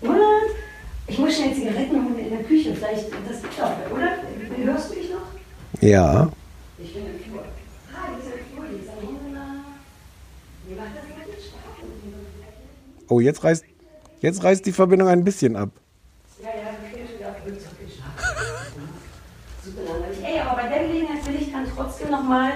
What? 0.00 0.16
Ich 1.06 1.18
muss 1.18 1.36
schnell 1.36 1.54
Zigaretten 1.54 1.94
holen 2.04 2.18
in 2.18 2.30
der 2.30 2.44
Küche. 2.44 2.74
Vielleicht, 2.74 3.06
das 3.28 3.42
geht 3.42 3.50
doch, 3.58 3.96
oder? 3.96 4.72
Hörst 4.72 4.90
du 4.90 4.94
mich 4.96 5.10
noch? 5.10 5.80
Ja. 5.80 6.30
Ich 6.78 6.94
bin 6.94 7.02
im 7.02 7.30
Flur. 7.30 7.42
Oh, 13.08 13.18
jetzt 13.20 13.42
reißt, 13.42 13.64
jetzt 14.20 14.42
reißt 14.44 14.64
die 14.66 14.72
Verbindung 14.72 15.08
ein 15.08 15.24
bisschen 15.24 15.56
ab. 15.56 15.70
Ja, 16.42 16.48
ja, 16.48 16.52
ich 16.86 16.96
bin 16.96 17.06
schon 17.08 17.18
wieder 17.18 17.28
auf 17.30 17.36
Schlafen. 17.92 18.88
Super 19.64 19.82
langweilig. 19.92 20.18
Ey, 20.24 20.40
aber 20.40 20.62
bei 20.62 20.68
der 20.68 20.86
Gelegenheit 20.86 21.26
will 21.26 21.34
ich 21.40 21.50
dann 21.52 21.66
trotzdem 21.74 22.10
nochmal 22.10 22.52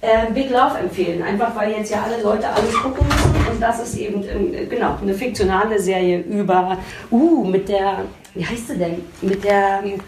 äh, 0.00 0.30
Big 0.32 0.50
Love 0.50 0.78
empfehlen. 0.78 1.22
Einfach 1.22 1.56
weil 1.56 1.72
jetzt 1.72 1.90
ja 1.90 2.02
alle 2.04 2.22
Leute 2.22 2.48
alles 2.48 2.72
gucken 2.74 3.04
müssen. 3.06 3.50
Und 3.52 3.60
das 3.60 3.80
ist 3.80 3.96
eben, 3.96 4.22
ähm, 4.28 4.68
genau, 4.70 4.96
eine 5.02 5.12
fiktionale 5.14 5.80
Serie 5.80 6.20
über, 6.20 6.78
uh, 7.10 7.44
mit 7.44 7.68
der, 7.68 8.04
wie 8.34 8.46
heißt 8.46 8.68
sie 8.68 8.78
denn? 8.78 9.02
Mit 9.22 9.42
der 9.42 9.82
ähm, 9.84 10.00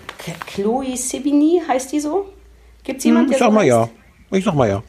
Chloe 0.46 0.96
Sevigny, 0.96 1.60
heißt 1.66 1.90
die 1.92 2.00
so? 2.00 2.26
Gibt 2.84 2.98
es 2.98 3.04
jemanden, 3.04 3.30
Hm, 3.30 3.32
Ich 3.32 3.38
der 3.38 3.46
sag 3.46 3.52
mal 3.52 3.60
heißt? 3.60 3.68
ja. 3.68 3.88
Ich 4.30 4.44
sag 4.44 4.54
mal 4.54 4.68
ja. 4.68 4.82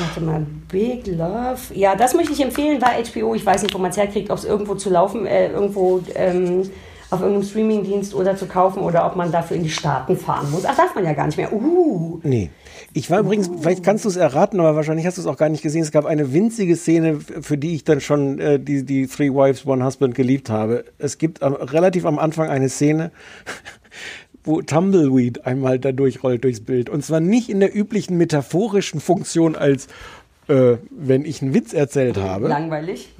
Warte 0.00 0.20
mal, 0.20 0.46
Big 0.68 1.06
Love. 1.06 1.58
Ja, 1.74 1.94
das 1.94 2.14
möchte 2.14 2.32
ich 2.32 2.40
empfehlen, 2.40 2.80
war 2.82 2.90
HBO. 2.90 3.34
Ich 3.34 3.46
weiß 3.46 3.62
nicht, 3.62 3.74
wo 3.74 3.78
man 3.78 3.90
es 3.90 3.96
herkriegt, 3.96 4.30
ob 4.30 4.38
es 4.38 4.44
irgendwo 4.44 4.74
zu 4.74 4.90
laufen, 4.90 5.24
äh, 5.26 5.52
irgendwo 5.52 6.00
ähm, 6.14 6.68
auf 7.10 7.20
irgendeinem 7.20 7.48
Streamingdienst 7.48 8.14
oder 8.14 8.36
zu 8.36 8.46
kaufen 8.46 8.80
oder 8.80 9.06
ob 9.06 9.16
man 9.16 9.32
dafür 9.32 9.56
in 9.56 9.62
die 9.62 9.70
Staaten 9.70 10.16
fahren 10.16 10.50
muss. 10.50 10.64
Ach, 10.64 10.76
darf 10.76 10.94
man 10.94 11.04
ja 11.04 11.12
gar 11.14 11.26
nicht 11.26 11.38
mehr. 11.38 11.52
Uh. 11.52 12.20
Nee. 12.22 12.50
Ich 12.92 13.10
war 13.10 13.20
übrigens, 13.20 13.50
vielleicht 13.60 13.82
kannst 13.82 14.04
du 14.04 14.08
es 14.08 14.16
erraten, 14.16 14.60
aber 14.60 14.74
wahrscheinlich 14.74 15.06
hast 15.06 15.16
du 15.16 15.22
es 15.22 15.26
auch 15.26 15.36
gar 15.36 15.48
nicht 15.48 15.62
gesehen. 15.62 15.82
Es 15.82 15.92
gab 15.92 16.04
eine 16.04 16.32
winzige 16.32 16.76
Szene, 16.76 17.18
für 17.20 17.56
die 17.56 17.74
ich 17.74 17.84
dann 17.84 18.00
schon 18.00 18.38
äh, 18.38 18.58
die, 18.58 18.84
die 18.84 19.06
Three 19.06 19.30
Wives, 19.30 19.66
One 19.66 19.84
Husband 19.84 20.14
geliebt 20.14 20.50
habe. 20.50 20.84
Es 20.98 21.18
gibt 21.18 21.42
am, 21.42 21.54
relativ 21.54 22.04
am 22.04 22.18
Anfang 22.18 22.48
eine 22.48 22.68
Szene, 22.68 23.10
wo 24.48 24.62
Tumbleweed 24.62 25.46
einmal 25.46 25.78
da 25.78 25.92
durchrollt 25.92 26.42
durchs 26.42 26.60
Bild. 26.60 26.88
Und 26.88 27.04
zwar 27.04 27.20
nicht 27.20 27.48
in 27.50 27.60
der 27.60 27.76
üblichen 27.76 28.16
metaphorischen 28.16 29.00
Funktion 29.00 29.54
als 29.54 29.86
äh, 30.48 30.78
wenn 30.90 31.24
ich 31.24 31.42
einen 31.42 31.54
Witz 31.54 31.72
erzählt 31.72 32.16
habe, 32.16 32.48
Langweilig. 32.48 33.10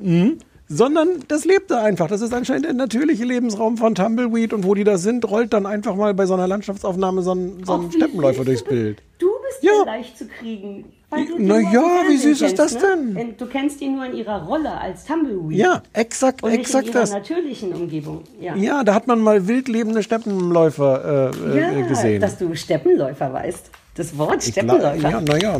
Mhm. 0.00 0.38
sondern 0.68 1.08
das 1.28 1.44
lebt 1.44 1.70
da 1.70 1.82
einfach. 1.82 2.08
Das 2.08 2.22
ist 2.22 2.32
anscheinend 2.32 2.64
der 2.64 2.72
natürliche 2.72 3.24
Lebensraum 3.24 3.76
von 3.76 3.94
Tumbleweed 3.94 4.52
und 4.52 4.64
wo 4.64 4.74
die 4.74 4.84
da 4.84 4.98
sind, 4.98 5.30
rollt 5.30 5.52
dann 5.52 5.66
einfach 5.66 5.94
mal 5.94 6.14
bei 6.14 6.26
so 6.26 6.34
einer 6.34 6.48
Landschaftsaufnahme 6.48 7.22
so 7.22 7.34
ein, 7.34 7.64
so 7.64 7.74
ein 7.74 7.92
Steppenläufer 7.92 8.44
durchs 8.44 8.64
Bild. 8.64 9.02
Du 9.18 9.28
bist 9.46 9.62
ja 9.62 9.84
leicht 9.84 10.16
zu 10.16 10.26
kriegen. 10.26 10.86
Weil 11.10 11.26
du 11.26 11.36
die 11.38 11.44
Na 11.44 11.58
nur 11.60 11.68
aus 11.68 11.74
ja, 11.74 12.02
dem 12.02 12.10
wie 12.12 12.16
süß 12.16 12.42
ist 12.42 12.58
das 12.58 12.72
kennst, 12.72 12.86
denn? 12.86 13.12
Ne? 13.14 13.34
Du 13.38 13.46
kennst 13.46 13.80
ihn 13.80 13.96
nur 13.96 14.04
in 14.06 14.14
ihrer 14.14 14.42
Rolle 14.44 14.70
als 14.78 15.04
Tumbleweed. 15.06 15.56
Ja, 15.58 15.82
exakt, 15.92 16.42
Und 16.42 16.50
nicht 16.50 16.60
exakt 16.60 16.86
in 16.88 16.92
ihrer 16.92 17.00
das. 17.00 17.10
natürlichen 17.12 17.72
Umgebung. 17.72 18.24
Ja. 18.40 18.54
Ja, 18.56 18.84
da 18.84 18.94
hat 18.94 19.06
man 19.06 19.20
mal 19.20 19.48
wild 19.48 19.68
lebende 19.68 20.02
Steppenläufer 20.02 21.32
äh, 21.32 21.58
Ja, 21.58 21.70
äh, 21.72 21.82
gesehen. 21.88 22.20
dass 22.20 22.36
du 22.38 22.54
Steppenläufer 22.54 23.32
weißt. 23.32 23.70
Das 23.94 24.16
Wort 24.18 24.42
Ich 24.46 24.52
Steppenläufer. 24.52 24.94
Ja, 24.96 25.20
naja, 25.20 25.58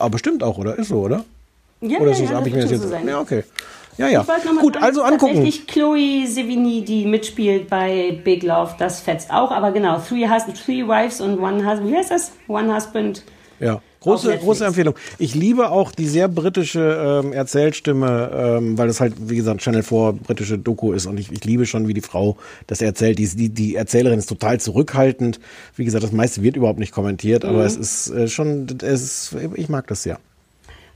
aber 0.00 0.18
stimmt 0.18 0.42
auch, 0.42 0.58
oder? 0.58 0.76
Ist 0.78 0.88
so, 0.88 0.96
oder? 1.00 1.24
Ja, 1.80 1.98
Oder 1.98 2.12
ja, 2.12 2.24
ja, 2.24 2.30
hab 2.30 2.46
ich 2.46 2.54
mir 2.54 2.62
das 2.62 2.70
jetzt. 2.70 2.82
so 2.82 2.88
sein. 2.88 3.06
Ja, 3.06 3.20
okay. 3.20 3.44
Ja, 3.98 4.08
ja. 4.08 4.22
Gut, 4.60 4.74
sagen, 4.74 4.84
also 4.84 5.02
angucken. 5.02 5.34
Tatsächlich 5.34 5.66
Chloe 5.66 6.26
Sevigny, 6.26 6.82
die 6.84 7.04
mitspielt 7.06 7.68
bei 7.68 8.18
Big 8.24 8.42
Love, 8.42 8.74
das 8.78 9.00
fetzt 9.00 9.30
auch. 9.30 9.50
Aber 9.52 9.70
genau, 9.70 9.98
Three, 9.98 10.26
Hus 10.28 10.42
three 10.64 10.82
Wives 10.86 11.20
und 11.20 11.38
One 11.38 11.58
Husband. 11.64 11.90
Wie 11.92 11.96
heißt 11.96 12.10
das? 12.10 12.32
One 12.48 12.74
Husband. 12.74 13.22
Ja, 13.60 13.80
große, 14.04 14.38
große 14.38 14.64
Empfehlung. 14.64 14.94
Ich 15.18 15.34
liebe 15.34 15.70
auch 15.70 15.90
die 15.92 16.06
sehr 16.06 16.28
britische 16.28 17.20
ähm, 17.24 17.32
Erzählstimme, 17.32 18.30
ähm, 18.34 18.78
weil 18.78 18.86
das 18.86 19.00
halt, 19.00 19.14
wie 19.28 19.36
gesagt, 19.36 19.60
Channel 19.60 19.82
4 19.82 20.12
britische 20.22 20.58
Doku 20.58 20.92
ist 20.92 21.06
und 21.06 21.18
ich, 21.18 21.32
ich 21.32 21.44
liebe 21.44 21.66
schon, 21.66 21.88
wie 21.88 21.94
die 21.94 22.00
Frau 22.00 22.36
das 22.66 22.80
erzählt. 22.80 23.18
Die, 23.18 23.26
die, 23.28 23.48
die 23.48 23.74
Erzählerin 23.74 24.18
ist 24.18 24.26
total 24.28 24.60
zurückhaltend. 24.60 25.40
Wie 25.76 25.84
gesagt, 25.84 26.04
das 26.04 26.12
meiste 26.12 26.42
wird 26.42 26.56
überhaupt 26.56 26.78
nicht 26.78 26.92
kommentiert, 26.92 27.42
Mhm. 27.42 27.48
aber 27.50 27.64
es 27.64 27.76
ist 27.76 28.10
äh, 28.10 28.28
schon, 28.28 28.66
es 28.82 29.02
ist, 29.02 29.36
ich 29.54 29.68
mag 29.68 29.86
das 29.88 30.02
sehr. 30.04 30.18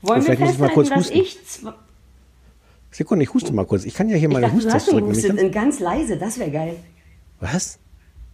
Wollen 0.01 0.19
wir 0.21 0.23
vielleicht 0.37 0.39
muss 0.41 0.51
ich 0.53 0.59
mal 0.59 0.69
kurz 0.69 0.89
husten. 0.95 1.17
ich... 1.17 1.37
Sekunde, 2.91 3.23
ich 3.23 3.33
huste 3.33 3.53
mal 3.53 3.65
kurz. 3.65 3.85
Ich 3.85 3.93
kann 3.93 4.09
ja 4.09 4.15
hier 4.15 4.27
Ich 4.29 4.33
meine 4.33 4.47
dachte, 4.47 4.57
du 4.59 4.65
hast 4.65 4.65
Hustaste 4.65 4.91
schon 4.91 4.99
drücken. 5.01 5.11
gehustet, 5.11 5.35
nämlich 5.35 5.45
in 5.45 5.51
ganz 5.51 5.79
leise, 5.79 6.17
das 6.17 6.39
wäre 6.39 6.49
geil. 6.51 6.75
ganz- 7.39 7.53
Was? 7.53 7.79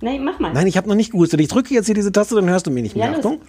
Nee, 0.01 0.19
mach 0.19 0.39
mal. 0.39 0.53
Nein, 0.53 0.67
ich 0.67 0.77
habe 0.77 0.87
noch 0.87 0.95
nicht 0.95 1.11
gehustet. 1.11 1.39
Ich 1.41 1.47
drücke 1.47 1.73
jetzt 1.73 1.85
hier 1.87 1.95
diese 1.95 2.11
Taste, 2.11 2.35
dann 2.35 2.49
hörst 2.49 2.67
du 2.67 2.71
mich 2.71 2.83
nicht 2.83 2.95
mehr. 2.95 3.05
Ja, 3.05 3.11
los. 3.17 3.25
Achtung. 3.25 3.39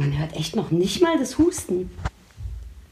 Man 0.00 0.18
hört 0.18 0.34
echt 0.34 0.56
noch 0.56 0.70
nicht 0.70 1.02
mal 1.02 1.18
das 1.18 1.36
Husten. 1.36 1.90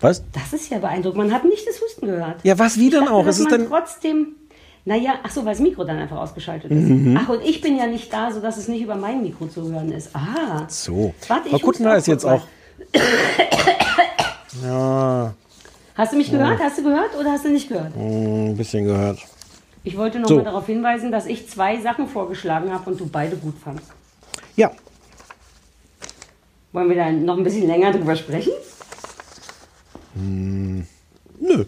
Was? 0.01 0.23
Das 0.33 0.53
ist 0.53 0.71
ja 0.71 0.79
beeindruckend. 0.79 1.17
Man 1.25 1.33
hat 1.33 1.45
nicht 1.45 1.67
das 1.67 1.81
Husten 1.81 2.07
gehört. 2.07 2.45
Ja, 2.45 2.59
was 2.59 2.77
wie 2.79 2.91
denn 2.91 3.01
dachte, 3.01 3.15
auch? 3.15 3.25
dass 3.25 3.37
Es 3.37 3.41
ist 3.47 3.51
man 3.51 3.61
dann. 3.63 3.69
trotzdem... 3.71 4.27
Naja, 4.85 5.15
ach 5.23 5.31
so, 5.31 5.41
weil 5.45 5.53
das 5.53 5.61
Mikro 5.61 5.85
dann 5.85 5.99
einfach 5.99 6.19
ausgeschaltet 6.19 6.71
ist. 6.71 6.77
Mhm. 6.89 7.19
Ach, 7.21 7.29
und 7.31 7.43
ich 7.43 7.61
bin 7.61 7.77
ja 7.77 7.87
nicht 7.87 8.13
da, 8.13 8.31
sodass 8.31 8.57
es 8.59 8.69
nicht 8.69 8.83
über 8.83 8.95
mein 8.95 9.23
Mikro 9.23 9.47
zu 9.47 9.71
hören 9.71 9.91
ist. 9.93 10.15
Ah. 10.15 10.65
So. 10.69 11.15
Warte, 11.27 11.49
ich 11.49 11.63
Kuttner 11.63 11.97
huste 11.97 11.99
ist 11.99 12.07
jetzt 12.07 12.25
auch. 12.25 12.43
Ja, 14.63 15.35
Hast 15.95 16.13
du 16.13 16.17
mich 16.17 16.31
gehört? 16.31 16.61
Hast 16.61 16.79
du 16.79 16.83
gehört 16.85 17.15
oder 17.19 17.33
hast 17.33 17.45
du 17.45 17.51
nicht 17.51 17.69
gehört? 17.69 17.95
ein 17.97 18.57
bisschen 18.57 18.85
gehört. 18.85 19.19
Ich 19.85 19.97
wollte 19.97 20.21
noch 20.21 20.29
So. 20.29 20.37
mal 20.37 20.45
darauf 20.45 20.67
hinweisen, 20.67 21.11
dass 21.11 21.27
ich 21.27 21.49
zwei 21.49 21.81
Sachen 21.81 22.07
vorgeschlagen 22.07 22.73
habe 22.73 22.91
und 22.91 23.01
du 23.01 23.07
beide 23.07 23.37
gut 23.37 23.55
fandst. 23.63 23.91
Ja, 24.57 24.71
Wollen 26.73 26.89
wir 26.89 26.97
da 26.97 27.11
noch 27.11 27.37
ein 27.39 27.45
bisschen 27.45 27.67
länger 27.67 27.93
drüber 27.93 28.15
sprechen? 28.17 28.53
nö. 30.15 31.65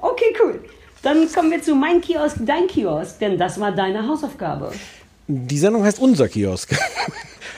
Okay, 0.00 0.34
cool. 0.42 0.60
Dann 1.02 1.30
kommen 1.32 1.50
wir 1.50 1.62
zu 1.62 1.74
mein 1.74 2.00
Kiosk, 2.00 2.36
dein 2.40 2.66
Kiosk, 2.66 3.18
denn 3.20 3.38
das 3.38 3.58
war 3.60 3.72
deine 3.72 4.06
Hausaufgabe. 4.06 4.72
Die 5.28 5.58
Sendung 5.58 5.84
heißt 5.84 5.98
Unser 6.00 6.28
Kiosk. 6.28 6.72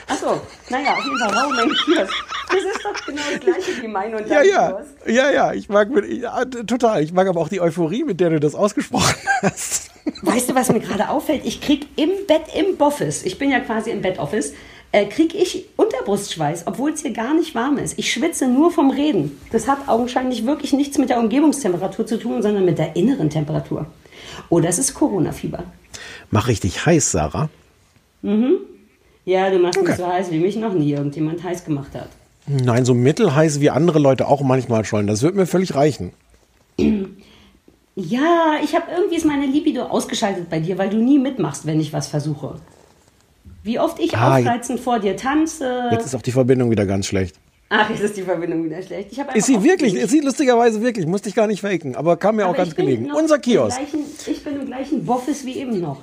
Achso, 0.07 0.25
so, 0.35 0.41
naja, 0.69 0.93
auf 0.95 1.03
jeden 1.03 1.17
Fall 1.19 1.33
Raumengen 1.37 1.75
Kiosk. 1.85 2.13
Das 2.49 2.63
ist 2.63 2.83
doch 2.83 3.05
genau 3.05 3.21
das 3.31 3.39
gleiche 3.41 3.81
wie 3.81 3.87
mein 3.87 4.15
und 4.15 4.27
Ja, 4.27 4.39
dein 4.39 4.49
ja, 4.49 4.71
Kiosk. 4.71 4.91
ja, 5.07 5.31
ja, 5.31 5.53
ich 5.53 5.69
mag 5.69 5.89
ja, 6.09 6.45
t- 6.45 6.63
total. 6.63 7.03
Ich 7.03 7.11
mag 7.13 7.27
aber 7.27 7.39
auch 7.41 7.49
die 7.49 7.61
Euphorie, 7.61 8.03
mit 8.03 8.19
der 8.19 8.31
du 8.31 8.39
das 8.39 8.55
ausgesprochen 8.55 9.15
hast. 9.43 9.91
Weißt 10.23 10.49
du, 10.49 10.55
was 10.55 10.69
mir 10.71 10.79
gerade 10.79 11.09
auffällt? 11.09 11.45
Ich 11.45 11.61
krieg 11.61 11.87
im 11.95 12.09
Bett, 12.27 12.43
im 12.55 12.77
Boffis, 12.77 13.23
ich 13.23 13.37
bin 13.37 13.51
ja 13.51 13.59
quasi 13.59 13.91
im 13.91 14.01
Bettoffice, 14.01 14.53
äh, 14.91 15.05
krieg 15.05 15.35
ich 15.35 15.65
Unterbrustschweiß, 15.77 16.63
obwohl 16.67 16.91
es 16.91 17.01
hier 17.01 17.13
gar 17.13 17.33
nicht 17.33 17.53
warm 17.55 17.77
ist. 17.77 17.99
Ich 17.99 18.11
schwitze 18.11 18.47
nur 18.47 18.71
vom 18.71 18.89
Reden. 18.91 19.39
Das 19.51 19.67
hat 19.67 19.87
augenscheinlich 19.87 20.45
wirklich 20.45 20.73
nichts 20.73 20.97
mit 20.97 21.09
der 21.09 21.19
Umgebungstemperatur 21.19 22.05
zu 22.05 22.17
tun, 22.17 22.41
sondern 22.41 22.65
mit 22.65 22.77
der 22.79 22.95
inneren 22.95 23.29
Temperatur. 23.29 23.85
Oder 24.49 24.69
es 24.69 24.79
ist 24.79 24.93
Corona-Fieber. 24.93 25.63
Mach 26.31 26.47
richtig 26.47 26.85
heiß, 26.85 27.11
Sarah. 27.11 27.49
Ja, 29.25 29.49
du 29.49 29.59
machst 29.59 29.77
Okay. 29.79 29.89
mich 29.89 29.97
so 29.97 30.07
heiß, 30.07 30.31
wie 30.31 30.39
mich 30.39 30.55
noch 30.55 30.73
nie 30.73 30.91
irgendjemand 30.91 31.43
heiß 31.43 31.65
gemacht 31.65 31.93
hat. 31.93 32.09
Nein, 32.47 32.83
so 32.83 32.93
mittelheiß 32.95 33.59
wie 33.61 33.69
andere 33.69 33.99
Leute 33.99 34.27
auch 34.27 34.41
manchmal 34.41 34.83
schon. 34.85 35.05
Das 35.05 35.21
wird 35.21 35.35
mir 35.35 35.45
völlig 35.45 35.75
reichen. 35.75 36.13
Ja, 37.95 38.55
ich 38.63 38.75
habe 38.75 38.85
irgendwie 38.95 39.17
ist 39.17 39.25
meine 39.25 39.45
Libido 39.45 39.83
ausgeschaltet 39.83 40.49
bei 40.49 40.59
dir, 40.59 40.77
weil 40.77 40.89
du 40.89 40.97
nie 40.97 41.19
mitmachst, 41.19 41.65
wenn 41.65 41.79
ich 41.79 41.91
was 41.93 42.07
versuche. 42.07 42.55
Wie 43.69 43.77
oft 43.77 43.99
ich 43.99 44.17
Ah, 44.17 44.37
aufreizend 44.39 44.79
vor 44.79 44.97
dir 44.97 45.15
tanze. 45.15 45.89
Jetzt 45.91 46.03
ist 46.07 46.15
auch 46.15 46.23
die 46.23 46.31
Verbindung 46.31 46.71
wieder 46.71 46.87
ganz 46.87 47.05
schlecht. 47.05 47.35
Ach, 47.69 47.87
jetzt 47.91 47.99
ist 48.01 48.17
die 48.17 48.23
Verbindung 48.23 48.63
wieder 48.65 48.81
schlecht. 48.81 49.15
Ist 49.35 49.45
sie 49.45 49.63
wirklich? 49.63 49.93
Ist 49.93 50.09
sie 50.09 50.21
lustigerweise 50.21 50.81
wirklich? 50.81 51.05
Musste 51.05 51.29
ich 51.29 51.35
gar 51.35 51.45
nicht 51.45 51.61
faken. 51.61 51.95
Aber 51.95 52.17
kam 52.17 52.37
mir 52.37 52.45
auch 52.45 52.49
Aber 52.49 52.57
ganz 52.57 52.69
ich 52.69 52.75
bin 52.75 52.87
gelegen. 52.87 53.11
Unser 53.11 53.37
Kiosk. 53.37 53.77
Gleichen, 53.77 53.99
ich 54.25 54.43
bin 54.43 54.59
im 54.59 54.65
gleichen 54.65 55.05
Boffis 55.05 55.45
wie 55.45 55.57
eben 55.57 55.79
noch. 55.79 56.01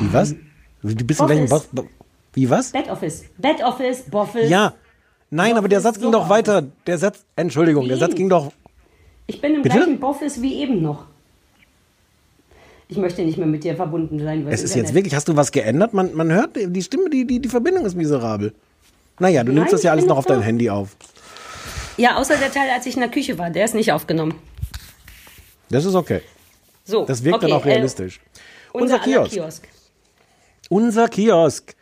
Wie 0.00 0.10
was? 0.10 0.34
Du 0.82 0.94
bist 1.04 1.20
im 1.20 1.26
gleichen 1.26 1.52
Office. 1.52 1.68
Bo 1.70 1.82
Bo 1.82 1.88
Wie 2.32 2.48
was? 2.48 2.72
Bettoffice. 2.72 3.24
Bettoffice, 3.36 4.02
Boffis. 4.10 4.48
Ja. 4.48 4.72
Nein, 5.28 5.58
aber 5.58 5.68
der 5.68 5.76
Boffis, 5.80 5.82
Satz 5.82 6.00
ging 6.00 6.12
doch 6.12 6.30
weiter. 6.30 6.62
Der 6.86 6.96
Satz, 6.96 7.26
Entschuldigung, 7.36 7.86
der 7.86 7.96
Wie? 7.98 8.00
Satz 8.00 8.14
ging 8.14 8.30
doch. 8.30 8.52
Ich 9.26 9.38
bin 9.42 9.54
im 9.56 9.60
Bitte? 9.60 9.76
gleichen 9.76 10.00
Boffis 10.00 10.40
wie 10.40 10.54
eben 10.62 10.80
noch. 10.80 11.04
Ich 12.88 12.96
möchte 12.96 13.22
nicht 13.22 13.36
mehr 13.36 13.46
mit 13.46 13.64
dir 13.64 13.76
verbunden 13.76 14.18
sein. 14.18 14.46
Es 14.48 14.62
ist 14.62 14.74
jetzt 14.74 14.94
wirklich, 14.94 15.14
hast 15.14 15.28
du 15.28 15.36
was 15.36 15.52
geändert? 15.52 15.92
Man, 15.92 16.14
man 16.14 16.32
hört 16.32 16.56
die 16.56 16.82
Stimme, 16.82 17.10
die, 17.10 17.26
die, 17.26 17.38
die 17.40 17.48
Verbindung 17.48 17.84
ist 17.84 17.94
miserabel. 17.94 18.54
Naja, 19.18 19.42
du 19.42 19.48
Nein, 19.48 19.56
nimmst 19.56 19.72
das 19.74 19.82
ja 19.82 19.90
alles 19.90 20.06
noch 20.06 20.16
auf 20.16 20.24
dein. 20.26 20.40
Handy 20.42 20.70
auf. 20.70 20.96
Ja, 21.98 22.16
außer 22.16 22.36
der 22.36 22.50
Teil, 22.50 22.70
als 22.70 22.86
ich 22.86 22.94
in 22.94 23.00
der 23.00 23.10
Küche 23.10 23.36
war. 23.36 23.50
Der 23.50 23.64
ist 23.64 23.74
nicht 23.74 23.92
aufgenommen. 23.92 24.34
Das 25.68 25.84
ist 25.84 25.94
okay. 25.94 26.22
So, 26.84 27.04
Das 27.04 27.24
wirkt 27.24 27.38
okay, 27.38 27.48
dann 27.48 27.56
auch 27.58 27.64
realistisch. 27.66 28.18
Äh, 28.18 28.78
Unser 28.78 28.94
unser 28.94 28.98
Kiosk. 29.00 29.32
Kiosk. 29.32 29.68
Unser 30.70 31.08
Kiosk. 31.08 31.74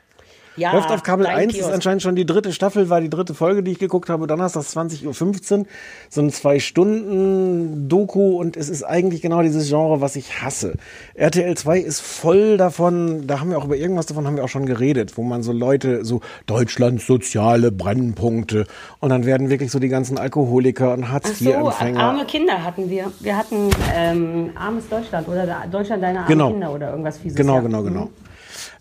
Ja, 0.57 0.72
Läuft 0.72 0.90
auf 0.90 1.02
Kabel 1.02 1.26
dein 1.26 1.36
1, 1.36 1.52
Kiosk. 1.52 1.68
ist 1.68 1.74
anscheinend 1.74 2.02
schon 2.02 2.16
die 2.16 2.26
dritte 2.26 2.52
Staffel, 2.52 2.88
war 2.88 3.00
die 3.00 3.11
dritte 3.11 3.34
Folge, 3.34 3.62
die 3.62 3.72
ich 3.72 3.78
geguckt 3.78 4.09
habe. 4.09 4.26
Donnerstag 4.26 4.62
20.15 4.62 5.59
Uhr. 5.61 5.66
So 6.09 6.20
ein 6.22 6.30
Zwei-Stunden-Doku 6.30 8.36
und 8.38 8.57
es 8.57 8.68
ist 8.68 8.82
eigentlich 8.82 9.22
genau 9.22 9.42
dieses 9.42 9.68
Genre, 9.68 10.00
was 10.00 10.16
ich 10.16 10.42
hasse. 10.42 10.74
RTL 11.14 11.57
2 11.57 11.78
ist 11.78 12.00
voll 12.00 12.57
davon, 12.57 13.26
da 13.26 13.40
haben 13.40 13.50
wir 13.50 13.59
auch 13.59 13.64
über 13.64 13.76
irgendwas 13.76 14.07
davon 14.07 14.26
haben 14.26 14.36
wir 14.36 14.44
auch 14.44 14.48
schon 14.48 14.66
geredet, 14.66 15.16
wo 15.16 15.22
man 15.22 15.42
so 15.42 15.52
Leute, 15.52 16.04
so 16.04 16.20
Deutschlands 16.46 17.07
soziale 17.07 17.72
Brennpunkte 17.72 18.66
und 19.00 19.11
dann 19.11 19.26
werden 19.26 19.50
wirklich 19.50 19.70
so 19.70 19.78
die 19.78 19.88
ganzen 19.88 20.18
Alkoholiker 20.18 20.92
und 20.94 21.04
Ach 21.04 21.09
so, 21.09 21.12
Hartz-IV-Empfänger. 21.14 22.00
arme 22.00 22.24
Kinder 22.24 22.62
hatten 22.62 22.88
wir. 22.90 23.12
Wir 23.20 23.36
hatten 23.36 23.70
ähm, 23.94 24.50
armes 24.54 24.88
Deutschland 24.88 25.28
oder 25.28 25.46
Deutschland 25.70 26.02
deine 26.02 26.18
armen 26.20 26.28
Genau. 26.28 26.50
Kinder 26.50 26.72
oder 26.72 26.90
irgendwas 26.90 27.18
fieses. 27.18 27.36
Genau, 27.36 27.57
ja. 27.57 27.61
genau, 27.61 27.82
genau. 27.82 28.11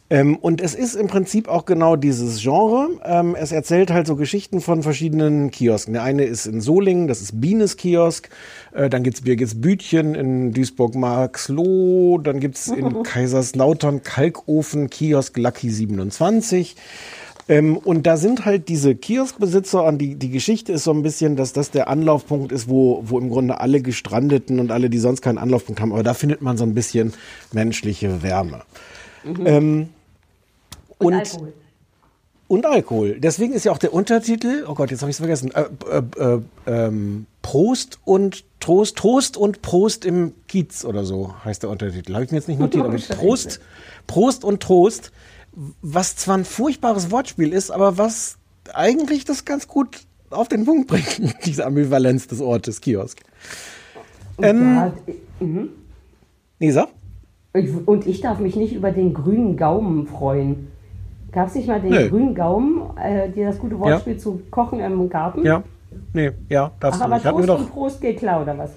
Ähm, 0.07 0.35
und 0.35 0.61
es 0.61 0.75
ist 0.75 0.93
im 0.95 1.07
Prinzip 1.07 1.47
auch 1.47 1.65
genau 1.65 1.95
dieses 1.95 2.41
Genre. 2.41 2.89
Ähm, 3.03 3.35
es 3.35 3.51
erzählt 3.51 3.89
halt 3.89 4.05
so 4.05 4.15
Geschichten 4.15 4.61
von 4.61 4.83
verschiedenen 4.83 5.49
Kiosken. 5.49 5.93
Der 5.93 6.03
eine 6.03 6.25
ist 6.25 6.45
in 6.45 6.61
Solingen, 6.61 7.07
das 7.07 7.21
ist 7.21 7.41
Bienes 7.41 7.75
Kiosk. 7.75 8.29
Äh, 8.73 8.89
dann 8.89 9.01
gibt's 9.01 9.21
Birgits 9.21 9.59
Bütchen 9.59 10.13
in 10.13 10.53
Duisburg-Marxloh. 10.53 12.19
Dann 12.19 12.39
gibt's 12.39 12.67
in 12.67 13.01
Kaiserslautern 13.03 14.03
Kalkofen 14.03 14.91
Kiosk 14.91 15.37
Lucky 15.37 15.71
27. 15.71 16.75
Ähm, 17.47 17.75
und 17.75 18.05
da 18.05 18.17
sind 18.17 18.45
halt 18.45 18.69
diese 18.69 18.93
Kioskbesitzer 18.93 19.83
und 19.83 19.97
die, 19.97 20.15
die 20.15 20.29
Geschichte 20.29 20.71
ist 20.71 20.83
so 20.83 20.91
ein 20.91 21.01
bisschen, 21.01 21.35
dass 21.35 21.51
das 21.51 21.71
der 21.71 21.87
Anlaufpunkt 21.87 22.51
ist, 22.51 22.69
wo, 22.69 23.03
wo 23.05 23.17
im 23.17 23.29
Grunde 23.29 23.59
alle 23.59 23.81
Gestrandeten 23.81 24.59
und 24.59 24.71
alle, 24.71 24.91
die 24.91 24.99
sonst 24.99 25.21
keinen 25.21 25.37
Anlaufpunkt 25.39 25.81
haben, 25.81 25.93
aber 25.93 26.03
da 26.03 26.15
findet 26.15 26.41
man 26.41 26.57
so 26.57 26.63
ein 26.63 26.73
bisschen 26.73 27.13
menschliche 27.53 28.23
Wärme. 28.23 28.61
Ähm, 29.45 29.89
Und, 30.99 31.07
und, 31.07 31.13
Alkohol. 31.13 31.53
und 32.47 32.65
Alkohol. 32.65 33.19
Deswegen 33.19 33.53
ist 33.53 33.65
ja 33.65 33.71
auch 33.71 33.77
der 33.77 33.93
Untertitel, 33.93 34.65
oh 34.67 34.73
Gott, 34.75 34.91
jetzt 34.91 35.01
habe 35.01 35.09
ich 35.09 35.15
es 35.15 35.19
vergessen, 35.19 35.51
äh, 35.53 35.65
äh, 35.89 36.01
äh, 36.35 36.41
ähm, 36.67 37.25
Prost 37.41 37.99
und 38.05 38.43
Trost, 38.59 38.95
Trost 38.97 39.37
und 39.37 39.61
Prost 39.61 40.05
im 40.05 40.33
Kiez 40.47 40.85
oder 40.85 41.03
so 41.05 41.33
heißt 41.43 41.63
der 41.63 41.69
Untertitel. 41.69 42.13
Habe 42.13 42.25
ich 42.25 42.31
mir 42.31 42.37
jetzt 42.37 42.47
nicht 42.47 42.59
notiert, 42.59 42.85
aber. 42.85 42.97
Prost, 42.97 43.59
Prost 44.07 44.43
und 44.43 44.61
Trost, 44.63 45.11
was 45.81 46.15
zwar 46.15 46.37
ein 46.37 46.45
furchtbares 46.45 47.11
Wortspiel 47.11 47.53
ist, 47.53 47.69
aber 47.71 47.97
was 47.97 48.37
eigentlich 48.73 49.25
das 49.25 49.45
ganz 49.45 49.67
gut 49.67 50.01
auf 50.31 50.47
den 50.47 50.65
Punkt 50.65 50.87
bringt, 50.87 51.35
diese 51.45 51.65
Ambivalenz 51.65 52.27
des 52.27 52.41
Ortes 52.41 52.81
Kiosk. 52.81 53.19
Ähm, 54.41 54.75
Ja, 54.75 54.93
mhm. 55.39 55.69
Lisa? 56.59 56.87
Ich- 57.53 57.69
Und 57.87 58.05
ich 58.07 58.21
darf 58.21 58.39
mich 58.39 58.55
nicht 58.55 58.73
über 58.73 58.91
den 58.91 59.13
grünen 59.13 59.55
Gaumen 59.55 60.07
freuen. 60.07 60.67
Gab 61.35 61.49
es 61.49 61.55
nicht 61.55 61.67
mal 61.67 61.81
den 61.81 61.91
Nö. 61.91 62.09
grünen 62.09 62.33
Gaumen, 62.33 62.95
äh, 62.97 63.29
dir 63.29 63.47
das 63.47 63.59
gute 63.59 63.77
Wortspiel 63.77 64.17
zu 64.17 64.41
kochen 64.51 64.79
im 64.79 65.09
Garten? 65.09 65.45
Ja. 65.45 65.63
Nee, 66.13 66.31
ja, 66.47 66.71
darfst 66.79 67.01
Ach, 67.01 67.07
du 67.07 67.13
aber 67.13 67.23
wir 67.23 67.31
Prost 67.31 67.49
doch. 67.49 67.59
und 67.59 67.71
Prost 67.71 68.01
geht 68.01 68.19
klar, 68.19 68.41
oder 68.41 68.57
was? 68.57 68.71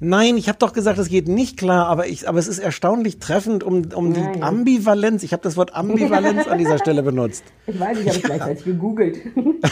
Nein, 0.00 0.38
ich 0.38 0.48
habe 0.48 0.58
doch 0.58 0.72
gesagt, 0.72 0.98
es 0.98 1.10
geht 1.10 1.28
nicht 1.28 1.58
klar, 1.58 1.86
aber, 1.86 2.06
ich, 2.06 2.26
aber 2.26 2.38
es 2.38 2.48
ist 2.48 2.60
erstaunlich 2.60 3.18
treffend 3.18 3.62
um, 3.62 3.88
um 3.94 4.14
die. 4.14 4.22
Ambivalenz. 4.40 5.22
Ich 5.22 5.32
habe 5.34 5.42
das 5.42 5.58
Wort 5.58 5.74
Ambivalenz 5.74 6.46
an 6.46 6.56
dieser 6.56 6.78
Stelle 6.78 7.02
benutzt. 7.02 7.44
Ich 7.66 7.78
weiß, 7.78 8.00
ich 8.00 8.08
habe 8.08 8.18
gleichzeitig 8.22 8.64
gegoogelt. 8.64 9.18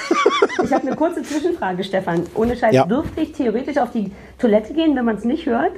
ich 0.63 0.73
habe 0.75 0.87
eine 0.87 0.95
kurze 0.97 1.23
Zwischenfrage, 1.23 1.85
Stefan. 1.85 2.25
Ohne 2.35 2.55
Scheiß, 2.55 2.75
Ja. 2.75 2.85
dürfte 2.85 3.23
ich 3.23 3.33
theoretisch 3.33 3.79
auf 3.79 3.93
die 3.93 4.13
Toilette 4.39 4.75
gehen, 4.75 4.95
wenn 4.95 5.07
man 5.07 5.17
es 5.17 5.25
nicht 5.25 5.47
hört? 5.47 5.73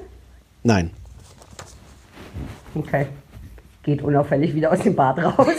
Nein. 0.65 0.91
Okay. 2.75 3.07
Geht 3.85 4.03
unauffällig 4.03 4.55
wieder 4.57 4.73
aus 4.73 4.81
dem 4.81 4.97
Bad 4.97 5.19
raus. 5.19 5.47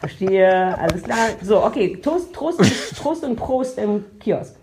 Verstehe, 0.00 0.78
alles 0.78 1.02
klar. 1.02 1.30
So, 1.42 1.64
okay. 1.64 1.96
Toast, 1.96 2.32
Trost, 2.32 2.60
Trost 2.96 3.24
und 3.24 3.36
Prost 3.36 3.78
im 3.78 4.04
Kiosk. 4.20 4.56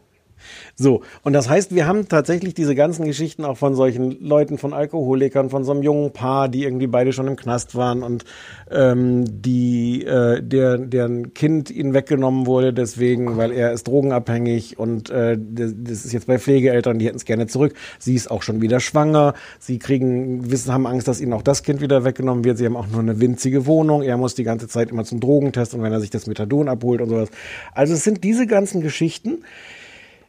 So, 0.76 1.02
und 1.24 1.34
das 1.34 1.50
heißt, 1.50 1.74
wir 1.74 1.88
haben 1.88 2.08
tatsächlich 2.08 2.54
diese 2.54 2.76
ganzen 2.76 3.06
Geschichten 3.06 3.46
auch 3.46 3.58
von 3.58 3.76
solchen 3.76 4.20
Leuten, 4.24 4.58
von 4.58 4.74
Alkoholikern, 4.74 5.50
von 5.50 5.64
so 5.64 5.72
einem 5.72 5.84
jungen 5.84 6.12
Paar, 6.12 6.50
die 6.50 6.64
irgendwie 6.64 6.88
beide 6.88 7.14
schon 7.14 7.28
im 7.28 7.36
Knast 7.36 7.76
waren 7.76 8.04
und 8.04 8.26
ähm, 8.72 9.26
die, 9.28 10.04
äh, 10.06 10.42
der, 10.42 10.78
deren 10.78 11.34
Kind 11.34 11.72
ihnen 11.72 11.94
weggenommen 11.94 12.46
wurde, 12.46 12.74
deswegen, 12.74 13.38
weil 13.38 13.52
er 13.52 13.72
ist 13.72 13.88
drogenabhängig 13.88 14.78
und 14.78 15.10
äh, 15.10 15.38
das, 15.40 15.74
das 15.78 16.06
ist 16.06 16.14
jetzt 16.14 16.28
bei 16.28 16.40
Pflegeeltern, 16.40 17.00
die 17.00 17.08
hätten 17.08 17.18
es 17.18 17.26
gerne 17.26 17.48
zurück. 17.48 17.74
Sie 18.00 18.16
ist 18.16 18.30
auch 18.30 18.44
schon 18.44 18.62
wieder 18.62 18.80
schwanger. 18.80 19.34
Sie 19.60 19.80
kriegen, 19.80 20.52
wissen, 20.52 20.74
haben 20.74 20.88
Angst, 20.88 21.08
dass 21.08 21.22
ihnen 21.22 21.34
auch 21.34 21.42
das 21.42 21.64
Kind 21.64 21.82
wieder 21.82 22.04
weggenommen 22.04 22.44
wird. 22.44 22.58
Sie 22.58 22.66
haben 22.66 22.76
auch 22.76 22.88
nur 22.88 23.02
eine 23.02 23.20
winzige 23.20 23.66
Wohnung. 23.66 24.02
Er 24.04 24.18
muss 24.18 24.36
die 24.36 24.44
ganze 24.44 24.68
Zeit 24.68 24.92
immer 24.92 25.06
zum 25.06 25.20
Drogentest 25.20 25.74
und 25.74 25.84
wenn 25.84 25.92
er 25.92 26.02
sich 26.02 26.10
das 26.10 26.28
Methadon 26.28 26.70
abholt 26.70 27.02
und 27.02 27.10
sowas. 27.10 27.30
Also 27.74 27.94
es 27.94 28.04
sind 28.04 28.24
diese 28.24 28.48
ganzen 28.48 28.82
Geschichten. 28.82 29.44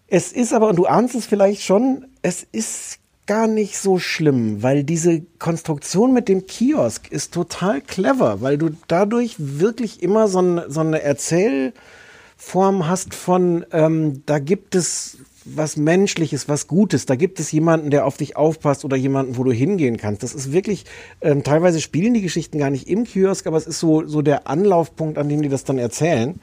Es 0.09 0.33
ist 0.33 0.53
aber, 0.53 0.69
und 0.69 0.77
du 0.77 0.87
ahnst 0.87 1.15
es 1.15 1.27
vielleicht 1.27 1.62
schon, 1.62 2.07
es 2.23 2.47
ist 2.53 2.99
gar 3.27 3.49
nicht 3.49 3.77
so 3.77 3.99
schlimm, 3.99 4.62
weil 4.62 4.85
diese 4.85 5.23
Konstruktion 5.39 6.12
mit 6.12 6.28
dem 6.28 6.47
Kiosk 6.47 7.11
ist 7.11 7.35
total 7.35 7.81
clever, 7.81 8.41
weil 8.41 8.57
du 8.57 8.70
dadurch 8.87 9.35
wirklich 9.39 10.03
immer 10.03 10.28
so, 10.28 10.41
ein, 10.41 10.62
so 10.69 10.81
eine 10.81 11.03
Erzählform 11.03 12.87
hast 12.87 13.15
von, 13.15 13.66
ähm, 13.73 14.23
da 14.27 14.39
gibt 14.39 14.77
es 14.77 15.19
was 15.47 15.77
Menschliches, 15.77 16.49
was 16.49 16.66
Gutes. 16.66 17.07
Da 17.07 17.15
gibt 17.15 17.39
es 17.39 17.53
jemanden, 17.53 17.91
der 17.91 18.05
auf 18.05 18.16
dich 18.16 18.37
aufpasst 18.37 18.85
oder 18.85 18.97
jemanden, 18.97 19.37
wo 19.37 19.45
du 19.45 19.53
hingehen 19.53 19.97
kannst. 19.97 20.23
Das 20.23 20.35
ist 20.35 20.53
wirklich, 20.53 20.85
ähm, 21.20 21.45
teilweise 21.45 21.81
spielen 21.81 22.15
die 22.15 22.20
Geschichten 22.20 22.59
gar 22.59 22.70
nicht 22.70 22.89
im 22.89 23.05
Kiosk, 23.05 23.47
aber 23.47 23.57
es 23.57 23.66
ist 23.66 23.78
so, 23.78 24.07
so 24.07 24.23
der 24.23 24.49
Anlaufpunkt, 24.49 25.19
an 25.19 25.28
dem 25.28 25.43
die 25.43 25.49
das 25.49 25.65
dann 25.65 25.78
erzählen. 25.78 26.41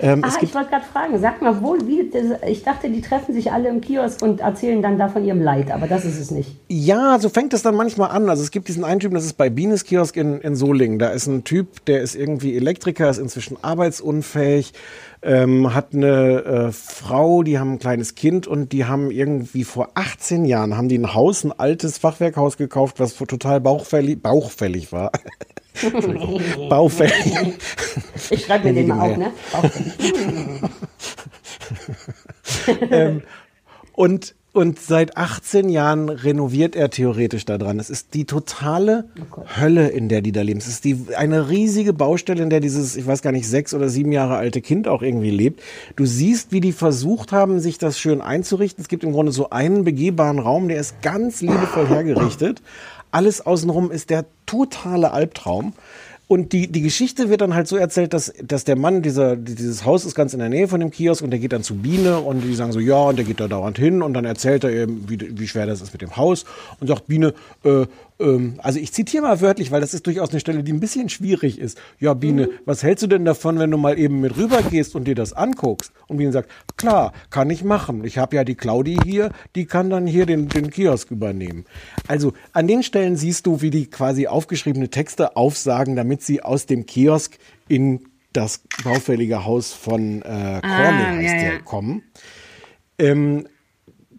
Ähm, 0.00 0.24
Ah, 0.24 0.28
es 0.28 0.42
ich 0.42 0.54
wollte 0.54 0.70
gerade 0.70 0.84
fragen, 0.84 1.18
sag 1.18 1.42
mal 1.42 1.62
wohl, 1.62 1.86
wie, 1.86 2.10
ich 2.46 2.62
dachte, 2.62 2.90
die 2.90 3.00
treffen 3.00 3.34
sich 3.34 3.52
alle 3.52 3.68
im 3.68 3.80
Kiosk 3.80 4.22
und 4.22 4.40
erzählen 4.40 4.82
dann 4.82 4.98
da 4.98 5.08
von 5.08 5.24
ihrem 5.24 5.40
Leid, 5.40 5.70
aber 5.70 5.86
das 5.86 6.04
ist 6.04 6.18
es 6.18 6.30
nicht. 6.30 6.56
Ja, 6.68 7.18
so 7.18 7.28
fängt 7.28 7.52
es 7.54 7.62
dann 7.62 7.74
manchmal 7.74 8.10
an. 8.10 8.28
Also 8.28 8.42
es 8.42 8.50
gibt 8.50 8.68
diesen 8.68 8.84
einen 8.84 9.00
Typen, 9.00 9.14
das 9.14 9.24
ist 9.24 9.34
bei 9.34 9.50
Bienes 9.50 9.84
Kiosk 9.84 10.16
in, 10.16 10.40
in 10.40 10.56
Solingen. 10.56 10.98
Da 10.98 11.10
ist 11.10 11.26
ein 11.26 11.44
Typ, 11.44 11.84
der 11.86 12.02
ist 12.02 12.14
irgendwie 12.14 12.56
Elektriker, 12.56 13.10
ist 13.10 13.18
inzwischen 13.18 13.56
arbeitsunfähig, 13.62 14.72
ähm, 15.22 15.74
hat 15.74 15.94
eine 15.94 16.44
äh, 16.44 16.72
Frau, 16.72 17.42
die 17.42 17.58
haben 17.58 17.72
ein 17.72 17.78
kleines 17.78 18.14
Kind 18.14 18.46
und 18.46 18.72
die 18.72 18.86
haben 18.86 19.10
irgendwie 19.10 19.64
vor 19.64 19.90
18 19.94 20.44
Jahren 20.44 20.76
haben 20.76 20.88
die 20.88 20.98
ein 20.98 21.14
Haus, 21.14 21.44
ein 21.44 21.52
altes 21.52 21.98
Fachwerkhaus 21.98 22.56
gekauft, 22.56 22.98
was 22.98 23.14
total 23.14 23.60
bauchfällig, 23.60 24.22
bauchfällig 24.22 24.92
war. 24.92 25.12
Baufällig. 26.68 27.34
Ich 28.30 28.44
schreibe 28.44 28.68
mir 28.68 28.74
den 28.74 28.88
mal 28.88 29.10
auf, 29.10 29.18
ne? 29.18 29.32
ähm, 32.90 33.22
und, 33.92 34.34
und 34.52 34.80
seit 34.80 35.16
18 35.16 35.68
Jahren 35.68 36.08
renoviert 36.08 36.76
er 36.76 36.90
theoretisch 36.90 37.44
daran. 37.44 37.78
Es 37.78 37.90
ist 37.90 38.14
die 38.14 38.24
totale 38.24 39.08
Hölle, 39.58 39.88
in 39.88 40.08
der 40.08 40.22
die 40.22 40.32
da 40.32 40.42
leben. 40.42 40.58
Es 40.58 40.66
ist 40.66 40.84
die, 40.84 41.06
eine 41.16 41.48
riesige 41.48 41.92
Baustelle, 41.92 42.42
in 42.42 42.50
der 42.50 42.60
dieses, 42.60 42.96
ich 42.96 43.06
weiß 43.06 43.22
gar 43.22 43.32
nicht, 43.32 43.48
sechs 43.48 43.74
oder 43.74 43.88
sieben 43.88 44.12
Jahre 44.12 44.36
alte 44.36 44.60
Kind 44.60 44.88
auch 44.88 45.02
irgendwie 45.02 45.30
lebt. 45.30 45.62
Du 45.96 46.06
siehst, 46.06 46.52
wie 46.52 46.60
die 46.60 46.72
versucht 46.72 47.32
haben, 47.32 47.60
sich 47.60 47.78
das 47.78 47.98
schön 47.98 48.20
einzurichten. 48.20 48.82
Es 48.82 48.88
gibt 48.88 49.04
im 49.04 49.12
Grunde 49.12 49.32
so 49.32 49.50
einen 49.50 49.84
begehbaren 49.84 50.38
Raum, 50.38 50.68
der 50.68 50.78
ist 50.78 51.00
ganz 51.02 51.40
liebevoll 51.40 51.88
hergerichtet. 51.88 52.62
Alles 53.12 53.40
außenrum 53.40 53.92
ist 53.92 54.10
der 54.10 54.24
totale 54.46 55.12
Albtraum. 55.12 55.74
Und 56.28 56.54
die, 56.54 56.66
die 56.66 56.80
Geschichte 56.80 57.28
wird 57.28 57.42
dann 57.42 57.54
halt 57.54 57.68
so 57.68 57.76
erzählt, 57.76 58.14
dass, 58.14 58.32
dass 58.42 58.64
der 58.64 58.74
Mann, 58.74 59.02
dieser, 59.02 59.36
dieses 59.36 59.84
Haus 59.84 60.06
ist 60.06 60.14
ganz 60.14 60.32
in 60.32 60.38
der 60.38 60.48
Nähe 60.48 60.66
von 60.66 60.80
dem 60.80 60.90
Kiosk 60.90 61.22
und 61.22 61.30
der 61.30 61.38
geht 61.38 61.52
dann 61.52 61.62
zu 61.62 61.74
Biene 61.74 62.20
und 62.20 62.40
die 62.40 62.54
sagen 62.54 62.72
so, 62.72 62.80
ja, 62.80 62.96
und 62.96 63.16
der 63.16 63.26
geht 63.26 63.38
da 63.38 63.48
dauernd 63.48 63.78
hin 63.78 64.00
und 64.00 64.14
dann 64.14 64.24
erzählt 64.24 64.64
er 64.64 64.70
eben, 64.70 65.10
wie, 65.10 65.38
wie 65.38 65.46
schwer 65.46 65.66
das 65.66 65.82
ist 65.82 65.92
mit 65.92 66.00
dem 66.00 66.16
Haus 66.16 66.46
und 66.80 66.86
sagt 66.86 67.06
Biene, 67.06 67.34
äh, 67.64 67.84
ähm, 68.22 68.54
also 68.58 68.78
ich 68.78 68.92
zitiere 68.92 69.24
mal 69.24 69.40
wörtlich, 69.40 69.70
weil 69.70 69.80
das 69.80 69.94
ist 69.94 70.06
durchaus 70.06 70.30
eine 70.30 70.40
Stelle, 70.40 70.62
die 70.62 70.72
ein 70.72 70.80
bisschen 70.80 71.08
schwierig 71.08 71.58
ist. 71.58 71.80
Ja, 71.98 72.14
Biene, 72.14 72.48
was 72.64 72.82
hältst 72.82 73.02
du 73.02 73.06
denn 73.06 73.24
davon, 73.24 73.58
wenn 73.58 73.70
du 73.70 73.76
mal 73.76 73.98
eben 73.98 74.20
mit 74.20 74.36
rüber 74.36 74.62
gehst 74.62 74.94
und 74.94 75.04
dir 75.04 75.14
das 75.14 75.32
anguckst? 75.32 75.92
Und 76.08 76.18
Biene 76.18 76.32
sagt, 76.32 76.50
klar, 76.76 77.12
kann 77.30 77.50
ich 77.50 77.64
machen. 77.64 78.04
Ich 78.04 78.18
habe 78.18 78.36
ja 78.36 78.44
die 78.44 78.54
Claudi 78.54 78.96
hier, 79.04 79.30
die 79.54 79.66
kann 79.66 79.90
dann 79.90 80.06
hier 80.06 80.26
den, 80.26 80.48
den 80.48 80.70
Kiosk 80.70 81.10
übernehmen. 81.10 81.64
Also 82.06 82.32
an 82.52 82.66
den 82.66 82.82
Stellen 82.82 83.16
siehst 83.16 83.46
du, 83.46 83.60
wie 83.60 83.70
die 83.70 83.86
quasi 83.86 84.26
aufgeschriebene 84.26 84.88
Texte 84.88 85.36
aufsagen, 85.36 85.96
damit 85.96 86.22
sie 86.22 86.42
aus 86.42 86.66
dem 86.66 86.86
Kiosk 86.86 87.38
in 87.68 88.00
das 88.32 88.62
baufällige 88.82 89.44
Haus 89.44 89.72
von 89.72 90.22
äh, 90.22 90.24
Cornel 90.24 90.62
heißt 90.62 91.22
ja, 91.22 91.40
der, 91.40 91.52
ja. 91.54 91.58
kommen. 91.60 92.02
Ähm, 92.98 93.46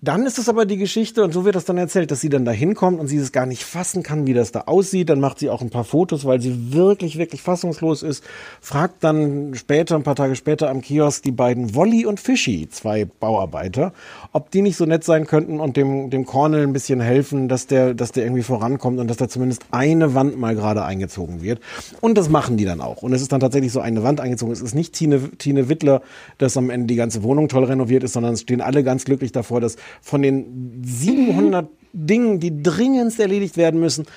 dann 0.03 0.25
ist 0.25 0.37
es 0.37 0.49
aber 0.49 0.65
die 0.65 0.75
Geschichte, 0.75 1.23
und 1.23 1.33
so 1.33 1.45
wird 1.45 1.55
das 1.55 1.63
dann 1.63 1.77
erzählt, 1.77 2.11
dass 2.11 2.19
sie 2.19 2.27
dann 2.27 2.43
da 2.43 2.51
hinkommt 2.51 2.99
und 2.99 3.07
sie 3.07 3.15
es 3.15 3.31
gar 3.31 3.45
nicht 3.45 3.63
fassen 3.63 4.03
kann, 4.03 4.27
wie 4.27 4.33
das 4.33 4.51
da 4.51 4.61
aussieht. 4.65 5.09
Dann 5.09 5.21
macht 5.21 5.39
sie 5.39 5.49
auch 5.49 5.61
ein 5.61 5.69
paar 5.69 5.85
Fotos, 5.85 6.25
weil 6.25 6.41
sie 6.41 6.73
wirklich, 6.73 7.17
wirklich 7.17 7.41
fassungslos 7.41 8.03
ist. 8.03 8.21
Fragt 8.59 9.01
dann 9.05 9.55
später, 9.55 9.95
ein 9.95 10.03
paar 10.03 10.17
Tage 10.17 10.35
später 10.35 10.69
am 10.69 10.81
Kiosk 10.81 11.23
die 11.23 11.31
beiden 11.31 11.73
Wolli 11.73 12.05
und 12.05 12.19
Fischi, 12.19 12.67
zwei 12.69 13.05
Bauarbeiter, 13.05 13.93
ob 14.33 14.49
die 14.49 14.63
nicht 14.63 14.77
so 14.77 14.85
nett 14.85 15.03
sein 15.03 15.27
könnten 15.27 15.59
und 15.59 15.77
dem, 15.77 16.09
dem 16.09 16.25
Cornel 16.25 16.63
ein 16.63 16.73
bisschen 16.73 16.99
helfen, 16.99 17.47
dass 17.47 17.67
der, 17.67 17.93
dass 17.93 18.11
der 18.11 18.23
irgendwie 18.23 18.41
vorankommt 18.41 18.99
und 18.99 19.07
dass 19.07 19.17
da 19.17 19.29
zumindest 19.29 19.63
eine 19.69 20.15
Wand 20.15 20.39
mal 20.39 20.55
gerade 20.55 20.83
eingezogen 20.83 21.43
wird. 21.43 21.59
Und 22.01 22.17
das 22.17 22.29
machen 22.29 22.57
die 22.57 22.65
dann 22.65 22.81
auch. 22.81 23.03
Und 23.03 23.13
es 23.13 23.21
ist 23.21 23.31
dann 23.31 23.39
tatsächlich 23.39 23.71
so 23.71 23.79
eine 23.79 24.01
Wand 24.01 24.19
eingezogen. 24.19 24.51
Es 24.51 24.61
ist 24.61 24.73
nicht 24.73 24.93
Tine, 24.93 25.29
Tine 25.37 25.69
Wittler, 25.69 26.01
dass 26.39 26.57
am 26.57 26.71
Ende 26.71 26.87
die 26.87 26.95
ganze 26.95 27.21
Wohnung 27.21 27.47
toll 27.47 27.65
renoviert 27.65 28.03
ist, 28.03 28.13
sondern 28.13 28.33
es 28.33 28.41
stehen 28.41 28.59
alle 28.59 28.83
ganz 28.83 29.05
glücklich 29.05 29.31
davor, 29.31 29.61
dass 29.61 29.77
von 30.01 30.23
den 30.23 30.81
700 30.83 31.69
Dingen, 31.93 32.39
die 32.39 32.63
dringendst 32.63 33.19
erledigt 33.19 33.55
werden 33.55 33.79
müssen, 33.79 34.07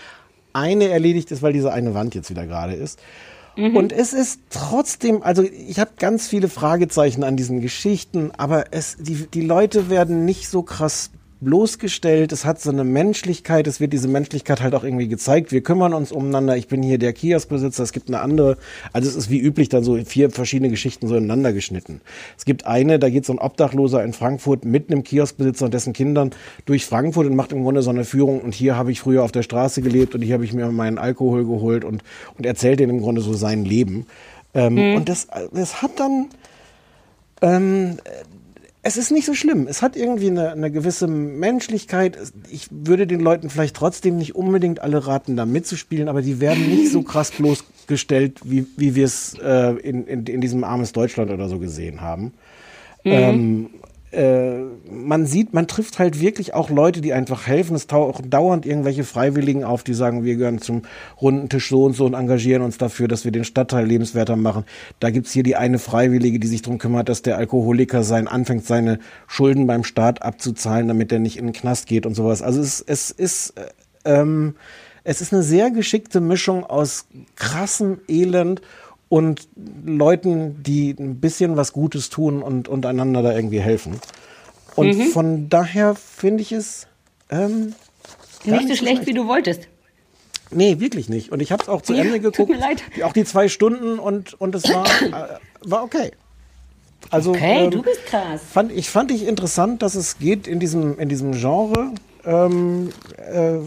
eine 0.55 0.89
erledigt 0.89 1.31
ist, 1.31 1.43
weil 1.43 1.53
diese 1.53 1.75
eine 1.75 1.93
Wand 1.93 2.15
jetzt 2.15 2.31
wieder 2.31 2.47
gerade 2.47 2.73
ist. 2.73 2.99
Und 3.57 3.93
es 3.93 4.13
ist 4.13 4.41
trotzdem, 4.51 5.23
also 5.23 5.43
ich 5.43 5.79
habe 5.81 5.93
ganz 5.99 6.29
viele 6.29 6.49
Fragezeichen 6.49 7.25
an 7.25 7.37
diesen 7.37 7.61
Geschichten, 7.61 8.31
aber 8.37 8.67
es, 8.73 8.97
die, 8.99 9.27
die 9.27 9.41
Leute 9.41 9.89
werden 9.89 10.27
nicht 10.27 10.49
so 10.49 10.63
krass 10.63 11.11
bloßgestellt, 11.41 12.33
es 12.33 12.45
hat 12.45 12.61
so 12.61 12.71
eine 12.71 12.85
Menschlichkeit, 12.85 13.67
es 13.67 13.79
wird 13.79 13.93
diese 13.93 14.09
Menschlichkeit 14.09 14.63
halt 14.63 14.75
auch 14.75 14.85
irgendwie 14.85 15.09
gezeigt. 15.09 15.53
Wir 15.53 15.61
kümmern 15.61 15.93
uns 15.93 16.11
umeinander. 16.13 16.57
Ich 16.57 16.69
bin 16.69 16.83
hier 16.83 16.99
der 16.99 17.13
Kioskbesitzer, 17.13 17.83
es 17.83 17.93
gibt 17.93 18.09
eine 18.09 18.21
andere. 18.21 18.57
Also 18.93 19.09
es 19.09 19.17
ist 19.17 19.31
wie 19.31 19.39
üblich 19.39 19.69
dann 19.69 19.85
so 19.85 19.97
vier 20.05 20.31
verschiedene 20.31 20.71
Geschichten 20.71 21.09
so 21.09 21.17
ineinander 21.17 21.53
geschnitten. 21.53 22.01
Es 22.39 22.45
gibt 22.45 22.67
eine, 22.67 22.99
da 22.99 23.11
geht 23.11 23.27
so 23.27 23.33
ein 23.33 23.39
Obdachloser 23.39 24.03
in 24.03 24.13
Frankfurt 24.13 24.65
mit 24.65 24.91
einem 24.91 25.05
Kioskbesitzer 25.05 25.67
und 25.67 25.75
dessen 25.75 25.93
Kindern 25.93 26.31
durch 26.65 26.87
Frankfurt 26.87 27.27
und 27.27 27.37
macht 27.37 27.53
im 27.53 27.63
Grunde 27.63 27.83
so 27.83 27.91
eine 27.91 28.05
Führung. 28.05 28.41
Und 28.41 28.55
hier 28.55 28.77
habe 28.77 28.91
ich 28.91 29.01
früher 29.01 29.23
auf 29.23 29.33
der 29.33 29.43
Straße 29.43 29.83
gelebt 29.83 30.15
und 30.15 30.23
hier 30.23 30.35
habe 30.35 30.45
ich 30.45 30.55
mir 30.55 30.71
meinen 30.73 30.99
Alkohol 30.99 31.45
geholt 31.45 31.85
und, 31.85 32.03
und 32.39 32.47
erzählt 32.47 32.81
denen 32.81 32.97
im 32.97 33.01
Grunde 33.03 33.21
so 33.21 33.35
sein 33.35 33.65
Leben. 33.65 34.07
Ähm, 34.55 34.95
Und 34.97 35.09
das, 35.09 35.29
das 35.53 35.83
hat 35.83 36.01
dann, 36.01 36.29
ähm, 37.43 37.99
es 38.87 38.97
ist 38.97 39.11
nicht 39.11 39.27
so 39.27 39.35
schlimm. 39.35 39.67
Es 39.67 39.83
hat 39.83 39.97
irgendwie 39.97 40.29
eine, 40.29 40.53
eine 40.53 40.71
gewisse 40.71 41.09
Menschlichkeit. 41.09 42.17
Ich 42.49 42.69
würde 42.71 43.09
den 43.09 43.19
Leuten 43.19 43.51
vielleicht 43.51 43.75
trotzdem 43.75 44.17
nicht 44.17 44.37
unbedingt 44.37 44.81
alle 44.81 45.09
raten, 45.09 45.37
da 45.37 45.45
mitzuspielen, 45.45 46.09
aber 46.09 46.23
die 46.23 46.41
werden 46.41 46.69
nicht 46.69 46.93
so 46.93 47.03
krass 47.03 47.31
bloßgestellt, 47.37 48.41
wie, 48.45 48.65
wie 48.77 48.95
wir 48.95 49.05
es 49.05 49.35
äh, 49.43 49.73
in, 49.81 50.07
in, 50.07 50.25
in 50.27 50.41
diesem 50.41 50.63
armes 50.63 50.93
Deutschland 50.93 51.33
oder 51.33 51.49
so 51.49 51.59
gesehen 51.59 52.01
haben. 52.01 52.33
Ähm, 53.05 53.71
äh, 54.17 54.63
man 54.91 55.27
sieht, 55.27 55.53
man 55.53 55.69
trifft 55.69 55.99
halt 55.99 56.21
wirklich 56.21 56.55
auch 56.55 56.71
Leute, 56.71 57.01
die 57.01 57.13
einfach 57.13 57.47
helfen. 57.47 57.77
Es 57.77 57.87
tauchen 57.87 58.31
dauernd 58.31 58.65
irgendwelche 58.65 59.05
Freiwilligen 59.05 59.63
auf, 59.63 59.85
die 59.85 59.95
sagen, 59.95 60.25
wir 60.25 60.37
gehören 60.37 60.61
zum 60.61 60.83
runden 61.21 61.49
Tisch 61.49 61.69
so 61.69 61.85
und 61.85 61.95
so 61.95 62.07
und 62.07 62.15
engagieren 62.15 62.63
uns 62.63 62.79
dafür, 62.79 63.09
dass 63.09 63.25
wir 63.25 63.33
den 63.33 63.45
Stadtteil 63.45 63.87
lebenswerter 63.87 64.37
machen. 64.37 64.65
Da 65.01 65.11
gibt's 65.11 65.33
hier 65.33 65.43
die 65.43 65.57
eine 65.57 65.79
Freiwillige, 65.79 66.39
die 66.39 66.47
sich 66.47 66.63
darum 66.63 66.79
kümmert, 66.79 67.09
dass 67.09 67.23
der 67.23 67.37
Alkoholiker 67.37 68.03
sein 68.03 68.27
anfängt, 68.27 68.67
seine 68.67 68.99
Schulden 69.27 69.67
beim 69.67 69.85
Staat 69.85 70.23
abzuzahlen, 70.23 70.89
damit 70.89 71.13
er 71.13 71.19
nicht 71.19 71.37
in 71.37 71.47
den 71.47 71.53
Knast 71.53 71.87
geht 71.87 72.07
und 72.07 72.15
sowas. 72.15 72.43
Also 72.43 72.61
es, 72.61 72.81
es 72.81 73.11
ist 73.11 73.51
äh, 73.57 73.67
ähm, 74.21 74.55
es 75.09 75.21
ist 75.21 75.33
eine 75.33 75.45
sehr 75.45 75.71
geschickte 75.71 76.21
Mischung 76.21 76.65
aus 76.65 77.07
krassem 77.37 78.01
Elend 78.09 78.61
und 79.09 79.49
Leuten, 79.85 80.63
die 80.63 80.95
ein 80.99 81.21
bisschen 81.21 81.57
was 81.57 81.73
Gutes 81.73 82.11
tun 82.11 82.43
und, 82.43 82.69
und 82.69 82.87
einander 82.87 83.23
da 83.23 83.35
irgendwie 83.35 83.61
helfen. 83.61 84.01
Und 84.75 84.95
von 85.13 85.49
daher 85.49 85.95
finde 85.95 86.43
ich 86.43 86.53
es 86.53 86.87
ähm, 87.31 87.75
gar 88.45 88.57
Nicht 88.57 88.69
so 88.69 88.75
schlecht, 88.75 89.07
wie 89.07 89.15
du 89.15 89.27
wolltest. 89.27 89.69
Nee, 90.51 90.79
wirklich 90.81 91.09
nicht. 91.09 91.33
Und 91.33 91.41
ich 91.41 91.51
habe 91.51 91.63
es 91.63 91.69
auch 91.69 91.83
zu 91.83 91.93
Ja, 91.95 92.03
Ende 92.03 92.15
tut 92.21 92.33
geguckt. 92.33 92.51
mir 92.51 92.59
leid. 92.59 92.83
Die, 92.95 93.05
auch 93.05 93.13
die 93.13 93.25
zwei 93.25 93.49
Stunden 93.49 93.99
und, 93.99 94.39
und 94.41 94.55
es 94.55 94.65
war, 94.65 94.85
äh, 94.87 95.39
war 95.63 95.83
okay. 95.83 96.13
Also, 97.11 97.31
Okay, 97.31 97.65
ähm, 97.65 97.71
du 97.71 97.83
bist 97.83 98.05
krass. 98.07 98.41
Fand 98.53 98.73
ich, 98.73 98.91
fand 98.91 99.11
ich 99.11 99.27
interessant, 99.27 99.83
dass 99.83 99.95
es 99.95 100.19
geht 100.19 100.47
in 100.47 100.61
diesem, 100.61 100.99
in 100.99 101.09
diesem 101.09 101.33
Genre 101.33 101.93
ähm, 102.25 102.91
äh, 103.17 103.59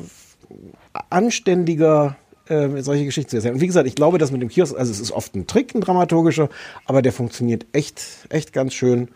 anständiger 1.09 2.17
äh, 2.49 2.81
solche 2.81 3.05
Geschichten 3.05 3.29
zu 3.29 3.35
erzählen. 3.37 3.55
Und 3.55 3.61
wie 3.61 3.67
gesagt, 3.67 3.87
ich 3.87 3.95
glaube, 3.95 4.17
dass 4.17 4.31
mit 4.31 4.41
dem 4.41 4.49
Kiosk, 4.49 4.77
also 4.77 4.91
es 4.91 4.99
ist 4.99 5.11
oft 5.11 5.35
ein 5.35 5.47
Trick, 5.47 5.75
ein 5.75 5.81
dramaturgischer, 5.81 6.49
aber 6.85 7.01
der 7.01 7.13
funktioniert 7.13 7.65
echt, 7.73 8.01
echt 8.29 8.53
ganz 8.53 8.73
schön. 8.73 9.09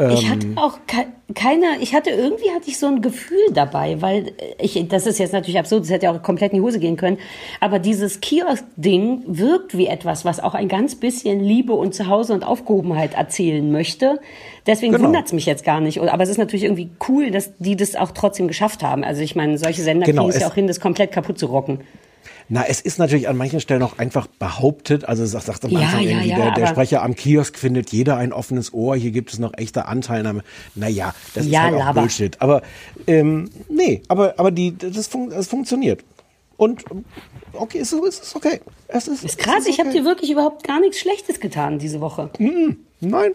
Ich 0.00 0.30
hatte 0.30 0.46
auch 0.54 0.78
ke 0.86 1.06
keine, 1.34 1.78
ich 1.80 1.92
hatte 1.92 2.10
irgendwie 2.10 2.50
hatte 2.54 2.68
ich 2.70 2.78
so 2.78 2.86
ein 2.86 3.02
Gefühl 3.02 3.50
dabei, 3.52 4.00
weil 4.00 4.32
ich, 4.60 4.86
das 4.88 5.06
ist 5.08 5.18
jetzt 5.18 5.32
natürlich 5.32 5.58
absurd, 5.58 5.82
es 5.82 5.90
hätte 5.90 6.06
ja 6.06 6.12
auch 6.12 6.22
komplett 6.22 6.52
in 6.52 6.58
die 6.58 6.62
Hose 6.62 6.78
gehen 6.78 6.96
können, 6.96 7.18
aber 7.58 7.80
dieses 7.80 8.20
Kiosk-Ding 8.20 9.24
wirkt 9.26 9.76
wie 9.76 9.88
etwas, 9.88 10.24
was 10.24 10.38
auch 10.38 10.54
ein 10.54 10.68
ganz 10.68 10.94
bisschen 10.94 11.40
Liebe 11.40 11.72
und 11.72 11.96
Zuhause 11.96 12.32
und 12.32 12.44
Aufgehobenheit 12.44 13.14
erzählen 13.14 13.70
möchte. 13.72 14.20
Deswegen 14.68 14.92
Genau. 14.92 15.06
wundert 15.06 15.26
es 15.26 15.32
mich 15.32 15.46
jetzt 15.46 15.64
gar 15.64 15.80
nicht. 15.80 16.00
Aber 16.00 16.22
es 16.22 16.28
ist 16.28 16.38
natürlich 16.38 16.64
irgendwie 16.64 16.90
cool, 17.08 17.32
dass 17.32 17.50
die 17.58 17.74
das 17.74 17.96
auch 17.96 18.12
trotzdem 18.12 18.46
geschafft 18.46 18.84
haben. 18.84 19.02
Also 19.02 19.20
ich 19.22 19.34
meine, 19.34 19.58
solche 19.58 19.82
Sender 19.82 20.06
Genau, 20.06 20.22
kriegen 20.22 20.34
es 20.36 20.40
ja 20.40 20.48
auch 20.48 20.54
hin, 20.54 20.68
das 20.68 20.78
komplett 20.78 21.10
kaputt 21.10 21.40
zu 21.40 21.46
rocken. 21.46 21.80
Na, 22.48 22.64
es 22.66 22.80
ist 22.80 22.98
natürlich 22.98 23.28
an 23.28 23.36
manchen 23.36 23.60
Stellen 23.60 23.82
auch 23.82 23.98
einfach 23.98 24.26
behauptet. 24.26 25.04
Also 25.04 25.24
sagt, 25.26 25.46
sagt 25.46 25.64
am 25.64 25.70
Ja, 25.70 25.80
Anfang 25.80 26.00
ja, 26.02 26.10
irgendwie, 26.10 26.28
ja, 26.30 26.36
der, 26.36 26.50
der 26.52 26.66
Sprecher 26.68 27.02
am 27.02 27.14
Kiosk 27.14 27.58
findet 27.58 27.90
jeder 27.92 28.16
ein 28.16 28.32
offenes 28.32 28.72
Ohr. 28.72 28.96
Hier 28.96 29.10
gibt 29.10 29.32
es 29.32 29.38
noch 29.38 29.52
echte 29.56 29.86
Anteilnahme. 29.86 30.42
Naja, 30.74 31.14
das 31.34 31.46
ist 31.46 31.58
halt 31.58 31.74
auch. 31.74 31.94
Bullshit. 31.94 32.40
Aber 32.40 32.62
ähm, 33.06 33.50
nee, 33.68 34.02
aber, 34.08 34.34
aber 34.38 34.50
die, 34.50 34.76
das, 34.76 35.06
fun 35.08 35.30
das 35.30 35.48
funktioniert. 35.48 36.04
Und 36.56 36.84
okay, 37.52 37.78
es 37.78 37.92
ist, 37.92 38.02
ist 38.22 38.34
okay. 38.34 38.60
Es 38.88 39.06
ist, 39.06 39.24
Ist 39.24 39.38
krass, 39.38 39.60
es 39.60 39.66
ich 39.68 39.78
habe 39.78 39.90
okay. 39.90 39.98
dir 39.98 40.04
wirklich 40.04 40.30
überhaupt 40.30 40.66
gar 40.66 40.80
nichts 40.80 40.98
Schlechtes 40.98 41.40
getan 41.40 41.78
diese 41.78 42.00
Woche. 42.00 42.30
Nein, 43.00 43.32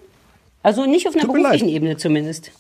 Also 0.62 0.86
nicht 0.86 1.08
auf 1.08 1.16
einer 1.16 1.26
beruflichen 1.26 1.68
leid. 1.68 1.76
Ebene 1.76 1.98
zumindest. 1.98 2.52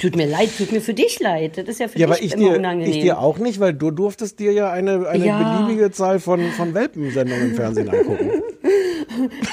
Tut 0.00 0.16
mir 0.16 0.26
leid, 0.26 0.50
tut 0.58 0.72
mir 0.72 0.80
für 0.80 0.94
dich 0.94 1.18
leid. 1.20 1.56
Das 1.58 1.66
ist 1.68 1.80
ja 1.80 1.88
für 1.88 1.98
Ja, 1.98 2.06
aber 2.06 2.16
dich 2.16 2.26
ich 2.26 2.34
immer 2.34 2.50
dir, 2.52 2.58
unangenehm. 2.58 2.92
ich 2.92 3.00
dir 3.00 3.18
auch 3.18 3.38
nicht, 3.38 3.60
weil 3.60 3.72
du 3.74 3.90
durftest 3.90 4.38
dir 4.40 4.52
ja 4.52 4.70
eine, 4.70 5.06
eine 5.08 5.26
Ja. 5.26 5.62
beliebige 5.62 5.90
Zahl 5.90 6.20
von, 6.20 6.50
von 6.52 6.74
Welpensendungen 6.74 7.50
im 7.50 7.54
Fernsehen 7.54 7.88
angucken. 7.88 8.30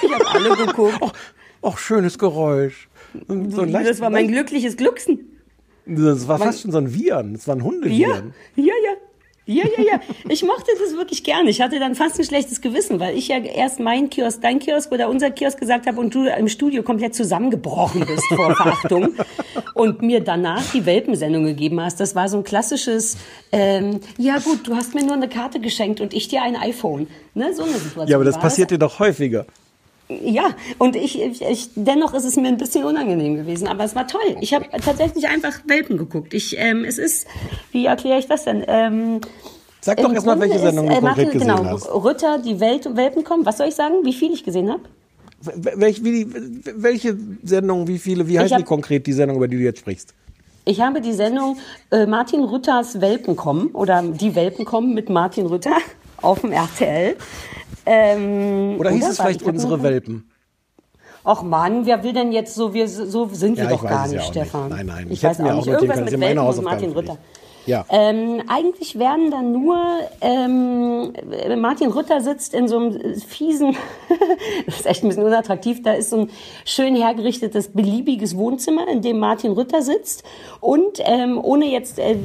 Ich 0.02 0.12
habe 0.14 0.28
alle 0.30 0.66
geguckt. 0.68 0.96
Ach, 1.02 1.14
ach, 1.62 1.78
schönes 1.78 2.18
Geräusch. 2.18 2.88
So 3.28 3.64
leicht- 3.66 3.90
das 3.90 4.00
war 4.00 4.10
mein 4.10 4.26
leicht- 4.26 4.36
glückliches 4.36 4.78
Glucksen. 4.78 5.38
Das 5.86 6.28
war 6.28 6.38
fast 6.38 6.62
schon 6.62 6.72
so 6.72 6.78
ein 6.78 6.94
Viren. 6.94 7.34
Das 7.34 7.48
war 7.48 7.56
ein 7.56 7.60
Ja, 7.60 7.66
Hundeviren. 7.66 8.34
ja, 8.56 8.64
ja. 8.66 8.94
Ja, 9.50 9.64
ja, 9.66 9.84
ja. 9.84 10.00
Ich 10.28 10.44
mochte 10.44 10.72
das 10.80 10.96
wirklich 10.96 11.24
gerne. 11.24 11.50
Ich 11.50 11.60
hatte 11.60 11.80
dann 11.80 11.96
fast 11.96 12.20
ein 12.20 12.24
schlechtes 12.24 12.62
Gewissen, 12.62 13.00
weil 13.00 13.18
ich 13.18 13.30
ja 13.30 13.40
erst 13.40 13.80
mein 13.80 14.12
Kiosk, 14.12 14.42
dein 14.44 14.60
Kiosk 14.60 14.92
oder 14.92 15.10
unser 15.10 15.32
Kiosk 15.32 15.60
gesagt 15.60 15.88
habe 15.88 16.00
und 16.00 16.14
du 16.14 16.28
im 16.28 16.48
Studio 16.48 16.84
komplett 16.84 17.16
zusammengebrochen 17.16 18.06
bist 18.06 18.24
vor 18.28 18.56
Verachtung 18.56 19.16
und 19.74 20.04
mir 20.04 20.20
danach 20.20 20.64
die 20.72 20.86
Welpensendung 20.86 21.46
gegeben 21.46 21.82
hast. 21.82 22.00
Das 22.00 22.14
war 22.14 22.30
so 22.30 22.38
ein 22.38 22.44
klassisches, 22.44 23.18
ähm, 23.52 24.02
ja 24.20 24.38
gut, 24.38 24.68
du 24.68 24.76
hast 24.76 24.94
mir 24.94 25.04
nur 25.04 25.16
eine 25.16 25.28
Karte 25.28 25.60
geschenkt 25.60 26.00
und 26.00 26.14
ich 26.14 26.28
dir 26.28 26.44
ein 26.44 26.56
iPhone. 26.56 27.08
Ne? 27.34 27.52
So 27.56 27.64
eine 27.64 27.74
Situation. 27.74 28.08
Ja, 28.08 28.18
aber 28.18 28.26
das 28.26 28.40
passiert 28.40 28.70
dir 28.70 28.78
doch 28.78 29.00
häufiger. 29.00 29.48
Ja, 30.10 30.50
und 30.80 30.96
ich, 30.96 31.22
ich, 31.22 31.42
ich, 31.44 31.70
dennoch 31.76 32.16
ist 32.16 32.24
es 32.26 32.36
mir 32.36 32.48
ein 32.48 32.58
bisschen 32.58 32.84
unangenehm 32.84 33.36
gewesen, 33.36 33.68
aber 33.68 33.84
es 33.84 33.96
war 33.96 34.08
toll. 34.08 34.38
Ich 34.42 34.56
habe 34.56 34.66
tatsächlich 34.84 35.28
einfach 35.28 35.60
Welpen 35.68 35.98
geguckt. 35.98 36.34
Ich, 36.34 36.58
ähm, 36.58 36.84
es 36.84 36.98
ist, 36.98 37.28
wie 37.72 37.86
erkläre 37.86 38.18
ich 38.18 38.28
das 38.28 38.46
denn? 38.46 38.64
Ähm, 38.68 39.22
Sag 39.82 39.98
doch 40.02 40.12
erstmal, 40.12 40.40
welche 40.40 40.58
Sendung 40.58 40.88
ist, 40.88 40.94
du 40.94 40.98
äh, 40.98 41.02
konkret 41.02 41.26
Martin, 41.26 41.40
gesehen 41.40 41.56
genau, 41.58 41.70
hast. 41.72 41.88
Rütter, 41.94 42.40
die 42.40 42.60
Welt, 42.60 42.96
Welpen 42.96 43.24
kommen. 43.24 43.46
Was 43.46 43.58
soll 43.60 43.68
ich 43.68 43.76
sagen? 43.76 43.96
Wie 44.04 44.14
viel 44.14 44.34
ich 44.34 44.44
gesehen 44.44 44.70
habe? 44.70 44.82
Welch, 45.42 46.04
wie, 46.04 46.28
welche 46.76 47.16
Sendung, 47.44 47.88
wie 47.88 48.00
viele, 48.00 48.28
wie 48.28 48.40
hab- 48.40 48.48
die 48.48 48.64
konkret, 48.64 49.06
die 49.06 49.14
Sendung, 49.14 49.38
über 49.38 49.48
die 49.48 49.58
du 49.58 49.64
jetzt 49.64 49.80
sprichst? 49.80 50.14
Ich 50.66 50.82
habe 50.82 51.02
die 51.02 51.14
Sendung 51.14 51.58
äh, 51.92 52.06
Martin 52.08 52.44
Rütters 52.44 53.00
Welpen 53.00 53.36
kommen 53.36 53.68
oder 53.68 54.02
die 54.04 54.36
Welpen 54.36 54.66
kommen 54.66 54.94
mit 54.94 55.10
Martin 55.10 55.46
Rütter 55.46 55.78
auf 56.22 56.42
dem 56.42 56.52
RTL. 56.52 57.16
Ähm, 57.92 58.76
Oder 58.80 58.92
hieß 58.92 59.10
es 59.10 59.18
vielleicht 59.20 59.42
unsere 59.42 59.82
Welpen? 59.82 60.30
Och 61.26 61.42
Mann, 61.44 61.86
wer 61.86 62.04
will 62.04 62.14
denn 62.14 62.32
jetzt 62.32 62.54
so, 62.56 62.74
wir, 62.74 62.88
so 62.88 63.28
sind 63.34 63.58
wir 63.58 63.64
Ja, 63.66 63.70
doch 63.72 63.84
gar 63.84 64.08
nicht, 64.08 64.24
Stefan. 64.24 64.68
nicht. 64.68 64.78
Nein, 64.78 64.86
nein, 64.86 65.06
ich 65.08 65.14
Ich, 65.14 65.24
hätte 65.24 65.32
weiß 65.32 65.40
mir 65.40 65.54
auch 65.54 65.60
auch 65.60 65.66
nicht. 65.66 65.74
Irgendwas 65.74 66.00
mit 66.12 66.20
Welpen 66.20 66.40
und 66.40 66.64
Martin 66.64 66.94
für 66.94 67.04
dich. 67.04 67.12
Ja. 67.70 67.86
Ähm, 67.90 68.42
eigentlich 68.48 68.98
werden 68.98 69.30
dann 69.30 69.52
nur, 69.52 69.78
ähm, 70.22 71.14
Martin 71.58 71.92
Rütter 71.92 72.20
sitzt 72.20 72.56
in 72.56 72.68
so 72.68 72.78
einem 72.78 73.16
fiesen, 73.20 73.76
das 74.66 74.80
ist 74.80 74.86
echt 74.88 75.04
ein 75.04 75.10
bisschen 75.10 75.24
unattraktiv, 75.24 75.84
da 75.84 75.94
ist 75.94 76.10
so 76.10 76.22
ein 76.22 76.30
schön 76.66 76.96
hergerichtetes, 76.96 77.68
beliebiges 77.68 78.36
Wohnzimmer, 78.36 78.88
in 78.88 79.04
dem 79.04 79.20
Martin 79.20 79.52
Rütter 79.52 79.84
sitzt 79.84 80.24
und 80.62 81.00
ähm, 81.02 81.40
ohne 81.40 81.68
jetzt 81.68 82.00
äh, 82.00 82.18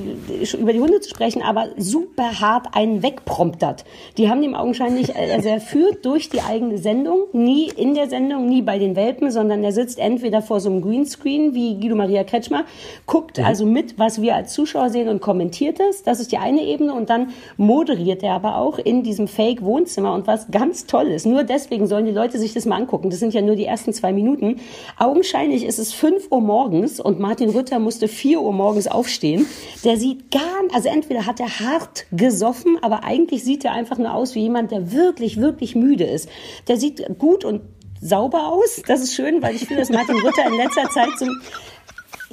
über 0.58 0.72
die 0.72 0.80
Hunde 0.80 1.02
zu 1.02 1.10
sprechen, 1.10 1.42
aber 1.42 1.68
super 1.76 2.40
hart 2.40 2.68
einen 2.72 3.02
wegpromptert. 3.02 3.84
Die 4.16 4.30
haben 4.30 4.42
ihm 4.42 4.54
augenscheinlich, 4.54 5.14
äh, 5.14 5.30
also 5.30 5.50
er 5.50 5.60
führt 5.60 6.06
durch 6.06 6.30
die 6.30 6.40
eigene 6.40 6.78
Sendung, 6.78 7.24
nie 7.34 7.68
in 7.68 7.94
der 7.94 8.08
Sendung, 8.08 8.46
nie 8.46 8.62
bei 8.62 8.78
den 8.78 8.96
Welpen, 8.96 9.30
sondern 9.30 9.62
er 9.62 9.72
sitzt 9.72 9.98
entweder 9.98 10.40
vor 10.40 10.60
so 10.60 10.70
einem 10.70 10.80
Greenscreen 10.80 11.52
wie 11.52 11.74
Guido 11.74 11.96
Maria 11.96 12.24
Kretschmer, 12.24 12.64
guckt 13.04 13.38
also 13.38 13.66
mit, 13.66 13.98
was 13.98 14.22
wir 14.22 14.34
als 14.34 14.54
Zuschauer 14.54 14.88
sehen 14.88 15.08
und 15.08 15.20
kommentiert 15.34 15.80
es. 15.80 16.04
Das 16.04 16.20
ist 16.20 16.30
die 16.30 16.38
eine 16.38 16.62
Ebene 16.62 16.94
und 16.94 17.10
dann 17.10 17.32
moderiert 17.56 18.22
er 18.22 18.34
aber 18.34 18.56
auch 18.56 18.78
in 18.78 19.02
diesem 19.02 19.26
Fake-Wohnzimmer 19.26 20.14
und 20.14 20.28
was 20.28 20.48
ganz 20.52 20.86
toll 20.86 21.08
ist. 21.08 21.26
Nur 21.26 21.42
deswegen 21.42 21.88
sollen 21.88 22.06
die 22.06 22.12
Leute 22.12 22.38
sich 22.38 22.54
das 22.54 22.66
mal 22.66 22.76
angucken. 22.76 23.10
Das 23.10 23.18
sind 23.18 23.34
ja 23.34 23.42
nur 23.42 23.56
die 23.56 23.64
ersten 23.64 23.92
zwei 23.92 24.12
Minuten. 24.12 24.60
Augenscheinlich 24.96 25.64
ist 25.64 25.80
es 25.80 25.92
5 25.92 26.28
Uhr 26.30 26.40
morgens 26.40 27.00
und 27.00 27.18
Martin 27.18 27.50
Rütter 27.50 27.80
musste 27.80 28.06
4 28.06 28.40
Uhr 28.40 28.52
morgens 28.52 28.86
aufstehen. 28.86 29.46
Der 29.82 29.96
sieht 29.96 30.30
gar, 30.30 30.40
also 30.72 30.88
entweder 30.88 31.26
hat 31.26 31.40
er 31.40 31.58
hart 31.58 32.06
gesoffen, 32.12 32.78
aber 32.80 33.02
eigentlich 33.02 33.42
sieht 33.42 33.64
er 33.64 33.72
einfach 33.72 33.98
nur 33.98 34.14
aus 34.14 34.36
wie 34.36 34.42
jemand, 34.42 34.70
der 34.70 34.92
wirklich, 34.92 35.40
wirklich 35.40 35.74
müde 35.74 36.04
ist. 36.04 36.28
Der 36.68 36.76
sieht 36.76 37.18
gut 37.18 37.44
und 37.44 37.62
sauber 38.00 38.52
aus. 38.52 38.82
Das 38.86 39.00
ist 39.00 39.14
schön, 39.14 39.42
weil 39.42 39.56
ich 39.56 39.66
finde, 39.66 39.82
dass 39.82 39.90
Martin 39.90 40.16
Rütter 40.16 40.46
in 40.46 40.56
letzter 40.58 40.88
Zeit 40.90 41.18
so 41.18 41.26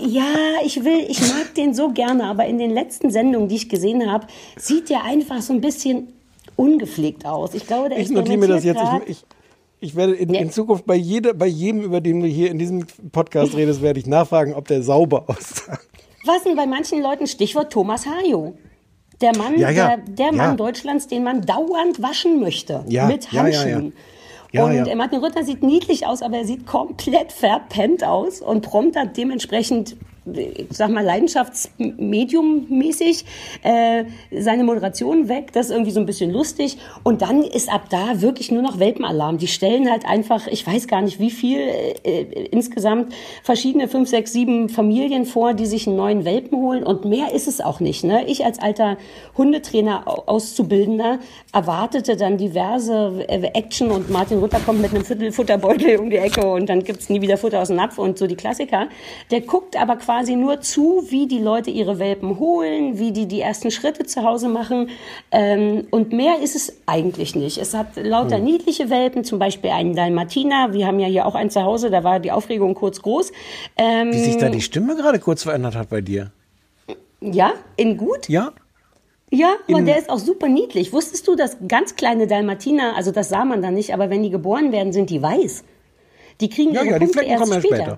ja, 0.06 0.24
ich 0.66 0.84
will, 0.84 1.06
ich 1.08 1.20
mag 1.22 1.54
den 1.56 1.74
so 1.74 1.90
gerne, 1.90 2.26
aber 2.26 2.46
in 2.46 2.58
den 2.58 2.72
letzten 2.72 3.12
Sendungen, 3.12 3.48
die 3.50 3.56
ich 3.56 3.70
gesehen 3.70 4.12
habe, 4.12 4.28
sieht 4.58 4.90
der 4.90 5.04
einfach 5.04 5.42
so 5.42 5.54
ein 5.54 5.62
bisschen 5.62 6.14
ungepflegt 6.56 7.26
aus. 7.26 7.54
Ich 7.54 7.68
glaube, 7.68 7.90
der 7.90 8.00
Ich 8.00 8.10
notiere 8.10 8.38
mir 8.38 8.48
das 8.48 8.64
jetzt. 8.64 8.82
Ich, 9.06 9.10
ich, 9.12 9.24
ich 9.80 9.96
werde 9.96 10.14
in, 10.14 10.34
in 10.34 10.52
Zukunft 10.52 10.86
bei, 10.86 10.96
jeder, 10.96 11.34
bei 11.34 11.48
jedem, 11.48 11.82
über 11.82 12.02
den 12.02 12.20
du 12.22 12.28
hier 12.28 12.52
in 12.52 12.60
diesem 12.60 12.86
Podcast 13.12 13.56
redest, 13.56 13.82
werde 13.82 14.00
ich 14.00 14.06
nachfragen, 14.06 14.54
ob 14.54 14.68
der 14.68 14.84
sauber 14.84 15.24
aussah. 15.28 15.80
Was 16.26 16.44
denn 16.44 16.56
bei 16.56 16.68
manchen 16.68 17.02
Leuten 17.02 17.26
Stichwort 17.26 17.72
Thomas 17.74 18.06
Hayo? 18.06 18.54
Der 19.22 19.36
Mann, 19.38 19.58
Ja, 19.58 19.70
ja. 19.70 19.98
der, 19.98 19.98
der 20.16 20.32
Mann 20.32 20.52
Ja. 20.52 20.56
Deutschlands, 20.56 21.08
den 21.08 21.24
man 21.24 21.42
dauernd 21.42 22.02
waschen 22.02 22.40
möchte. 22.40 22.84
Mit. 22.88 23.32
Handschuhen. 23.32 23.94
Ja, 24.52 24.66
und 24.66 24.74
ja. 24.74 24.96
Martin 24.96 25.20
Rütter 25.24 25.44
sieht 25.44 25.64
niedlich 25.64 26.06
aus, 26.06 26.22
aber 26.22 26.38
er 26.38 26.46
sieht 26.46 26.66
komplett 26.66 27.32
verpennt 27.32 28.04
aus 28.04 28.42
und 28.42 28.62
promptert 28.62 29.16
dementsprechend, 29.16 29.96
ich 30.32 30.68
sag 30.70 30.92
mal, 30.92 31.04
Leidenschaftsmedium-mäßig 31.04 33.26
äh, 33.64 34.04
seine 34.40 34.64
Moderation 34.64 35.30
weg. 35.30 35.52
Das 35.52 35.66
ist 35.66 35.72
irgendwie 35.72 35.90
so 35.90 36.00
ein 36.00 36.06
bisschen 36.06 36.30
lustig. 36.32 36.78
Und 37.02 37.24
dann 37.24 37.42
ist 37.42 37.74
ab 37.74 37.86
da 37.90 38.22
wirklich 38.22 38.52
nur 38.52 38.62
noch 38.62 38.78
Welpenalarm. 38.78 39.40
Die 39.40 39.48
stellen 39.48 39.90
halt 39.90 40.06
einfach, 40.06 40.46
ich 40.46 40.68
weiß 40.68 40.88
gar 40.88 41.02
nicht 41.02 41.20
wie 41.20 41.32
viel, 41.32 41.58
äh, 41.58 41.96
äh, 42.04 42.46
insgesamt 42.52 43.16
verschiedene 43.42 43.88
fünf, 43.88 44.10
sechs, 44.10 44.32
sieben 44.32 44.70
Familien 44.70 45.26
vor, 45.26 45.56
die 45.56 45.66
sich 45.66 45.88
einen 45.88 45.96
neuen 45.96 46.24
Welpen 46.24 46.60
holen. 46.60 46.84
Und 46.84 47.06
mehr 47.06 47.34
ist 47.34 47.48
es 47.48 47.60
auch 47.60 47.80
nicht. 47.80 48.04
Ne? 48.04 48.24
Ich 48.28 48.46
als 48.46 48.60
alter 48.60 48.98
Hundetrainer, 49.36 50.08
Au- 50.08 50.26
Auszubildender, 50.28 51.18
erwartete 51.52 52.16
dann 52.16 52.38
diverse 52.38 53.26
äh, 53.28 53.42
Action 53.56 53.90
und 53.90 54.12
Martin 54.12 54.38
Rütter 54.38 54.60
kommt 54.60 54.84
mit 54.84 54.94
einem 54.94 55.04
Viertel 55.04 55.32
Futterbeutel 55.32 55.98
um 55.98 56.12
die 56.12 56.18
Ecke 56.18 56.46
und 56.46 56.70
dann 56.70 56.84
gibt's 56.84 57.10
nie 57.10 57.22
wieder 57.22 57.38
Futter 57.38 57.60
aus 57.60 57.70
dem 57.70 57.78
Napf 57.78 57.98
und 57.98 58.20
so 58.20 58.28
die 58.28 58.36
Klassiker. 58.36 58.88
Der 59.32 59.42
guckt 59.42 59.76
aber 59.76 59.96
quasi 59.96 60.11
nur 60.36 60.60
zu, 60.62 61.04
wie 61.10 61.26
die 61.26 61.40
Leute 61.40 61.72
ihre 61.72 61.98
Welpen 61.98 62.38
holen, 62.38 63.00
wie 63.00 63.12
die 63.12 63.26
die 63.28 63.40
ersten 63.42 63.72
Schritte 63.72 64.06
zu 64.06 64.24
Hause 64.24 64.50
machen. 64.50 64.90
Ähm, 65.32 65.88
und 65.90 66.12
mehr 66.14 66.40
ist 66.42 66.56
es 66.56 66.78
eigentlich 66.86 67.36
nicht. 67.36 67.58
Es 67.58 67.74
hat 67.74 67.96
lauter 67.96 68.38
Hm. 68.38 68.44
niedliche 68.44 68.90
Welpen, 68.90 69.24
zum 69.24 69.40
Beispiel 69.40 69.72
einen 69.72 69.96
Dalmatiner. 69.96 70.74
Wir 70.74 70.86
haben 70.88 71.00
ja 71.00 71.08
hier 71.08 71.26
auch 71.26 71.36
einen 71.36 71.50
zu 71.50 71.64
Hause, 71.64 71.90
da 71.90 72.04
war 72.04 72.20
die 72.20 72.32
Aufregung 72.32 72.74
kurz 72.76 73.02
groß. 73.02 73.32
Ähm, 73.78 74.12
Wie 74.12 74.20
sich 74.20 74.38
da 74.38 74.50
die 74.50 74.62
Stimme 74.62 74.96
gerade 74.96 75.20
kurz 75.20 75.44
verändert 75.44 75.76
hat 75.76 75.90
bei 75.90 76.02
dir. 76.02 76.32
ja, 77.22 77.54
in 77.78 77.98
gut? 77.98 78.28
Ja? 78.30 78.52
Ja, 79.34 79.54
aber 79.70 79.82
der 79.82 79.98
ist 79.98 80.10
auch 80.10 80.20
super 80.20 80.50
niedlich. 80.50 80.92
Wusstest 80.92 81.26
du, 81.28 81.36
dass 81.38 81.56
ganz 81.68 81.96
kleine 81.96 82.28
Dalmatiner, 82.28 82.98
also 82.98 83.12
das 83.12 83.30
sah 83.30 83.46
man 83.46 83.62
da 83.62 83.72
nicht, 83.72 83.94
aber 83.94 84.10
wenn 84.10 84.24
die 84.24 84.30
geboren 84.30 84.74
werden, 84.74 84.92
sind 84.92 85.10
die 85.10 85.22
weiß. 85.22 85.64
Die 86.42 86.50
kriegen 86.50 86.74
Ja, 86.74 86.82
ihre 86.82 86.92
ja, 86.92 87.00
die 87.00 87.06
Punkte 87.06 87.20
Flecken 87.20 87.32
erst 87.32 87.42
kommen 87.44 87.54
erst 87.54 87.66
später. 87.68 87.84
später. 87.84 87.98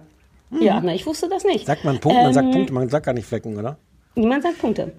Ja, 0.60 0.82
na, 0.82 0.94
ich 0.94 1.06
wusste 1.06 1.30
das 1.30 1.44
nicht. 1.44 1.66
Sagt 1.66 1.84
man 1.84 2.00
Punkt, 2.00 2.22
man 2.22 2.34
sagt 2.34 2.48
Ähm, 2.48 2.52
Punkte, 2.54 2.74
man 2.74 2.90
sagt 2.90 3.06
gar 3.06 3.14
nicht 3.14 3.26
Flecken, 3.26 3.58
oder? 3.58 3.78
Niemand 4.16 4.44
sagt 4.44 4.60
Punkte. 4.60 4.94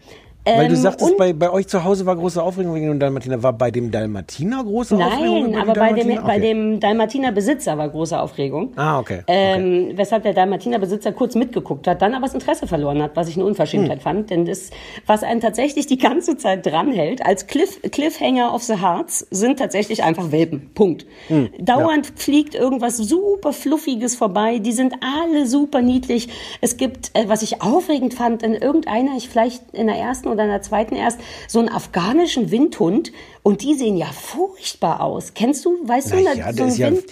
Weil 0.47 0.69
du 0.69 0.75
Ähm, 0.75 0.81
sagtest, 0.81 1.11
und- 1.13 1.17
bei, 1.19 1.33
bei 1.33 1.51
euch 1.51 1.67
zu 1.69 1.85
Hause 1.85 2.05
war 2.05 2.17
große 2.17 2.43
Aufregung 2.43 2.75
wegen 2.75 2.89
dem 2.89 2.99
Dalmatiner. 3.01 3.43
War 3.43 3.55
bei 3.55 3.71
dem 3.71 3.91
Dalmatiner 3.91 4.63
große 4.63 4.95
Aufregung? 4.97 5.53
Nein, 5.53 5.61
aber 5.61 5.73
bei 5.73 5.93
dem, 5.95 6.09
bei 6.09 6.21
Okay. 6.37 6.41
dem 6.41 6.81
Dalmatiner 6.81 7.33
Besitzer 7.33 7.79
war 7.79 7.89
große 7.89 8.21
Aufregung. 8.21 8.73
Ah, 8.77 8.99
okay. 8.99 9.23
Ähm, 9.27 9.93
weshalb 9.95 10.23
der 10.25 10.35
Dalmatiner 10.35 10.79
Besitzer 10.79 11.13
kurz 11.13 11.35
mitgeguckt 11.35 11.87
hat, 11.87 12.03
dann 12.03 12.13
aber 12.15 12.27
das 12.27 12.35
Interesse 12.35 12.67
verloren 12.67 13.03
hat, 13.03 13.13
was 13.17 13.29
ich 13.29 13.37
eine 13.37 13.47
Unverschämtheit 13.47 13.99
Hm. 13.99 14.03
fand. 14.03 14.31
Denn 14.31 14.45
das, 14.45 14.69
was 15.07 15.23
einen 15.23 15.41
tatsächlich 15.41 15.87
die 15.87 15.97
ganze 15.99 16.37
Zeit 16.37 16.67
dranhält, 16.67 17.25
als 17.25 17.47
Cliff, 17.47 17.81
Cliffhanger 17.91 18.55
of 18.55 18.63
the 18.65 18.81
Hearts, 18.83 19.27
sind 19.31 19.59
tatsächlich 19.59 20.03
einfach 20.05 20.31
Welpen. 20.31 20.71
Punkt. 20.75 21.07
Hm, 21.29 21.49
Dauernd 21.59 22.13
fliegt 22.17 22.55
irgendwas 22.55 22.99
super 22.99 23.53
Fluffiges 23.55 24.15
vorbei. 24.15 24.59
Die 24.59 24.73
sind 24.73 24.95
alle 25.01 25.47
super 25.47 25.81
niedlich. 25.81 26.29
Es 26.61 26.77
gibt, 26.77 27.13
äh, 27.15 27.25
was 27.29 27.41
ich 27.43 27.63
aufregend 27.63 28.13
fand, 28.13 28.43
in 28.43 28.53
irgendeiner, 28.55 29.17
ich 29.17 29.29
vielleicht 29.31 29.63
in 29.73 29.87
der 29.87 29.97
ersten 29.97 30.34
oder 30.35 30.45
in 30.45 30.51
der 30.51 30.63
zweiten 30.63 30.95
erst, 30.95 31.19
so 31.49 31.59
einen 31.59 31.69
afghanischen 31.69 32.51
Windhund. 32.51 33.13
Und 33.43 33.63
die 33.63 33.75
sehen 33.75 33.97
ja 33.97 34.07
furchtbar 34.07 35.01
aus. 35.01 35.35
Kennst 35.35 35.65
du, 35.65 35.77
weißt 35.87 36.13
du, 36.13 36.17
Na 36.17 36.23
na, 36.25 36.35
ja, 36.35 36.53
so 36.53 36.57
der 36.57 36.67
ein 36.67 36.95
Wind, 36.95 37.05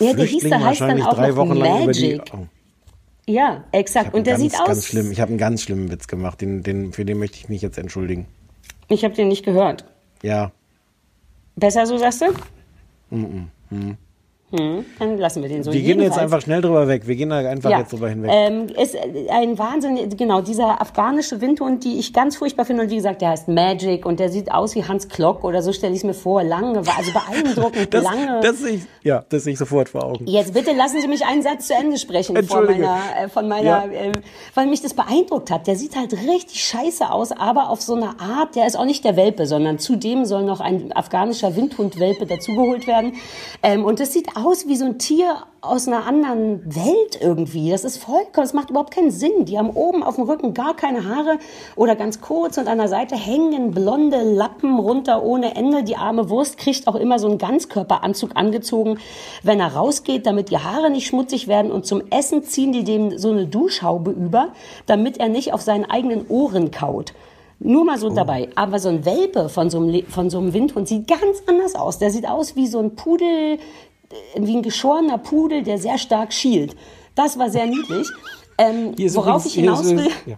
ja, 0.00 0.12
der 0.12 0.24
hieß, 0.26 0.42
der 0.44 0.64
heißt 0.64 0.80
dann 0.80 1.02
auch 1.02 1.14
drei 1.14 1.28
noch 1.28 1.36
Wochen 1.36 1.54
lang 1.54 1.84
über 1.84 1.92
die. 1.92 2.16
Magic. 2.16 2.32
Ja, 3.26 3.64
exakt. 3.72 4.14
Und 4.14 4.26
der 4.26 4.34
ganz, 4.34 4.42
sieht 4.42 4.60
aus. 4.60 4.66
ganz 4.66 4.86
schlimm. 4.86 5.10
Ich 5.10 5.20
habe 5.20 5.30
einen 5.30 5.38
ganz 5.38 5.62
schlimmen 5.62 5.90
Witz 5.90 6.06
gemacht. 6.08 6.40
Den, 6.40 6.62
den, 6.62 6.92
für 6.92 7.04
den 7.04 7.18
möchte 7.18 7.38
ich 7.38 7.48
mich 7.48 7.62
jetzt 7.62 7.78
entschuldigen. 7.78 8.26
Ich 8.88 9.04
habe 9.04 9.14
den 9.14 9.28
nicht 9.28 9.44
gehört. 9.44 9.86
Ja. 10.22 10.52
Besser 11.56 11.86
so, 11.86 11.96
sagst 11.96 12.22
du? 12.22 12.26
Hm, 14.56 14.84
dann 15.00 15.18
lassen 15.18 15.42
wir 15.42 15.48
den 15.48 15.64
so. 15.64 15.72
Wir 15.72 15.80
gehen 15.82 16.00
jetzt 16.00 16.16
einfach 16.16 16.40
schnell 16.40 16.60
drüber 16.60 16.86
weg. 16.86 17.08
Wir 17.08 17.16
gehen 17.16 17.30
da 17.30 17.38
einfach 17.38 17.70
jetzt 17.70 17.92
drüber 17.92 18.08
hinweg. 18.08 18.30
Ähm, 18.32 18.68
ist 18.80 18.96
ein 19.30 19.58
Wahnsinn, 19.58 19.98
genau, 20.16 20.42
dieser 20.42 20.80
afghanische 20.80 21.40
Windhund, 21.40 21.82
die 21.82 21.98
ich 21.98 22.12
ganz 22.12 22.36
furchtbar 22.36 22.64
finde. 22.64 22.84
Und 22.84 22.90
wie 22.90 22.96
gesagt, 22.96 23.20
der 23.20 23.30
heißt 23.30 23.48
Magic 23.48 24.06
und 24.06 24.20
der 24.20 24.28
sieht 24.28 24.52
aus 24.52 24.76
wie 24.76 24.84
Hans 24.84 25.08
Klock 25.08 25.42
oder 25.42 25.60
so 25.60 25.72
stelle 25.72 25.92
ich 25.92 25.98
es 26.00 26.04
mir 26.04 26.14
vor. 26.14 26.44
Lange, 26.44 26.78
also 26.78 27.12
beeindruckend 27.12 27.88
das, 27.92 28.04
lange. 28.04 28.40
das 28.42 28.58
sehe 28.60 28.74
ich, 28.76 28.82
ja, 29.02 29.24
das 29.28 29.42
sehe 29.44 29.54
ich 29.54 29.58
sofort 29.58 29.88
vor 29.88 30.04
Augen. 30.04 30.26
Jetzt 30.26 30.54
bitte 30.54 30.72
lassen 30.72 31.00
Sie 31.00 31.08
mich 31.08 31.24
einen 31.24 31.42
Satz 31.42 31.66
zu 31.66 31.74
Ende 31.74 31.98
sprechen 31.98 32.36
Entschuldige. 32.36 32.82
meiner, 32.82 33.24
äh, 33.24 33.28
von 33.28 33.48
meiner, 33.48 33.64
Ja. 33.64 33.84
äh, 33.86 34.12
weil 34.54 34.66
mich 34.68 34.82
das 34.82 34.94
beeindruckt 34.94 35.50
hat. 35.50 35.66
Der 35.66 35.74
sieht 35.74 35.96
halt 35.96 36.12
richtig 36.12 36.62
scheiße 36.62 37.10
aus, 37.10 37.32
aber 37.32 37.70
auf 37.70 37.80
so 37.82 37.94
eine 37.94 38.20
Art, 38.20 38.54
der 38.54 38.66
ist 38.68 38.76
auch 38.76 38.84
nicht 38.84 39.04
der 39.04 39.16
Welpe, 39.16 39.46
sondern 39.46 39.78
zudem 39.80 40.24
soll 40.26 40.44
noch 40.44 40.60
ein 40.60 40.92
afghanischer 40.94 41.56
Windhund-Welpe 41.56 42.26
dazugeholt 42.26 42.86
werden. 42.86 43.14
Ähm, 43.64 43.84
und 43.84 43.98
das 43.98 44.12
sieht 44.12 44.28
aus 44.36 44.43
wie 44.44 44.76
so 44.76 44.84
ein 44.84 44.98
Tier 44.98 45.38
aus 45.62 45.88
einer 45.88 46.06
anderen 46.06 46.62
Welt 46.66 47.18
irgendwie. 47.20 47.70
Das 47.70 47.82
ist 47.82 47.96
vollkommen, 47.96 48.30
das 48.34 48.52
macht 48.52 48.68
überhaupt 48.68 48.94
keinen 48.94 49.10
Sinn. 49.10 49.46
Die 49.46 49.58
haben 49.58 49.70
oben 49.70 50.02
auf 50.02 50.16
dem 50.16 50.24
Rücken 50.24 50.52
gar 50.52 50.76
keine 50.76 51.08
Haare 51.08 51.38
oder 51.76 51.96
ganz 51.96 52.20
kurz 52.20 52.58
und 52.58 52.68
an 52.68 52.76
der 52.76 52.88
Seite 52.88 53.16
hängen 53.16 53.70
blonde 53.70 54.22
Lappen 54.22 54.78
runter 54.78 55.22
ohne 55.22 55.56
Ende. 55.56 55.82
Die 55.82 55.96
arme 55.96 56.28
Wurst 56.28 56.58
kriegt 56.58 56.86
auch 56.86 56.94
immer 56.94 57.18
so 57.18 57.26
einen 57.26 57.38
Ganzkörperanzug 57.38 58.32
angezogen, 58.34 58.98
wenn 59.42 59.60
er 59.60 59.74
rausgeht, 59.74 60.26
damit 60.26 60.50
die 60.50 60.58
Haare 60.58 60.90
nicht 60.90 61.06
schmutzig 61.06 61.48
werden 61.48 61.72
und 61.72 61.86
zum 61.86 62.02
Essen 62.10 62.42
ziehen 62.42 62.72
die 62.72 62.84
dem 62.84 63.16
so 63.16 63.30
eine 63.30 63.46
Duschhaube 63.46 64.10
über, 64.10 64.48
damit 64.84 65.18
er 65.18 65.30
nicht 65.30 65.54
auf 65.54 65.62
seinen 65.62 65.86
eigenen 65.86 66.26
Ohren 66.28 66.70
kaut. 66.70 67.14
Nur 67.60 67.84
mal 67.84 67.98
so 67.98 68.08
oh. 68.08 68.14
dabei. 68.14 68.48
Aber 68.56 68.78
so 68.78 68.90
ein 68.90 69.06
Welpe 69.06 69.48
von 69.48 69.70
so, 69.70 69.78
einem, 69.78 70.04
von 70.06 70.28
so 70.28 70.38
einem 70.38 70.52
Windhund 70.52 70.86
sieht 70.86 71.08
ganz 71.08 71.42
anders 71.46 71.74
aus. 71.74 71.98
Der 71.98 72.10
sieht 72.10 72.28
aus 72.28 72.56
wie 72.56 72.66
so 72.66 72.78
ein 72.78 72.94
Pudel, 72.94 73.58
wie 74.36 74.56
ein 74.56 74.62
geschorener 74.62 75.18
Pudel, 75.18 75.62
der 75.62 75.78
sehr 75.78 75.98
stark 75.98 76.32
schielt. 76.32 76.76
Das 77.14 77.38
war 77.38 77.50
sehr 77.50 77.66
niedlich. 77.66 78.08
Ähm, 78.56 78.94
worauf 79.14 79.46
ich 79.46 79.54
hinaus 79.54 79.84
will, 79.84 80.10
ja. 80.26 80.36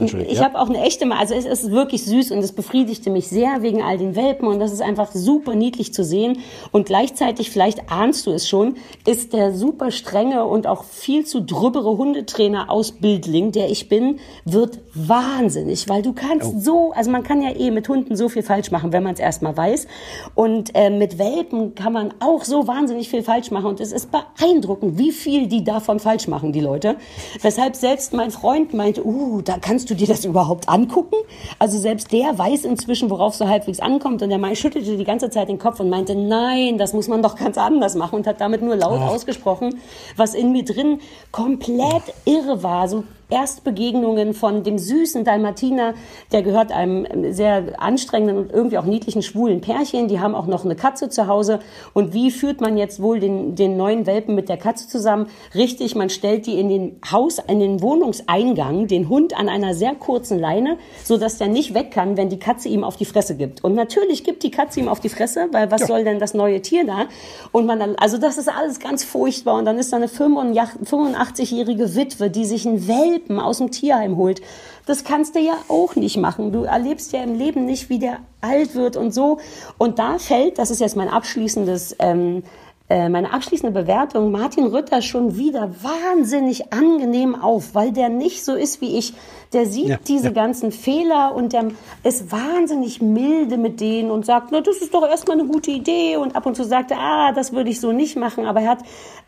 Ich 0.00 0.12
ja. 0.12 0.44
habe 0.44 0.58
auch 0.58 0.68
eine 0.68 0.80
echte, 0.82 1.10
also 1.12 1.34
es 1.34 1.44
ist 1.44 1.70
wirklich 1.70 2.04
süß 2.04 2.32
und 2.32 2.38
es 2.38 2.52
befriedigte 2.52 3.10
mich 3.10 3.28
sehr 3.28 3.62
wegen 3.62 3.82
all 3.82 3.98
den 3.98 4.16
Welpen 4.16 4.48
und 4.48 4.58
das 4.58 4.72
ist 4.72 4.82
einfach 4.82 5.12
super 5.12 5.54
niedlich 5.54 5.94
zu 5.94 6.04
sehen 6.04 6.38
und 6.72 6.86
gleichzeitig, 6.86 7.50
vielleicht 7.50 7.90
ahnst 7.90 8.26
du 8.26 8.32
es 8.32 8.48
schon, 8.48 8.76
ist 9.06 9.32
der 9.32 9.52
super 9.52 9.90
strenge 9.90 10.44
und 10.44 10.66
auch 10.66 10.84
viel 10.84 11.24
zu 11.24 11.40
drübbere 11.40 11.96
Hundetrainer 11.96 12.70
Ausbildling, 12.70 13.52
der 13.52 13.70
ich 13.70 13.88
bin, 13.88 14.18
wird 14.44 14.80
wahnsinnig, 14.94 15.88
weil 15.88 16.02
du 16.02 16.12
kannst 16.12 16.52
oh. 16.54 16.58
so, 16.58 16.92
also 16.92 17.10
man 17.10 17.22
kann 17.22 17.42
ja 17.42 17.54
eh 17.54 17.70
mit 17.70 17.88
Hunden 17.88 18.16
so 18.16 18.28
viel 18.28 18.42
falsch 18.42 18.70
machen, 18.70 18.92
wenn 18.92 19.02
man 19.02 19.14
es 19.14 19.20
erstmal 19.20 19.56
weiß 19.56 19.86
und 20.34 20.74
äh, 20.74 20.90
mit 20.90 21.18
Welpen 21.18 21.74
kann 21.74 21.92
man 21.92 22.14
auch 22.20 22.44
so 22.44 22.66
wahnsinnig 22.66 23.08
viel 23.08 23.22
falsch 23.22 23.50
machen 23.50 23.66
und 23.66 23.80
es 23.80 23.92
ist 23.92 24.10
beeindruckend, 24.10 24.98
wie 24.98 25.12
viel 25.12 25.46
die 25.46 25.62
davon 25.62 26.00
falsch 26.00 26.26
machen, 26.28 26.52
die 26.52 26.60
Leute. 26.60 26.96
Weshalb 27.40 27.76
selbst 27.76 28.12
mein 28.12 28.30
Freund 28.30 28.74
meinte, 28.74 29.06
uh, 29.06 29.42
da 29.52 29.58
kannst 29.60 29.90
du 29.90 29.94
dir 29.94 30.06
das 30.06 30.24
überhaupt 30.24 30.68
angucken? 30.68 31.16
Also 31.58 31.78
selbst 31.78 32.10
der 32.10 32.38
weiß 32.38 32.64
inzwischen, 32.64 33.10
worauf 33.10 33.34
so 33.34 33.48
halbwegs 33.48 33.80
ankommt. 33.80 34.22
Und 34.22 34.30
der 34.30 34.38
Mai 34.38 34.54
schüttelte 34.54 34.96
die 34.96 35.04
ganze 35.04 35.28
Zeit 35.28 35.48
den 35.48 35.58
Kopf 35.58 35.78
und 35.80 35.90
meinte, 35.90 36.14
nein, 36.14 36.78
das 36.78 36.94
muss 36.94 37.08
man 37.08 37.22
doch 37.22 37.36
ganz 37.36 37.58
anders 37.58 37.94
machen 37.94 38.16
und 38.16 38.26
hat 38.26 38.40
damit 38.40 38.62
nur 38.62 38.76
laut 38.76 39.00
oh. 39.00 39.10
ausgesprochen, 39.10 39.80
was 40.16 40.34
in 40.34 40.52
mir 40.52 40.64
drin 40.64 41.00
komplett 41.32 42.02
irre 42.24 42.62
war. 42.62 42.88
So 42.88 43.04
Erstbegegnungen 43.32 44.34
von 44.34 44.62
dem 44.62 44.78
süßen 44.78 45.24
Dalmatiner, 45.24 45.94
der 46.30 46.42
gehört 46.42 46.70
einem 46.70 47.32
sehr 47.32 47.80
anstrengenden 47.80 48.36
und 48.36 48.52
irgendwie 48.52 48.76
auch 48.76 48.84
niedlichen 48.84 49.22
schwulen 49.22 49.62
Pärchen. 49.62 50.08
Die 50.08 50.20
haben 50.20 50.34
auch 50.34 50.46
noch 50.46 50.64
eine 50.64 50.76
Katze 50.76 51.08
zu 51.08 51.26
Hause. 51.26 51.60
Und 51.94 52.12
wie 52.12 52.30
führt 52.30 52.60
man 52.60 52.76
jetzt 52.76 53.00
wohl 53.00 53.20
den, 53.20 53.54
den 53.54 53.76
neuen 53.76 54.06
Welpen 54.06 54.34
mit 54.34 54.48
der 54.48 54.58
Katze 54.58 54.86
zusammen? 54.86 55.28
Richtig, 55.54 55.94
man 55.94 56.10
stellt 56.10 56.46
die 56.46 56.60
in 56.60 56.68
den 56.68 57.00
Haus, 57.10 57.38
in 57.38 57.60
den 57.60 57.80
Wohnungseingang, 57.80 58.86
den 58.86 59.08
Hund 59.08 59.36
an 59.38 59.48
einer 59.48 59.74
sehr 59.74 59.94
kurzen 59.94 60.38
Leine, 60.38 60.76
so 61.02 61.16
dass 61.16 61.38
der 61.38 61.48
nicht 61.48 61.72
weg 61.72 61.90
kann, 61.90 62.16
wenn 62.16 62.28
die 62.28 62.38
Katze 62.38 62.68
ihm 62.68 62.84
auf 62.84 62.96
die 62.96 63.06
Fresse 63.06 63.36
gibt. 63.36 63.64
Und 63.64 63.74
natürlich 63.74 64.24
gibt 64.24 64.42
die 64.42 64.50
Katze 64.50 64.80
ihm 64.80 64.88
auf 64.88 65.00
die 65.00 65.08
Fresse, 65.08 65.48
weil 65.52 65.70
was 65.70 65.82
ja. 65.82 65.86
soll 65.86 66.04
denn 66.04 66.18
das 66.18 66.34
neue 66.34 66.60
Tier 66.60 66.84
da? 66.84 67.06
Und 67.50 67.64
man 67.66 67.78
dann, 67.80 67.96
also 67.96 68.18
das 68.18 68.36
ist 68.36 68.48
alles 68.48 68.78
ganz 68.78 69.04
furchtbar. 69.04 69.54
Und 69.56 69.64
dann 69.64 69.78
ist 69.78 69.92
da 69.92 69.96
eine 69.96 70.08
85-jährige 70.08 71.94
Witwe, 71.94 72.30
die 72.30 72.44
sich 72.44 72.66
einen 72.66 72.86
Welpen 72.86 73.21
Welpen 73.22 73.40
aus 73.40 73.58
dem 73.58 73.70
Tierheim 73.70 74.16
holt. 74.16 74.42
Das 74.86 75.04
kannst 75.04 75.34
du 75.34 75.40
ja 75.40 75.54
auch 75.68 75.94
nicht 75.94 76.16
machen. 76.16 76.52
Du 76.52 76.64
erlebst 76.64 77.12
ja 77.12 77.22
im 77.22 77.34
Leben 77.34 77.64
nicht, 77.64 77.88
wie 77.88 77.98
der 77.98 78.18
alt 78.40 78.74
wird 78.74 78.96
und 78.96 79.12
so. 79.12 79.38
Und 79.78 79.98
da 79.98 80.18
fällt, 80.18 80.58
das 80.58 80.70
ist 80.70 80.80
jetzt 80.80 80.96
mein 80.96 81.08
abschließendes 81.08 81.96
ähm, 82.00 82.38
äh, 82.38 82.42
meine 83.08 83.32
abschließende 83.32 83.80
Bewertung 83.80 84.30
Martin 84.30 84.66
Rütter 84.66 85.02
schon 85.02 85.36
wieder 85.36 85.70
wahnsinnig 85.82 86.72
angenehm 86.72 87.34
auf, 87.34 87.74
weil 87.74 87.92
der 87.92 88.08
nicht 88.08 88.44
so 88.44 88.54
ist 88.54 88.80
wie 88.80 88.98
ich. 88.98 89.14
Der 89.52 89.66
sieht 89.66 89.88
ja, 89.88 89.98
diese 90.08 90.28
ja. 90.28 90.32
ganzen 90.32 90.72
Fehler 90.72 91.34
und 91.34 91.52
der 91.52 91.66
ist 92.04 92.32
wahnsinnig 92.32 93.02
milde 93.02 93.58
mit 93.58 93.80
denen 93.80 94.10
und 94.10 94.24
sagt, 94.24 94.48
na, 94.50 94.62
das 94.62 94.78
ist 94.78 94.94
doch 94.94 95.06
erstmal 95.06 95.38
eine 95.38 95.46
gute 95.46 95.70
Idee 95.70 96.16
und 96.16 96.34
ab 96.36 96.46
und 96.46 96.56
zu 96.56 96.64
sagt 96.64 96.90
er, 96.90 96.98
ah, 96.98 97.32
das 97.32 97.52
würde 97.52 97.68
ich 97.68 97.78
so 97.78 97.92
nicht 97.92 98.16
machen, 98.16 98.46
aber 98.46 98.62
er 98.62 98.70
hat, 98.70 98.78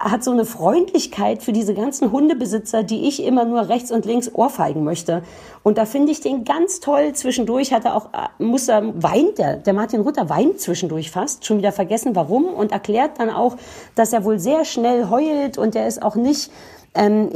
er 0.03 0.11
hat 0.11 0.25
so 0.25 0.31
eine 0.31 0.47
Freundlichkeit 0.47 1.43
für 1.43 1.53
diese 1.53 1.75
ganzen 1.75 2.11
Hundebesitzer, 2.11 2.83
die 2.83 3.07
ich 3.07 3.23
immer 3.23 3.45
nur 3.45 3.69
rechts 3.69 3.93
und 3.93 4.07
links 4.07 4.31
ohrfeigen 4.33 4.83
möchte. 4.83 5.23
Und 5.63 5.79
da 5.79 5.85
finde 5.85 6.13
ich 6.13 6.21
den 6.21 6.45
ganz 6.45 6.81
toll. 6.81 7.13
Zwischendurch 7.15 7.73
hat 7.73 7.85
er 7.85 7.97
auch, 7.97 8.07
äh, 8.13 8.43
muss 8.43 8.69
er, 8.69 8.83
weint 9.03 9.39
der, 9.39 9.57
der 9.57 9.75
Martin 9.75 10.01
Rütter 10.01 10.29
weint 10.29 10.61
zwischendurch 10.61 11.11
fast, 11.11 11.45
schon 11.45 11.59
wieder 11.59 11.73
vergessen 11.73 12.15
warum 12.15 12.45
und 12.47 12.73
erklärt 12.73 13.19
dann 13.19 13.31
auch, 13.31 13.54
dass 13.95 14.13
er 14.13 14.25
wohl 14.25 14.39
sehr 14.39 14.65
schnell 14.65 15.09
heult 15.11 15.59
und 15.59 15.77
er 15.77 15.87
ist 15.87 16.03
auch 16.03 16.15
nicht 16.15 16.51
ähm, 16.97 17.29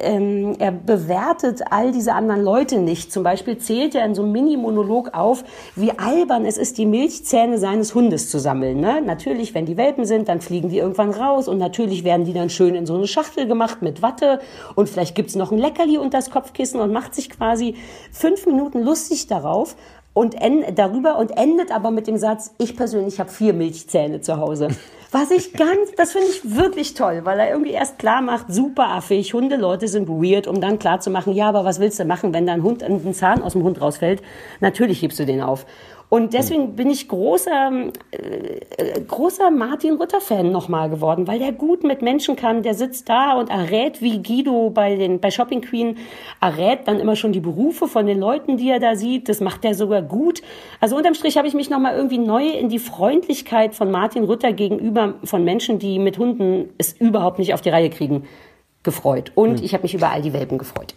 ähm, 0.00 0.54
er 0.60 0.70
bewertet 0.70 1.60
all 1.70 1.90
diese 1.90 2.12
anderen 2.12 2.42
Leute 2.42 2.78
nicht. 2.78 3.12
Zum 3.12 3.24
Beispiel 3.24 3.58
zählt 3.58 3.96
er 3.96 4.04
in 4.04 4.14
so 4.14 4.22
einem 4.22 4.30
Mini-Monolog 4.30 5.12
auf, 5.12 5.42
wie 5.74 5.90
albern 5.90 6.46
es 6.46 6.56
ist, 6.56 6.78
die 6.78 6.86
Milchzähne 6.86 7.58
seines 7.58 7.96
Hundes 7.96 8.30
zu 8.30 8.38
sammeln. 8.38 8.78
Ne? 8.78 9.02
Natürlich, 9.04 9.54
wenn 9.54 9.66
die 9.66 9.76
Welpen 9.76 10.04
sind, 10.04 10.28
dann 10.28 10.40
fliegen 10.40 10.68
die 10.68 10.78
irgendwann 10.78 11.10
raus 11.10 11.48
und 11.48 11.58
natürlich 11.58 12.04
werden 12.04 12.24
die 12.24 12.32
dann 12.32 12.48
schön 12.48 12.76
in 12.76 12.86
so 12.86 12.94
eine 12.94 13.08
Schachtel 13.08 13.48
gemacht 13.48 13.82
mit 13.82 14.02
Watte 14.02 14.38
und 14.76 14.88
vielleicht 14.88 15.16
gibt's 15.16 15.34
noch 15.34 15.50
ein 15.50 15.58
Leckerli 15.58 15.98
unter 15.98 16.18
das 16.18 16.30
Kopfkissen 16.30 16.80
und 16.80 16.92
macht 16.92 17.14
sich 17.14 17.28
quasi 17.28 17.74
fünf 18.12 18.46
Minuten 18.46 18.82
lustig 18.82 19.26
darauf 19.26 19.74
und 20.14 20.36
darüber 20.76 21.18
und 21.18 21.36
endet 21.36 21.72
aber 21.72 21.90
mit 21.90 22.06
dem 22.06 22.16
Satz, 22.18 22.54
ich 22.58 22.76
persönlich 22.76 23.18
habe 23.18 23.30
vier 23.30 23.52
Milchzähne 23.52 24.20
zu 24.20 24.38
Hause. 24.38 24.68
Was 25.18 25.30
ich 25.30 25.54
ganz, 25.54 25.92
das 25.96 26.12
finde 26.12 26.28
ich 26.28 26.56
wirklich 26.56 26.92
toll, 26.92 27.22
weil 27.24 27.38
er 27.38 27.48
irgendwie 27.48 27.70
erst 27.70 27.98
klar 27.98 28.20
macht, 28.20 28.52
super 28.52 28.90
affig, 28.90 29.32
Hundeleute 29.32 29.88
sind 29.88 30.10
weird, 30.10 30.46
um 30.46 30.60
dann 30.60 30.78
klar 30.78 31.00
zu 31.00 31.08
machen, 31.08 31.32
ja, 31.32 31.48
aber 31.48 31.64
was 31.64 31.80
willst 31.80 31.98
du 31.98 32.04
machen, 32.04 32.34
wenn 32.34 32.46
dein 32.46 32.62
Hund 32.62 32.82
ein 32.82 33.14
Zahn 33.14 33.42
aus 33.42 33.54
dem 33.54 33.62
Hund 33.62 33.80
rausfällt? 33.80 34.20
Natürlich 34.60 35.00
hebst 35.00 35.18
du 35.18 35.24
den 35.24 35.40
auf. 35.40 35.64
Und 36.08 36.34
deswegen 36.34 36.76
bin 36.76 36.88
ich 36.88 37.08
großer, 37.08 37.90
äh, 38.12 39.00
großer 39.00 39.50
Martin 39.50 39.96
Rütter-Fan 39.96 40.52
nochmal 40.52 40.88
geworden, 40.88 41.26
weil 41.26 41.40
der 41.40 41.52
gut 41.52 41.82
mit 41.82 42.00
Menschen 42.00 42.36
kann. 42.36 42.62
Der 42.62 42.74
sitzt 42.74 43.08
da 43.08 43.34
und 43.34 43.50
errät 43.50 44.00
wie 44.00 44.22
Guido 44.22 44.70
bei, 44.70 44.94
den, 44.94 45.18
bei 45.20 45.30
Shopping 45.30 45.62
Queen, 45.62 45.96
errät 46.40 46.86
dann 46.86 47.00
immer 47.00 47.16
schon 47.16 47.32
die 47.32 47.40
Berufe 47.40 47.88
von 47.88 48.06
den 48.06 48.20
Leuten, 48.20 48.56
die 48.56 48.70
er 48.70 48.78
da 48.78 48.94
sieht. 48.94 49.28
Das 49.28 49.40
macht 49.40 49.64
er 49.64 49.74
sogar 49.74 50.02
gut. 50.02 50.42
Also 50.80 50.96
unterm 50.96 51.14
Strich 51.14 51.36
habe 51.38 51.48
ich 51.48 51.54
mich 51.54 51.70
nochmal 51.70 51.96
irgendwie 51.96 52.18
neu 52.18 52.48
in 52.48 52.68
die 52.68 52.78
Freundlichkeit 52.78 53.74
von 53.74 53.90
Martin 53.90 54.24
Rütter 54.24 54.52
gegenüber 54.52 55.14
von 55.24 55.42
Menschen, 55.42 55.80
die 55.80 55.98
mit 55.98 56.18
Hunden 56.18 56.70
es 56.78 56.92
überhaupt 56.92 57.40
nicht 57.40 57.52
auf 57.52 57.62
die 57.62 57.70
Reihe 57.70 57.90
kriegen, 57.90 58.24
gefreut. 58.84 59.32
Und 59.34 59.58
hm. 59.58 59.64
ich 59.64 59.74
habe 59.74 59.82
mich 59.82 59.94
über 59.94 60.10
all 60.10 60.22
die 60.22 60.32
Welpen 60.32 60.58
gefreut. 60.58 60.94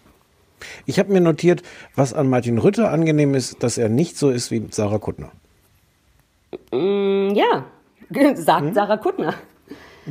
Ich 0.86 1.00
habe 1.00 1.12
mir 1.12 1.22
notiert, 1.22 1.64
was 1.96 2.14
an 2.14 2.30
Martin 2.30 2.58
Rütter 2.58 2.92
angenehm 2.92 3.36
ist, 3.36 3.64
dass 3.64 3.78
er 3.78 3.90
nicht 3.90 4.18
so 4.18 4.30
ist 4.30 4.52
wie 4.52 4.66
Sarah 4.72 5.00
Kuttner. 5.00 5.32
Mm, 6.72 7.34
ja, 7.34 7.66
sagt 8.36 8.68
hm? 8.68 8.74
Sarah 8.74 8.98
Kuttner. 8.98 9.36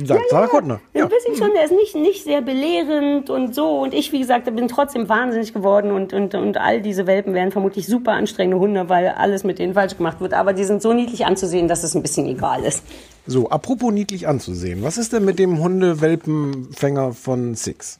Sagt 0.05 0.21
ja, 0.21 0.29
Sarah 0.29 0.43
ja. 0.43 0.47
Kuttner. 0.47 0.81
Ja. 0.93 1.03
Ein 1.03 1.09
bisschen 1.09 1.35
schon, 1.35 1.53
der 1.53 1.65
ist 1.65 1.71
nicht, 1.71 1.95
nicht 1.95 2.23
sehr 2.23 2.41
belehrend 2.41 3.29
und 3.29 3.53
so. 3.53 3.81
Und 3.81 3.93
ich, 3.93 4.11
wie 4.11 4.19
gesagt, 4.19 4.45
bin 4.55 4.67
trotzdem 4.67 5.09
wahnsinnig 5.09 5.53
geworden 5.53 5.91
und, 5.91 6.13
und, 6.13 6.35
und 6.35 6.57
all 6.57 6.81
diese 6.81 7.07
Welpen 7.07 7.33
wären 7.33 7.51
vermutlich 7.51 7.87
super 7.87 8.13
anstrengende 8.13 8.59
Hunde, 8.59 8.89
weil 8.89 9.09
alles 9.09 9.43
mit 9.43 9.59
denen 9.59 9.73
falsch 9.73 9.97
gemacht 9.97 10.21
wird. 10.21 10.33
Aber 10.33 10.53
die 10.53 10.63
sind 10.63 10.81
so 10.81 10.93
niedlich 10.93 11.25
anzusehen, 11.25 11.67
dass 11.67 11.83
es 11.83 11.95
ein 11.95 12.01
bisschen 12.01 12.27
egal 12.27 12.63
ist. 12.63 12.83
So, 13.27 13.49
apropos 13.49 13.91
niedlich 13.91 14.27
anzusehen. 14.27 14.83
Was 14.83 14.97
ist 14.97 15.13
denn 15.13 15.25
mit 15.25 15.37
dem 15.39 15.59
Hundewelpenfänger 15.59 17.13
von 17.13 17.55
Six? 17.55 17.99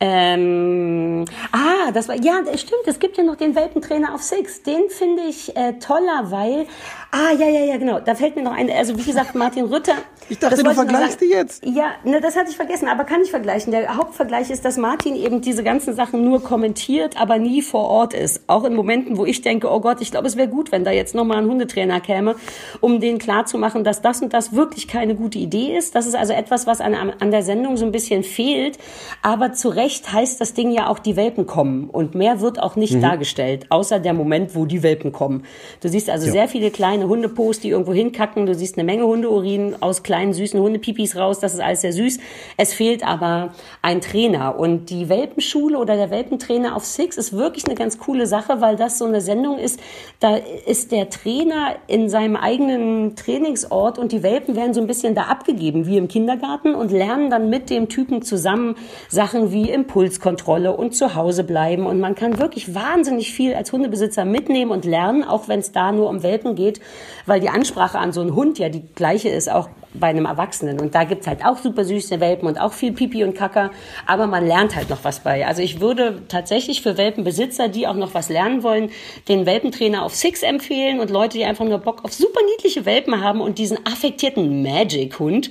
Ähm, 0.00 1.24
ah, 1.50 1.90
das 1.92 2.08
war, 2.08 2.14
ja, 2.14 2.40
stimmt, 2.56 2.86
es 2.86 3.00
gibt 3.00 3.16
ja 3.16 3.24
noch 3.24 3.36
den 3.36 3.56
Welpentrainer 3.56 4.14
auf 4.14 4.22
Six. 4.22 4.62
Den 4.62 4.88
finde 4.90 5.22
ich 5.22 5.56
äh, 5.56 5.74
toller, 5.80 6.30
weil, 6.30 6.66
ah, 7.10 7.32
ja, 7.38 7.48
ja, 7.48 7.64
ja, 7.64 7.76
genau, 7.76 8.00
da 8.00 8.14
fällt 8.14 8.36
mir 8.36 8.42
noch 8.42 8.52
ein, 8.52 8.70
also 8.70 8.98
wie 8.98 9.02
gesagt, 9.02 9.34
Martin 9.34 9.64
Rütter. 9.64 9.94
Ich 10.30 10.38
dachte, 10.38 10.62
du 10.62 10.74
vergleichst 10.74 11.22
die 11.22 11.30
jetzt. 11.30 11.64
Ja, 11.64 11.92
ne, 12.04 12.20
das 12.20 12.36
hatte 12.36 12.50
ich 12.50 12.56
vergessen, 12.56 12.86
aber 12.86 13.04
kann 13.04 13.22
ich 13.22 13.30
vergleichen. 13.30 13.72
Der 13.72 13.96
Hauptvergleich 13.96 14.50
ist, 14.50 14.62
dass 14.62 14.76
Martin 14.76 15.16
eben 15.16 15.40
diese 15.40 15.64
ganzen 15.64 15.94
Sachen 15.94 16.22
nur 16.22 16.42
kommentiert, 16.42 17.18
aber 17.18 17.38
nie 17.38 17.62
vor 17.62 17.88
Ort 17.88 18.12
ist. 18.12 18.42
Auch 18.46 18.64
in 18.64 18.74
Momenten, 18.74 19.16
wo 19.16 19.24
ich 19.24 19.40
denke, 19.40 19.72
oh 19.72 19.80
Gott, 19.80 20.02
ich 20.02 20.10
glaube, 20.10 20.26
es 20.26 20.36
wäre 20.36 20.48
gut, 20.48 20.70
wenn 20.70 20.84
da 20.84 20.90
jetzt 20.90 21.14
nochmal 21.14 21.38
ein 21.38 21.46
Hundetrainer 21.46 22.00
käme, 22.02 22.36
um 22.82 23.00
denen 23.00 23.18
klarzumachen, 23.18 23.84
dass 23.84 24.02
das 24.02 24.20
und 24.20 24.34
das 24.34 24.52
wirklich 24.52 24.86
keine 24.86 25.14
gute 25.14 25.38
Idee 25.38 25.78
ist. 25.78 25.94
Das 25.94 26.06
ist 26.06 26.14
also 26.14 26.34
etwas, 26.34 26.66
was 26.66 26.82
an, 26.82 26.94
an 26.94 27.30
der 27.30 27.42
Sendung 27.42 27.78
so 27.78 27.86
ein 27.86 27.92
bisschen 27.92 28.22
fehlt, 28.22 28.76
aber 29.22 29.54
zu 29.54 29.70
Recht 29.70 30.12
heißt 30.12 30.38
das 30.42 30.52
Ding 30.52 30.70
ja 30.72 30.88
auch, 30.88 30.98
die 30.98 31.16
Welpen 31.16 31.46
kommen. 31.46 31.58
kommen. 31.58 31.90
Und 31.90 32.14
mehr 32.14 32.40
wird 32.40 32.60
auch 32.62 32.76
nicht 32.76 33.02
dargestellt, 33.02 33.66
außer 33.68 33.98
der 33.98 34.14
Moment, 34.14 34.54
wo 34.54 34.64
die 34.64 34.82
Welpen 34.82 35.12
kommen. 35.12 35.44
Du 35.80 35.88
siehst 35.88 36.08
also 36.08 36.30
sehr 36.30 36.46
viele 36.48 36.70
kleine 36.70 36.97
Hundepost, 37.06 37.62
die 37.62 37.68
irgendwo 37.68 37.92
hinkacken. 37.92 38.46
Du 38.46 38.54
siehst 38.54 38.76
eine 38.76 38.84
Menge 38.84 39.04
Hundeurin 39.06 39.76
aus 39.80 40.02
kleinen, 40.02 40.32
süßen 40.32 40.58
Hundepipis 40.58 41.16
raus. 41.16 41.38
Das 41.38 41.54
ist 41.54 41.60
alles 41.60 41.82
sehr 41.82 41.92
süß. 41.92 42.18
Es 42.56 42.72
fehlt 42.72 43.06
aber 43.06 43.52
ein 43.82 44.00
Trainer. 44.00 44.58
Und 44.58 44.90
die 44.90 45.08
Welpenschule 45.08 45.78
oder 45.78 45.96
der 45.96 46.10
Welpentrainer 46.10 46.74
auf 46.74 46.84
Six 46.84 47.16
ist 47.16 47.32
wirklich 47.32 47.66
eine 47.66 47.74
ganz 47.74 47.98
coole 47.98 48.26
Sache, 48.26 48.60
weil 48.60 48.76
das 48.76 48.98
so 48.98 49.04
eine 49.04 49.20
Sendung 49.20 49.58
ist, 49.58 49.78
da 50.20 50.36
ist 50.36 50.90
der 50.92 51.10
Trainer 51.10 51.76
in 51.86 52.08
seinem 52.08 52.36
eigenen 52.36 53.14
Trainingsort 53.16 53.98
und 53.98 54.12
die 54.12 54.22
Welpen 54.22 54.56
werden 54.56 54.74
so 54.74 54.80
ein 54.80 54.86
bisschen 54.86 55.14
da 55.14 55.22
abgegeben, 55.22 55.86
wie 55.86 55.96
im 55.96 56.08
Kindergarten 56.08 56.74
und 56.74 56.90
lernen 56.90 57.30
dann 57.30 57.50
mit 57.50 57.70
dem 57.70 57.88
Typen 57.88 58.22
zusammen 58.22 58.76
Sachen 59.08 59.52
wie 59.52 59.70
Impulskontrolle 59.70 60.76
und 60.76 60.94
zu 60.94 61.14
Hause 61.14 61.44
bleiben. 61.44 61.86
Und 61.86 62.00
man 62.00 62.14
kann 62.14 62.38
wirklich 62.38 62.74
wahnsinnig 62.74 63.32
viel 63.32 63.54
als 63.54 63.72
Hundebesitzer 63.72 64.24
mitnehmen 64.24 64.70
und 64.70 64.84
lernen, 64.84 65.24
auch 65.24 65.48
wenn 65.48 65.60
es 65.60 65.72
da 65.72 65.92
nur 65.92 66.08
um 66.08 66.22
Welpen 66.22 66.54
geht, 66.54 66.80
weil 67.26 67.40
die 67.40 67.48
Ansprache 67.50 67.98
an 67.98 68.12
so 68.12 68.20
einen 68.20 68.34
Hund 68.34 68.58
ja 68.58 68.68
die 68.68 68.82
gleiche 68.94 69.28
ist, 69.28 69.50
auch 69.50 69.68
bei 69.94 70.08
einem 70.08 70.26
Erwachsenen. 70.26 70.80
Und 70.80 70.94
da 70.94 71.04
gibt's 71.04 71.26
halt 71.26 71.44
auch 71.44 71.58
super 71.58 71.84
süße 71.84 72.20
Welpen 72.20 72.46
und 72.48 72.60
auch 72.60 72.72
viel 72.72 72.92
Pipi 72.92 73.24
und 73.24 73.34
Kacker, 73.34 73.70
aber 74.06 74.26
man 74.26 74.46
lernt 74.46 74.76
halt 74.76 74.90
noch 74.90 75.02
was 75.02 75.20
bei. 75.20 75.46
Also 75.46 75.62
ich 75.62 75.80
würde 75.80 76.22
tatsächlich 76.28 76.82
für 76.82 76.96
Welpenbesitzer, 76.96 77.68
die 77.68 77.86
auch 77.86 77.94
noch 77.94 78.14
was 78.14 78.28
lernen 78.28 78.62
wollen, 78.62 78.90
den 79.28 79.46
Welpentrainer 79.46 80.02
auf 80.04 80.14
Six 80.14 80.42
empfehlen 80.42 81.00
und 81.00 81.10
Leute, 81.10 81.38
die 81.38 81.44
einfach 81.44 81.64
nur 81.64 81.78
Bock 81.78 82.04
auf 82.04 82.12
super 82.12 82.40
niedliche 82.56 82.84
Welpen 82.86 83.22
haben 83.22 83.40
und 83.40 83.58
diesen 83.58 83.78
affektierten 83.86 84.62
Magic-Hund, 84.62 85.50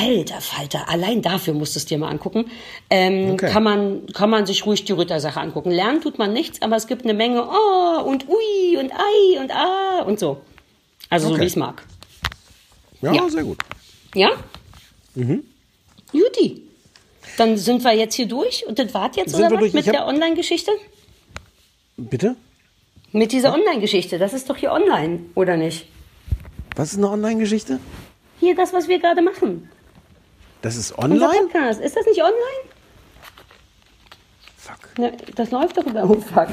Alter 0.00 0.40
Falter, 0.40 0.88
allein 0.88 1.20
dafür 1.20 1.52
musst 1.52 1.74
du 1.74 1.78
es 1.78 1.86
dir 1.86 1.98
mal 1.98 2.10
angucken. 2.10 2.44
Ähm, 2.90 3.32
Okay. 3.32 3.50
kann, 3.50 3.64
man, 3.64 4.06
kann 4.14 4.30
man 4.30 4.46
sich 4.46 4.64
ruhig 4.64 4.84
die 4.84 4.92
Rittersache 4.92 5.40
angucken. 5.40 5.70
Lernen 5.72 6.00
tut 6.00 6.16
man 6.18 6.32
nichts, 6.32 6.62
aber 6.62 6.76
es 6.76 6.86
gibt 6.86 7.02
eine 7.04 7.14
Menge 7.14 7.42
Oh 7.44 8.02
und 8.04 8.28
Ui 8.28 8.76
und 8.78 8.92
Ei 8.92 9.40
und 9.40 9.50
Ah 9.52 10.02
und 10.06 10.20
so. 10.20 10.38
Also 11.10 11.26
so 11.28 11.32
Okay. 11.34 11.42
wie 11.42 11.46
ich 11.46 11.52
es 11.52 11.56
mag. 11.56 11.82
Ja, 13.02 13.12
Ja. 13.12 13.28
sehr 13.28 13.42
gut. 13.44 13.58
Ja? 14.14 14.30
Mhm. 15.14 15.44
Juti. 16.12 16.62
Dann 17.36 17.56
sind 17.56 17.82
wir 17.84 17.92
jetzt 17.92 18.14
hier 18.14 18.26
durch 18.26 18.66
und 18.66 18.78
das 18.78 18.92
war's 18.94 19.16
jetzt 19.16 19.30
Sind 19.32 19.40
oder 19.40 19.52
was 19.52 19.60
durch? 19.60 19.72
mit 19.72 19.86
hab- 19.86 19.92
der 19.92 20.06
Online-Geschichte? 20.06 20.70
Bitte? 21.96 22.36
Mit 23.12 23.32
dieser 23.32 23.52
Online-Geschichte, 23.54 24.18
das 24.18 24.32
ist 24.32 24.48
doch 24.48 24.56
hier 24.56 24.72
online, 24.72 25.20
oder 25.34 25.56
nicht? 25.56 25.86
Was 26.76 26.92
ist 26.92 26.98
eine 26.98 27.08
Online-Geschichte? 27.10 27.80
Hier 28.38 28.54
das, 28.54 28.72
was 28.72 28.88
wir 28.88 28.98
gerade 29.00 29.20
machen. 29.22 29.68
Das 30.62 30.76
ist 30.76 30.92
Unser 30.92 31.26
online? 31.28 31.48
Podcast. 31.48 31.80
Ist 31.80 31.96
das 31.96 32.06
nicht 32.06 32.20
online? 32.22 32.70
Fuck. 34.56 34.98
Ne, 34.98 35.12
das 35.34 35.50
läuft 35.50 35.76
doch 35.78 35.86
über 35.86 36.04
Oh 36.08 36.20
fuck. 36.20 36.48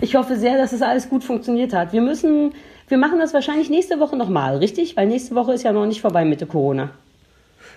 Ich 0.00 0.14
hoffe 0.16 0.36
sehr, 0.36 0.58
dass 0.58 0.72
es 0.72 0.82
alles 0.82 1.08
gut 1.08 1.22
funktioniert 1.24 1.72
hat. 1.72 1.92
Wir 1.92 2.00
müssen, 2.00 2.54
wir 2.92 2.98
machen 2.98 3.18
das 3.18 3.32
wahrscheinlich 3.32 3.70
nächste 3.70 3.98
Woche 4.00 4.18
nochmal, 4.18 4.58
richtig? 4.58 4.98
Weil 4.98 5.06
nächste 5.06 5.34
Woche 5.34 5.54
ist 5.54 5.62
ja 5.62 5.72
noch 5.72 5.86
nicht 5.86 6.02
vorbei 6.02 6.26
mit 6.26 6.42
der 6.42 6.46
Corona. 6.46 6.90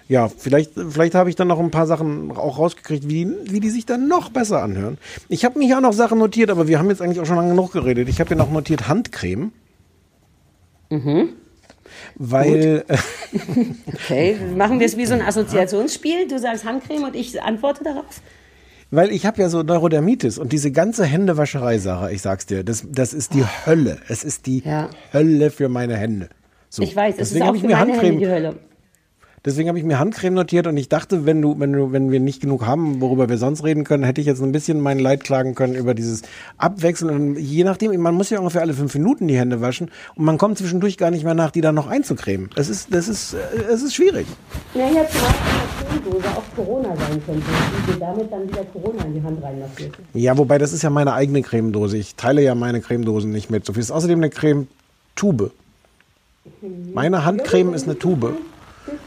Ja, 0.09 0.27
vielleicht, 0.27 0.73
vielleicht 0.75 1.15
habe 1.15 1.29
ich 1.29 1.37
dann 1.37 1.47
noch 1.47 1.57
ein 1.57 1.71
paar 1.71 1.87
Sachen 1.87 2.35
auch 2.35 2.59
rausgekriegt, 2.59 3.07
wie, 3.07 3.25
wie 3.45 3.61
die 3.61 3.69
sich 3.69 3.85
dann 3.85 4.09
noch 4.09 4.29
besser 4.29 4.61
anhören. 4.61 4.97
Ich 5.29 5.45
habe 5.45 5.57
mir 5.57 5.65
hier 5.65 5.77
auch 5.77 5.81
noch 5.81 5.93
Sachen 5.93 6.19
notiert, 6.19 6.49
aber 6.49 6.67
wir 6.67 6.79
haben 6.79 6.89
jetzt 6.89 7.01
eigentlich 7.01 7.21
auch 7.21 7.25
schon 7.25 7.37
lange 7.37 7.51
genug 7.51 7.71
geredet. 7.71 8.09
Ich 8.09 8.19
habe 8.19 8.27
hier 8.27 8.35
noch 8.35 8.51
notiert 8.51 8.89
Handcreme. 8.89 9.53
Mhm. 10.89 11.29
Weil, 12.15 12.83
äh, 12.85 12.97
Okay, 13.93 14.37
machen 14.53 14.81
wir 14.81 14.85
es 14.85 14.97
wie 14.97 15.05
so 15.05 15.13
ein 15.13 15.21
Assoziationsspiel. 15.21 16.27
Du 16.27 16.39
sagst 16.39 16.65
Handcreme 16.65 17.05
und 17.05 17.15
ich 17.15 17.41
antworte 17.41 17.85
darauf. 17.85 18.21
Weil 18.91 19.11
ich 19.11 19.25
habe 19.25 19.41
ja 19.41 19.49
so 19.49 19.63
Neurodermitis 19.63 20.37
und 20.37 20.51
diese 20.53 20.71
ganze 20.71 21.05
Händewascherei, 21.05 21.77
Sarah, 21.79 22.11
ich 22.11 22.21
sag's 22.21 22.45
dir, 22.45 22.63
das, 22.63 22.85
das 22.89 23.13
ist 23.13 23.33
die 23.33 23.43
Hölle. 23.65 23.97
Es 24.07 24.23
ist 24.23 24.45
die 24.45 24.59
Ja. 24.63 24.89
Hölle 25.13 25.51
für 25.51 25.69
meine 25.69 25.97
Hände. 25.97 26.29
So, 26.69 26.83
Ich 26.83 26.95
weiß, 26.95 27.15
es 27.17 27.31
ist 27.31 27.41
auch 27.41 27.47
habe 27.47 27.57
ich 27.57 27.61
für 27.61 27.67
mir 27.67 27.75
meine 27.77 27.91
Handcreme, 27.91 28.11
Hände 28.13 28.25
die 28.25 28.31
Hölle. 28.31 28.55
Deswegen 29.45 29.69
habe 29.69 29.77
ich 29.77 29.85
mir 29.85 29.99
Handcreme 29.99 30.33
notiert 30.33 30.65
und 30.65 30.75
ich 30.75 30.89
dachte, 30.89 31.27
wenn 31.27 31.39
du, 31.39 31.59
wenn 31.59 31.71
du, 31.71 31.91
wenn 31.91 32.11
wir 32.11 32.19
nicht 32.19 32.41
genug 32.41 32.65
haben, 32.65 32.99
worüber 32.99 33.29
wir 33.29 33.37
sonst 33.37 33.63
reden 33.63 33.83
können, 33.83 34.03
hätte 34.03 34.19
ich 34.19 34.25
jetzt 34.25 34.41
ein 34.41 34.51
bisschen 34.51 34.81
mein 34.81 34.97
Leid 34.97 35.23
klagen 35.23 35.53
können 35.53 35.75
über 35.75 35.93
dieses 35.93 36.23
Abwechseln. 36.57 37.11
Und 37.11 37.37
je 37.37 37.63
nachdem, 37.63 37.95
man 38.01 38.15
muss 38.15 38.31
ja 38.31 38.39
ungefähr 38.39 38.61
alle 38.61 38.73
fünf 38.73 38.95
Minuten 38.95 39.27
die 39.27 39.37
Hände 39.37 39.61
waschen 39.61 39.91
und 40.15 40.25
man 40.25 40.39
kommt 40.39 40.57
zwischendurch 40.57 40.97
gar 40.97 41.11
nicht 41.11 41.23
mehr 41.23 41.35
nach, 41.35 41.51
die 41.51 41.61
dann 41.61 41.75
noch 41.75 41.85
einzucremen. 41.85 42.49
Es 42.55 42.69
ist, 42.69 42.91
das 42.91 43.07
ist, 43.07 43.35
äh, 43.35 43.37
es 43.71 43.83
ist 43.83 43.93
schwierig. 43.93 44.25
Ja, 44.73 44.87
jetzt 44.87 45.13
mal 45.13 45.27
eine 45.27 46.01
Cremedose 46.01 46.27
auch 46.29 46.55
Corona 46.55 46.95
sein 46.95 47.21
könnte. 47.23 47.45
Und 47.45 47.87
dir 47.87 47.99
damit 47.99 48.31
dann 48.31 48.47
wieder 48.47 48.65
Corona 48.65 49.05
in 49.05 49.13
die 49.13 49.21
Hand 49.21 49.43
reinmassiert. 49.43 49.93
Ja, 50.15 50.35
wobei 50.39 50.57
das 50.57 50.73
ist 50.73 50.81
ja 50.81 50.89
meine 50.89 51.13
eigene 51.13 51.43
Cremedose. 51.43 51.97
Ich 51.97 52.15
teile 52.15 52.41
ja 52.41 52.55
meine 52.55 52.81
Cremedosen 52.81 53.31
nicht 53.31 53.51
mit. 53.51 53.63
So 53.63 53.73
viel 53.73 53.81
ist 53.83 53.91
außerdem 53.91 54.17
eine 54.17 54.31
Cremetube. 54.31 55.51
Meine 56.93 57.25
Handcreme 57.25 57.75
ist 57.75 57.83
eine 57.83 57.99
Tube. 57.99 58.33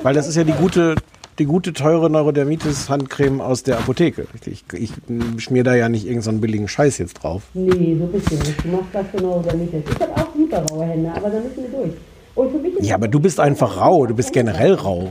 Weil 0.03 0.15
das 0.15 0.27
ist 0.27 0.37
ja 0.37 0.45
die 0.45 0.53
gute, 0.53 0.95
die 1.39 1.45
gute, 1.45 1.73
teure 1.73 2.11
Neurodermitis-Handcreme 2.11 3.41
aus 3.41 3.63
der 3.63 3.79
Apotheke. 3.79 4.27
Ich, 4.45 4.65
ich 4.73 4.93
schmier 5.39 5.65
da 5.65 5.75
ja 5.75 5.89
nicht 5.89 6.07
irgendeinen 6.07 6.37
so 6.37 6.41
billigen 6.41 6.69
Scheiß 6.69 6.99
jetzt 6.99 7.15
drauf. 7.23 7.43
Nee, 7.55 7.97
so 7.99 8.07
bist 8.07 8.31
du 8.31 8.35
nicht. 8.37 8.65
Du 8.65 8.69
machst 8.69 8.87
das 8.93 9.07
genau 9.13 9.39
oder 9.39 9.55
nicht. 9.55 9.73
Ich 9.73 10.01
habe 10.01 10.13
auch 10.15 10.29
super 10.37 10.65
raue 10.71 10.85
Hände, 10.85 11.11
aber 11.15 11.31
da 11.31 11.41
müssen 11.41 11.63
wir 11.63 11.79
durch. 11.79 11.93
Und 12.35 12.51
für 12.53 12.59
mich 12.59 12.75
Ja, 12.81 12.95
aber 12.97 13.09
du 13.09 13.21
bist 13.21 13.41
einfach 13.41 13.81
rau. 13.81 14.07
Du 14.07 14.15
bist 14.15 14.33
generell 14.33 14.75
rau. 14.75 15.11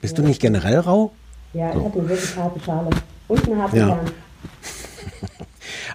Bist 0.00 0.18
du 0.18 0.22
nicht 0.22 0.40
generell 0.40 0.78
rau? 0.80 1.12
Ja, 1.52 1.70
ich 1.70 1.76
habe 1.76 1.98
eine 2.00 2.08
wirklich 2.08 2.36
harte 2.36 2.60
Schale. 2.60 2.90
Und 3.28 3.46
einen 3.48 3.62
harten 3.62 3.76
Ja. 3.76 3.86
Kern. 3.86 4.00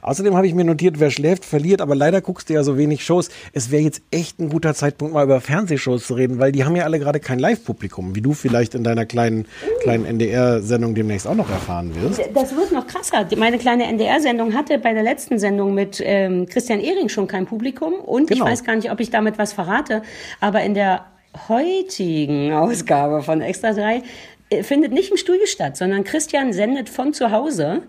Außerdem 0.02 0.36
habe 0.36 0.48
ich 0.48 0.54
mir 0.54 0.64
notiert, 0.64 1.00
wer 1.00 1.12
schläft, 1.12 1.46
verliert, 1.46 1.82
aber 1.82 1.96
leider 1.96 2.22
guckst 2.22 2.50
du 2.50 2.54
ja 2.54 2.64
so 2.64 2.78
wenig 2.78 3.04
Shows. 3.04 3.30
Es 3.54 3.72
wäre 3.72 3.82
jetzt 3.84 4.02
echt 4.12 4.40
ein 4.40 4.50
guter 4.50 4.74
Zeitpunkt, 4.74 5.14
mal 5.14 5.24
über 5.24 5.42
Fernsehshows 5.42 6.08
zu 6.08 6.14
reden, 6.14 6.40
weil 6.40 6.52
die 6.52 6.64
haben 6.66 6.76
ja 6.76 6.84
alle 6.84 7.00
gerade 7.00 7.20
kein 7.20 7.40
Live-Publikum, 7.40 8.16
wie 8.16 8.22
du 8.22 8.34
vielleicht 8.34 8.76
in 8.76 8.84
deiner 8.84 9.06
kleinen, 9.06 9.46
kleinen 9.82 10.06
NDR-Sendung 10.06 10.96
demnächst 10.96 11.28
auch 11.28 11.36
noch 11.36 11.50
erfahren 11.50 11.94
wirst. 12.02 12.22
Das 12.34 12.56
wird 12.56 12.72
noch 12.72 12.88
krasser. 12.88 13.26
Meine 13.38 13.58
kleine 13.58 13.86
NDR-Sendung 13.86 14.54
hatte 14.54 14.78
bei 14.80 14.94
der 14.94 15.04
letzten 15.04 15.40
Sendung 15.40 15.74
mit 15.74 16.02
ähm, 16.04 16.46
Christian 16.48 16.80
Ehring 16.80 17.10
schon 17.10 17.28
kein 17.28 17.46
Publikum. 17.46 17.94
Und 17.94 18.28
Genau. 18.28 18.46
ich 18.46 18.52
weiß 18.52 18.64
gar 18.64 18.76
nicht, 18.76 18.92
ob 18.92 19.00
ich 19.00 19.10
damit 19.10 19.38
was 19.38 19.54
verrate, 19.54 20.02
aber 20.40 20.62
in 20.64 20.74
der 20.74 21.06
heutigen 21.48 22.54
Ausgabe 22.54 23.22
von 23.22 23.42
Extra 23.42 23.74
3 23.74 24.04
äh, 24.50 24.64
findet 24.64 24.92
nicht 24.92 25.12
im 25.12 25.18
Studio 25.18 25.46
statt, 25.46 25.78
sondern 25.78 26.04
Christian 26.04 26.54
sendet 26.54 26.90
von 26.90 27.14
zu 27.14 27.32
Hause. 27.32 27.84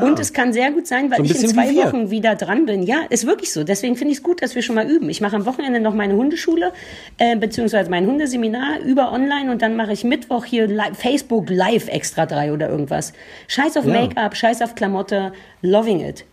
Und 0.00 0.20
es 0.20 0.32
kann 0.32 0.52
sehr 0.52 0.70
gut 0.70 0.86
sein, 0.86 1.10
weil 1.10 1.20
Ah. 1.22 1.24
So 1.24 1.34
ich 1.34 1.42
in 1.42 1.48
zwei. 1.48 1.74
Wochen 1.74 2.10
wieder 2.10 2.36
dran 2.36 2.66
bin. 2.66 2.82
Ja, 2.84 3.00
ist 3.08 3.26
wirklich 3.26 3.52
so. 3.52 3.64
Deswegen 3.64 3.96
finde 3.96 4.12
ich 4.12 4.18
es 4.18 4.22
gut, 4.22 4.42
dass 4.42 4.54
wir 4.54 4.62
schon 4.62 4.76
mal 4.76 4.88
üben. 4.88 5.08
Ich 5.10 5.20
mache 5.20 5.34
am 5.34 5.44
Wochenende 5.46 5.80
noch 5.80 5.94
meine 5.94 6.14
Hundeschule, 6.14 6.72
äh, 7.16 7.36
beziehungsweise 7.36 7.90
mein 7.90 8.06
Hundeseminar 8.06 8.80
über 8.80 9.10
online 9.12 9.50
und 9.50 9.60
dann 9.62 9.74
mache 9.76 9.92
ich 9.92 10.04
Mittwoch 10.04 10.44
hier 10.44 10.66
li 10.68 10.82
Facebook 10.92 11.48
Live 11.50 11.88
extra 11.88 12.26
drei 12.26 12.52
oder 12.52 12.68
irgendwas. 12.68 13.12
Scheiß 13.48 13.76
auf 13.76 13.86
Ja. 13.86 13.92
Make-up, 14.02 14.36
scheiß 14.36 14.62
auf 14.62 14.74
Klamotte, 14.74 15.32
loving 15.62 16.00
it. 16.00 16.24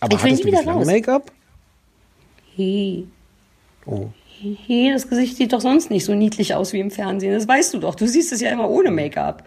Aber 0.00 0.16
Ich 0.16 0.22
will 0.24 0.36
du 0.36 0.44
wieder 0.44 0.64
raus. 0.64 0.86
Make-up? 0.86 1.30
Hey, 2.56 3.06
Oh. 3.86 4.06
hey, 4.66 4.90
das 4.92 5.08
Gesicht 5.08 5.36
sieht 5.36 5.52
doch 5.52 5.60
sonst 5.60 5.90
nicht 5.90 6.04
so 6.04 6.14
niedlich 6.14 6.54
aus 6.54 6.72
wie 6.72 6.80
im 6.80 6.90
Fernsehen. 6.90 7.34
Das 7.34 7.46
weißt 7.46 7.74
du 7.74 7.78
doch. 7.80 7.94
Du 7.96 8.06
siehst 8.06 8.32
es 8.32 8.40
ja 8.40 8.50
immer 8.50 8.70
ohne 8.70 8.90
Make-up. 8.90 9.42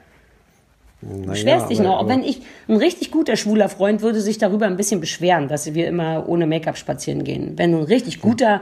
Naja, 1.01 1.31
Beschwerst 1.31 1.69
dich 1.69 1.79
aber- 1.79 1.89
noch. 1.89 1.99
aber- 1.99 2.09
Wenn 2.09 2.23
ich, 2.23 2.41
ein 2.67 2.77
richtig 2.77 3.11
guter 3.11 3.35
schwuler 3.35 3.69
Freund 3.69 4.01
würde 4.01 4.19
sich 4.19 4.39
darüber 4.39 4.65
ein 4.65 4.77
bisschen 4.77 4.99
beschweren, 4.99 5.47
dass 5.47 5.73
wir 5.73 5.87
immer 5.87 6.27
ohne 6.27 6.47
Make-up 6.47 6.77
spazieren 6.77 7.23
gehen. 7.23 7.53
Wenn 7.55 7.71
du 7.71 7.77
ein 7.79 7.83
richtig 7.83 8.19
guter 8.19 8.61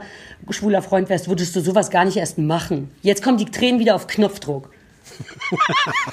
schwuler 0.50 0.82
Freund 0.82 1.08
wärst, 1.08 1.28
würdest 1.28 1.56
du 1.56 1.60
sowas 1.60 1.90
gar 1.90 2.04
nicht 2.04 2.18
erst 2.18 2.36
machen. 2.38 2.90
Jetzt 3.02 3.22
kommen 3.22 3.38
die 3.38 3.46
Tränen 3.46 3.80
wieder 3.80 3.94
auf 3.94 4.06
Knopfdruck. 4.06 4.70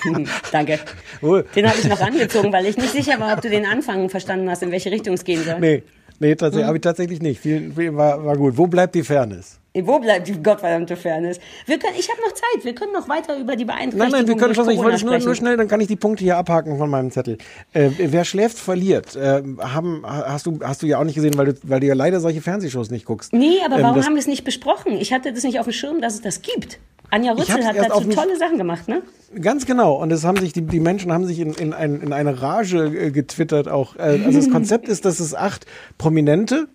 Hm, 0.03 0.25
Danke. 0.51 0.79
Den 1.21 1.67
habe 1.69 1.77
ich 1.79 1.89
noch 1.89 1.99
angezogen, 1.99 2.53
weil 2.53 2.65
ich 2.67 2.77
nicht 2.77 2.91
sicher 2.91 3.19
war, 3.19 3.33
ob 3.33 3.41
du 3.41 3.49
den 3.49 3.65
Anfang 3.65 4.09
verstanden 4.09 4.49
hast, 4.49 4.63
in 4.63 4.71
welche 4.71 4.91
Richtung 4.91 5.15
es 5.15 5.23
gehen 5.25 5.43
soll. 5.43 5.59
Nee, 5.59 5.83
nee, 6.19 6.31
Hm. 6.31 6.37
tatsächlich, 6.37 6.67
habe 6.67 6.77
ich 6.77 6.81
tatsächlich 6.81 7.21
nicht. 7.21 7.41
Viel, 7.41 7.73
viel 7.73 7.95
war, 7.95 8.23
war 8.23 8.37
gut. 8.37 8.57
Wo 8.57 8.67
bleibt 8.67 8.95
die 8.95 9.03
Fairness? 9.03 9.59
Wo 9.75 9.97
bleibt 9.97 10.27
die 10.27 10.33
gottverdammte 10.41 10.95
Fairness? 10.95 11.39
Wir 11.65 11.79
können, 11.79 11.95
ich 11.97 12.07
habe 12.09 12.21
noch 12.21 12.31
Zeit. 12.33 12.63
Wir 12.63 12.75
können 12.75 12.93
noch 12.93 13.09
weiter 13.09 13.39
über 13.39 13.55
die 13.55 13.65
Beeinträchtigung 13.65 13.99
Nein, 13.99 14.11
nein, 14.11 14.27
wir 14.27 14.37
können 14.37 14.53
schon. 14.53 14.69
Ich 14.69 14.77
wollte 14.77 15.03
nur, 15.03 15.17
nur 15.17 15.33
schnell, 15.35 15.57
dann 15.57 15.67
kann 15.67 15.81
ich 15.81 15.87
die 15.87 15.95
Punkte 15.95 16.23
hier 16.23 16.37
abhaken 16.37 16.77
von 16.77 16.89
meinem 16.91 17.09
Zettel. 17.09 17.39
Äh, 17.73 17.89
wer 17.97 18.23
schläft, 18.23 18.59
verliert. 18.59 19.15
Äh, 19.15 19.41
haben, 19.59 20.03
hast, 20.05 20.45
du, 20.45 20.59
hast 20.63 20.83
du 20.83 20.85
ja 20.85 20.99
auch 20.99 21.03
nicht 21.03 21.15
gesehen, 21.15 21.35
weil 21.37 21.47
du, 21.47 21.53
weil 21.63 21.79
du 21.79 21.87
ja 21.87 21.95
leider 21.95 22.19
solche 22.19 22.41
Fernsehshows 22.41 22.91
nicht 22.91 23.05
guckst. 23.05 23.33
Nee, 23.33 23.57
aber 23.65 23.77
Ähm, 23.77 23.81
warum 23.83 23.97
das- 23.97 24.05
haben 24.05 24.13
wir 24.13 24.19
es 24.19 24.27
nicht 24.27 24.43
besprochen? 24.43 24.93
Ich 24.93 25.11
hatte 25.11 25.33
das 25.33 25.43
nicht 25.43 25.59
auf 25.59 25.65
dem 25.65 25.73
Schirm, 25.73 26.01
dass 26.01 26.13
es 26.13 26.21
das 26.21 26.43
gibt. 26.43 26.77
Anja 27.09 27.33
Rützel 27.33 27.65
hat 27.65 27.75
dazu 27.75 28.09
tolle 28.09 28.37
Sachen 28.37 28.57
gemacht, 28.57 28.87
ne? 28.87 29.01
Ganz 29.39 29.65
genau. 29.65 29.93
Und 30.01 30.11
es 30.11 30.23
haben 30.23 30.37
sich 30.37 30.53
die, 30.53 30.61
die 30.61 30.79
Menschen 30.79 31.11
haben 31.11 31.25
sich 31.25 31.39
in, 31.39 31.53
in, 31.53 31.73
ein, 31.73 32.01
in 32.01 32.13
eine 32.13 32.41
Rage 32.41 32.85
äh, 32.85 33.11
getwittert 33.11 33.67
auch. 33.67 33.95
Äh, 33.95 34.21
also 34.25 34.39
das 34.39 34.49
Konzept 34.49 34.87
ist, 34.87 35.05
dass 35.05 35.19
es 35.19 35.33
acht 35.35 35.65
Prominente, 35.97 36.67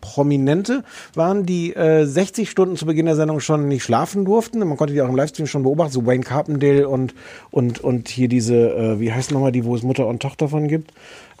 Prominente 0.00 0.82
waren, 1.14 1.46
die 1.46 1.74
äh, 1.74 2.04
60 2.06 2.50
Stunden 2.50 2.76
zu 2.76 2.86
Beginn 2.86 3.06
der 3.06 3.16
Sendung 3.16 3.40
schon 3.40 3.68
nicht 3.68 3.82
schlafen 3.82 4.24
durften. 4.24 4.58
Man 4.60 4.76
konnte 4.76 4.92
die 4.94 5.02
auch 5.02 5.08
im 5.08 5.16
Livestream 5.16 5.46
schon 5.46 5.62
beobachten, 5.62 5.92
so 5.92 6.06
Wayne 6.06 6.24
Carpendale 6.24 6.88
und, 6.88 7.14
und, 7.50 7.80
und 7.80 8.08
hier 8.08 8.28
diese, 8.28 8.54
äh, 8.56 9.00
wie 9.00 9.12
heißt 9.12 9.30
nochmal 9.32 9.52
die, 9.52 9.64
wo 9.64 9.74
es 9.74 9.82
Mutter 9.82 10.06
und 10.06 10.20
Tochter 10.20 10.48
von 10.48 10.68
gibt? 10.68 10.92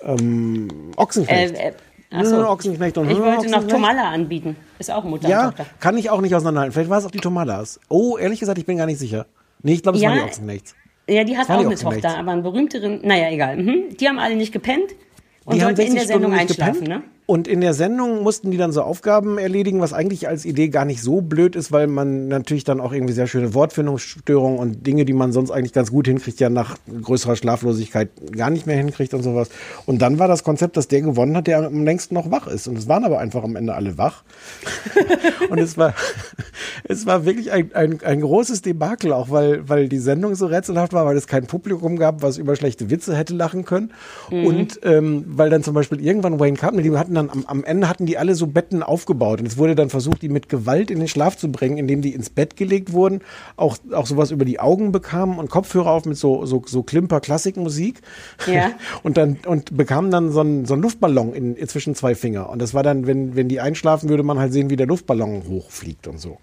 Ähm, 0.02 0.68
Ochsenknecht. 0.96 1.54
Äh, 1.58 1.68
äh. 1.68 1.72
Hm, 2.12 2.44
Ochsenknecht 2.44 2.98
und 2.98 3.08
Ich 3.08 3.16
wollte 3.18 3.28
noch 3.30 3.58
Ochsenknecht. 3.58 3.70
Tomala 3.70 4.10
anbieten. 4.10 4.56
Ist 4.80 4.90
auch 4.90 5.04
Mutter 5.04 5.28
Ja, 5.28 5.48
und 5.48 5.56
Tochter. 5.56 5.66
kann 5.78 5.96
ich 5.96 6.10
auch 6.10 6.20
nicht 6.20 6.34
auseinanderhalten. 6.34 6.72
Vielleicht 6.72 6.90
war 6.90 6.98
es 6.98 7.04
auch 7.06 7.10
die 7.12 7.18
Tomadas. 7.18 7.78
Oh, 7.88 8.16
ehrlich 8.18 8.40
gesagt, 8.40 8.58
ich 8.58 8.66
bin 8.66 8.78
gar 8.78 8.86
nicht 8.86 8.98
sicher. 8.98 9.26
Nee, 9.62 9.74
ich 9.74 9.82
glaube, 9.82 9.96
es 9.98 10.02
Ja, 10.02 10.10
waren 10.10 10.18
die 10.18 10.24
Ochsenknechts. 10.24 10.74
Ja, 11.08 11.22
die 11.24 11.36
hat 11.36 11.48
auch 11.50 11.60
die 11.60 11.66
eine. 11.66 11.74
Tochter, 11.76 12.16
aber 12.18 12.32
einen 12.32 12.42
berühmteren, 12.42 13.00
naja, 13.04 13.30
egal. 13.30 13.56
Mhm. 13.58 13.96
Die 13.98 14.08
haben 14.08 14.18
alle 14.18 14.34
nicht 14.36 14.52
gepennt 14.52 14.90
und 15.44 15.54
Die 15.56 15.60
sollten 15.60 15.80
in 15.82 15.86
60 15.92 15.98
der 16.00 16.06
Sendung 16.06 16.32
einschlafen, 16.32 16.84
gepennt. 16.84 16.88
ne? 16.88 17.02
Und 17.30 17.46
in 17.46 17.60
der 17.60 17.74
Sendung 17.74 18.24
mussten 18.24 18.50
die 18.50 18.56
dann 18.56 18.72
so 18.72 18.82
Aufgaben 18.82 19.38
erledigen, 19.38 19.80
was 19.80 19.92
eigentlich 19.92 20.26
als 20.26 20.44
Idee 20.44 20.66
gar 20.66 20.84
nicht 20.84 21.00
so 21.00 21.20
blöd 21.20 21.54
ist, 21.54 21.70
weil 21.70 21.86
man 21.86 22.26
natürlich 22.26 22.64
dann 22.64 22.80
auch 22.80 22.92
irgendwie 22.92 23.12
sehr 23.12 23.28
schöne 23.28 23.54
Wortfindungsstörungen 23.54 24.58
und 24.58 24.84
Dinge, 24.84 25.04
die 25.04 25.12
man 25.12 25.30
sonst 25.30 25.52
eigentlich 25.52 25.72
ganz 25.72 25.92
gut 25.92 26.08
hinkriegt, 26.08 26.40
ja 26.40 26.50
nach 26.50 26.76
größerer 26.88 27.36
Schlaflosigkeit 27.36 28.08
gar 28.32 28.50
nicht 28.50 28.66
mehr 28.66 28.76
hinkriegt 28.76 29.14
und 29.14 29.22
sowas. 29.22 29.48
Und 29.86 30.02
dann 30.02 30.18
war 30.18 30.26
das 30.26 30.42
Konzept, 30.42 30.76
dass 30.76 30.88
der 30.88 31.02
gewonnen 31.02 31.36
hat, 31.36 31.46
der 31.46 31.58
am 31.58 31.84
längsten 31.84 32.16
noch 32.16 32.32
wach 32.32 32.48
ist. 32.48 32.66
Und 32.66 32.76
es 32.76 32.88
waren 32.88 33.04
aber 33.04 33.20
einfach 33.20 33.44
am 33.44 33.54
Ende 33.54 33.74
alle 33.74 33.96
wach. 33.96 34.24
und 35.50 35.60
es 35.60 35.78
war, 35.78 35.94
es 36.82 37.06
war 37.06 37.26
wirklich 37.26 37.52
ein, 37.52 37.72
ein, 37.74 38.00
ein 38.02 38.22
großes 38.22 38.62
Debakel, 38.62 39.12
auch 39.12 39.30
weil, 39.30 39.68
weil 39.68 39.88
die 39.88 39.98
Sendung 40.00 40.34
so 40.34 40.46
rätselhaft 40.46 40.92
war, 40.92 41.06
weil 41.06 41.16
es 41.16 41.28
kein 41.28 41.46
Publikum 41.46 41.94
gab, 41.94 42.22
was 42.22 42.38
über 42.38 42.56
schlechte 42.56 42.90
Witze 42.90 43.16
hätte 43.16 43.34
lachen 43.34 43.64
können. 43.64 43.92
Und 44.32 44.80
ähm, 44.82 45.24
weil 45.28 45.48
dann 45.48 45.62
zum 45.62 45.74
Beispiel 45.74 46.04
irgendwann 46.04 46.40
Wayne 46.40 46.56
Carpenter, 46.56 46.82
die 46.82 46.98
hatten 46.98 47.19
dann 47.20 47.30
am, 47.30 47.44
am 47.46 47.64
Ende 47.64 47.88
hatten 47.88 48.06
die 48.06 48.18
alle 48.18 48.34
so 48.34 48.46
Betten 48.46 48.82
aufgebaut. 48.82 49.40
Und 49.40 49.46
es 49.46 49.56
wurde 49.56 49.74
dann 49.74 49.90
versucht, 49.90 50.22
die 50.22 50.28
mit 50.28 50.48
Gewalt 50.48 50.90
in 50.90 50.98
den 50.98 51.08
Schlaf 51.08 51.36
zu 51.36 51.50
bringen, 51.50 51.78
indem 51.78 52.02
die 52.02 52.14
ins 52.14 52.30
Bett 52.30 52.56
gelegt 52.56 52.92
wurden, 52.92 53.20
auch, 53.56 53.78
auch 53.92 54.06
sowas 54.06 54.30
über 54.30 54.44
die 54.44 54.60
Augen 54.60 54.92
bekamen 54.92 55.38
und 55.38 55.50
Kopfhörer 55.50 55.90
auf 55.90 56.04
mit 56.04 56.16
so, 56.16 56.46
so, 56.46 56.62
so 56.66 56.82
Klimper-Klassikmusik. 56.82 58.00
Ja. 58.46 58.72
Und 59.02 59.16
dann 59.16 59.38
und 59.46 59.76
bekamen 59.76 60.10
dann 60.10 60.30
so 60.30 60.40
einen, 60.40 60.66
so 60.66 60.74
einen 60.74 60.82
Luftballon 60.82 61.32
in, 61.32 61.56
in 61.56 61.68
zwischen 61.68 61.94
zwei 61.94 62.14
Finger. 62.14 62.50
Und 62.50 62.60
das 62.60 62.74
war 62.74 62.82
dann, 62.82 63.06
wenn, 63.06 63.34
wenn 63.34 63.48
die 63.48 63.60
einschlafen, 63.60 64.08
würde 64.08 64.22
man 64.22 64.38
halt 64.38 64.52
sehen, 64.52 64.70
wie 64.70 64.76
der 64.76 64.86
Luftballon 64.86 65.44
hochfliegt 65.48 66.06
und 66.06 66.20
so. 66.20 66.38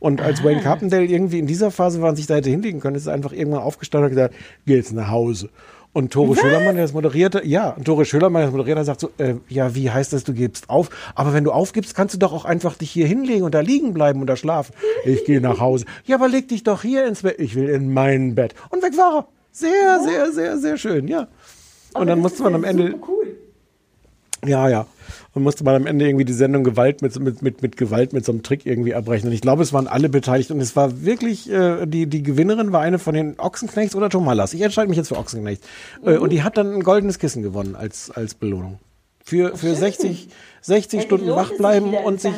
Und 0.00 0.20
als 0.20 0.44
Wayne 0.44 0.62
Carpendale 0.62 1.04
irgendwie 1.04 1.38
in 1.38 1.46
dieser 1.46 1.70
Phase 1.70 2.00
war 2.00 2.10
und 2.10 2.16
sich 2.16 2.26
da 2.26 2.36
hätte 2.36 2.50
hinlegen 2.50 2.80
können, 2.80 2.96
ist 2.96 3.06
er 3.06 3.14
einfach 3.14 3.32
irgendwann 3.32 3.62
aufgestanden 3.62 4.12
und 4.12 4.18
hat 4.18 4.30
gesagt, 4.30 4.44
geh 4.64 4.76
jetzt 4.76 4.92
nach 4.92 5.10
Hause. 5.10 5.50
Und 5.98 6.12
Tore 6.12 6.36
Schölermann, 6.36 6.76
der 6.76 6.84
das 6.84 6.92
moderierte, 6.92 7.44
ja, 7.44 7.70
und 7.70 7.84
Tore 7.84 8.04
Schölermann, 8.04 8.42
der 8.42 8.46
das 8.46 8.52
moderierte, 8.52 8.84
sagt 8.84 9.00
so, 9.00 9.10
äh, 9.18 9.34
ja, 9.48 9.74
wie 9.74 9.90
heißt 9.90 10.12
das, 10.12 10.22
du 10.22 10.32
gibst 10.32 10.70
auf? 10.70 10.90
Aber 11.16 11.34
wenn 11.34 11.42
du 11.42 11.50
aufgibst, 11.50 11.96
kannst 11.96 12.14
du 12.14 12.18
doch 12.20 12.32
auch 12.32 12.44
einfach 12.44 12.76
dich 12.76 12.92
hier 12.92 13.08
hinlegen 13.08 13.42
und 13.42 13.52
da 13.52 13.58
liegen 13.58 13.94
bleiben 13.94 14.20
und 14.20 14.28
da 14.28 14.36
schlafen. 14.36 14.74
Ich 15.04 15.24
gehe 15.24 15.40
nach 15.40 15.58
Hause. 15.58 15.86
Ja, 16.04 16.14
aber 16.14 16.28
leg 16.28 16.46
dich 16.46 16.62
doch 16.62 16.82
hier 16.82 17.04
ins 17.04 17.22
Bett. 17.22 17.40
Ich 17.40 17.56
will 17.56 17.68
in 17.68 17.92
mein 17.92 18.36
Bett. 18.36 18.54
Und 18.70 18.80
weg 18.84 18.96
war 18.96 19.12
er. 19.16 19.28
Sehr, 19.50 19.98
sehr, 20.04 20.30
sehr, 20.30 20.58
sehr 20.58 20.76
schön, 20.76 21.08
ja. 21.08 21.26
Und 21.94 22.06
dann 22.06 22.20
musste 22.20 22.44
man 22.44 22.54
am 22.54 22.62
Ende, 22.62 22.94
cool. 23.08 23.17
Ja, 24.46 24.68
ja. 24.68 24.86
Und 25.34 25.42
musste 25.42 25.64
man 25.64 25.74
am 25.74 25.86
Ende 25.86 26.06
irgendwie 26.06 26.24
die 26.24 26.32
Sendung 26.32 26.64
Gewalt 26.64 27.02
mit, 27.02 27.18
mit, 27.18 27.42
mit, 27.42 27.62
mit 27.62 27.76
Gewalt 27.76 28.12
mit 28.12 28.24
so 28.24 28.32
einem 28.32 28.42
Trick 28.42 28.66
irgendwie 28.66 28.94
abbrechen. 28.94 29.28
Und 29.28 29.34
ich 29.34 29.40
glaube, 29.40 29.62
es 29.62 29.72
waren 29.72 29.86
alle 29.86 30.08
beteiligt. 30.08 30.50
Und 30.50 30.60
es 30.60 30.76
war 30.76 31.02
wirklich, 31.02 31.50
äh, 31.50 31.86
die, 31.86 32.06
die 32.06 32.22
Gewinnerin 32.22 32.72
war 32.72 32.80
eine 32.80 32.98
von 32.98 33.14
den 33.14 33.38
Ochsenknechts 33.38 33.94
oder 33.94 34.10
Tomalas. 34.10 34.54
Ich 34.54 34.60
entscheide 34.60 34.88
mich 34.88 34.96
jetzt 34.96 35.08
für 35.08 35.16
Ochsenknecht. 35.16 35.62
Äh, 36.04 36.18
und 36.18 36.30
die 36.30 36.42
hat 36.42 36.56
dann 36.56 36.72
ein 36.72 36.82
goldenes 36.82 37.18
Kissen 37.18 37.42
gewonnen 37.42 37.74
als, 37.74 38.10
als 38.10 38.34
Belohnung. 38.34 38.78
Für, 39.24 39.56
für 39.56 39.74
60, 39.74 40.28
60 40.62 41.02
Stunden 41.02 41.28
wach 41.28 41.52
bleiben 41.56 41.94
und 41.94 42.20
sich? 42.20 42.32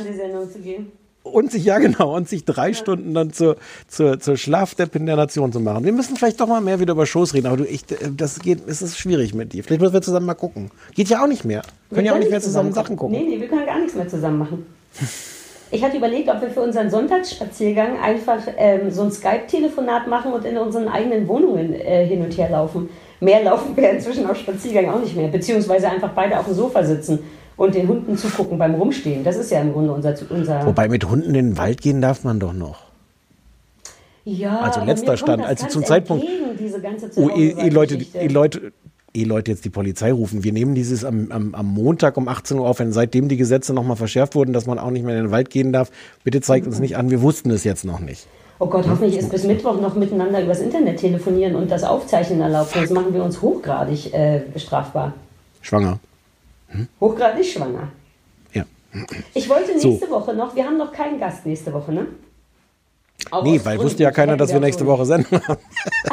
Und 1.23 1.53
sich, 1.53 1.65
ja 1.65 1.79
genau, 1.79 2.17
und 2.17 2.29
sich 2.29 2.45
drei 2.45 2.73
Stunden 2.73 3.15
dann 3.15 3.33
zur, 3.33 3.57
zur, 3.89 4.21
zur 4.21 4.37
Schlafdeppin 4.37 5.07
der 5.07 5.17
Nation 5.17 5.53
zu 5.53 5.61
machen. 5.61 5.85
Wir 5.85 5.93
müssen 5.93 6.17
vielleicht 6.17 6.41
doch 6.41 6.47
mal 6.47 6.61
mehr 6.61 6.81
wieder 6.81 6.93
über 6.93 7.07
Shows 7.07 7.35
reden, 7.35 7.47
aber 7.47 7.59
du, 7.59 7.65
ich, 7.65 7.91
äh, 7.91 8.11
das 8.17 8.41
geht, 8.41 8.67
es 8.67 8.83
ist 8.83 8.99
schwierig 8.99 9.35
mit 9.35 9.53
dir. 9.53 9.63
Vielleicht 9.63 9.81
müssen 9.81 9.93
wir 9.93 10.03
zusammen 10.03 10.27
mal 10.27 10.35
gucken. 10.35 10.71
Geht 10.95 11.09
ja 11.09 11.23
auch 11.23 11.27
nicht 11.27 11.45
mehr. 11.45 11.63
Wir 11.89 11.97
können 11.97 12.07
ja 12.07 12.15
auch 12.15 12.19
nicht 12.19 12.31
mehr 12.31 12.41
zusammen 12.41 12.73
Sachen 12.73 12.97
gucken. 12.97 13.17
Nee, 13.17 13.27
nee, 13.29 13.41
wir 13.41 13.49
können 13.49 13.67
gar 13.67 13.79
nichts 13.79 13.95
mehr 13.95 14.09
zusammen 14.09 14.39
machen. 14.39 14.67
Ich 15.71 15.85
hatte 15.85 15.99
überlegt, 15.99 16.29
ob 16.29 16.41
wir 16.41 16.51
für 16.51 16.63
unseren 16.63 16.91
Sonntagsspaziergang 16.91 18.01
einfach 18.01 18.41
ähm, 18.57 18.91
so 18.91 19.03
ein 19.03 19.13
Skype-Telefonat 19.13 20.09
machen 20.09 20.33
und 20.33 20.45
in 20.45 20.57
unseren 20.57 20.89
eigenen 20.89 21.29
Wohnungen 21.29 21.75
äh, 21.75 22.07
hin 22.07 22.23
und 22.23 22.37
her 22.37 22.51
laufen. 22.51 22.89
Mehr 23.21 23.45
laufen 23.45 23.77
wir 23.77 23.91
inzwischen 23.91 24.29
auf 24.29 24.37
Spaziergang 24.37 24.89
auch 24.89 25.01
nicht 25.01 25.15
mehr. 25.15 25.29
Beziehungsweise 25.29 25.89
einfach 25.89 26.11
beide 26.15 26.39
auf 26.39 26.47
dem 26.47 26.55
Sofa 26.55 26.83
sitzen 26.83 27.21
und 27.61 27.75
den 27.75 27.89
Hunden 27.89 28.17
zugucken 28.17 28.57
beim 28.57 28.75
Rumstehen. 28.75 29.23
Das 29.23 29.37
ist 29.37 29.51
ja 29.51 29.61
im 29.61 29.75
Grunde 29.75 29.93
unser... 29.93 30.15
unser 30.31 30.65
Wobei 30.65 30.89
mit 30.89 31.07
Hunden 31.11 31.35
in 31.35 31.35
den 31.35 31.59
Wald 31.59 31.83
gehen 31.83 32.01
darf 32.01 32.25
man 32.25 32.41
doch 32.41 32.55
noch. 32.55 32.85
ja, 34.25 34.61
also 34.61 34.81
aber 34.81 34.87
letzter 34.87 35.19
Stand, 35.19 35.43
das 35.43 35.51
also 35.51 35.67
zum 35.67 35.85
Zeitpunkt- 35.85 36.25
entgegen, 36.25 36.57
diese 36.59 36.81
ganze 36.81 37.11
Oh, 37.17 37.29
eh, 37.29 37.51
eh 37.51 37.69
Leute, 37.69 37.99
eh 38.15 38.29
Leute, 38.29 38.73
eh 39.15 39.25
Leute 39.25 39.51
jetzt 39.51 39.67
die 39.67 39.71
Polizei 39.71 40.11
rufen. 40.11 40.43
Wir 40.43 40.55
nehmen 40.55 40.75
dieses 40.75 41.05
am, 41.05 41.31
am, 41.31 41.55
am 41.55 41.67
Montag 41.67 42.17
um 42.17 42.29
18 42.29 42.59
Uhr 42.59 42.67
auf, 42.67 42.79
wenn 42.79 42.93
seitdem 42.93 43.29
die 43.29 43.37
Gesetze 43.37 43.75
nochmal 43.75 43.97
verschärft 43.97 44.35
wurden, 44.37 44.55
dass 44.55 44.65
man 44.65 44.79
auch 44.79 44.91
nicht 44.91 45.05
mehr 45.05 45.19
in 45.19 45.25
den 45.25 45.31
Wald 45.31 45.51
gehen 45.51 45.71
darf. 45.71 45.91
Bitte 46.25 46.41
zeigt 46.41 46.67
uns 46.67 46.81
nicht 46.81 46.97
an, 46.97 47.11
wir 47.11 47.21
wussten 47.21 47.51
es 47.51 47.65
jetzt 47.65 47.85
noch 47.85 48.01
nicht. 48.01 48.27
Oh 48.59 48.69
Gott, 48.69 48.89
hoffentlich 48.89 49.19
ist 49.19 49.29
bis 49.31 49.45
Mittwoch 49.45 49.79
noch 49.83 49.97
miteinander 49.97 50.43
übers 50.43 50.61
Internet 50.61 50.99
telefonieren 50.99 51.57
und 51.57 51.71
das 51.71 51.85
Aufzeichnen 51.85 52.41
erlaubt. 52.41 52.71
Sonst 52.73 52.91
machen 52.91 53.13
wir 53.13 53.23
uns 53.23 53.43
hochgradig 53.43 54.15
äh, 54.15 54.41
strafbar. 54.57 55.13
Schwanger. 55.61 55.99
Hochgradig 57.01 57.45
schwanger. 57.47 57.89
Ja. 58.53 58.65
Ich 59.35 59.49
wollte 59.49 59.79
So. 59.79 59.89
nächste 59.89 60.11
Woche 60.11 60.35
noch, 60.35 60.55
wir 60.55 60.65
haben 60.65 60.77
noch 60.79 60.93
keinen 60.93 61.19
Gast 61.19 61.47
nächste 61.47 61.73
Woche, 61.73 61.93
ne? 61.93 62.07
Auch 63.31 63.43
Nee, 63.45 63.61
weil 63.63 63.77
Gründen. 63.77 63.85
wusste 63.85 64.03
ja 64.03 64.11
keiner, 64.11 64.37
dass 64.37 64.53
wir 64.53 64.61
nächste 64.61 64.87
Woche 64.87 65.05
senden. 65.05 65.41
Ach 65.47 65.57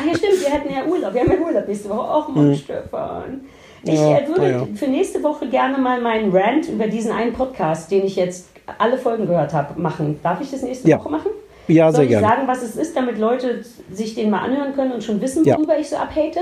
ja, 0.05 0.15
stimmt, 0.15 0.41
wir 0.41 0.49
hätten 0.49 0.73
ja 0.73 0.85
Urlaub. 0.85 1.13
Wir 1.13 1.21
haben 1.21 1.31
ja 1.31 1.38
Urlaub 1.39 1.67
nächste 1.67 1.89
Woche. 1.89 2.07
Ach 2.09 2.27
Mann, 2.29 2.55
Stefan. 2.55 3.41
Ich 3.84 3.93
Ja, 3.93 4.17
äh, 4.19 4.27
würde 4.27 4.51
ja. 4.51 4.67
für 4.75 4.88
nächste 4.88 5.23
Woche 5.23 5.47
gerne 5.47 5.77
mal 5.77 6.01
meinen 6.01 6.35
Rant 6.35 6.67
über 6.67 6.88
diesen 6.88 7.11
einen 7.11 7.31
Podcast, 7.34 7.89
den 7.91 8.05
ich 8.05 8.15
jetzt 8.17 8.49
alle 8.77 8.97
Folgen 8.97 9.25
gehört 9.27 9.53
habe, 9.53 9.79
machen. 9.79 10.19
Darf 10.21 10.41
ich 10.41 10.51
das 10.51 10.61
nächste 10.63 10.89
Ja. 10.89 10.99
Woche 10.99 11.09
machen? 11.09 11.31
Ja, 11.69 11.85
Soll 11.91 11.95
sehr 11.95 12.03
ich 12.03 12.09
gerne. 12.09 12.27
sagen, 12.27 12.47
was 12.47 12.61
es 12.61 12.75
ist, 12.75 12.95
damit 12.95 13.17
Leute 13.17 13.63
sich 13.91 14.15
den 14.15 14.29
mal 14.29 14.39
anhören 14.41 14.73
können 14.73 14.91
und 14.91 15.03
schon 15.03 15.21
wissen, 15.21 15.45
worüber 15.45 15.77
ich 15.79 15.89
so 15.89 15.95
abhate? 15.95 16.39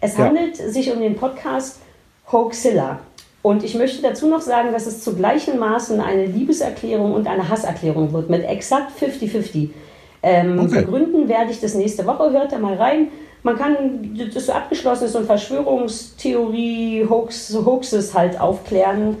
Es 0.00 0.16
handelt 0.18 0.56
sich 0.56 0.92
um 0.92 1.00
den 1.00 1.16
Podcast 1.16 1.80
Hoaxilla. 2.30 3.00
Und 3.46 3.62
ich 3.62 3.76
möchte 3.76 4.02
dazu 4.02 4.26
noch 4.26 4.40
sagen, 4.40 4.72
dass 4.72 4.86
es 4.86 5.04
zu 5.04 5.14
gleichen 5.14 5.60
Maßen 5.60 6.00
eine 6.00 6.26
Liebeserklärung 6.26 7.14
und 7.14 7.28
eine 7.28 7.48
Hasserklärung 7.48 8.12
wird, 8.12 8.28
mit 8.28 8.44
exakt 8.44 8.90
50-50. 9.00 9.68
Ähm, 10.24 10.58
Okay. 10.58 10.80
Begründen 10.80 11.28
werde 11.28 11.52
ich 11.52 11.60
das 11.60 11.76
nächste 11.76 12.04
Woche. 12.06 12.32
Hört 12.32 12.50
da 12.50 12.58
mal 12.58 12.74
rein. 12.74 13.06
Man 13.44 13.56
kann, 13.56 14.18
das 14.18 14.34
ist 14.34 14.46
so 14.46 14.52
abgeschlossen, 14.52 15.04
ist 15.04 15.12
so 15.12 15.20
ein 15.20 15.26
Verschwörungstheorie, 15.26 17.06
Hoax, 17.08 17.56
Hoaxes 17.64 18.14
halt 18.14 18.40
aufklären. 18.40 19.16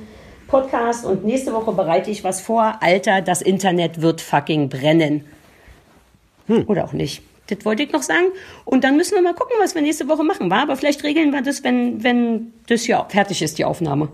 Podcast 0.48 1.06
und 1.06 1.24
nächste 1.24 1.52
Woche 1.52 1.70
bereite 1.70 2.10
ich 2.10 2.24
was 2.24 2.40
vor. 2.40 2.78
Alter, 2.80 3.22
das 3.22 3.42
Internet 3.42 4.02
wird 4.02 4.20
fucking 4.20 4.68
brennen. 4.68 5.24
Oder 6.66 6.84
auch 6.86 6.92
nicht. 6.92 7.22
Das 7.48 7.64
wollte 7.64 7.82
ich 7.82 7.92
noch 7.92 8.02
sagen. 8.02 8.26
Und 8.64 8.84
dann 8.84 8.96
müssen 8.96 9.14
wir 9.14 9.22
mal 9.22 9.34
gucken, 9.34 9.56
was 9.60 9.74
wir 9.74 9.82
nächste 9.82 10.08
Woche 10.08 10.24
machen. 10.24 10.50
War, 10.50 10.62
aber 10.62 10.76
vielleicht 10.76 11.04
regeln 11.04 11.32
wir 11.32 11.42
das, 11.42 11.64
wenn, 11.64 12.02
wenn 12.02 12.52
das 12.66 12.82
hier 12.82 13.04
fertig 13.08 13.42
ist, 13.42 13.58
die 13.58 13.64
Aufnahme. 13.64 14.08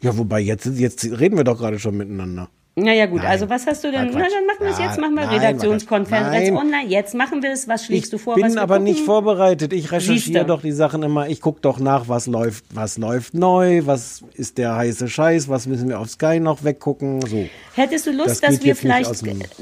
Ja, 0.00 0.16
wobei, 0.16 0.40
jetzt, 0.40 0.66
jetzt 0.66 1.04
reden 1.04 1.36
wir 1.36 1.44
doch 1.44 1.58
gerade 1.58 1.78
schon 1.78 1.96
miteinander. 1.96 2.48
Naja 2.82 3.06
gut, 3.06 3.22
Nein. 3.22 3.30
also 3.30 3.48
was 3.50 3.66
hast 3.66 3.84
du 3.84 3.90
denn? 3.90 4.10
Na, 4.12 4.20
Quatsch. 4.20 4.32
dann 4.32 4.46
machen 4.46 4.60
wir 4.60 4.68
es 4.70 4.78
jetzt, 4.78 4.98
machen 5.00 5.14
wir 5.14 5.26
nein, 5.26 5.34
Redaktionskonferenz 5.38 6.50
online. 6.56 6.88
Jetzt 6.88 7.14
machen 7.14 7.42
wir 7.42 7.52
es. 7.52 7.68
Was 7.68 7.84
schlägst 7.84 8.06
Ich 8.06 8.10
du 8.10 8.18
vor? 8.18 8.34
bin 8.34 8.44
was 8.44 8.54
wir 8.54 8.62
aber 8.62 8.74
gucken? 8.76 8.84
nicht 8.92 9.04
vorbereitet. 9.04 9.72
Ich 9.72 9.90
recherchiere 9.92 10.44
doch 10.44 10.62
die 10.62 10.72
Sachen 10.72 11.02
immer. 11.02 11.28
Ich 11.28 11.40
gucke 11.40 11.60
doch 11.60 11.78
nach, 11.78 12.08
was 12.08 12.26
läuft, 12.26 12.64
was 12.74 12.98
läuft 12.98 13.34
neu, 13.34 13.82
was 13.84 14.22
ist 14.34 14.58
der 14.58 14.76
heiße 14.76 15.08
Scheiß, 15.08 15.48
was 15.48 15.66
müssen 15.66 15.88
wir 15.88 16.00
auf 16.00 16.08
Sky 16.10 16.40
noch 16.40 16.64
weggucken. 16.64 17.20
So. 17.22 17.46
Hättest 17.74 18.06
du 18.06 18.12
Lust, 18.12 18.42
Das 18.42 18.54
dass 18.54 18.64
wir 18.64 18.74
vielleicht 18.76 19.12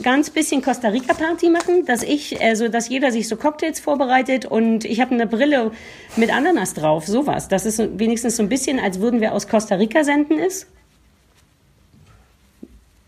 ganz 0.03 0.31
bisschen 0.31 0.63
Costa 0.63 0.89
Rica 0.89 1.15
Party 1.15 1.51
machen, 1.51 1.85
dass 1.87 2.03
ich, 2.03 2.41
also 2.43 2.69
dass 2.69 2.89
jeder 2.89 3.11
sich 3.13 3.29
so 3.29 3.37
Cocktails 3.37 3.81
vorbereitet 3.81 4.47
und 4.47 4.85
ich 4.85 5.01
habe 5.01 5.15
eine 5.15 5.27
Brille 5.27 5.71
mit 6.17 6.33
Ananas 6.35 6.75
drauf, 6.75 7.07
sowas. 7.07 7.49
Das 7.49 7.67
ist 7.67 7.79
wenigstens 7.99 8.37
so 8.37 8.43
ein 8.43 8.49
bisschen, 8.49 8.79
als 8.79 9.01
würden 9.01 9.21
wir 9.21 9.33
aus 9.33 9.49
Costa 9.49 9.75
Rica 9.77 10.05
senden 10.05 10.39
ist. 10.39 10.67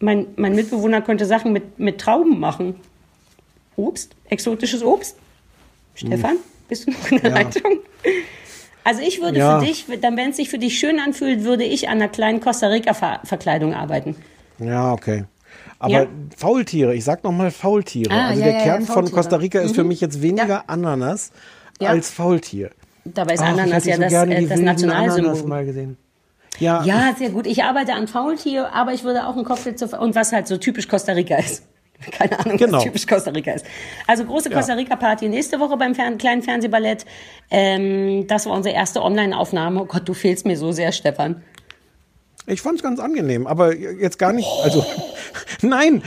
Mein, 0.00 0.26
mein 0.36 0.54
Mitbewohner 0.54 1.00
könnte 1.02 1.26
Sachen 1.26 1.52
mit, 1.52 1.78
mit 1.78 2.00
Trauben 2.00 2.38
machen. 2.38 2.76
Obst, 3.76 4.12
exotisches 4.28 4.82
Obst. 4.82 5.16
Stefan, 5.94 6.36
bist 6.68 6.86
du 6.86 6.92
noch 6.92 7.10
in 7.10 7.18
der 7.20 7.30
Hm. 7.30 7.36
Ja. 7.36 7.42
Leitung? 7.42 7.78
Also 8.84 9.02
ich 9.02 9.20
würde 9.20 9.38
Ja. 9.38 9.58
für 9.60 9.66
dich, 9.66 9.86
dann 10.00 10.16
wenn 10.16 10.30
es 10.30 10.36
sich 10.36 10.48
für 10.48 10.58
dich 10.58 10.78
schön 10.78 10.98
anfühlt, 11.00 11.44
würde 11.44 11.64
ich 11.64 11.88
an 11.88 11.96
einer 11.98 12.08
kleinen 12.08 12.40
Costa 12.40 12.68
Rica 12.68 12.94
Ver- 12.94 13.20
Verkleidung 13.24 13.74
arbeiten. 13.74 14.16
Ja, 14.58 14.92
okay. 14.92 15.24
Aber 15.80 15.92
Ja. 15.92 16.06
Faultiere, 16.36 16.94
ich 16.94 17.04
sag 17.04 17.22
nochmal 17.24 17.50
Faultiere. 17.50 18.12
Ah, 18.14 18.28
also 18.28 18.40
ja, 18.40 18.46
der 18.46 18.54
ja, 18.54 18.58
ja, 18.60 18.64
Kern 18.64 18.86
von. 18.86 19.10
Costa 19.10 19.36
Rica 19.36 19.60
ist 19.60 19.74
für 19.74 19.82
Mhm. 19.82 19.88
mich 19.88 20.00
jetzt 20.00 20.22
weniger 20.22 20.46
Ja. 20.48 20.64
Ananas 20.66 21.30
als 21.80 22.10
Faultier. 22.10 22.70
Dabei 23.04 23.34
ist 23.34 23.40
Ach, 23.40 23.54
ich 23.54 23.60
Ananas 23.60 23.84
ja 23.84 23.94
so 23.96 24.02
das, 24.02 24.10
gerne 24.10 24.36
äh, 24.36 24.40
die 24.40 24.48
das 24.48 24.60
Nationalsymbol. 24.60 25.30
Ananas 25.30 25.46
mal 25.46 25.64
gesehen. 25.64 25.96
Ja. 26.60 26.82
Ja, 26.84 27.14
sehr 27.16 27.30
gut. 27.30 27.46
Ich 27.46 27.62
arbeite 27.64 27.94
an 27.94 28.08
Faultier, 28.08 28.72
aber 28.72 28.92
ich 28.92 29.04
würde 29.04 29.26
auch 29.26 29.34
einen 29.36 29.44
Cocktail 29.44 29.74
zu, 29.76 29.86
und 29.98 30.14
was 30.14 30.32
halt 30.32 30.46
so 30.48 30.56
typisch 30.56 30.88
Costa 30.88 31.12
Rica 31.12 31.36
ist. 31.36 31.64
Keine 32.12 32.38
Ahnung, 32.38 32.56
Genau. 32.56 32.76
was 32.78 32.84
typisch 32.84 33.06
Costa 33.06 33.30
Rica 33.30 33.52
ist. 33.52 33.66
Also 34.06 34.24
große 34.24 34.50
Costa 34.50 34.74
Rica 34.74 34.94
Party 34.96 35.28
nächste 35.28 35.58
Woche 35.60 35.76
beim 35.76 35.94
Fern 35.94 36.16
kleinen 36.18 36.42
Fernsehballett. 36.42 37.04
Ähm, 37.50 38.26
das 38.28 38.46
war 38.46 38.54
unsere 38.56 38.74
erste 38.74 39.02
Online-Aufnahme. 39.02 39.82
Oh 39.82 39.84
Gott, 39.86 40.08
du 40.08 40.14
fehlst 40.14 40.46
mir 40.46 40.56
so 40.56 40.70
sehr, 40.72 40.92
Stefan. 40.92 41.42
Ich 42.46 42.62
fand's 42.62 42.82
ganz 42.82 42.98
angenehm, 43.00 43.46
aber 43.46 43.74
jetzt 43.76 44.18
gar 44.18 44.32
nicht. 44.32 44.48
Also, 44.62 44.84
nein. 45.62 46.02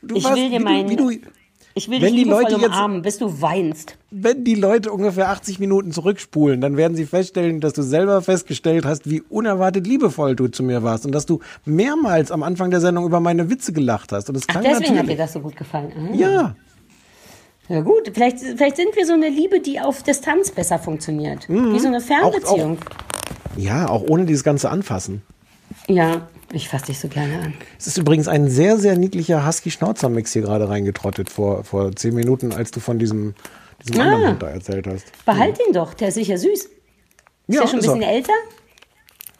Du 0.00 0.16
Ich 0.16 0.24
warst, 0.24 0.36
will 0.36 0.48
dir 0.50 0.60
wie 0.60 0.64
meinen- 0.64 0.96
Du, 0.96 1.10
wie 1.10 1.18
du, 1.18 1.26
Ich 1.78 1.90
will 1.90 2.00
Wenn 2.00 2.14
dich 2.14 2.24
die 2.24 2.28
Leute 2.30 2.52
jetzt- 2.54 2.64
umarmen, 2.68 3.02
bis 3.02 3.18
du 3.18 3.42
weinst. 3.42 3.98
wenn 4.10 4.44
die 4.44 4.54
Leute 4.54 4.90
ungefähr 4.90 5.28
80 5.28 5.58
Minuten 5.58 5.92
zurückspulen, 5.92 6.62
dann 6.62 6.78
werden 6.78 6.96
sie 6.96 7.04
feststellen, 7.04 7.60
dass 7.60 7.74
du 7.74 7.82
selber 7.82 8.22
festgestellt 8.22 8.86
hast, 8.86 9.10
wie 9.10 9.20
unerwartet 9.28 9.86
liebevoll 9.86 10.34
du 10.34 10.48
zu 10.48 10.62
mir 10.62 10.82
warst 10.82 11.04
und 11.04 11.12
dass 11.12 11.26
du 11.26 11.40
mehrmals 11.66 12.32
am 12.32 12.42
Anfang 12.42 12.70
der 12.70 12.80
Sendung 12.80 13.04
über 13.04 13.20
meine 13.20 13.50
Witze 13.50 13.74
gelacht 13.74 14.10
hast. 14.12 14.30
Und 14.30 14.36
das 14.36 14.44
Ach, 14.48 14.62
deswegen 14.62 14.98
hat 14.98 15.06
dir 15.06 15.18
das 15.18 15.34
so 15.34 15.40
gut 15.40 15.54
gefallen. 15.54 15.92
Ah. 15.94 16.14
Ja, 16.16 16.56
Ja 17.68 17.80
gut, 17.82 18.10
vielleicht, 18.14 18.38
vielleicht 18.38 18.76
sind 18.76 18.96
wir 18.96 19.04
so 19.04 19.12
eine 19.12 19.28
Liebe, 19.28 19.60
die 19.60 19.78
auf 19.78 20.02
Distanz 20.02 20.52
besser 20.52 20.78
funktioniert. 20.78 21.46
Wie 21.48 21.78
so 21.78 21.88
eine 21.88 22.00
Fernbeziehung. 22.00 22.78
ja, 23.56 23.88
auch 23.90 24.02
ohne 24.08 24.24
dieses 24.24 24.44
ganze 24.44 24.70
Anfassen. 24.70 25.20
Ja, 25.88 26.28
ich 26.52 26.68
fasse 26.68 26.86
dich 26.86 26.98
so 27.00 27.08
gerne 27.08 27.38
an. 27.40 27.54
Es 27.78 27.86
ist 27.86 27.98
übrigens 27.98 28.28
ein 28.28 28.48
sehr, 28.48 28.78
sehr 28.78 28.96
niedlicher 28.96 29.46
Husky-Schnauzer-Mix 29.46 30.32
hier 30.32 30.42
gerade 30.42 30.68
reingetrottet 30.68 31.30
vor, 31.30 31.64
vor 31.64 31.94
zehn 31.94 32.14
Minuten, 32.14 32.52
als 32.52 32.70
du 32.70 32.80
von 32.80 32.98
diesem, 32.98 33.34
diesem 33.84 34.00
Ah. 34.00 34.04
anderen 34.04 34.28
Hund 34.30 34.42
da 34.42 34.48
erzählt 34.48 34.86
hast. 34.86 35.04
Behalt 35.24 35.58
ihn 35.66 35.72
doch, 35.72 35.94
der 35.94 36.08
ist 36.08 36.14
sicher 36.14 36.38
süß. 36.38 36.50
Ist 36.64 36.70
Ja, 37.48 37.60
der 37.62 37.68
schon 37.68 37.76
ein 37.76 37.80
ist 37.80 37.86
er. 37.88 37.94
bisschen 37.94 38.02
älter? 38.10 38.32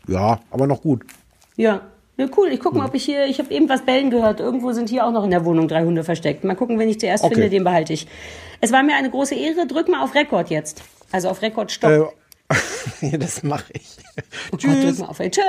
Ja, 0.08 0.40
aber 0.50 0.66
noch 0.66 0.82
gut. 0.82 1.04
Ja. 1.56 1.82
Ja, 2.18 2.26
cool. 2.38 2.48
Ich 2.48 2.60
guck 2.60 2.74
mal, 2.74 2.86
ob 2.86 2.94
ich 2.94 3.04
hier, 3.04 3.26
ich 3.26 3.38
habe 3.38 3.52
eben 3.52 3.68
was 3.68 3.84
bellen 3.84 4.08
gehört. 4.10 4.40
Irgendwo 4.40 4.72
sind 4.72 4.88
hier 4.88 5.04
auch 5.06 5.12
noch 5.12 5.24
in 5.24 5.30
der 5.30 5.44
Wohnung 5.44 5.68
drei 5.68 5.84
Hunde 5.84 6.02
versteckt. 6.02 6.44
Mal 6.44 6.54
gucken, 6.56 6.78
wenn 6.78 6.88
ich 6.88 6.98
zuerst 6.98 7.22
Okay. 7.24 7.34
finde, 7.34 7.50
den 7.50 7.62
behalte 7.64 7.92
ich. 7.92 8.06
Es 8.62 8.72
war 8.72 8.82
mir 8.82 8.94
eine 8.96 9.10
große 9.10 9.34
Ehre. 9.34 9.66
Drück 9.66 9.88
mal 9.88 10.02
auf 10.02 10.14
Rekord 10.14 10.48
jetzt. 10.48 10.82
Also 11.12 11.28
auf 11.28 11.42
Rekord 11.42 11.70
Stopp. 11.72 12.14
Äh, 13.02 13.18
das 13.18 13.42
mache 13.42 13.70
ich. 13.74 13.96
oh 14.50 14.56
Gott, 14.56 14.62
drück 14.82 14.98
mal 14.98 15.06
auf. 15.08 15.18
Tschö. 15.18 15.42